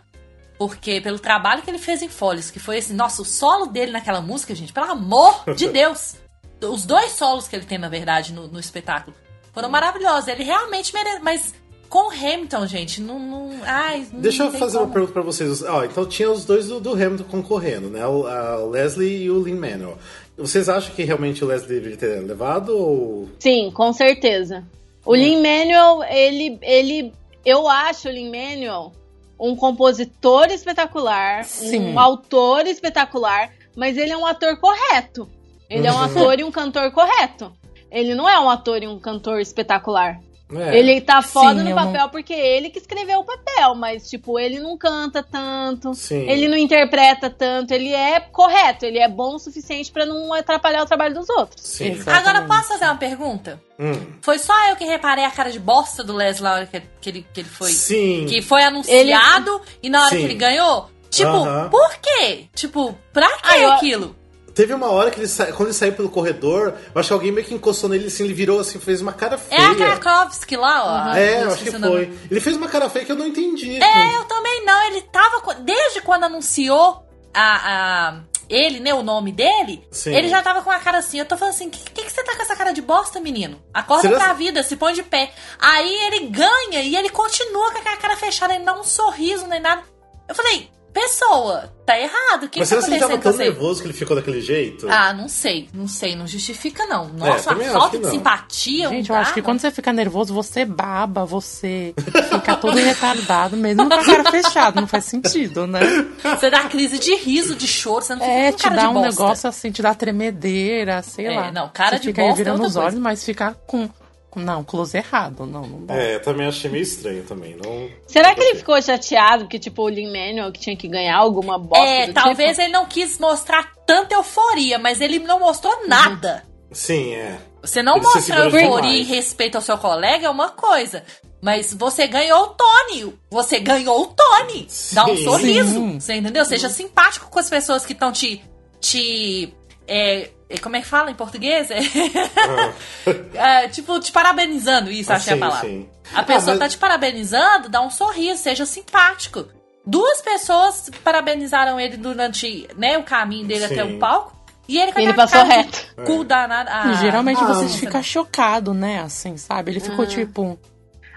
Porque 0.58 1.00
pelo 1.00 1.18
trabalho 1.18 1.62
que 1.62 1.70
ele 1.70 1.80
fez 1.80 2.02
em 2.02 2.10
Follies, 2.10 2.52
que 2.52 2.60
foi 2.60 2.78
esse. 2.78 2.94
Nossa, 2.94 3.22
o 3.22 3.26
solo 3.26 3.68
dele 3.68 3.94
naquela 3.94 4.20
música, 4.20 4.54
gente, 4.54 4.74
pelo 4.74 4.92
amor 4.92 5.56
de 5.56 5.68
Deus! 5.72 6.18
Os 6.62 6.86
dois 6.86 7.14
solos 7.14 7.48
que 7.48 7.56
ele 7.56 7.66
tem, 7.66 7.78
na 7.78 7.88
verdade, 7.88 8.34
no, 8.34 8.50
no 8.50 8.60
espetáculo 8.60 9.16
foram 9.54 9.70
maravilhosos. 9.70 10.28
Ele 10.28 10.44
realmente 10.44 10.94
merece. 10.94 11.22
Mas 11.22 11.54
com 11.90 12.10
o 12.10 12.12
Hamilton, 12.12 12.68
gente, 12.68 13.02
não. 13.02 13.20
não 13.20 13.52
ai, 13.64 14.08
não 14.14 14.22
Deixa 14.22 14.44
eu 14.44 14.52
tem 14.52 14.60
fazer 14.60 14.78
uma 14.78 14.84
como. 14.84 14.94
pergunta 14.94 15.14
pra 15.14 15.22
vocês. 15.24 15.64
Ó, 15.64 15.84
então 15.84 16.06
tinha 16.06 16.30
os 16.30 16.46
dois 16.46 16.68
do, 16.68 16.80
do 16.80 16.94
Hamilton 16.94 17.24
concorrendo, 17.24 17.90
né? 17.90 18.06
O, 18.06 18.28
a 18.28 18.58
Leslie 18.66 19.24
e 19.24 19.32
o 19.32 19.42
Lin 19.44 19.56
Manuel. 19.56 19.98
Vocês 20.38 20.70
acham 20.70 20.96
que 20.96 21.04
realmente 21.04 21.44
o 21.44 21.48
Leslie 21.48 21.76
deveria 21.76 21.98
ter 21.98 22.22
levado 22.22 22.70
ou. 22.70 23.30
Sim, 23.40 23.72
com 23.72 23.92
certeza. 23.92 24.64
O 25.06 25.16
Lin 25.16 25.38
Manuel, 25.38 26.04
ele, 26.04 26.60
ele. 26.62 27.12
Eu 27.44 27.68
acho 27.68 28.08
o 28.08 28.12
Lin 28.12 28.30
Manuel 28.30 28.94
um 29.40 29.56
compositor 29.56 30.48
espetacular, 30.52 31.46
Sim. 31.46 31.94
um 31.94 32.00
autor 32.00 32.68
espetacular, 32.68 33.52
mas 33.76 33.98
ele 33.98 34.12
é 34.12 34.18
um 34.18 34.26
ator 34.26 34.60
correto. 34.60 35.30
Ele 35.70 35.88
é 35.88 35.94
um 35.94 36.00
ator 36.00 36.40
e 36.40 36.44
um 36.44 36.52
cantor 36.52 36.92
correto. 36.92 37.54
Ele 37.92 38.14
não 38.14 38.28
é 38.28 38.40
um 38.40 38.50
ator 38.50 38.84
e 38.84 38.88
um 38.88 39.00
cantor 39.00 39.40
espetacular. 39.40 40.20
É. 40.56 40.78
Ele 40.80 41.00
tá 41.02 41.22
foda 41.22 41.62
Sim, 41.62 41.70
no 41.70 41.76
papel 41.76 42.02
não- 42.02 42.10
porque 42.10 42.34
ele 42.34 42.70
que 42.72 42.80
escreveu 42.80 43.20
o 43.20 43.24
papel, 43.24 43.76
mas, 43.76 44.10
tipo, 44.10 44.40
ele 44.40 44.60
não 44.60 44.76
canta 44.78 45.22
tanto, 45.22 45.94
Sim. 45.94 46.28
ele 46.28 46.48
não 46.48 46.58
interpreta 46.58 47.30
tanto, 47.30 47.72
ele 47.72 47.94
é 47.94 48.20
correto, 48.20 48.84
ele 48.86 48.98
é 48.98 49.08
bom 49.08 49.36
o 49.36 49.40
suficiente 49.40 49.92
pra 49.92 50.06
não 50.08 50.34
atrapalhar 50.34 50.82
o 50.82 50.88
trabalho 50.88 51.14
dos 51.14 51.30
outros. 51.30 51.62
Sim. 51.64 52.00
Agora, 52.08 52.42
posso 52.48 52.70
fazer 52.70 52.86
uma 52.86 52.96
pergunta? 52.98 53.62
Hum. 53.80 53.94
Foi 54.22 54.40
só 54.40 54.54
eu 54.70 54.76
que 54.76 54.86
reparei 54.86 55.24
a 55.24 55.32
cara 55.32 55.52
de 55.52 55.60
bosta 55.60 56.04
do 56.04 56.16
Les 56.16 56.40
na 56.42 56.54
hora 56.54 56.66
que, 56.66 56.82
que 57.00 57.10
ele, 57.10 57.28
que 57.34 57.42
ele 57.42 57.50
foi. 57.50 57.72
Sim. 57.72 58.26
Que 58.28 58.42
foi 58.42 58.64
anunciado 58.64 59.62
e 59.84 59.90
na 59.90 60.02
hora 60.02 60.10
Sim. 60.10 60.18
que 60.18 60.24
ele 60.24 60.34
ganhou? 60.36 60.90
Tipo, 61.10 61.30
Aham. 61.30 61.70
por 61.70 61.96
quê? 62.02 62.46
Tipo, 62.54 62.96
pra 63.14 63.28
que 63.28 63.40
Ah, 63.50 63.58
eu- 63.58 63.72
aquilo? 63.74 64.16
Teve 64.60 64.74
uma 64.74 64.92
hora 64.92 65.10
que 65.10 65.20
ele 65.22 65.28
sa... 65.28 65.46
quando 65.54 65.70
ele 65.70 65.74
saiu 65.74 65.94
pelo 65.94 66.10
corredor, 66.10 66.74
eu 66.94 67.00
acho 67.00 67.08
que 67.08 67.14
alguém 67.14 67.32
meio 67.32 67.48
que 67.48 67.54
encostou 67.54 67.90
nele 67.90 68.08
assim, 68.08 68.26
ele 68.26 68.34
virou 68.34 68.60
assim, 68.60 68.78
fez 68.78 69.00
uma 69.00 69.14
cara 69.14 69.36
É 69.50 69.56
feia. 69.56 69.72
a 69.72 69.76
Krakowski 69.98 70.58
lá, 70.58 71.12
ó. 71.14 71.16
É, 71.16 71.44
eu 71.44 71.52
acho 71.52 71.64
que 71.64 71.70
o 71.70 71.80
nome. 71.80 71.94
foi. 72.08 72.20
Ele 72.30 72.40
fez 72.42 72.58
uma 72.58 72.68
cara 72.68 72.90
feia 72.90 73.06
que 73.06 73.12
eu 73.12 73.16
não 73.16 73.26
entendi. 73.26 73.82
É, 73.82 74.16
eu 74.18 74.26
também 74.26 74.66
não, 74.66 74.82
ele 74.88 75.02
tava. 75.04 75.40
com- 75.40 75.54
Desde 75.64 76.02
quando 76.02 76.26
anunciou 76.26 77.04
a. 77.34 78.08
a- 78.10 78.20
ele, 78.50 78.80
né, 78.80 78.92
o 78.96 79.04
nome 79.04 79.32
dele, 79.32 79.88
Sim. 79.92 80.12
ele 80.14 80.28
já 80.28 80.42
tava 80.42 80.64
com 80.64 80.72
a 80.72 80.80
cara 80.80 80.98
assim. 80.98 81.20
Eu 81.20 81.26
tô 81.26 81.38
falando 81.38 81.54
assim: 81.54 81.70
que, 81.70 81.80
que, 81.92 82.04
que 82.04 82.12
você 82.12 82.24
tá 82.24 82.36
com 82.36 82.42
essa 82.42 82.56
cara 82.56 82.72
de 82.74 82.82
bosta, 82.82 83.20
menino? 83.20 83.62
Acorda 83.74 84.10
Será- 84.10 84.20
pra 84.20 84.34
vida, 84.34 84.64
se 84.64 84.76
põe 84.76 84.92
de 84.92 85.04
pé. 85.04 85.32
Aí 85.60 85.94
ele 86.08 86.28
ganha 86.30 86.82
e 86.82 86.96
ele 86.98 87.10
continua 87.10 87.72
com 87.72 87.78
aquela 87.78 87.96
cara 87.98 88.18
fechada, 88.18 88.54
ele 88.56 88.64
não 88.66 88.74
dá 88.74 88.82
um 88.82 88.84
sorriso 88.84 89.46
nem 89.48 89.62
nada. 89.62 89.84
Eu 90.28 90.34
falei, 90.36 90.68
pessoa, 90.94 91.72
tá 91.86 91.98
errado. 92.00 92.44
O 92.46 92.50
que, 92.50 92.60
Mas 92.60 92.70
que 92.70 92.76
tá 92.76 92.82
será 92.82 92.82
que 92.82 92.92
ele 92.92 93.00
tava 93.00 93.18
tão 93.18 93.38
nervoso 93.38 93.82
que 93.82 93.88
ele 93.88 93.94
ficou 93.94 94.16
daquele 94.16 94.42
jeito? 94.42 94.88
Ah, 94.90 95.14
não 95.14 95.28
sei, 95.28 95.70
não 95.74 95.88
sei, 95.88 96.16
não 96.16 96.28
justifica 96.28 96.86
não. 96.86 97.08
Nossa, 97.10 97.50
também 97.50 97.68
a 97.68 97.72
falta 97.72 97.98
de 97.98 98.10
simpatia. 98.10 98.90
Gente, 98.90 99.10
não 99.10 99.16
eu 99.16 99.20
dá, 99.20 99.22
acho 99.22 99.34
que 99.34 99.40
não. 99.42 99.46
quando 99.46 99.60
você 99.62 99.72
fica 99.72 99.94
nervoso, 99.94 100.34
você 100.34 100.66
baba, 100.66 101.26
você 101.26 101.94
fica 102.32 102.56
todo 102.58 102.78
retardado, 102.78 103.56
mesmo 103.58 103.88
com 103.88 103.94
a 103.96 104.04
cara 104.04 104.30
fechada. 104.32 104.80
Não 104.82 104.88
faz 104.88 105.06
sentido, 105.06 105.66
né? 105.68 105.80
Você 106.24 106.50
dá 106.50 106.64
crise 106.66 107.00
de 107.00 107.16
riso, 107.16 107.56
de 107.56 107.68
choro, 107.68 108.04
você 108.04 108.14
não 108.16 108.22
fica 108.22 108.32
É, 108.32 108.52
com 108.52 108.58
te 108.58 108.64
cara 108.64 108.76
dá 108.76 108.82
de 108.82 108.88
um 108.88 108.94
bosta. 108.94 109.10
negócio 109.22 109.50
assim, 109.50 109.72
te 109.72 109.82
dá 109.82 109.94
tremedeira, 109.94 111.02
sei 111.02 111.28
É, 111.28 111.36
lá. 111.36 111.52
não, 111.52 111.70
cara 111.70 111.92
você 111.98 112.02
de 112.02 112.08
fica 112.08 112.22
aí 112.22 112.28
bosta 112.30 112.42
é 112.42 112.44
virando 112.44 112.56
outra 112.64 112.68
os 112.68 112.74
coisa. 112.74 112.88
olhos, 112.88 113.00
mas 113.00 113.24
ficar 113.24 113.56
com- 113.66 113.90
Não, 114.36 114.64
close 114.64 114.98
errado. 114.98 115.46
Não, 115.46 115.62
não 115.62 115.86
dá. 115.86 115.96
É, 115.96 116.20
também 116.20 116.48
achei 116.48 116.70
meio 116.70 116.84
estranho 116.84 117.24
também. 117.24 117.56
Não... 117.56 117.90
Será 118.08 118.36
que 118.36 118.42
ele 118.42 118.56
ficou 118.56 118.80
chateado 118.82 119.46
porque, 119.46 119.58
tipo, 119.58 119.84
o 119.84 119.90
Lin 119.90 120.08
Manuel 120.08 120.52
que 120.52 120.60
tinha 120.60 120.76
que 120.76 120.88
ganhar 120.88 121.18
alguma 121.18 121.58
bosta? 121.58 121.86
É, 121.86 122.08
do 122.08 122.14
talvez 122.14 122.52
tipo? 122.52 122.62
ele 122.62 122.74
não 122.74 122.86
quis 122.86 123.18
mostrar 123.18 123.74
tanta 123.86 124.16
euforia, 124.16 124.78
mas 124.78 125.02
ele 125.02 125.20
não 125.20 125.40
mostrou 125.40 125.88
nada. 125.88 126.44
Sim, 126.72 127.14
é. 127.14 127.40
Você 127.62 127.82
não 127.82 127.98
Ele 127.98 128.06
mostrar 128.06 128.46
euforia 128.46 129.00
e 129.00 129.04
respeito 129.04 129.56
ao 129.56 129.62
seu 129.62 129.78
colega 129.78 130.28
é 130.28 130.30
uma 130.30 130.50
coisa. 130.50 131.04
Mas 131.42 131.74
você 131.74 132.08
ganhou 132.08 132.44
o 132.44 132.48
Tony. 132.48 133.14
Você 133.32 133.60
ganhou 133.60 134.02
o 134.02 134.08
Tony. 134.08 134.68
Dá 134.92 135.06
um 135.06 135.16
Sim. 135.16 135.24
sorriso. 135.24 135.74
Sim. 135.74 136.00
Você 136.00 136.14
entendeu? 136.16 136.46
Seja 136.46 136.70
simpático 136.70 137.30
com 137.30 137.40
as 137.40 137.50
pessoas 137.50 137.86
que 137.86 137.94
estão 137.94 138.12
te. 138.12 138.42
te 138.80 139.54
é, 139.88 140.30
como 140.58 140.76
é 140.78 140.82
que 140.82 140.88
fala 140.88 141.12
em 141.12 141.16
português? 141.16 141.70
É, 141.70 141.80
é, 143.64 143.68
tipo, 143.68 144.00
te 144.00 144.12
parabenizando, 144.12 144.90
isso, 144.92 145.12
Ah, 145.12 145.18
achei 145.18 145.34
sim, 145.34 145.40
a 145.40 145.46
palavra. 145.48 145.70
sim. 145.70 145.90
A 146.14 146.24
pessoa 146.24 146.54
Ah, 146.56 146.58
mas- 146.58 146.60
tá 146.60 146.70
te 146.70 146.78
parabenizando, 146.78 147.70
dá 147.70 147.82
um 147.82 147.92
sorriso, 147.92 148.42
seja 148.42 148.66
simpático. 148.66 149.46
Duas 149.86 150.22
pessoas 150.22 150.90
parabenizaram 151.04 151.80
ele 151.80 151.98
durante 151.98 152.68
né, 152.78 152.98
o 152.98 153.04
caminho 153.04 153.48
dele 153.48 153.68
Sim. 153.68 153.74
até 153.74 153.84
o 153.86 153.98
palco. 154.00 154.38
E 154.68 154.78
ele 154.78 154.92
Ele 154.96 155.14
passou 155.14 155.44
reto. 155.44 155.80
Cu 156.06 156.24
danado. 156.24 156.70
Ah, 156.72 156.94
Geralmente 157.02 157.42
Ah, 157.42 157.48
você 157.48 157.64
não. 157.64 157.70
fica 157.70 158.04
chocado, 158.04 158.72
né? 158.72 159.00
Assim, 159.02 159.36
sabe? 159.36 159.72
Ele 159.72 159.80
ficou 159.80 160.06
tipo. 160.06 160.60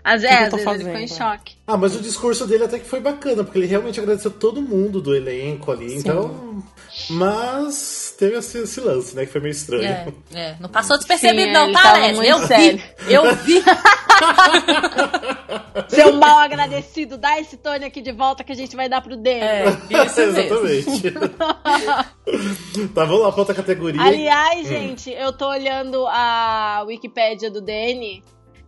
Às, 0.02 0.22
que 0.22 0.26
é, 0.26 0.48
vezes 0.48 0.54
ele 0.66 0.78
ficou 0.84 0.96
em 0.96 1.06
choque. 1.08 1.56
Ah, 1.66 1.76
mas 1.76 1.94
o 1.94 2.00
discurso 2.00 2.46
dele 2.46 2.64
até 2.64 2.78
que 2.78 2.88
foi 2.88 2.98
bacana, 3.00 3.44
porque 3.44 3.58
ele 3.58 3.66
realmente 3.66 4.00
agradeceu 4.00 4.30
todo 4.30 4.62
mundo 4.62 5.02
do 5.02 5.14
elenco 5.14 5.70
ali, 5.70 5.94
então. 5.96 6.62
Mas 7.10 8.14
teve 8.18 8.36
esse, 8.36 8.58
esse 8.58 8.80
lance, 8.80 9.14
né? 9.14 9.26
Que 9.26 9.32
foi 9.32 9.40
meio 9.40 9.52
estranho. 9.52 9.84
É, 9.84 10.06
é, 10.34 10.56
não 10.60 10.68
passou 10.68 10.96
despercebido, 10.96 11.46
Sim, 11.46 11.52
não, 11.52 11.72
tá, 11.72 11.98
muito 11.98 12.22
Eu 12.22 12.46
sério. 12.46 12.82
vi, 12.98 13.12
eu 13.12 13.34
vi. 13.36 13.62
Seu 15.88 16.12
mal 16.14 16.38
agradecido, 16.38 17.18
dá 17.18 17.38
esse 17.38 17.56
Tony 17.56 17.84
aqui 17.84 18.00
de 18.00 18.12
volta 18.12 18.44
que 18.44 18.52
a 18.52 18.54
gente 18.54 18.76
vai 18.76 18.88
dar 18.88 19.00
pro 19.00 19.16
Dani. 19.16 19.40
É, 19.40 19.64
isso. 20.04 20.20
Exatamente. 20.20 21.10
tá, 22.94 23.04
vamos 23.04 23.22
lá 23.22 23.32
pra 23.32 23.40
outra 23.40 23.54
categoria. 23.54 24.00
Hum. 24.00 24.04
Aliás, 24.04 24.66
gente, 24.66 25.10
eu 25.10 25.32
tô 25.32 25.48
olhando 25.48 26.06
a 26.06 26.84
Wikipédia 26.86 27.50
do 27.50 27.60
Danny 27.60 28.22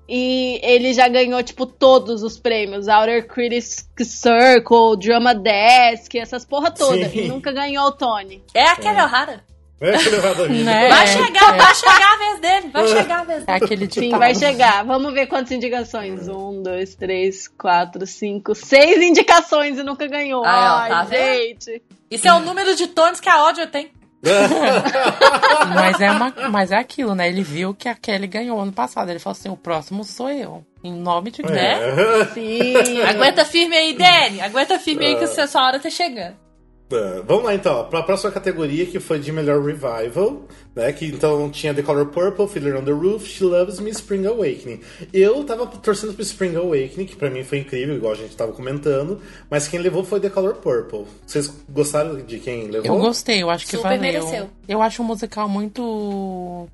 e 0.09 0.61
ele 0.62 0.92
já 0.92 1.09
ganhou, 1.09 1.42
tipo, 1.42 1.66
todos 1.66 2.22
os 2.22 2.38
prêmios. 2.38 2.88
Outer 2.88 3.26
Critics 3.26 3.86
Circle, 3.98 4.96
Drama 4.98 5.34
Desk, 5.34 6.18
essas 6.18 6.44
porra 6.44 6.70
toda. 6.70 7.09
Sim. 7.09 7.20
E 7.20 7.28
nunca 7.28 7.52
ganhou 7.52 7.86
o 7.86 7.92
Tony. 7.92 8.42
É 8.55 8.64
aquele 8.68 9.00
O'Hara. 9.00 9.42
É, 9.80 9.98
que 9.98 10.09
levado 10.09 10.44
a 10.44 10.46
vida. 10.46 10.64
Né? 10.64 10.88
Vai 10.88 11.02
É, 11.02 11.07
chegar, 11.09 11.55
é. 11.55 11.59
vai 11.59 11.74
chegar 11.74 12.12
a 12.12 12.16
vez 12.16 12.40
dele, 12.40 12.68
vai 12.72 12.88
chegar 12.88 13.20
a 13.20 13.24
vez 13.24 13.42
É 13.42 13.46
dele. 13.46 13.64
aquele 13.64 13.90
Sim, 13.92 14.00
ditado. 14.02 14.18
vai 14.20 14.34
chegar. 14.34 14.84
Vamos 14.84 15.12
ver 15.12 15.26
quantas 15.26 15.50
indicações. 15.50 16.28
Um, 16.28 16.62
dois, 16.62 16.94
três, 16.94 17.48
quatro, 17.48 18.07
cinco, 18.07 18.55
seis 18.55 19.02
indicações 19.02 19.76
e 19.78 19.82
nunca 19.82 20.07
ganhou. 20.07 20.42
Ó, 20.42 20.46
Ai, 20.46 20.88
tá 20.90 21.02
vendo? 21.02 21.20
gente. 21.64 21.82
Isso 22.11 22.26
é 22.28 22.32
o 22.32 22.38
número 22.40 22.74
de 22.76 22.86
tones 22.86 23.20
que 23.20 23.28
a 23.28 23.34
Audio 23.34 23.66
tem. 23.66 23.90
Mas 25.74 26.00
é, 26.00 26.10
uma, 26.10 26.32
mas 26.50 26.70
é 26.70 26.76
aquilo, 26.76 27.14
né? 27.14 27.28
Ele 27.28 27.42
viu 27.42 27.74
que 27.74 27.88
a 27.88 27.94
Kelly 27.94 28.26
ganhou 28.26 28.60
ano 28.60 28.72
passado. 28.72 29.10
Ele 29.10 29.18
falou 29.18 29.36
assim: 29.38 29.48
o 29.48 29.56
próximo 29.56 30.04
sou 30.04 30.30
eu. 30.30 30.64
Em 30.82 30.92
nome 30.92 31.30
de 31.30 31.42
Deus. 31.42 31.54
Né? 31.54 32.20
É. 32.20 32.24
Sim. 32.26 33.02
Aguenta 33.02 33.44
firme 33.44 33.76
aí, 33.76 33.94
Dani. 33.94 34.40
Aguenta 34.40 34.78
firme 34.78 35.06
aí 35.06 35.16
que 35.16 35.24
a 35.24 35.46
sua 35.46 35.66
hora 35.66 35.80
tá 35.80 35.90
chegando. 35.90 36.43
Tá, 36.89 37.22
Vamos 37.26 37.45
lá 37.45 37.55
então, 37.55 37.85
para 37.89 38.01
a 38.01 38.03
próxima 38.03 38.30
categoria 38.30 38.85
que 38.85 39.01
foi 39.01 39.18
de 39.18 39.32
melhor 39.32 39.62
revival, 39.62 40.43
né? 40.74 40.93
Que 40.93 41.07
então 41.07 41.49
tinha 41.51 41.72
The 41.72 41.82
Color 41.82 42.07
Purple, 42.07 42.47
Fiddler 42.47 42.76
on 42.76 42.85
the 42.85 42.91
Roof, 42.93 43.26
She 43.26 43.43
Loves 43.43 43.80
Me, 43.80 43.91
Spring 43.91 44.26
Awakening. 44.26 44.80
Eu 45.12 45.43
tava 45.45 45.66
torcendo 45.66 46.12
pro 46.12 46.22
Spring 46.22 46.55
Awakening, 46.57 47.07
que 47.07 47.16
pra 47.16 47.30
mim 47.30 47.43
foi 47.43 47.59
incrível, 47.59 47.97
igual 47.97 48.12
a 48.12 48.16
gente 48.16 48.37
tava 48.37 48.53
comentando, 48.53 49.20
mas 49.49 49.66
quem 49.66 49.80
levou 49.80 50.05
foi 50.05 50.20
The 50.20 50.28
Color 50.28 50.57
Purple. 50.57 51.07
Vocês 51.26 51.51
gostaram 51.70 52.16
de 52.20 52.39
quem 52.39 52.68
levou? 52.68 52.95
Eu 52.95 53.01
gostei, 53.01 53.43
eu 53.43 53.49
acho 53.49 53.64
que 53.64 53.76
Super 53.76 53.99
valeu. 53.99 54.01
mereceu. 54.01 54.51
Eu 54.68 54.82
acho 54.82 55.03
um 55.03 55.07
musical 55.07 55.49
muito. 55.49 56.68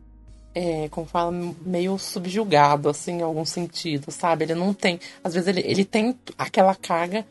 É, 0.53 0.89
como 0.91 1.07
fala, 1.07 1.31
meio 1.65 1.97
subjugado, 1.97 2.89
assim, 2.89 3.19
em 3.19 3.23
algum 3.23 3.45
sentido, 3.45 4.11
sabe? 4.11 4.45
Ele 4.45 4.57
não 4.57 4.75
tem. 4.75 4.99
Às 5.23 5.35
vezes 5.35 5.47
ele, 5.49 5.61
ele 5.61 5.85
tem 5.85 6.17
aquela 6.37 6.75
carga, 6.75 7.25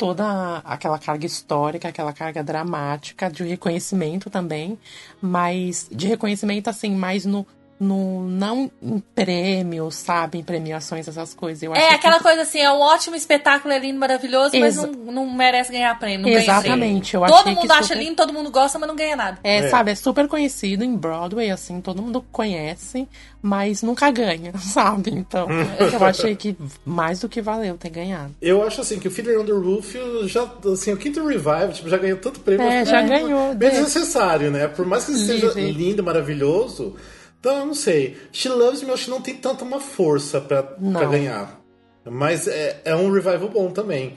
toda 0.00 0.62
aquela 0.64 0.98
carga 0.98 1.26
histórica, 1.26 1.88
aquela 1.88 2.10
carga 2.10 2.42
dramática, 2.42 3.30
de 3.30 3.44
reconhecimento 3.44 4.30
também, 4.30 4.78
mas 5.20 5.90
de 5.92 6.06
reconhecimento, 6.08 6.70
assim, 6.70 6.96
mais 6.96 7.26
no. 7.26 7.46
No 7.80 8.28
não 8.28 8.70
em 8.82 9.00
prêmios, 9.14 9.94
sabe? 9.96 10.38
Em 10.38 10.42
premiações, 10.42 11.08
essas 11.08 11.32
coisas. 11.32 11.62
Eu 11.62 11.72
acho 11.72 11.80
É 11.80 11.88
que 11.88 11.94
aquela 11.94 12.20
coisa 12.20 12.42
assim, 12.42 12.58
é 12.60 12.70
um 12.70 12.78
ótimo 12.80 13.16
espetáculo, 13.16 13.72
é 13.72 13.78
lindo, 13.78 13.98
maravilhoso, 13.98 14.50
mas 14.60 14.76
não, 14.76 14.86
não 14.92 15.30
merece 15.34 15.72
ganhar 15.72 15.98
prêmio. 15.98 16.28
Exatamente, 16.28 17.12
prêmio. 17.12 17.26
eu 17.26 17.36
Todo 17.36 17.48
mundo 17.48 17.66
que 17.66 17.72
acha 17.72 17.82
super- 17.84 17.98
lindo, 17.98 18.16
todo 18.16 18.32
mundo 18.34 18.50
gosta, 18.50 18.78
mas 18.78 18.86
não 18.86 18.94
ganha 18.94 19.16
nada. 19.16 19.38
É, 19.42 19.56
É. 19.60 19.68
sabe, 19.70 19.92
é 19.92 19.94
super 19.94 20.28
conhecido 20.28 20.84
em 20.84 20.94
Broadway, 20.94 21.50
assim, 21.50 21.80
todo 21.80 22.02
mundo 22.02 22.22
conhece, 22.30 23.08
mas 23.40 23.82
nunca 23.82 24.10
ganha, 24.10 24.52
sabe? 24.60 25.10
Então, 25.10 25.48
eu 25.80 26.04
achei 26.04 26.36
que 26.36 26.54
mais 26.84 27.20
do 27.20 27.28
que 27.30 27.40
valeu 27.40 27.78
ter 27.78 27.88
ganhado. 27.90 28.34
Eu 28.42 28.62
acho 28.62 28.82
assim 28.82 28.98
que 28.98 29.08
o 29.08 29.10
Fiddler 29.10 29.40
on 29.40 29.44
the 29.46 29.52
Roof 29.52 29.94
já, 30.26 30.46
assim, 30.70 30.92
o 30.92 30.96
quinto 30.98 31.26
revive, 31.26 31.72
tipo, 31.72 31.88
já 31.88 31.96
ganhou 31.96 32.18
tanto 32.18 32.40
prêmio. 32.40 32.66
É, 32.66 32.82
que 32.84 32.90
já 32.90 33.00
é 33.00 33.08
ganhou, 33.08 33.54
Bem 33.54 33.70
desnecessário, 33.70 34.50
né? 34.50 34.68
Por 34.68 34.84
mais 34.84 35.06
que 35.06 35.12
seja 35.16 35.50
lindo, 35.56 36.02
maravilhoso, 36.04 36.94
então 37.40 37.58
eu 37.58 37.66
não 37.66 37.74
sei. 37.74 38.20
She 38.30 38.50
Loves 38.50 38.82
Me, 38.82 38.88
eu 38.88 38.94
acho 38.94 39.06
que 39.06 39.10
não 39.10 39.22
tem 39.22 39.34
tanta 39.34 39.64
uma 39.64 39.80
força 39.80 40.40
pra, 40.40 40.62
pra 40.62 41.06
ganhar. 41.06 41.58
Mas 42.04 42.46
é, 42.46 42.80
é 42.84 42.94
um 42.94 43.10
revival 43.10 43.48
bom 43.48 43.70
também. 43.70 44.16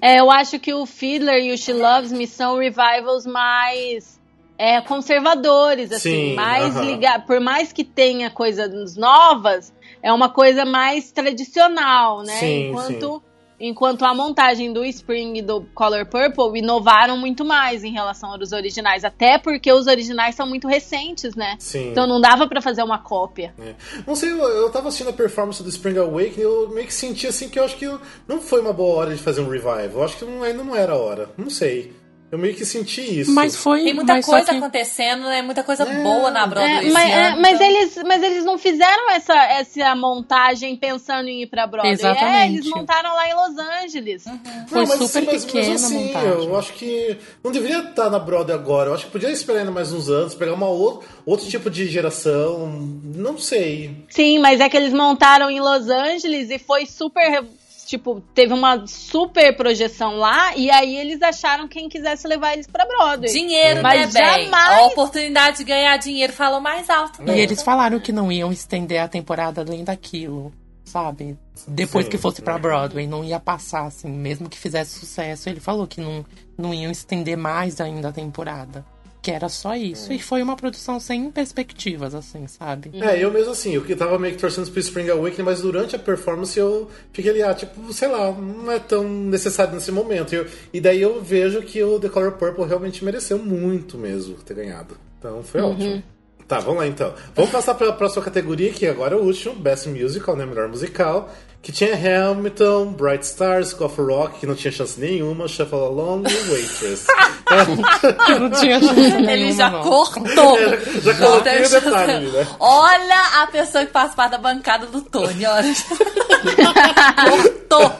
É, 0.00 0.20
eu 0.20 0.30
acho 0.30 0.58
que 0.58 0.72
o 0.72 0.86
Fiddler 0.86 1.42
e 1.44 1.52
o 1.52 1.58
She 1.58 1.72
Loves 1.72 2.12
Me 2.12 2.26
são 2.26 2.58
revivals 2.58 3.26
mais 3.26 4.20
é, 4.58 4.80
conservadores, 4.80 5.92
assim, 5.92 6.30
Sim, 6.30 6.34
mais 6.34 6.76
aham. 6.76 6.84
ligados. 6.84 7.26
Por 7.26 7.40
mais 7.40 7.72
que 7.72 7.84
tenha 7.84 8.30
coisas 8.30 8.96
novas, 8.96 9.72
é 10.02 10.12
uma 10.12 10.30
coisa 10.30 10.64
mais 10.64 11.12
tradicional, 11.12 12.22
né? 12.22 12.38
Sim, 12.38 12.68
enquanto, 12.68 13.22
enquanto 13.62 14.04
a 14.04 14.12
montagem 14.12 14.72
do 14.72 14.84
Spring 14.84 15.38
e 15.38 15.42
do 15.42 15.62
Color 15.74 16.04
Purple 16.06 16.58
inovaram 16.58 17.16
muito 17.16 17.44
mais 17.44 17.84
em 17.84 17.92
relação 17.92 18.32
aos 18.32 18.52
originais. 18.52 19.04
Até 19.04 19.38
porque 19.38 19.72
os 19.72 19.86
originais 19.86 20.34
são 20.34 20.46
muito 20.48 20.66
recentes, 20.66 21.34
né? 21.36 21.54
Sim. 21.58 21.90
Então 21.92 22.06
não 22.06 22.20
dava 22.20 22.48
pra 22.48 22.60
fazer 22.60 22.82
uma 22.82 22.98
cópia. 22.98 23.54
É. 23.58 23.74
Não 24.06 24.16
sei, 24.16 24.30
eu, 24.32 24.38
eu 24.38 24.70
tava 24.70 24.88
assistindo 24.88 25.10
a 25.10 25.12
performance 25.12 25.62
do 25.62 25.68
Spring 25.68 25.96
Awakening 25.98 26.34
e 26.38 26.42
eu 26.42 26.68
meio 26.70 26.86
que 26.86 26.94
senti 26.94 27.26
assim 27.26 27.48
que 27.48 27.58
eu 27.58 27.64
acho 27.64 27.76
que 27.76 27.88
não 28.26 28.40
foi 28.40 28.60
uma 28.60 28.72
boa 28.72 28.96
hora 28.96 29.14
de 29.14 29.22
fazer 29.22 29.40
um 29.40 29.48
revival. 29.48 29.78
Eu 29.92 30.02
acho 30.04 30.16
que 30.16 30.24
não- 30.24 30.42
ainda 30.42 30.64
não 30.64 30.74
era 30.74 30.92
a 30.94 30.96
hora. 30.98 31.30
Não 31.38 31.48
sei. 31.48 31.94
Eu 32.32 32.38
meio 32.38 32.54
que 32.54 32.64
senti 32.64 33.20
isso. 33.20 33.30
Mas 33.34 33.54
foi. 33.54 33.84
Tem 33.84 33.92
muita 33.92 34.14
mas 34.14 34.24
coisa 34.24 34.46
que- 34.46 34.56
acontecendo, 34.56 35.24
né? 35.24 35.42
Muita 35.42 35.62
coisa 35.62 35.84
boa 35.84 36.30
na 36.30 36.46
Broadway 36.46 36.88
É, 36.88 36.90
mas, 36.90 37.10
é, 37.10 37.36
mas 37.36 37.60
eles, 37.60 37.98
mas 38.06 38.22
eles 38.22 38.42
não 38.42 38.56
fizeram 38.56 39.10
essa, 39.10 39.34
essa 39.34 39.94
montagem 39.94 40.74
pensando 40.74 41.28
em 41.28 41.42
ir 41.42 41.46
pra 41.48 41.66
Broadway. 41.66 41.90
É, 41.90 41.94
Exatamente. 41.94 42.54
eles 42.56 42.70
montaram 42.70 43.14
lá 43.14 43.28
em 43.28 43.34
Los 43.34 43.58
Angeles. 43.58 44.24
Foi 44.66 44.86
Não, 44.86 45.06
super 45.06 45.26
mas 45.26 45.44
pequena 45.44 45.72
a 45.72 45.74
assim, 45.74 46.04
montagem. 46.06 46.28
Eu 46.46 46.58
acho 46.58 46.72
que 46.72 47.18
não 47.44 47.52
deveria 47.52 47.80
estar 47.80 48.08
na 48.08 48.18
Broadway 48.18 48.54
agora. 48.56 48.88
Eu 48.88 48.94
acho 48.94 49.04
que 49.04 49.10
podia 49.12 49.30
esperar 49.30 49.58
ainda 49.58 49.70
mais 49.70 49.92
uns 49.92 50.08
anos, 50.08 50.34
pegar 50.34 50.54
uma 50.54 50.68
outro, 50.68 51.06
outro 51.26 51.46
tipo 51.46 51.68
de 51.68 51.86
geração. 51.86 52.66
Não 53.14 53.36
sei. 53.36 53.94
Sim, 54.08 54.38
mas 54.38 54.58
é 54.58 54.70
que 54.70 54.76
eles 54.78 54.94
montaram 54.94 55.50
em 55.50 55.60
Los 55.60 55.86
Angeles 55.90 56.48
e 56.50 56.58
foi 56.58 56.86
super. 56.86 57.44
Tipo, 57.92 58.22
teve 58.34 58.54
uma 58.54 58.86
super 58.86 59.54
projeção 59.54 60.16
lá, 60.16 60.56
e 60.56 60.70
aí 60.70 60.96
eles 60.96 61.20
acharam 61.20 61.68
quem 61.68 61.90
quisesse 61.90 62.26
levar 62.26 62.54
eles 62.54 62.66
pra 62.66 62.86
Broadway. 62.86 63.30
Dinheiro, 63.30 63.82
Mas 63.82 64.14
né, 64.14 64.20
bem? 64.22 64.44
jamais- 64.50 64.78
A 64.82 64.86
oportunidade 64.86 65.58
de 65.58 65.64
ganhar 65.64 65.94
dinheiro 65.98 66.32
falou 66.32 66.58
mais 66.58 66.88
alto. 66.88 67.20
E 67.22 67.38
eles 67.38 67.62
falaram 67.62 68.00
que 68.00 68.10
não 68.10 68.32
iam 68.32 68.50
estender 68.50 68.98
a 68.98 69.08
temporada 69.08 69.60
além 69.60 69.84
daquilo. 69.84 70.50
sabe? 70.84 71.38
Depois 71.68 72.04
Sim, 72.06 72.10
que 72.10 72.18
fosse 72.18 72.42
pra? 72.42 72.58
Broadway, 72.58 73.06
não 73.06 73.22
ia 73.24 73.38
passar, 73.40 73.86
assim, 73.86 74.08
mesmo 74.10 74.48
que 74.48 74.58
fizesse 74.58 74.98
sucesso. 74.98 75.48
Ele 75.48 75.60
falou 75.60 75.86
que 75.86 76.00
não, 76.00 76.24
não 76.58 76.74
iam 76.74 76.90
estender 76.90 77.36
mais 77.36 77.80
ainda 77.80 78.08
a 78.08 78.12
temporada. 78.12 78.84
Que 79.22 79.30
era 79.30 79.48
só 79.48 79.76
isso. 79.76 80.12
E 80.12 80.18
foi 80.18 80.42
uma 80.42 80.56
produção 80.56 80.98
sem 80.98 81.30
perspectivas, 81.30 82.12
assim, 82.12 82.48
sabe? 82.48 82.90
É, 83.00 83.22
eu 83.22 83.30
mesmo 83.32 83.52
assim, 83.52 83.72
eu 83.76 83.84
que 83.84 83.94
tava 83.94 84.18
meio 84.18 84.34
que 84.34 84.40
torcendo 84.40 84.68
pro 84.68 84.80
Spring 84.80 85.08
Awakening, 85.10 85.44
mas 85.44 85.60
durante 85.62 85.94
a 85.94 85.98
performance 85.98 86.58
eu 86.58 86.90
fiquei 87.12 87.30
ali, 87.30 87.40
ah, 87.42 87.54
tipo, 87.54 87.92
sei 87.92 88.08
lá, 88.08 88.32
não 88.32 88.72
é 88.72 88.80
tão 88.80 89.04
necessário 89.08 89.74
nesse 89.74 89.92
momento. 89.92 90.32
E 90.32 90.38
eu- 90.38 90.46
e 90.72 90.80
daí 90.80 91.00
eu 91.00 91.22
vejo 91.22 91.62
que 91.62 91.80
o 91.84 92.00
The 92.00 92.08
Color 92.08 92.32
Purple 92.32 92.64
realmente 92.66 93.04
mereceu 93.04 93.38
muito 93.38 93.96
mesmo 93.96 94.34
ter 94.36 94.54
ganhado. 94.54 94.96
Então 95.20 95.40
foi 95.44 95.60
ótimo. 95.60 96.02
Tá, 96.46 96.58
vamos 96.60 96.80
lá 96.80 96.86
então. 96.86 97.14
Vamos 97.34 97.50
passar 97.50 97.74
pra 97.74 97.92
próxima 97.92 98.22
categoria, 98.22 98.70
que 98.72 98.86
agora 98.86 99.14
é 99.14 99.18
o 99.18 99.22
último, 99.22 99.54
Best 99.54 99.88
Musical, 99.88 100.36
né? 100.36 100.44
Melhor 100.44 100.68
musical. 100.68 101.30
Que 101.62 101.70
tinha 101.70 101.94
Hamilton, 101.94 102.86
Bright 102.92 103.24
Stars, 103.24 103.70
School 103.70 103.86
of 103.86 104.00
Rock, 104.00 104.40
que 104.40 104.46
não 104.48 104.54
tinha 104.56 104.72
chance 104.72 104.98
nenhuma, 104.98 105.46
Shuffle 105.46 105.78
Along 105.78 106.24
e 106.28 106.50
Waitress. 106.50 107.06
Não 108.40 108.50
tinha 108.50 108.80
chance 108.80 108.94
nenhuma, 108.94 109.30
Ele 109.30 109.52
já 109.52 109.70
não. 109.70 109.82
cortou. 109.82 110.58
já 111.04 111.14
coloquei 111.14 111.60
Não 111.60 111.66
o 111.66 111.70
detalhe 111.70 112.26
né? 112.30 112.46
Olha 112.58 113.42
a 113.42 113.46
pessoa 113.46 113.84
que 113.86 113.92
faz 113.92 114.14
parte 114.14 114.32
da 114.32 114.38
bancada 114.38 114.86
do 114.86 115.02
Tony, 115.02 115.44
olha. 115.46 115.72
cortou. 117.30 117.92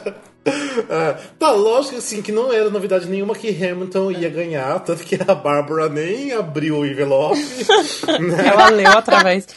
Ah, 0.89 1.17
tá, 1.39 1.51
lógico 1.51 1.97
assim, 1.97 2.21
que 2.21 2.31
não 2.31 2.51
era 2.51 2.69
novidade 2.69 3.07
nenhuma 3.07 3.33
que 3.35 3.47
Hamilton 3.49 4.11
ia 4.11 4.29
ganhar, 4.29 4.79
tanto 4.81 5.03
que 5.03 5.15
a 5.25 5.33
Bárbara 5.35 5.87
nem 5.87 6.33
abriu 6.33 6.79
o 6.79 6.85
envelope. 6.85 7.39
né? 8.19 8.47
Ela 8.47 8.69
leu 8.69 8.91
através 8.91 9.47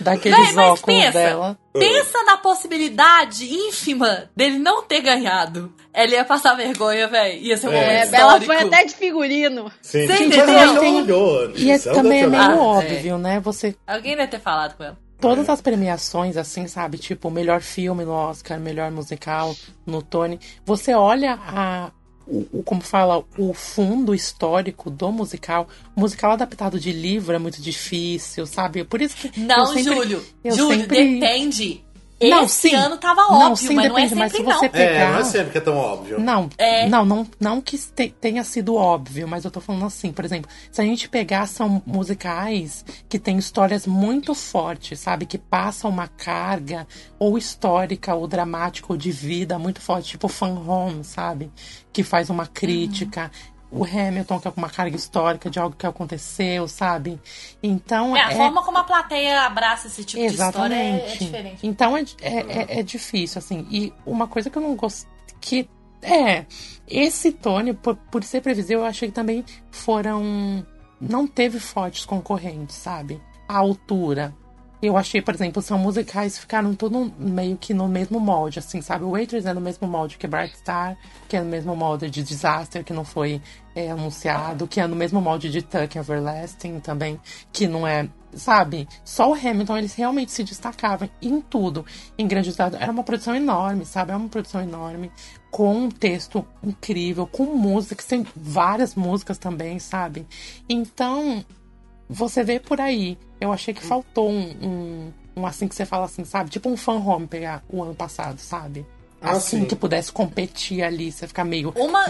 daqueles 0.00 0.38
Véi, 0.38 0.52
mas 0.54 0.80
óculos 0.80 0.82
pensa, 1.04 1.12
dela. 1.18 1.58
pensa 1.74 2.22
na 2.24 2.36
possibilidade 2.38 3.52
ínfima 3.52 4.30
dele 4.34 4.58
não 4.58 4.82
ter 4.82 5.02
ganhado. 5.02 5.70
Ela 5.92 6.12
ia 6.12 6.24
passar 6.24 6.54
vergonha, 6.54 7.06
velho. 7.08 7.38
Ia 7.42 7.56
ser 7.58 7.68
um 7.68 7.72
É, 7.72 7.74
momento 7.74 7.90
É, 7.90 8.04
histórico. 8.04 8.26
Ela 8.30 8.40
foi 8.40 8.56
até 8.56 8.84
de 8.84 8.94
figurino. 8.94 9.70
Sim, 9.82 10.06
Você 10.06 10.12
mas 10.12 10.20
entendeu? 10.22 10.48
ela 10.58 10.72
não 10.72 10.96
olhou. 11.02 11.50
E 11.54 11.70
é, 11.70 11.74
ela 11.74 11.94
também 11.94 12.22
é 12.22 12.26
meio. 12.26 12.42
Ah, 12.42 12.56
óbvio, 12.56 13.18
né? 13.18 13.40
Você 13.40 13.74
Alguém 13.86 14.16
deve 14.16 14.28
ter 14.28 14.40
falado 14.40 14.74
com 14.76 14.84
ela. 14.84 14.96
Todas 15.20 15.48
É. 15.48 15.52
as 15.52 15.60
premiações, 15.60 16.36
assim, 16.36 16.66
sabe? 16.66 16.98
Tipo, 16.98 17.30
melhor 17.30 17.60
filme 17.60 18.04
no 18.04 18.12
Oscar, 18.12 18.58
melhor 18.58 18.90
musical 18.90 19.54
no 19.86 20.02
Tony. 20.02 20.38
Você 20.64 20.94
olha 20.94 21.38
a. 21.40 21.90
O, 22.26 22.62
como 22.62 22.80
fala, 22.80 23.24
o 23.36 23.52
fundo 23.52 24.14
histórico 24.14 24.88
do 24.88 25.10
musical. 25.10 25.66
O 25.96 26.00
musical 26.00 26.30
adaptado 26.32 26.78
de 26.78 26.92
livro 26.92 27.34
é 27.34 27.38
muito 27.40 27.60
difícil, 27.60 28.46
sabe? 28.46 28.84
Por 28.84 29.02
isso 29.02 29.16
que. 29.16 29.40
Não, 29.40 29.66
sempre- 29.66 29.82
Júlio. 29.82 30.24
Júlio, 30.44 30.80
sempre- 30.80 31.14
depende. 31.18 31.84
Não, 32.22 32.44
Esse 32.44 32.68
sim. 32.70 32.74
ano 32.74 32.98
tava 32.98 33.22
Não, 33.22 33.52
óbvio, 33.52 33.56
sim, 33.68 33.74
mas 33.74 33.88
não 33.88 33.98
é 33.98 34.02
depende, 34.02 34.14
mas 34.20 34.32
sempre 34.32 34.52
se 34.52 34.58
você 34.58 34.66
não. 34.68 34.74
É, 34.74 34.86
pegar- 34.88 35.12
não 35.12 35.18
é 35.20 35.24
sempre 35.24 35.50
que 35.52 35.58
é 35.58 35.60
tão 35.60 35.76
óbvio. 35.76 36.20
Não, 36.20 36.50
É. 36.58 36.86
não, 36.88 37.04
não, 37.04 37.26
não 37.40 37.60
que 37.62 37.78
te- 37.78 38.14
tenha 38.20 38.44
sido 38.44 38.74
óbvio, 38.74 39.26
mas 39.26 39.44
eu 39.44 39.50
tô 39.50 39.60
falando 39.60 39.86
assim, 39.86 40.12
por 40.12 40.24
exemplo, 40.24 40.50
se 40.70 40.80
a 40.80 40.84
gente 40.84 41.08
pegar 41.08 41.46
são 41.46 41.82
musicais 41.86 42.84
que 43.08 43.18
têm 43.18 43.38
histórias 43.38 43.86
muito 43.86 44.34
fortes, 44.34 45.00
sabe, 45.00 45.24
que 45.24 45.38
passam 45.38 45.90
uma 45.90 46.08
carga 46.08 46.86
ou 47.18 47.38
histórica 47.38 48.14
ou 48.14 48.26
dramática 48.26 48.86
ou 48.92 48.96
de 48.98 49.10
vida 49.10 49.58
muito 49.58 49.80
forte, 49.80 50.10
tipo 50.10 50.28
Fan 50.28 50.58
Home, 50.66 51.02
sabe, 51.04 51.50
que 51.92 52.02
faz 52.02 52.28
uma 52.28 52.46
crítica. 52.46 53.30
O 53.72 53.84
Hamilton, 53.84 54.40
que 54.40 54.48
é 54.48 54.52
uma 54.56 54.68
carga 54.68 54.96
histórica 54.96 55.48
de 55.48 55.58
algo 55.60 55.76
que 55.76 55.86
aconteceu, 55.86 56.66
sabe? 56.66 57.20
Então. 57.62 58.16
É, 58.16 58.22
a 58.22 58.30
forma 58.32 58.64
como 58.64 58.78
a 58.78 58.84
plateia 58.84 59.42
abraça 59.42 59.86
esse 59.86 60.02
tipo 60.04 60.20
de 60.26 60.34
história 60.34 60.74
é, 60.74 60.78
é 60.78 60.94
Exatamente. 60.96 61.24
diferente. 61.24 61.66
Então 61.66 61.96
é, 61.96 62.02
é, 62.20 62.36
é- 62.76 62.80
é 62.80 62.82
difícil, 62.82 63.38
assim. 63.38 63.66
E 63.70 63.92
uma 64.04 64.26
coisa 64.26 64.50
que 64.50 64.58
eu 64.58 64.62
não 64.62 64.74
gosto. 64.74 65.08
Que 65.40 65.68
é. 66.02 66.46
Esse 66.88 67.30
Tony, 67.30 67.72
por, 67.72 67.94
por 67.94 68.24
ser 68.24 68.40
previsível, 68.40 68.80
eu 68.80 68.86
achei 68.86 69.08
que 69.08 69.14
também 69.14 69.44
foram. 69.70 70.66
Não 71.00 71.26
teve 71.26 71.60
fortes 71.60 72.04
concorrentes, 72.04 72.74
sabe? 72.76 73.20
A 73.48 73.56
altura. 73.58 74.34
Eu 74.82 74.96
achei, 74.96 75.20
por 75.20 75.34
exemplo, 75.34 75.60
são 75.60 75.78
musicais 75.78 76.38
ficaram 76.38 76.74
tudo 76.74 77.12
meio 77.18 77.56
que 77.56 77.74
no 77.74 77.86
mesmo 77.86 78.18
molde, 78.18 78.58
assim, 78.58 78.80
sabe? 78.80 79.04
O 79.04 79.10
Waitress 79.10 79.46
é 79.46 79.52
no 79.52 79.60
mesmo 79.60 79.86
molde 79.86 80.16
que 80.16 80.26
Bright 80.26 80.56
Star, 80.56 80.96
que 81.28 81.36
é 81.36 81.42
no 81.42 81.50
mesmo 81.50 81.76
molde 81.76 82.08
de 82.08 82.22
Disaster, 82.22 82.82
que 82.82 82.92
não 82.92 83.04
foi 83.04 83.42
é, 83.74 83.90
anunciado, 83.90 84.66
que 84.66 84.80
é 84.80 84.86
no 84.86 84.96
mesmo 84.96 85.20
molde 85.20 85.50
de 85.50 85.60
Tuck 85.60 85.96
Everlasting 85.96 86.80
também, 86.80 87.20
que 87.52 87.66
não 87.66 87.86
é, 87.86 88.08
sabe? 88.32 88.88
Só 89.04 89.30
o 89.30 89.34
Hamilton, 89.34 89.76
eles 89.76 89.94
realmente 89.94 90.32
se 90.32 90.42
destacavam 90.42 91.10
em 91.20 91.42
tudo. 91.42 91.84
Em 92.16 92.26
Grande 92.26 92.50
era 92.78 92.90
uma 92.90 93.04
produção 93.04 93.36
enorme, 93.36 93.84
sabe? 93.84 94.12
É 94.12 94.16
uma 94.16 94.30
produção 94.30 94.62
enorme, 94.62 95.12
com 95.50 95.74
um 95.74 95.88
texto 95.90 96.46
incrível, 96.64 97.26
com 97.26 97.44
músicas, 97.44 98.06
tem 98.06 98.26
várias 98.34 98.94
músicas 98.94 99.36
também, 99.36 99.78
sabe? 99.78 100.26
Então, 100.68 101.44
você 102.10 102.42
vê 102.42 102.58
por 102.58 102.80
aí. 102.80 103.16
Eu 103.40 103.52
achei 103.52 103.72
que 103.72 103.82
faltou 103.82 104.28
um, 104.28 104.50
um, 104.62 105.12
um 105.36 105.46
assim 105.46 105.68
que 105.68 105.74
você 105.74 105.86
fala 105.86 106.04
assim, 106.04 106.24
sabe? 106.24 106.50
Tipo 106.50 106.68
um 106.68 106.76
fan 106.76 106.98
home 106.98 107.26
pegar 107.26 107.62
o 107.68 107.82
ano 107.82 107.94
passado, 107.94 108.38
sabe? 108.38 108.84
Ah, 109.22 109.32
assim 109.32 109.60
sim. 109.60 109.64
que 109.66 109.76
pudesse 109.76 110.10
competir 110.10 110.82
ali, 110.82 111.12
você 111.12 111.26
ficar 111.26 111.44
meio. 111.44 111.72
Uma, 111.76 112.06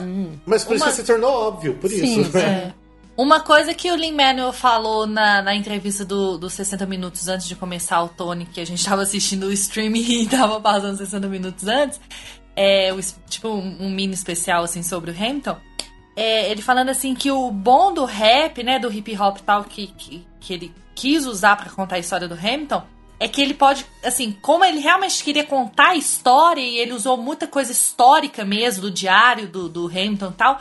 Mas 0.47 0.65
por 0.65 0.77
isso 0.77 0.85
Uma- 0.85 0.91
que 0.93 0.97
se 0.97 1.05
tornou 1.05 1.31
óbvio, 1.31 1.75
por 1.75 1.91
Sim, 1.91 2.21
isso. 2.21 2.37
né? 2.37 2.43
É. 2.77 2.81
Uma 3.17 3.41
coisa 3.41 3.75
que 3.75 3.91
o 3.91 3.97
Lin 3.97 4.13
Manuel 4.13 4.53
falou 4.53 5.07
na, 5.07 5.43
na 5.43 5.55
entrevista 5.55 6.05
do, 6.05 6.39
dos 6.39 6.55
60 6.55 6.87
minutos 6.87 7.29
antes 7.29 7.47
de 7.47 7.55
começar 7.55 8.03
o 8.03 8.09
Tony, 8.09 8.47
que 8.47 8.61
a 8.61 8.65
gente 8.65 8.83
tava 8.83 9.03
assistindo 9.03 9.45
o 9.49 9.53
streaming 9.53 10.01
e 10.23 10.27
tava 10.27 10.59
passando 10.61 10.97
60 10.97 11.29
minutos 11.29 11.67
antes, 11.67 12.01
é, 12.57 12.91
tipo 13.29 13.49
um, 13.49 13.77
um 13.87 13.91
mini 13.91 14.15
especial 14.15 14.63
assim 14.63 14.83
sobre 14.83 15.11
o 15.11 15.15
Hamilton. 15.15 15.57
É, 16.17 16.51
ele 16.51 16.61
falando 16.61 16.89
assim 16.89 17.15
que 17.15 17.31
o 17.31 17.51
bom 17.51 17.93
do 17.93 18.05
rap, 18.05 18.63
né, 18.63 18.79
do 18.79 18.93
hip 18.93 19.17
hop 19.17 19.39
e 19.39 19.43
tal, 19.43 19.65
que, 19.65 19.87
que, 19.89 20.27
que 20.41 20.53
ele 20.53 20.75
quis 20.95 21.25
usar 21.25 21.57
pra 21.57 21.71
contar 21.71 21.97
a 21.97 22.01
história 22.01 22.29
do 22.29 22.35
Hamilton, 22.35 22.83
é 23.19 23.29
que 23.29 23.41
ele 23.41 23.55
pode, 23.55 23.87
assim, 24.05 24.33
como 24.41 24.65
ele 24.65 24.81
realmente 24.81 25.23
queria 25.23 25.45
contar 25.45 25.91
a 25.91 25.97
história 25.97 26.61
e 26.61 26.79
ele 26.79 26.93
usou 26.93 27.17
muita 27.17 27.47
coisa 27.47 27.71
histórica 27.71 28.45
mesmo, 28.45 28.83
do 28.83 28.91
diário 28.91 29.47
do, 29.47 29.69
do 29.69 29.87
Hamilton 29.87 30.31
e 30.31 30.35
tal, 30.35 30.61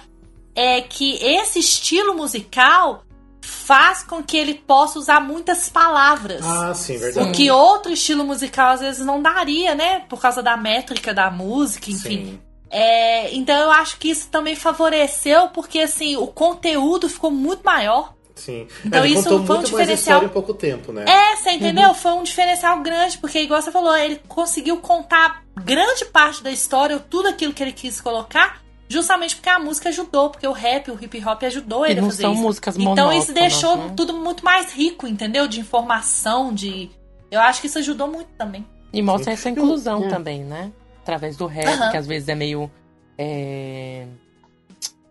é 0.54 0.82
que 0.82 1.16
esse 1.24 1.60
estilo 1.60 2.14
musical 2.14 3.04
faz 3.42 4.04
com 4.04 4.22
que 4.22 4.36
ele 4.36 4.56
possa 4.56 5.00
usar 5.00 5.22
muitas 5.22 5.70
palavras. 5.70 6.42
Ah, 6.46 6.74
sim, 6.74 6.98
verdade. 6.98 7.30
O 7.30 7.32
que 7.32 7.50
outro 7.50 7.94
estilo 7.94 8.26
musical 8.26 8.74
às 8.74 8.82
vezes 8.82 9.06
não 9.06 9.22
daria, 9.22 9.74
né? 9.74 10.02
Por 10.02 10.20
causa 10.20 10.44
da 10.44 10.58
métrica 10.58 11.14
da 11.14 11.32
música, 11.32 11.90
enfim. 11.90 12.26
Sim. 12.26 12.40
É, 12.72 13.34
então 13.36 13.56
eu 13.58 13.72
acho 13.72 13.98
que 13.98 14.10
isso 14.10 14.28
também 14.30 14.56
favoreceu, 14.56 15.50
porque 15.50 15.80
assim, 15.80 16.16
o 16.18 16.28
conteúdo 16.28 17.10
ficou 17.10 17.32
muito 17.32 17.64
maior. 17.64 18.14
Sim. 18.36 18.68
Então 18.86 19.02
É, 19.04 19.06
ele 19.06 19.16
isso 19.16 19.24
contou 19.30 19.46
foi 19.46 19.58
um 19.58 19.64
diferencial. 19.64 20.24
em 20.24 20.30
pouco 20.30 20.54
tempo, 20.54 20.94
né? 20.94 21.04
É, 21.08 21.36
você 21.36 21.52
entendeu? 21.52 21.94
Foi 21.94 22.14
um 22.14 22.24
diferencial 22.24 22.80
grande, 22.82 23.18
porque 23.18 23.40
igual 23.42 23.62
você 23.62 23.72
falou, 23.72 23.96
ele 23.98 24.22
conseguiu 24.28 24.78
contar 24.78 25.44
grande 25.62 26.06
parte 26.06 26.42
da 26.42 26.50
história, 26.52 27.00
tudo 27.00 27.28
aquilo 27.28 27.52
que 27.54 27.62
ele 27.62 27.74
quis 27.74 28.00
colocar, 28.00 28.62
justamente 28.88 29.36
porque 29.36 29.50
a 29.50 29.60
música 29.60 29.90
ajudou, 29.90 30.30
porque 30.30 30.48
o 30.48 30.54
rap, 30.54 30.90
o 30.90 30.98
hip 31.02 31.22
hop 31.26 31.44
ajudou 31.44 31.86
E 31.86 31.92
ele 31.92 32.00
a 32.00 32.04
fazer 32.04 32.22
são 32.22 32.34
isso. 32.34 32.42
músicas 32.42 32.78
Então 32.78 33.12
isso 33.12 33.34
deixou 33.34 33.76
né? 33.76 33.94
tudo 33.98 34.14
muito 34.14 34.46
mais 34.46 34.72
rico, 34.72 35.06
entendeu? 35.06 35.46
De 35.48 35.60
informação, 35.60 36.54
de. 36.54 36.90
Eu 37.30 37.42
acho 37.42 37.60
que 37.60 37.68
isso 37.68 37.78
ajudou 37.80 38.08
muito 38.08 38.30
também. 38.38 38.66
E 38.94 39.02
mostra 39.02 39.34
essa 39.34 39.50
inclusão 39.50 40.06
É. 40.06 40.08
também, 40.08 40.44
né? 40.46 40.72
Através 41.10 41.36
do 41.38 41.48
rap, 41.48 41.66
Aham. 41.68 41.90
que 41.90 41.98
às 41.98 42.06
vezes 42.06 42.30
é 42.30 42.36
meio. 42.36 42.70
É... 43.18 44.06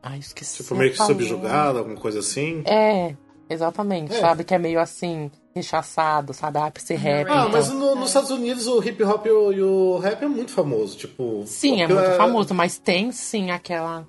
Ai, 0.00 0.18
esqueci. 0.20 0.62
Tipo, 0.62 0.76
meio 0.76 0.92
que 0.92 0.96
palavra. 0.96 1.16
subjugado, 1.16 1.78
alguma 1.80 1.96
coisa 1.96 2.20
assim. 2.20 2.62
É, 2.64 3.16
exatamente, 3.50 4.14
É. 4.14 4.20
sabe? 4.20 4.44
Que 4.44 4.54
é 4.54 4.58
meio 4.58 4.78
assim, 4.78 5.28
rechaçado, 5.56 6.32
sabe? 6.32 6.56
Ah, 6.60 6.72
ser 6.78 6.94
rap. 6.94 7.26
Ah, 7.28 7.38
então. 7.40 7.50
mas 7.50 7.68
no- 7.70 7.96
nos 7.96 8.10
Estados 8.10 8.30
Unidos 8.30 8.68
o 8.68 8.80
hip 8.80 9.02
hop 9.02 9.26
e 9.26 9.30
o, 9.30 9.52
e 9.52 9.60
o 9.60 9.98
rap 9.98 10.22
é 10.22 10.28
muito 10.28 10.52
famoso, 10.52 10.96
tipo... 10.96 11.42
Sim, 11.46 11.82
é 11.82 11.88
muito 11.88 12.12
famoso, 12.16 12.54
mas 12.54 12.78
tem 12.78 13.10
sim 13.10 13.50
aquela. 13.50 14.06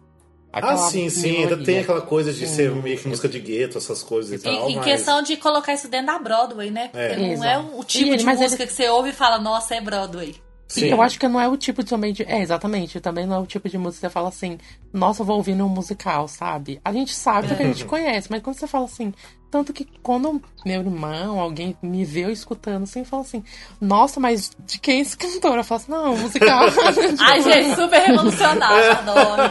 Ah, 0.54 0.60
aquela 0.60 0.78
sim, 0.78 1.10
sim, 1.10 1.32
minoria. 1.32 1.56
ainda 1.56 1.66
tem 1.66 1.80
aquela 1.80 2.02
coisa 2.02 2.32
de 2.32 2.46
Sim. 2.48 2.56
ser 2.56 2.72
meio 2.72 2.98
que 3.00 3.08
música 3.08 3.28
de 3.28 3.40
gueto, 3.40 3.78
essas 3.80 4.02
coisas 4.04 4.32
e 4.32 4.36
Em, 4.36 4.40
tal, 4.56 4.70
em 4.70 4.76
mas... 4.78 4.86
questão 4.86 5.22
de 5.24 5.38
colocar 5.38 5.74
isso 5.74 5.88
dentro 5.88 6.08
da 6.08 6.20
Broadway, 6.20 6.70
né? 6.72 6.88
Porque 6.90 6.98
É. 7.00 7.16
não 7.18 7.26
Exato. 7.34 7.48
é 7.50 7.58
o 7.80 7.84
tipo 7.84 8.06
E 8.06 8.10
ele- 8.10 8.18
de 8.18 8.26
música 8.26 8.66
que 8.68 8.74
você 8.74 8.88
ouve 8.90 9.10
e 9.10 9.14
fala, 9.14 9.40
nossa, 9.40 9.74
é 9.76 9.82
Broadway. 9.82 10.36
Sim. 10.70 10.86
Eu 10.88 11.02
acho 11.02 11.20
que 11.20 11.28
não 11.28 11.42
é 11.42 11.48
o 11.48 11.58
tipo 11.58 11.84
de 11.84 11.90
também 11.90 12.14
de. 12.14 12.24
É, 12.24 12.40
exatamente. 12.42 13.00
Também 13.02 13.26
não 13.26 13.38
é 13.38 13.40
o 13.40 13.46
tipo 13.48 13.68
de 13.68 13.78
música 13.78 14.08
que 14.08 14.08
você 14.08 14.14
fala 14.14 14.30
assim, 14.30 14.58
nossa, 14.94 15.22
eu 15.24 15.26
vou 15.26 15.38
ouvir 15.38 15.56
num 15.56 15.68
musical, 15.68 16.28
sabe? 16.28 16.80
A 16.86 16.94
gente 16.94 17.14
sabe 17.14 17.48
porque 17.48 17.64
a 17.64 17.66
Uhum. 17.66 17.74
gente 17.74 17.86
conhece, 17.86 18.28
mas 18.30 18.42
quando 18.44 18.56
você 18.56 18.68
fala 18.68 18.86
assim, 18.86 19.12
Tanto 19.52 19.74
que 19.74 19.86
quando 20.04 20.41
meu 20.64 20.82
irmão, 20.82 21.39
alguém 21.39 21.76
me 21.82 22.06
viu 22.06 22.30
escutando 22.30 22.84
assim, 22.84 23.04
falou 23.04 23.26
assim: 23.26 23.43
Nossa, 23.82 24.20
mas 24.20 24.52
de 24.60 24.80
quem 24.80 24.97
é 24.97 25.02
esse 25.02 25.18
cantor? 25.18 25.58
Eu 25.58 25.64
falo 25.64 25.82
assim: 25.82 25.91
Não, 25.91 26.18
musical. 26.18 26.66
Ai, 27.20 27.41
gente, 27.41 27.76
super 27.76 28.00
revolucionário, 28.00 28.91
adoro. 28.91 29.43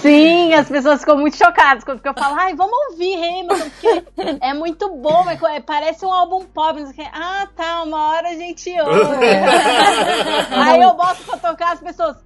Sim, 0.00 0.52
as 0.54 0.68
pessoas 0.68 1.00
ficam 1.00 1.18
muito 1.18 1.36
chocadas 1.36 1.84
quando 1.84 2.00
eu 2.04 2.14
falo, 2.14 2.36
ai, 2.38 2.54
vamos 2.54 2.74
ouvir 2.90 3.14
Hamilton, 3.14 3.70
porque 3.70 4.04
é 4.40 4.54
muito 4.54 4.90
bom, 4.96 5.24
é, 5.28 5.56
é- 5.56 5.60
parece 5.60 6.04
um 6.04 6.12
álbum 6.12 6.44
pop. 6.46 6.80
não 6.80 6.92
sei. 6.92 7.06
Ah, 7.12 7.48
tá, 7.54 7.82
uma 7.82 8.08
hora 8.08 8.30
a 8.30 8.34
gente 8.34 8.70
ouve. 8.80 9.24
Aí 10.50 10.80
eu 10.80 10.94
boto 10.94 11.22
pra 11.24 11.38
tocar 11.38 11.72
as 11.74 11.80
pessoas. 11.80 12.16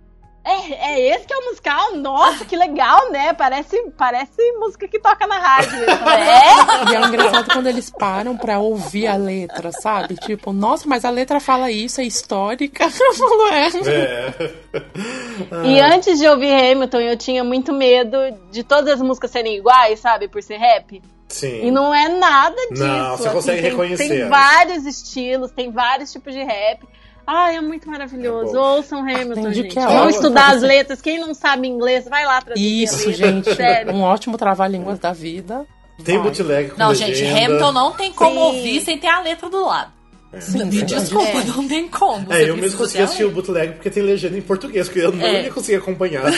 É, 0.48 0.92
é 0.92 1.14
esse 1.14 1.26
que 1.26 1.34
é 1.34 1.36
o 1.36 1.44
musical? 1.44 1.94
Nossa, 1.96 2.42
que 2.46 2.56
legal, 2.56 3.10
né? 3.10 3.34
Parece, 3.34 3.78
parece 3.98 4.40
música 4.52 4.88
que 4.88 4.98
toca 4.98 5.26
na 5.26 5.38
rádio. 5.38 5.78
Eu 5.78 5.96
falei, 5.98 6.24
É? 6.26 6.90
E 6.90 6.94
é 6.94 7.06
engraçado 7.06 7.52
quando 7.52 7.66
eles 7.66 7.90
param 7.90 8.34
pra 8.34 8.58
ouvir 8.58 9.06
a 9.08 9.16
letra, 9.16 9.70
sabe? 9.72 10.16
Tipo, 10.16 10.50
nossa, 10.50 10.88
mas 10.88 11.04
a 11.04 11.10
letra 11.10 11.38
fala 11.38 11.70
isso, 11.70 12.00
é 12.00 12.04
histórica. 12.04 12.84
Eu 12.88 13.14
falo, 13.14 13.48
é. 13.48 13.68
É. 13.88 15.66
E 15.66 15.80
antes 15.80 16.18
de 16.18 16.26
ouvir 16.26 16.52
Hamilton, 16.52 17.00
eu 17.00 17.16
tinha 17.16 17.44
muito 17.44 17.72
medo 17.72 18.16
de 18.50 18.62
todas 18.62 18.94
as 18.94 19.00
músicas 19.00 19.30
serem 19.30 19.56
iguais, 19.56 20.00
sabe? 20.00 20.28
Por 20.28 20.42
ser 20.42 20.56
rap. 20.56 21.02
Sim. 21.28 21.66
E 21.66 21.70
não 21.70 21.94
é 21.94 22.08
nada 22.08 22.56
disso. 22.70 22.84
Não, 22.84 23.16
você 23.16 23.28
assim, 23.28 23.36
consegue 23.36 23.62
tem, 23.62 23.70
reconhecer 23.70 24.08
Tem 24.08 24.28
vários 24.28 24.86
estilos, 24.86 25.50
tem 25.52 25.70
vários 25.70 26.10
tipos 26.10 26.32
de 26.32 26.42
rap. 26.42 26.80
Ai, 27.30 27.56
é 27.56 27.60
muito 27.60 27.86
maravilhoso. 27.90 28.56
É. 28.56 28.58
Ouçam 28.58 29.00
Hamilton, 29.00 29.40
Entendi 29.40 29.62
gente. 29.62 29.72
que 29.74 29.78
é 29.78 29.86
Vão 29.86 30.08
estudar 30.08 30.54
as 30.54 30.62
letras. 30.62 31.02
Quem 31.02 31.18
não 31.18 31.34
sabe 31.34 31.68
inglês, 31.68 32.08
vai 32.08 32.24
lá 32.24 32.40
traduzir 32.40 32.82
Isso, 32.82 33.12
gente. 33.12 33.54
Sério. 33.54 33.92
Um 33.92 34.00
ótimo 34.00 34.38
trabalho-línguas 34.38 34.98
da 34.98 35.12
vida. 35.12 35.66
Tem 36.02 36.16
Vai. 36.16 36.30
bootleg 36.30 36.70
com 36.70 36.78
Não, 36.78 36.88
legenda. 36.88 37.12
gente, 37.14 37.44
Hamilton 37.44 37.72
não 37.72 37.92
tem 37.92 38.12
como 38.14 38.32
Sim. 38.34 38.38
ouvir 38.38 38.80
sem 38.80 38.96
ter 38.96 39.08
a 39.08 39.20
letra 39.20 39.50
do 39.50 39.62
lado. 39.62 39.92
Sim, 40.40 40.64
Me 40.66 40.82
desculpa, 40.82 41.38
É. 41.38 41.44
não 41.44 41.66
tem 41.66 41.88
como. 41.88 42.30
É, 42.32 42.48
eu 42.50 42.56
mesmo 42.56 42.76
consegui 42.78 43.02
assistir 43.02 43.24
o 43.24 43.30
bootleg 43.30 43.72
porque 43.72 43.88
tem 43.88 44.02
legenda 44.02 44.36
em 44.36 44.42
português, 44.42 44.86
porque 44.86 45.00
eu 45.00 45.10
não 45.10 45.24
É. 45.24 45.44
ia 45.44 45.50
conseguir 45.50 45.78
acompanhar. 45.78 46.24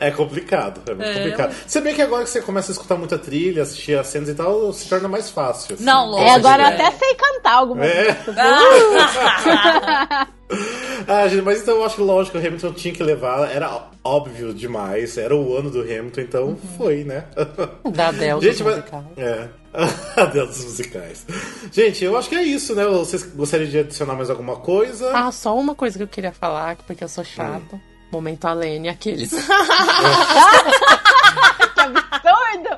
é 0.00 0.10
complicado, 0.10 0.80
é 0.90 0.94
muito 0.94 1.14
complicado. 1.18 1.54
Se 1.68 1.80
bem 1.80 1.94
que 1.94 2.02
agora 2.02 2.24
que 2.24 2.30
você 2.30 2.42
começa 2.42 2.70
a 2.70 2.74
escutar 2.74 2.96
muita 2.96 3.16
trilha, 3.16 3.62
assistir 3.62 3.96
as 3.96 4.08
cenas 4.08 4.28
e 4.28 4.34
tal, 4.34 4.72
se 4.72 4.88
torna 4.88 5.06
mais 5.08 5.30
fácil. 5.30 5.76
assim. 5.76 5.84
Não, 5.84 6.06
lógico. 6.10 6.28
É, 6.30 6.34
agora 6.34 6.62
eu 6.64 6.66
É. 6.66 6.74
até 6.74 6.90
sei 6.98 7.14
cantar 7.14 7.52
algumas 7.54 7.86
É. 7.88 8.16
Ah, 11.08 11.26
gente, 11.28 11.42
mas 11.42 11.60
então 11.62 11.76
eu 11.76 11.84
acho 11.84 11.96
que 11.96 12.02
lógico, 12.02 12.38
o 12.38 12.40
Hamilton 12.40 12.72
tinha 12.72 12.94
que 12.94 13.02
levar, 13.02 13.50
era 13.54 13.88
óbvio 14.04 14.54
demais, 14.54 15.16
era 15.18 15.34
o 15.34 15.56
ano 15.56 15.70
do 15.70 15.80
Hamilton, 15.80 16.20
então 16.20 16.44
Uhum. 16.48 16.58
foi, 16.76 17.04
né? 17.04 17.24
Da 17.92 18.08
Adele 18.08 18.40
Gente, 18.40 18.62
mas... 18.62 18.82
É. 19.16 19.48
Adeus 20.16 20.64
musicais. 20.64 21.26
Gente, 21.70 22.04
eu 22.04 22.16
acho 22.16 22.28
que 22.28 22.34
é 22.34 22.42
isso, 22.42 22.74
né? 22.74 22.84
Vocês 22.86 23.22
gostariam 23.22 23.68
de 23.68 23.78
adicionar 23.78 24.14
mais 24.14 24.30
alguma 24.30 24.56
coisa? 24.56 25.10
Ah, 25.14 25.30
só 25.30 25.56
uma 25.56 25.74
coisa 25.74 25.98
que 25.98 26.02
eu 26.02 26.08
queria 26.08 26.32
falar, 26.32 26.76
porque 26.76 27.04
eu 27.04 27.08
sou 27.08 27.24
chata. 27.24 27.80
Momento 28.10 28.46
Alene, 28.46 28.88
aqueles. 28.88 29.32
Absurdo! 31.76 32.70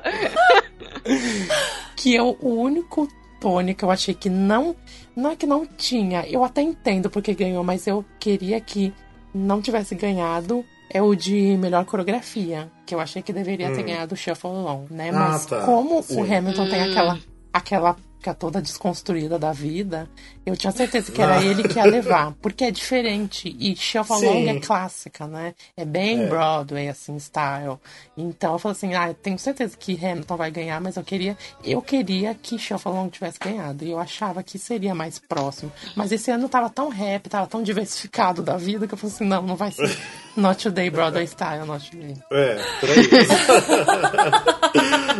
que 1.95 2.15
é 2.15 2.21
o 2.21 2.35
único 2.41 3.07
Tony 3.39 3.73
que 3.73 3.83
eu 3.83 3.91
achei 3.91 4.13
que 4.13 4.29
não. 4.29 4.75
Não 5.15 5.31
é 5.31 5.35
que 5.35 5.45
não 5.45 5.65
tinha. 5.65 6.25
Eu 6.27 6.43
até 6.43 6.61
entendo 6.61 7.09
porque 7.09 7.33
ganhou, 7.33 7.63
mas 7.63 7.87
eu 7.87 8.03
queria 8.19 8.59
que 8.59 8.93
não 9.33 9.61
tivesse 9.61 9.95
ganhado. 9.95 10.65
É 10.89 11.01
o 11.01 11.13
de 11.15 11.55
melhor 11.57 11.85
coreografia. 11.85 12.69
Que 12.85 12.95
eu 12.95 12.99
achei 12.99 13.21
que 13.21 13.31
deveria 13.31 13.71
ter 13.73 13.83
ganhado 13.83 14.13
o 14.15 14.17
Shuffle 14.17 14.49
Along, 14.49 14.87
né? 14.89 15.11
Hum. 15.11 15.15
Ah, 15.15 15.29
Mas 15.29 15.45
tá. 15.45 15.61
como 15.65 16.01
Sim. 16.01 16.21
o 16.21 16.23
Hamilton 16.35 16.69
tem 16.69 16.81
aquela. 16.81 17.19
aquela 17.53 17.95
fica 18.19 18.33
toda 18.33 18.61
desconstruída 18.61 19.39
da 19.39 19.53
vida, 19.53 20.09
eu 20.45 20.53
tinha 20.57 20.73
certeza 20.73 21.09
que 21.09 21.21
era 21.21 21.37
Ah. 21.37 21.41
ele 21.41 21.65
que 21.65 21.77
ia 21.79 21.85
levar, 21.85 22.33
porque 22.41 22.65
é 22.65 22.71
diferente. 22.71 23.55
E 23.57 23.73
Shuffle 23.77 24.13
Along 24.27 24.49
é 24.49 24.59
clássica, 24.59 25.25
né? 25.25 25.53
É 25.77 25.85
bem 25.85 26.23
É. 26.23 26.27
Broadway, 26.27 26.89
assim, 26.89 27.15
style. 27.17 27.77
Então 28.17 28.51
eu 28.51 28.59
falei 28.59 28.73
assim, 28.75 28.93
ah, 28.93 29.07
eu 29.07 29.13
tenho 29.13 29.39
certeza 29.39 29.77
que 29.77 29.93
Hamilton 30.05 30.35
vai 30.35 30.51
ganhar, 30.51 30.81
mas 30.81 30.97
eu 30.97 31.03
queria, 31.03 31.37
eu 31.63 31.81
queria 31.81 32.35
que 32.35 32.59
Shuffle 32.59 32.91
Along 32.91 33.07
tivesse 33.09 33.39
ganhado. 33.39 33.85
E 33.85 33.91
eu 33.91 33.97
achava 33.99 34.43
que 34.43 34.59
seria 34.59 34.93
mais 34.93 35.17
próximo. 35.17 35.71
Mas 35.95 36.11
esse 36.11 36.29
ano 36.29 36.49
tava 36.49 36.69
tão 36.69 36.89
rap, 36.89 37.29
tava 37.29 37.47
tão 37.47 37.63
diversificado 37.63 38.43
da 38.43 38.57
vida, 38.57 38.85
que 38.85 38.93
eu 38.95 38.97
falei 38.97 39.15
assim, 39.15 39.23
não, 39.25 39.43
não 39.43 39.55
vai 39.55 39.71
ser 39.71 39.97
Not 40.35 40.63
Today 40.63 40.89
Broadway 40.89 41.25
Style, 41.25 41.65
Not 41.65 41.89
Today. 41.89 42.15
É, 42.31 42.55
por 42.79 42.89
aí. 42.89 43.09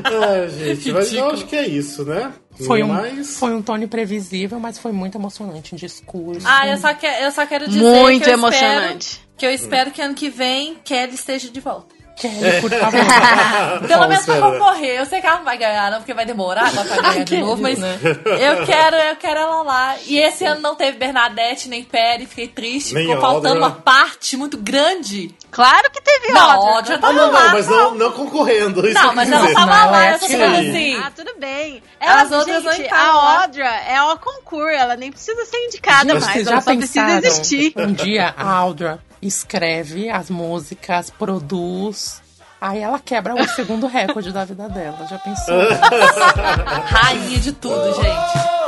ah, 0.06 0.48
gente, 0.58 0.92
mas 0.92 1.14
eu 1.14 1.30
acho 1.30 1.46
que 1.46 1.56
é 1.56 1.68
isso, 1.68 2.06
né? 2.06 2.32
Foi 2.66 2.84
um, 2.84 2.88
mais... 2.88 3.38
foi 3.38 3.54
um 3.54 3.62
Tony 3.62 3.88
previsível, 3.88 4.60
mas 4.60 4.78
foi 4.78 4.92
muito 4.92 5.18
emocionante 5.18 5.74
em 5.76 5.78
discurso. 5.78 6.46
Ah, 6.46 6.68
eu 6.68 6.78
só, 6.78 6.94
que, 6.94 7.06
eu 7.06 7.32
só 7.32 7.46
quero 7.46 7.68
dizer 7.68 7.82
Muito 7.82 8.24
que 8.24 8.30
eu 8.30 8.34
emocionante. 8.34 9.08
Espero, 9.08 9.30
que 9.38 9.46
eu 9.46 9.52
espero 9.52 9.92
que 9.92 10.02
ano 10.02 10.14
que 10.14 10.30
vem 10.30 10.76
Kelly 10.84 11.16
esteja 11.16 11.50
de 11.50 11.60
volta. 11.60 11.99
Kelly, 12.20 12.62
por 12.62 12.70
favor. 12.70 13.00
Pelo 13.88 14.08
menos 14.08 14.26
pra 14.26 14.40
concorrer. 14.40 15.00
Eu 15.00 15.06
sei 15.06 15.22
que 15.22 15.28
ela 15.28 15.38
não 15.38 15.46
vai 15.46 15.58
ganhar, 15.58 15.90
não, 15.90 16.00
porque 16.00 16.14
vai 16.14 16.26
demorar 16.26 16.68
agora 16.68 16.88
pra 16.88 17.02
ganhar 17.02 17.24
de 17.24 17.38
novo, 17.38 17.62
mas 17.62 17.80
eu 17.82 18.66
quero, 18.66 18.96
eu 18.98 19.16
quero 19.16 19.40
ela 19.40 19.64
lá. 19.64 19.96
E 20.06 20.20
esse 20.20 20.44
ano 20.46 20.62
não 20.62 20.76
teve 20.76 20.98
Bernadette 20.98 21.70
nem 21.70 21.84
Perry, 21.84 22.26
fiquei 22.26 22.48
triste. 22.48 22.94
Nem 22.94 23.08
ficou 23.08 23.22
faltando 23.22 23.58
uma 23.60 23.72
parte 23.72 24.36
muito 24.36 24.58
grande. 24.58 25.34
Claro 25.50 25.90
que 25.92 26.02
teve 26.02 26.34
Não, 26.34 26.48
tava 27.00 27.14
não, 27.14 27.32
lá. 27.32 27.44
não, 27.46 27.52
mas 27.54 27.68
não, 27.68 27.96
não 27.96 28.12
concorrendo. 28.12 28.84
Não, 28.84 29.16
mas 29.16 29.32
ela 29.32 29.52
tava 29.52 29.66
Não, 29.66 29.92
lá, 29.92 30.06
é 30.06 30.14
eu 30.14 30.20
tô 30.20 30.26
assim. 30.26 30.38
falando 30.38 30.70
assim. 30.70 30.96
Ah, 30.96 31.12
tudo 31.16 31.32
bem. 31.40 31.84
Ela, 32.00 32.22
As 32.22 32.32
outras 32.32 32.64
não 32.64 32.72
gente, 32.74 32.94
a 32.94 33.14
lá. 33.14 33.42
Audra 33.42 33.66
é 33.66 34.02
o 34.04 34.18
concurso, 34.18 34.70
ela 34.70 34.96
nem 34.96 35.12
precisa 35.12 35.44
ser 35.46 35.58
indicada 35.66 36.14
mais, 36.20 36.48
ela 36.48 36.56
já 36.56 36.62
só 36.62 36.76
precisa 36.76 37.18
existir. 37.18 37.74
Um 37.78 37.94
dia 37.94 38.34
a 38.38 38.50
Audra 38.52 39.00
escreve 39.22 40.10
as 40.10 40.30
músicas, 40.30 41.10
produz. 41.10 42.22
Aí 42.62 42.80
ela 42.80 43.00
quebra 43.00 43.36
o 43.36 43.48
segundo 43.50 43.88
recorde 43.88 44.32
da 44.32 44.44
vida 44.44 44.68
dela. 44.68 45.08
Já 45.08 45.18
pensou? 45.18 45.56
Rainha 46.86 47.40
de 47.40 47.54
tudo, 47.54 47.94
gente. 47.96 48.60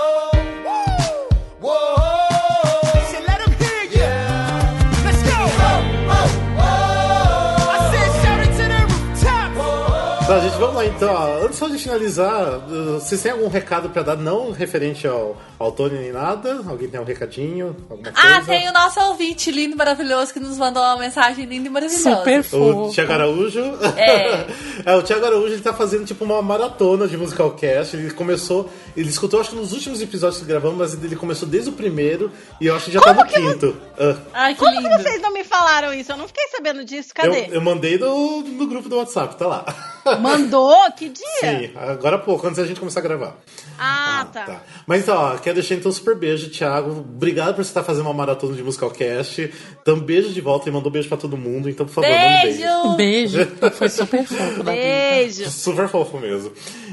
Tá, 10.27 10.39
gente, 10.39 10.55
vamos 10.57 10.75
lá 10.75 10.85
então. 10.85 11.43
Antes 11.43 11.57
só 11.57 11.67
de 11.67 11.77
finalizar, 11.77 12.59
uh, 12.59 12.99
vocês 12.99 13.21
têm 13.21 13.33
algum 13.33 13.49
recado 13.49 13.89
pra 13.89 14.01
dar, 14.01 14.15
não 14.15 14.51
referente 14.51 15.05
ao, 15.05 15.35
ao 15.59 15.73
Tony 15.73 15.97
nem 15.97 16.11
nada? 16.13 16.61
Alguém 16.69 16.87
tem 16.87 16.99
um 17.01 17.03
recadinho? 17.03 17.75
Alguma 17.89 18.11
coisa? 18.13 18.37
Ah, 18.37 18.41
tem 18.41 18.69
o 18.69 18.71
nosso 18.71 18.99
ouvinte 19.01 19.51
lindo 19.51 19.73
e 19.73 19.77
maravilhoso 19.77 20.31
que 20.31 20.39
nos 20.39 20.57
mandou 20.57 20.81
uma 20.81 20.95
mensagem 20.95 21.43
linda 21.45 21.67
e 21.67 21.69
maravilhosa. 21.69 22.15
Super 22.17 22.39
O 22.39 22.43
fofo. 22.43 22.91
Thiago 22.93 23.11
Araújo. 23.11 23.59
É. 23.97 24.45
É, 24.83 24.95
o 24.95 25.03
Thiago 25.03 25.23
Araújo 25.23 25.53
ele 25.53 25.61
tá 25.61 25.73
fazendo 25.73 26.05
tipo 26.05 26.23
uma 26.23 26.41
maratona 26.41 27.07
de 27.07 27.15
musicalcast. 27.15 27.95
Ele 27.95 28.09
começou, 28.11 28.67
ele 28.97 29.09
escutou 29.09 29.39
acho 29.39 29.51
que 29.51 29.55
nos 29.55 29.73
últimos 29.73 30.01
episódios 30.01 30.39
que 30.41 30.47
gravamos, 30.47 30.77
mas 30.77 31.03
ele 31.03 31.15
começou 31.15 31.47
desde 31.47 31.69
o 31.69 31.73
primeiro 31.73 32.31
e 32.59 32.65
eu 32.65 32.75
acho 32.75 32.85
que 32.85 32.91
já 32.91 32.99
tá 32.99 33.13
no 33.13 33.23
quinto. 33.25 33.77
Ah, 33.99 34.15
Ai, 34.33 34.53
que 34.55 34.59
Como 34.59 34.71
lindo. 34.71 34.89
que 34.89 35.03
vocês 35.03 35.21
não 35.21 35.31
me 35.31 35.43
falaram 35.43 35.93
isso? 35.93 36.11
Eu 36.11 36.17
não 36.17 36.25
fiquei 36.27 36.47
sabendo 36.47 36.83
disso. 36.83 37.09
eu, 37.15 37.23
Cadê? 37.31 37.47
eu 37.51 37.61
mandei 37.61 37.99
no, 37.99 38.41
no 38.41 38.65
grupo 38.65 38.89
do 38.89 38.97
WhatsApp, 38.97 39.35
tá 39.35 39.45
lá. 39.45 39.65
Mandou? 40.21 40.91
Que 40.97 41.09
dia? 41.09 41.25
Sim, 41.39 41.71
agora 41.75 42.15
há 42.15 42.19
pouco, 42.19 42.45
antes 42.45 42.57
da 42.57 42.65
gente 42.65 42.79
começar 42.79 42.99
a 42.99 43.03
gravar. 43.03 43.37
Ah, 43.77 44.27
tá. 44.31 44.43
Tá. 44.43 44.61
Mas 44.85 45.01
então, 45.01 45.17
ó, 45.17 45.37
quero 45.37 45.55
deixar 45.55 45.75
então 45.75 45.89
um 45.89 45.93
super 45.93 46.15
beijo, 46.15 46.49
Thiago. 46.49 46.91
Obrigado 46.91 47.55
por 47.55 47.63
você 47.63 47.69
estar 47.69 47.83
fazendo 47.83 48.05
uma 48.05 48.13
maratona 48.13 48.55
de 48.55 48.63
Musicalcast. 48.63 49.51
Então, 49.81 49.99
beijo 49.99 50.29
de 50.29 50.41
volta 50.41 50.69
e 50.69 50.71
mandou 50.71 50.91
beijo 50.91 51.07
pra 51.07 51.17
todo 51.17 51.35
mundo. 51.35 51.69
Então, 51.69 51.85
por 51.85 51.93
favor, 51.93 52.09
manda 52.09 52.25
um 52.27 52.41
beijo. 52.41 52.61
Beijo! 52.97 53.31
Beijo. 53.41 53.47
Foi 53.75 53.89
super 53.89 54.25
fofo 54.25 54.55
vida. 54.55 54.71
Beijo. 54.71 55.49
Super 55.49 55.87
fofo 55.87 56.17
mesmo. 56.19 56.51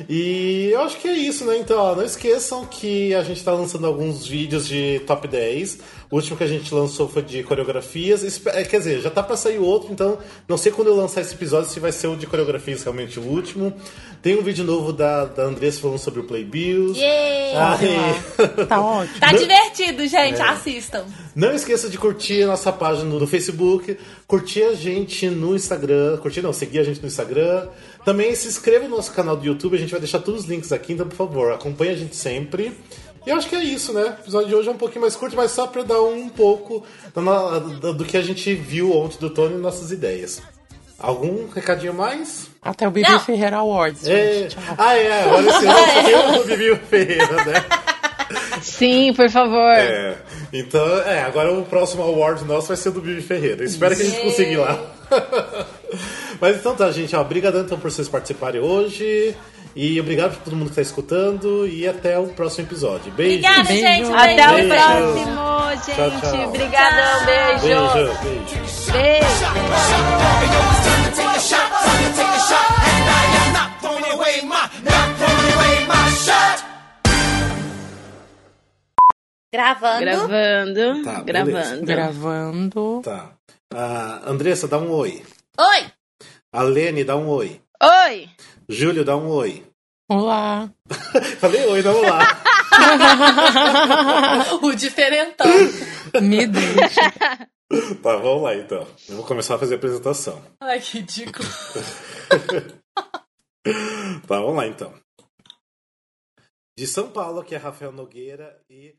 E 0.09 0.71
eu 0.73 0.83
acho 0.83 0.99
que 0.99 1.09
é 1.09 1.13
isso, 1.13 1.45
né? 1.45 1.59
Então, 1.59 1.79
ó, 1.79 1.95
não 1.95 2.05
esqueçam 2.05 2.65
que 2.67 3.15
a 3.15 3.23
gente 3.23 3.43
tá 3.43 3.53
lançando 3.53 3.87
alguns 3.87 4.27
vídeos 4.27 4.67
de 4.67 5.01
top 5.07 5.29
10. 5.29 5.79
O 6.11 6.17
último 6.17 6.37
que 6.39 6.45
a 6.45 6.47
gente 6.47 6.73
lançou 6.75 7.07
foi 7.09 7.23
de 7.23 7.43
coreografias. 7.43 8.41
É, 8.47 8.65
Quer 8.65 8.79
dizer, 8.79 9.01
já 9.03 9.11
tá 9.11 9.23
pra 9.23 9.37
sair 9.37 9.59
outro, 9.59 9.93
então 9.93 10.19
não 10.49 10.57
sei 10.57 10.73
quando 10.73 10.89
eu 10.89 10.97
lançar 10.97 11.21
esse 11.21 11.35
episódio 11.35 11.69
se 11.71 11.79
vai 11.79 11.93
ser 11.93 12.07
o 12.07 12.17
de 12.17 12.27
coreografias 12.27 12.83
realmente 12.83 13.21
o 13.21 13.23
último. 13.23 13.75
Tem 14.23 14.37
um 14.37 14.43
vídeo 14.43 14.65
novo 14.65 14.93
da, 14.93 15.27
da 15.27 15.45
Andressa 15.45 15.81
falando 15.81 15.99
sobre 15.99 16.21
o 16.21 16.25
Playbills. 16.25 16.99
Yeah. 16.99 17.79
Ai. 17.79 18.67
Tá 18.67 18.81
ótimo. 18.83 19.21
Tá 19.21 19.33
Não- 19.33 19.39
divertido, 19.39 20.03
É. 20.03 20.09
gente. 20.09 20.41
Assistam. 20.41 21.05
Não 21.37 21.53
esqueça 21.55 21.89
de 21.89 21.99
curtir 21.99 22.43
a 22.43 22.47
nossa 22.49 22.73
página 22.73 23.05
no 23.05 23.27
Facebook, 23.27 23.97
curtir 24.27 24.63
a 24.63 24.75
gente 24.75 25.29
no 25.29 25.55
Instagram, 25.55 26.17
curtir 26.17 26.43
não, 26.43 26.53
seguir 26.53 26.81
a 26.81 26.83
gente 26.85 27.01
no 27.01 27.07
Instagram. 27.07 27.69
Também 28.05 28.35
se 28.35 28.49
inscreva 28.49 28.89
no 28.89 28.97
nosso 28.97 29.13
canal 29.13 29.37
do 29.37 29.45
YouTube, 29.47 29.77
a 29.77 29.79
gente 29.79 29.91
vai 29.91 30.01
deixar 30.01 30.19
todos 30.21 30.43
os 30.45 30.49
links 30.49 30.73
aqui, 30.73 30.95
então 30.95 31.07
por 31.07 31.15
favor, 31.15 31.53
acompanhe 31.53 31.93
a 31.93 31.97
gente 31.97 32.17
sempre. 32.17 32.73
E 33.29 33.31
eu 33.31 33.37
acho 33.37 33.47
que 33.47 33.55
é 33.57 33.63
isso, 33.63 33.93
né? 33.93 34.05
O 34.05 34.23
episódio 34.23 34.49
de 34.49 34.55
hoje 34.55 34.69
é 34.69 34.73
um 34.73 34.77
pouquinho 34.79 35.03
mais 35.03 35.15
curto, 35.15 35.37
mas 35.37 35.51
só 35.51 35.67
pra 35.67 35.83
dar 35.83 36.01
um 36.01 36.31
pouco 36.31 36.83
da- 37.15 37.93
do 37.93 38.03
que 38.03 38.17
a 38.17 38.23
gente 38.23 38.55
viu 38.55 38.91
ontem 38.97 39.19
do 39.21 39.29
Tony 39.29 39.55
e 39.57 39.59
nossas 39.59 39.91
ideias. 39.93 40.41
Algum 40.99 41.47
recadinho 41.55 41.93
mais? 41.93 42.47
Até 42.63 42.89
o 42.89 42.91
Bibi 42.91 43.07
Não. 43.11 43.21
Ferreira 43.21 43.59
Awards, 43.59 44.07
É. 44.09 44.49
Ah, 44.79 44.97
é. 44.97 45.27
Olha 45.27 45.51
esse 45.51 45.67
ano 46.17 46.41
o 46.41 46.43
do 46.43 46.57
Bibi 46.57 46.75
Ferreira, 46.89 47.45
né? 47.45 47.65
Sim, 48.63 49.13
por 49.13 49.29
favor. 49.29 49.75
É. 49.75 50.17
Então, 50.51 50.87
é, 51.03 51.23
agora 51.23 51.53
o 51.53 51.65
próximo 51.67 52.03
award 52.05 52.45
nosso 52.47 52.69
vai 52.69 52.79
ser 52.79 52.93
do 52.93 53.01
Bibi 53.03 53.21
Ferreira. 53.21 53.63
Espero 53.63 53.95
que 53.95 54.01
a 54.01 54.05
gente 54.07 54.23
consiga 54.23 54.51
ir 54.51 54.57
lá. 54.57 54.81
Mas 56.41 56.57
então 56.57 56.75
tá, 56.75 56.91
gente, 56.91 57.15
ó, 57.15 57.21
obrigado 57.21 57.59
então 57.59 57.79
por 57.79 57.91
vocês 57.91 58.09
participarem 58.09 58.61
hoje. 58.61 59.37
E 59.77 60.01
obrigado 60.01 60.35
por 60.37 60.45
todo 60.45 60.57
mundo 60.57 60.71
que 60.71 60.77
tá 60.77 60.83
escutando. 60.83 61.67
E 61.67 61.87
até 61.87 62.19
o 62.19 62.29
próximo 62.29 62.67
episódio. 62.67 63.13
Beijo. 63.13 63.39
Obrigada, 63.39 63.65
Beijo. 63.69 63.87
gente. 63.87 64.13
Até 64.13 64.35
beijo. 64.37 64.51
o 64.51 64.55
Beijo. 64.57 64.69
próximo, 64.69 65.71
gente. 65.85 65.95
Tchau, 65.97 66.11
tchau. 66.21 66.49
Obrigadão, 66.49 67.27
beijo. 67.27 67.63
Beijo, 67.63 68.15
beijo. 68.23 68.93
Beijo. 68.93 70.49
Gravando. 79.53 80.01
Gravando. 80.05 81.03
Tá, 81.05 81.21
gravando. 81.23 81.87
Gravando. 81.87 83.01
Tá. 83.03 83.33
Ah, 83.73 84.23
Andressa, 84.27 84.69
dá 84.69 84.79
um 84.79 84.91
oi. 84.91 85.23
Oi. 85.59 85.87
A 86.53 86.63
Lene, 86.63 87.05
dá 87.05 87.17
um 87.17 87.29
oi. 87.29 87.61
Oi. 87.83 88.29
Júlio, 88.71 89.03
dá 89.03 89.17
um 89.17 89.31
oi. 89.31 89.65
Olá. 90.11 90.71
Falei 91.41 91.65
oi, 91.67 91.83
não 91.83 92.03
lá. 92.03 92.21
o 94.63 94.75
diferentão. 94.75 95.47
Me 96.21 96.47
deixa. 96.47 97.11
tá, 98.03 98.17
vamos 98.17 98.43
lá 98.43 98.55
então. 98.55 98.87
Eu 99.09 99.17
vou 99.17 99.25
começar 99.25 99.55
a 99.55 99.59
fazer 99.59 99.75
a 99.75 99.79
apresentação. 99.79 100.45
Ai, 100.61 100.81
que 100.81 100.99
ridículo. 100.99 101.49
Tá, 104.27 104.39
vamos 104.39 104.57
lá 104.57 104.67
então. 104.67 104.93
De 106.77 106.87
São 106.87 107.11
Paulo, 107.11 107.43
que 107.43 107.55
é 107.55 107.59
Rafael 107.59 107.91
Nogueira 107.91 108.61
e 108.69 108.95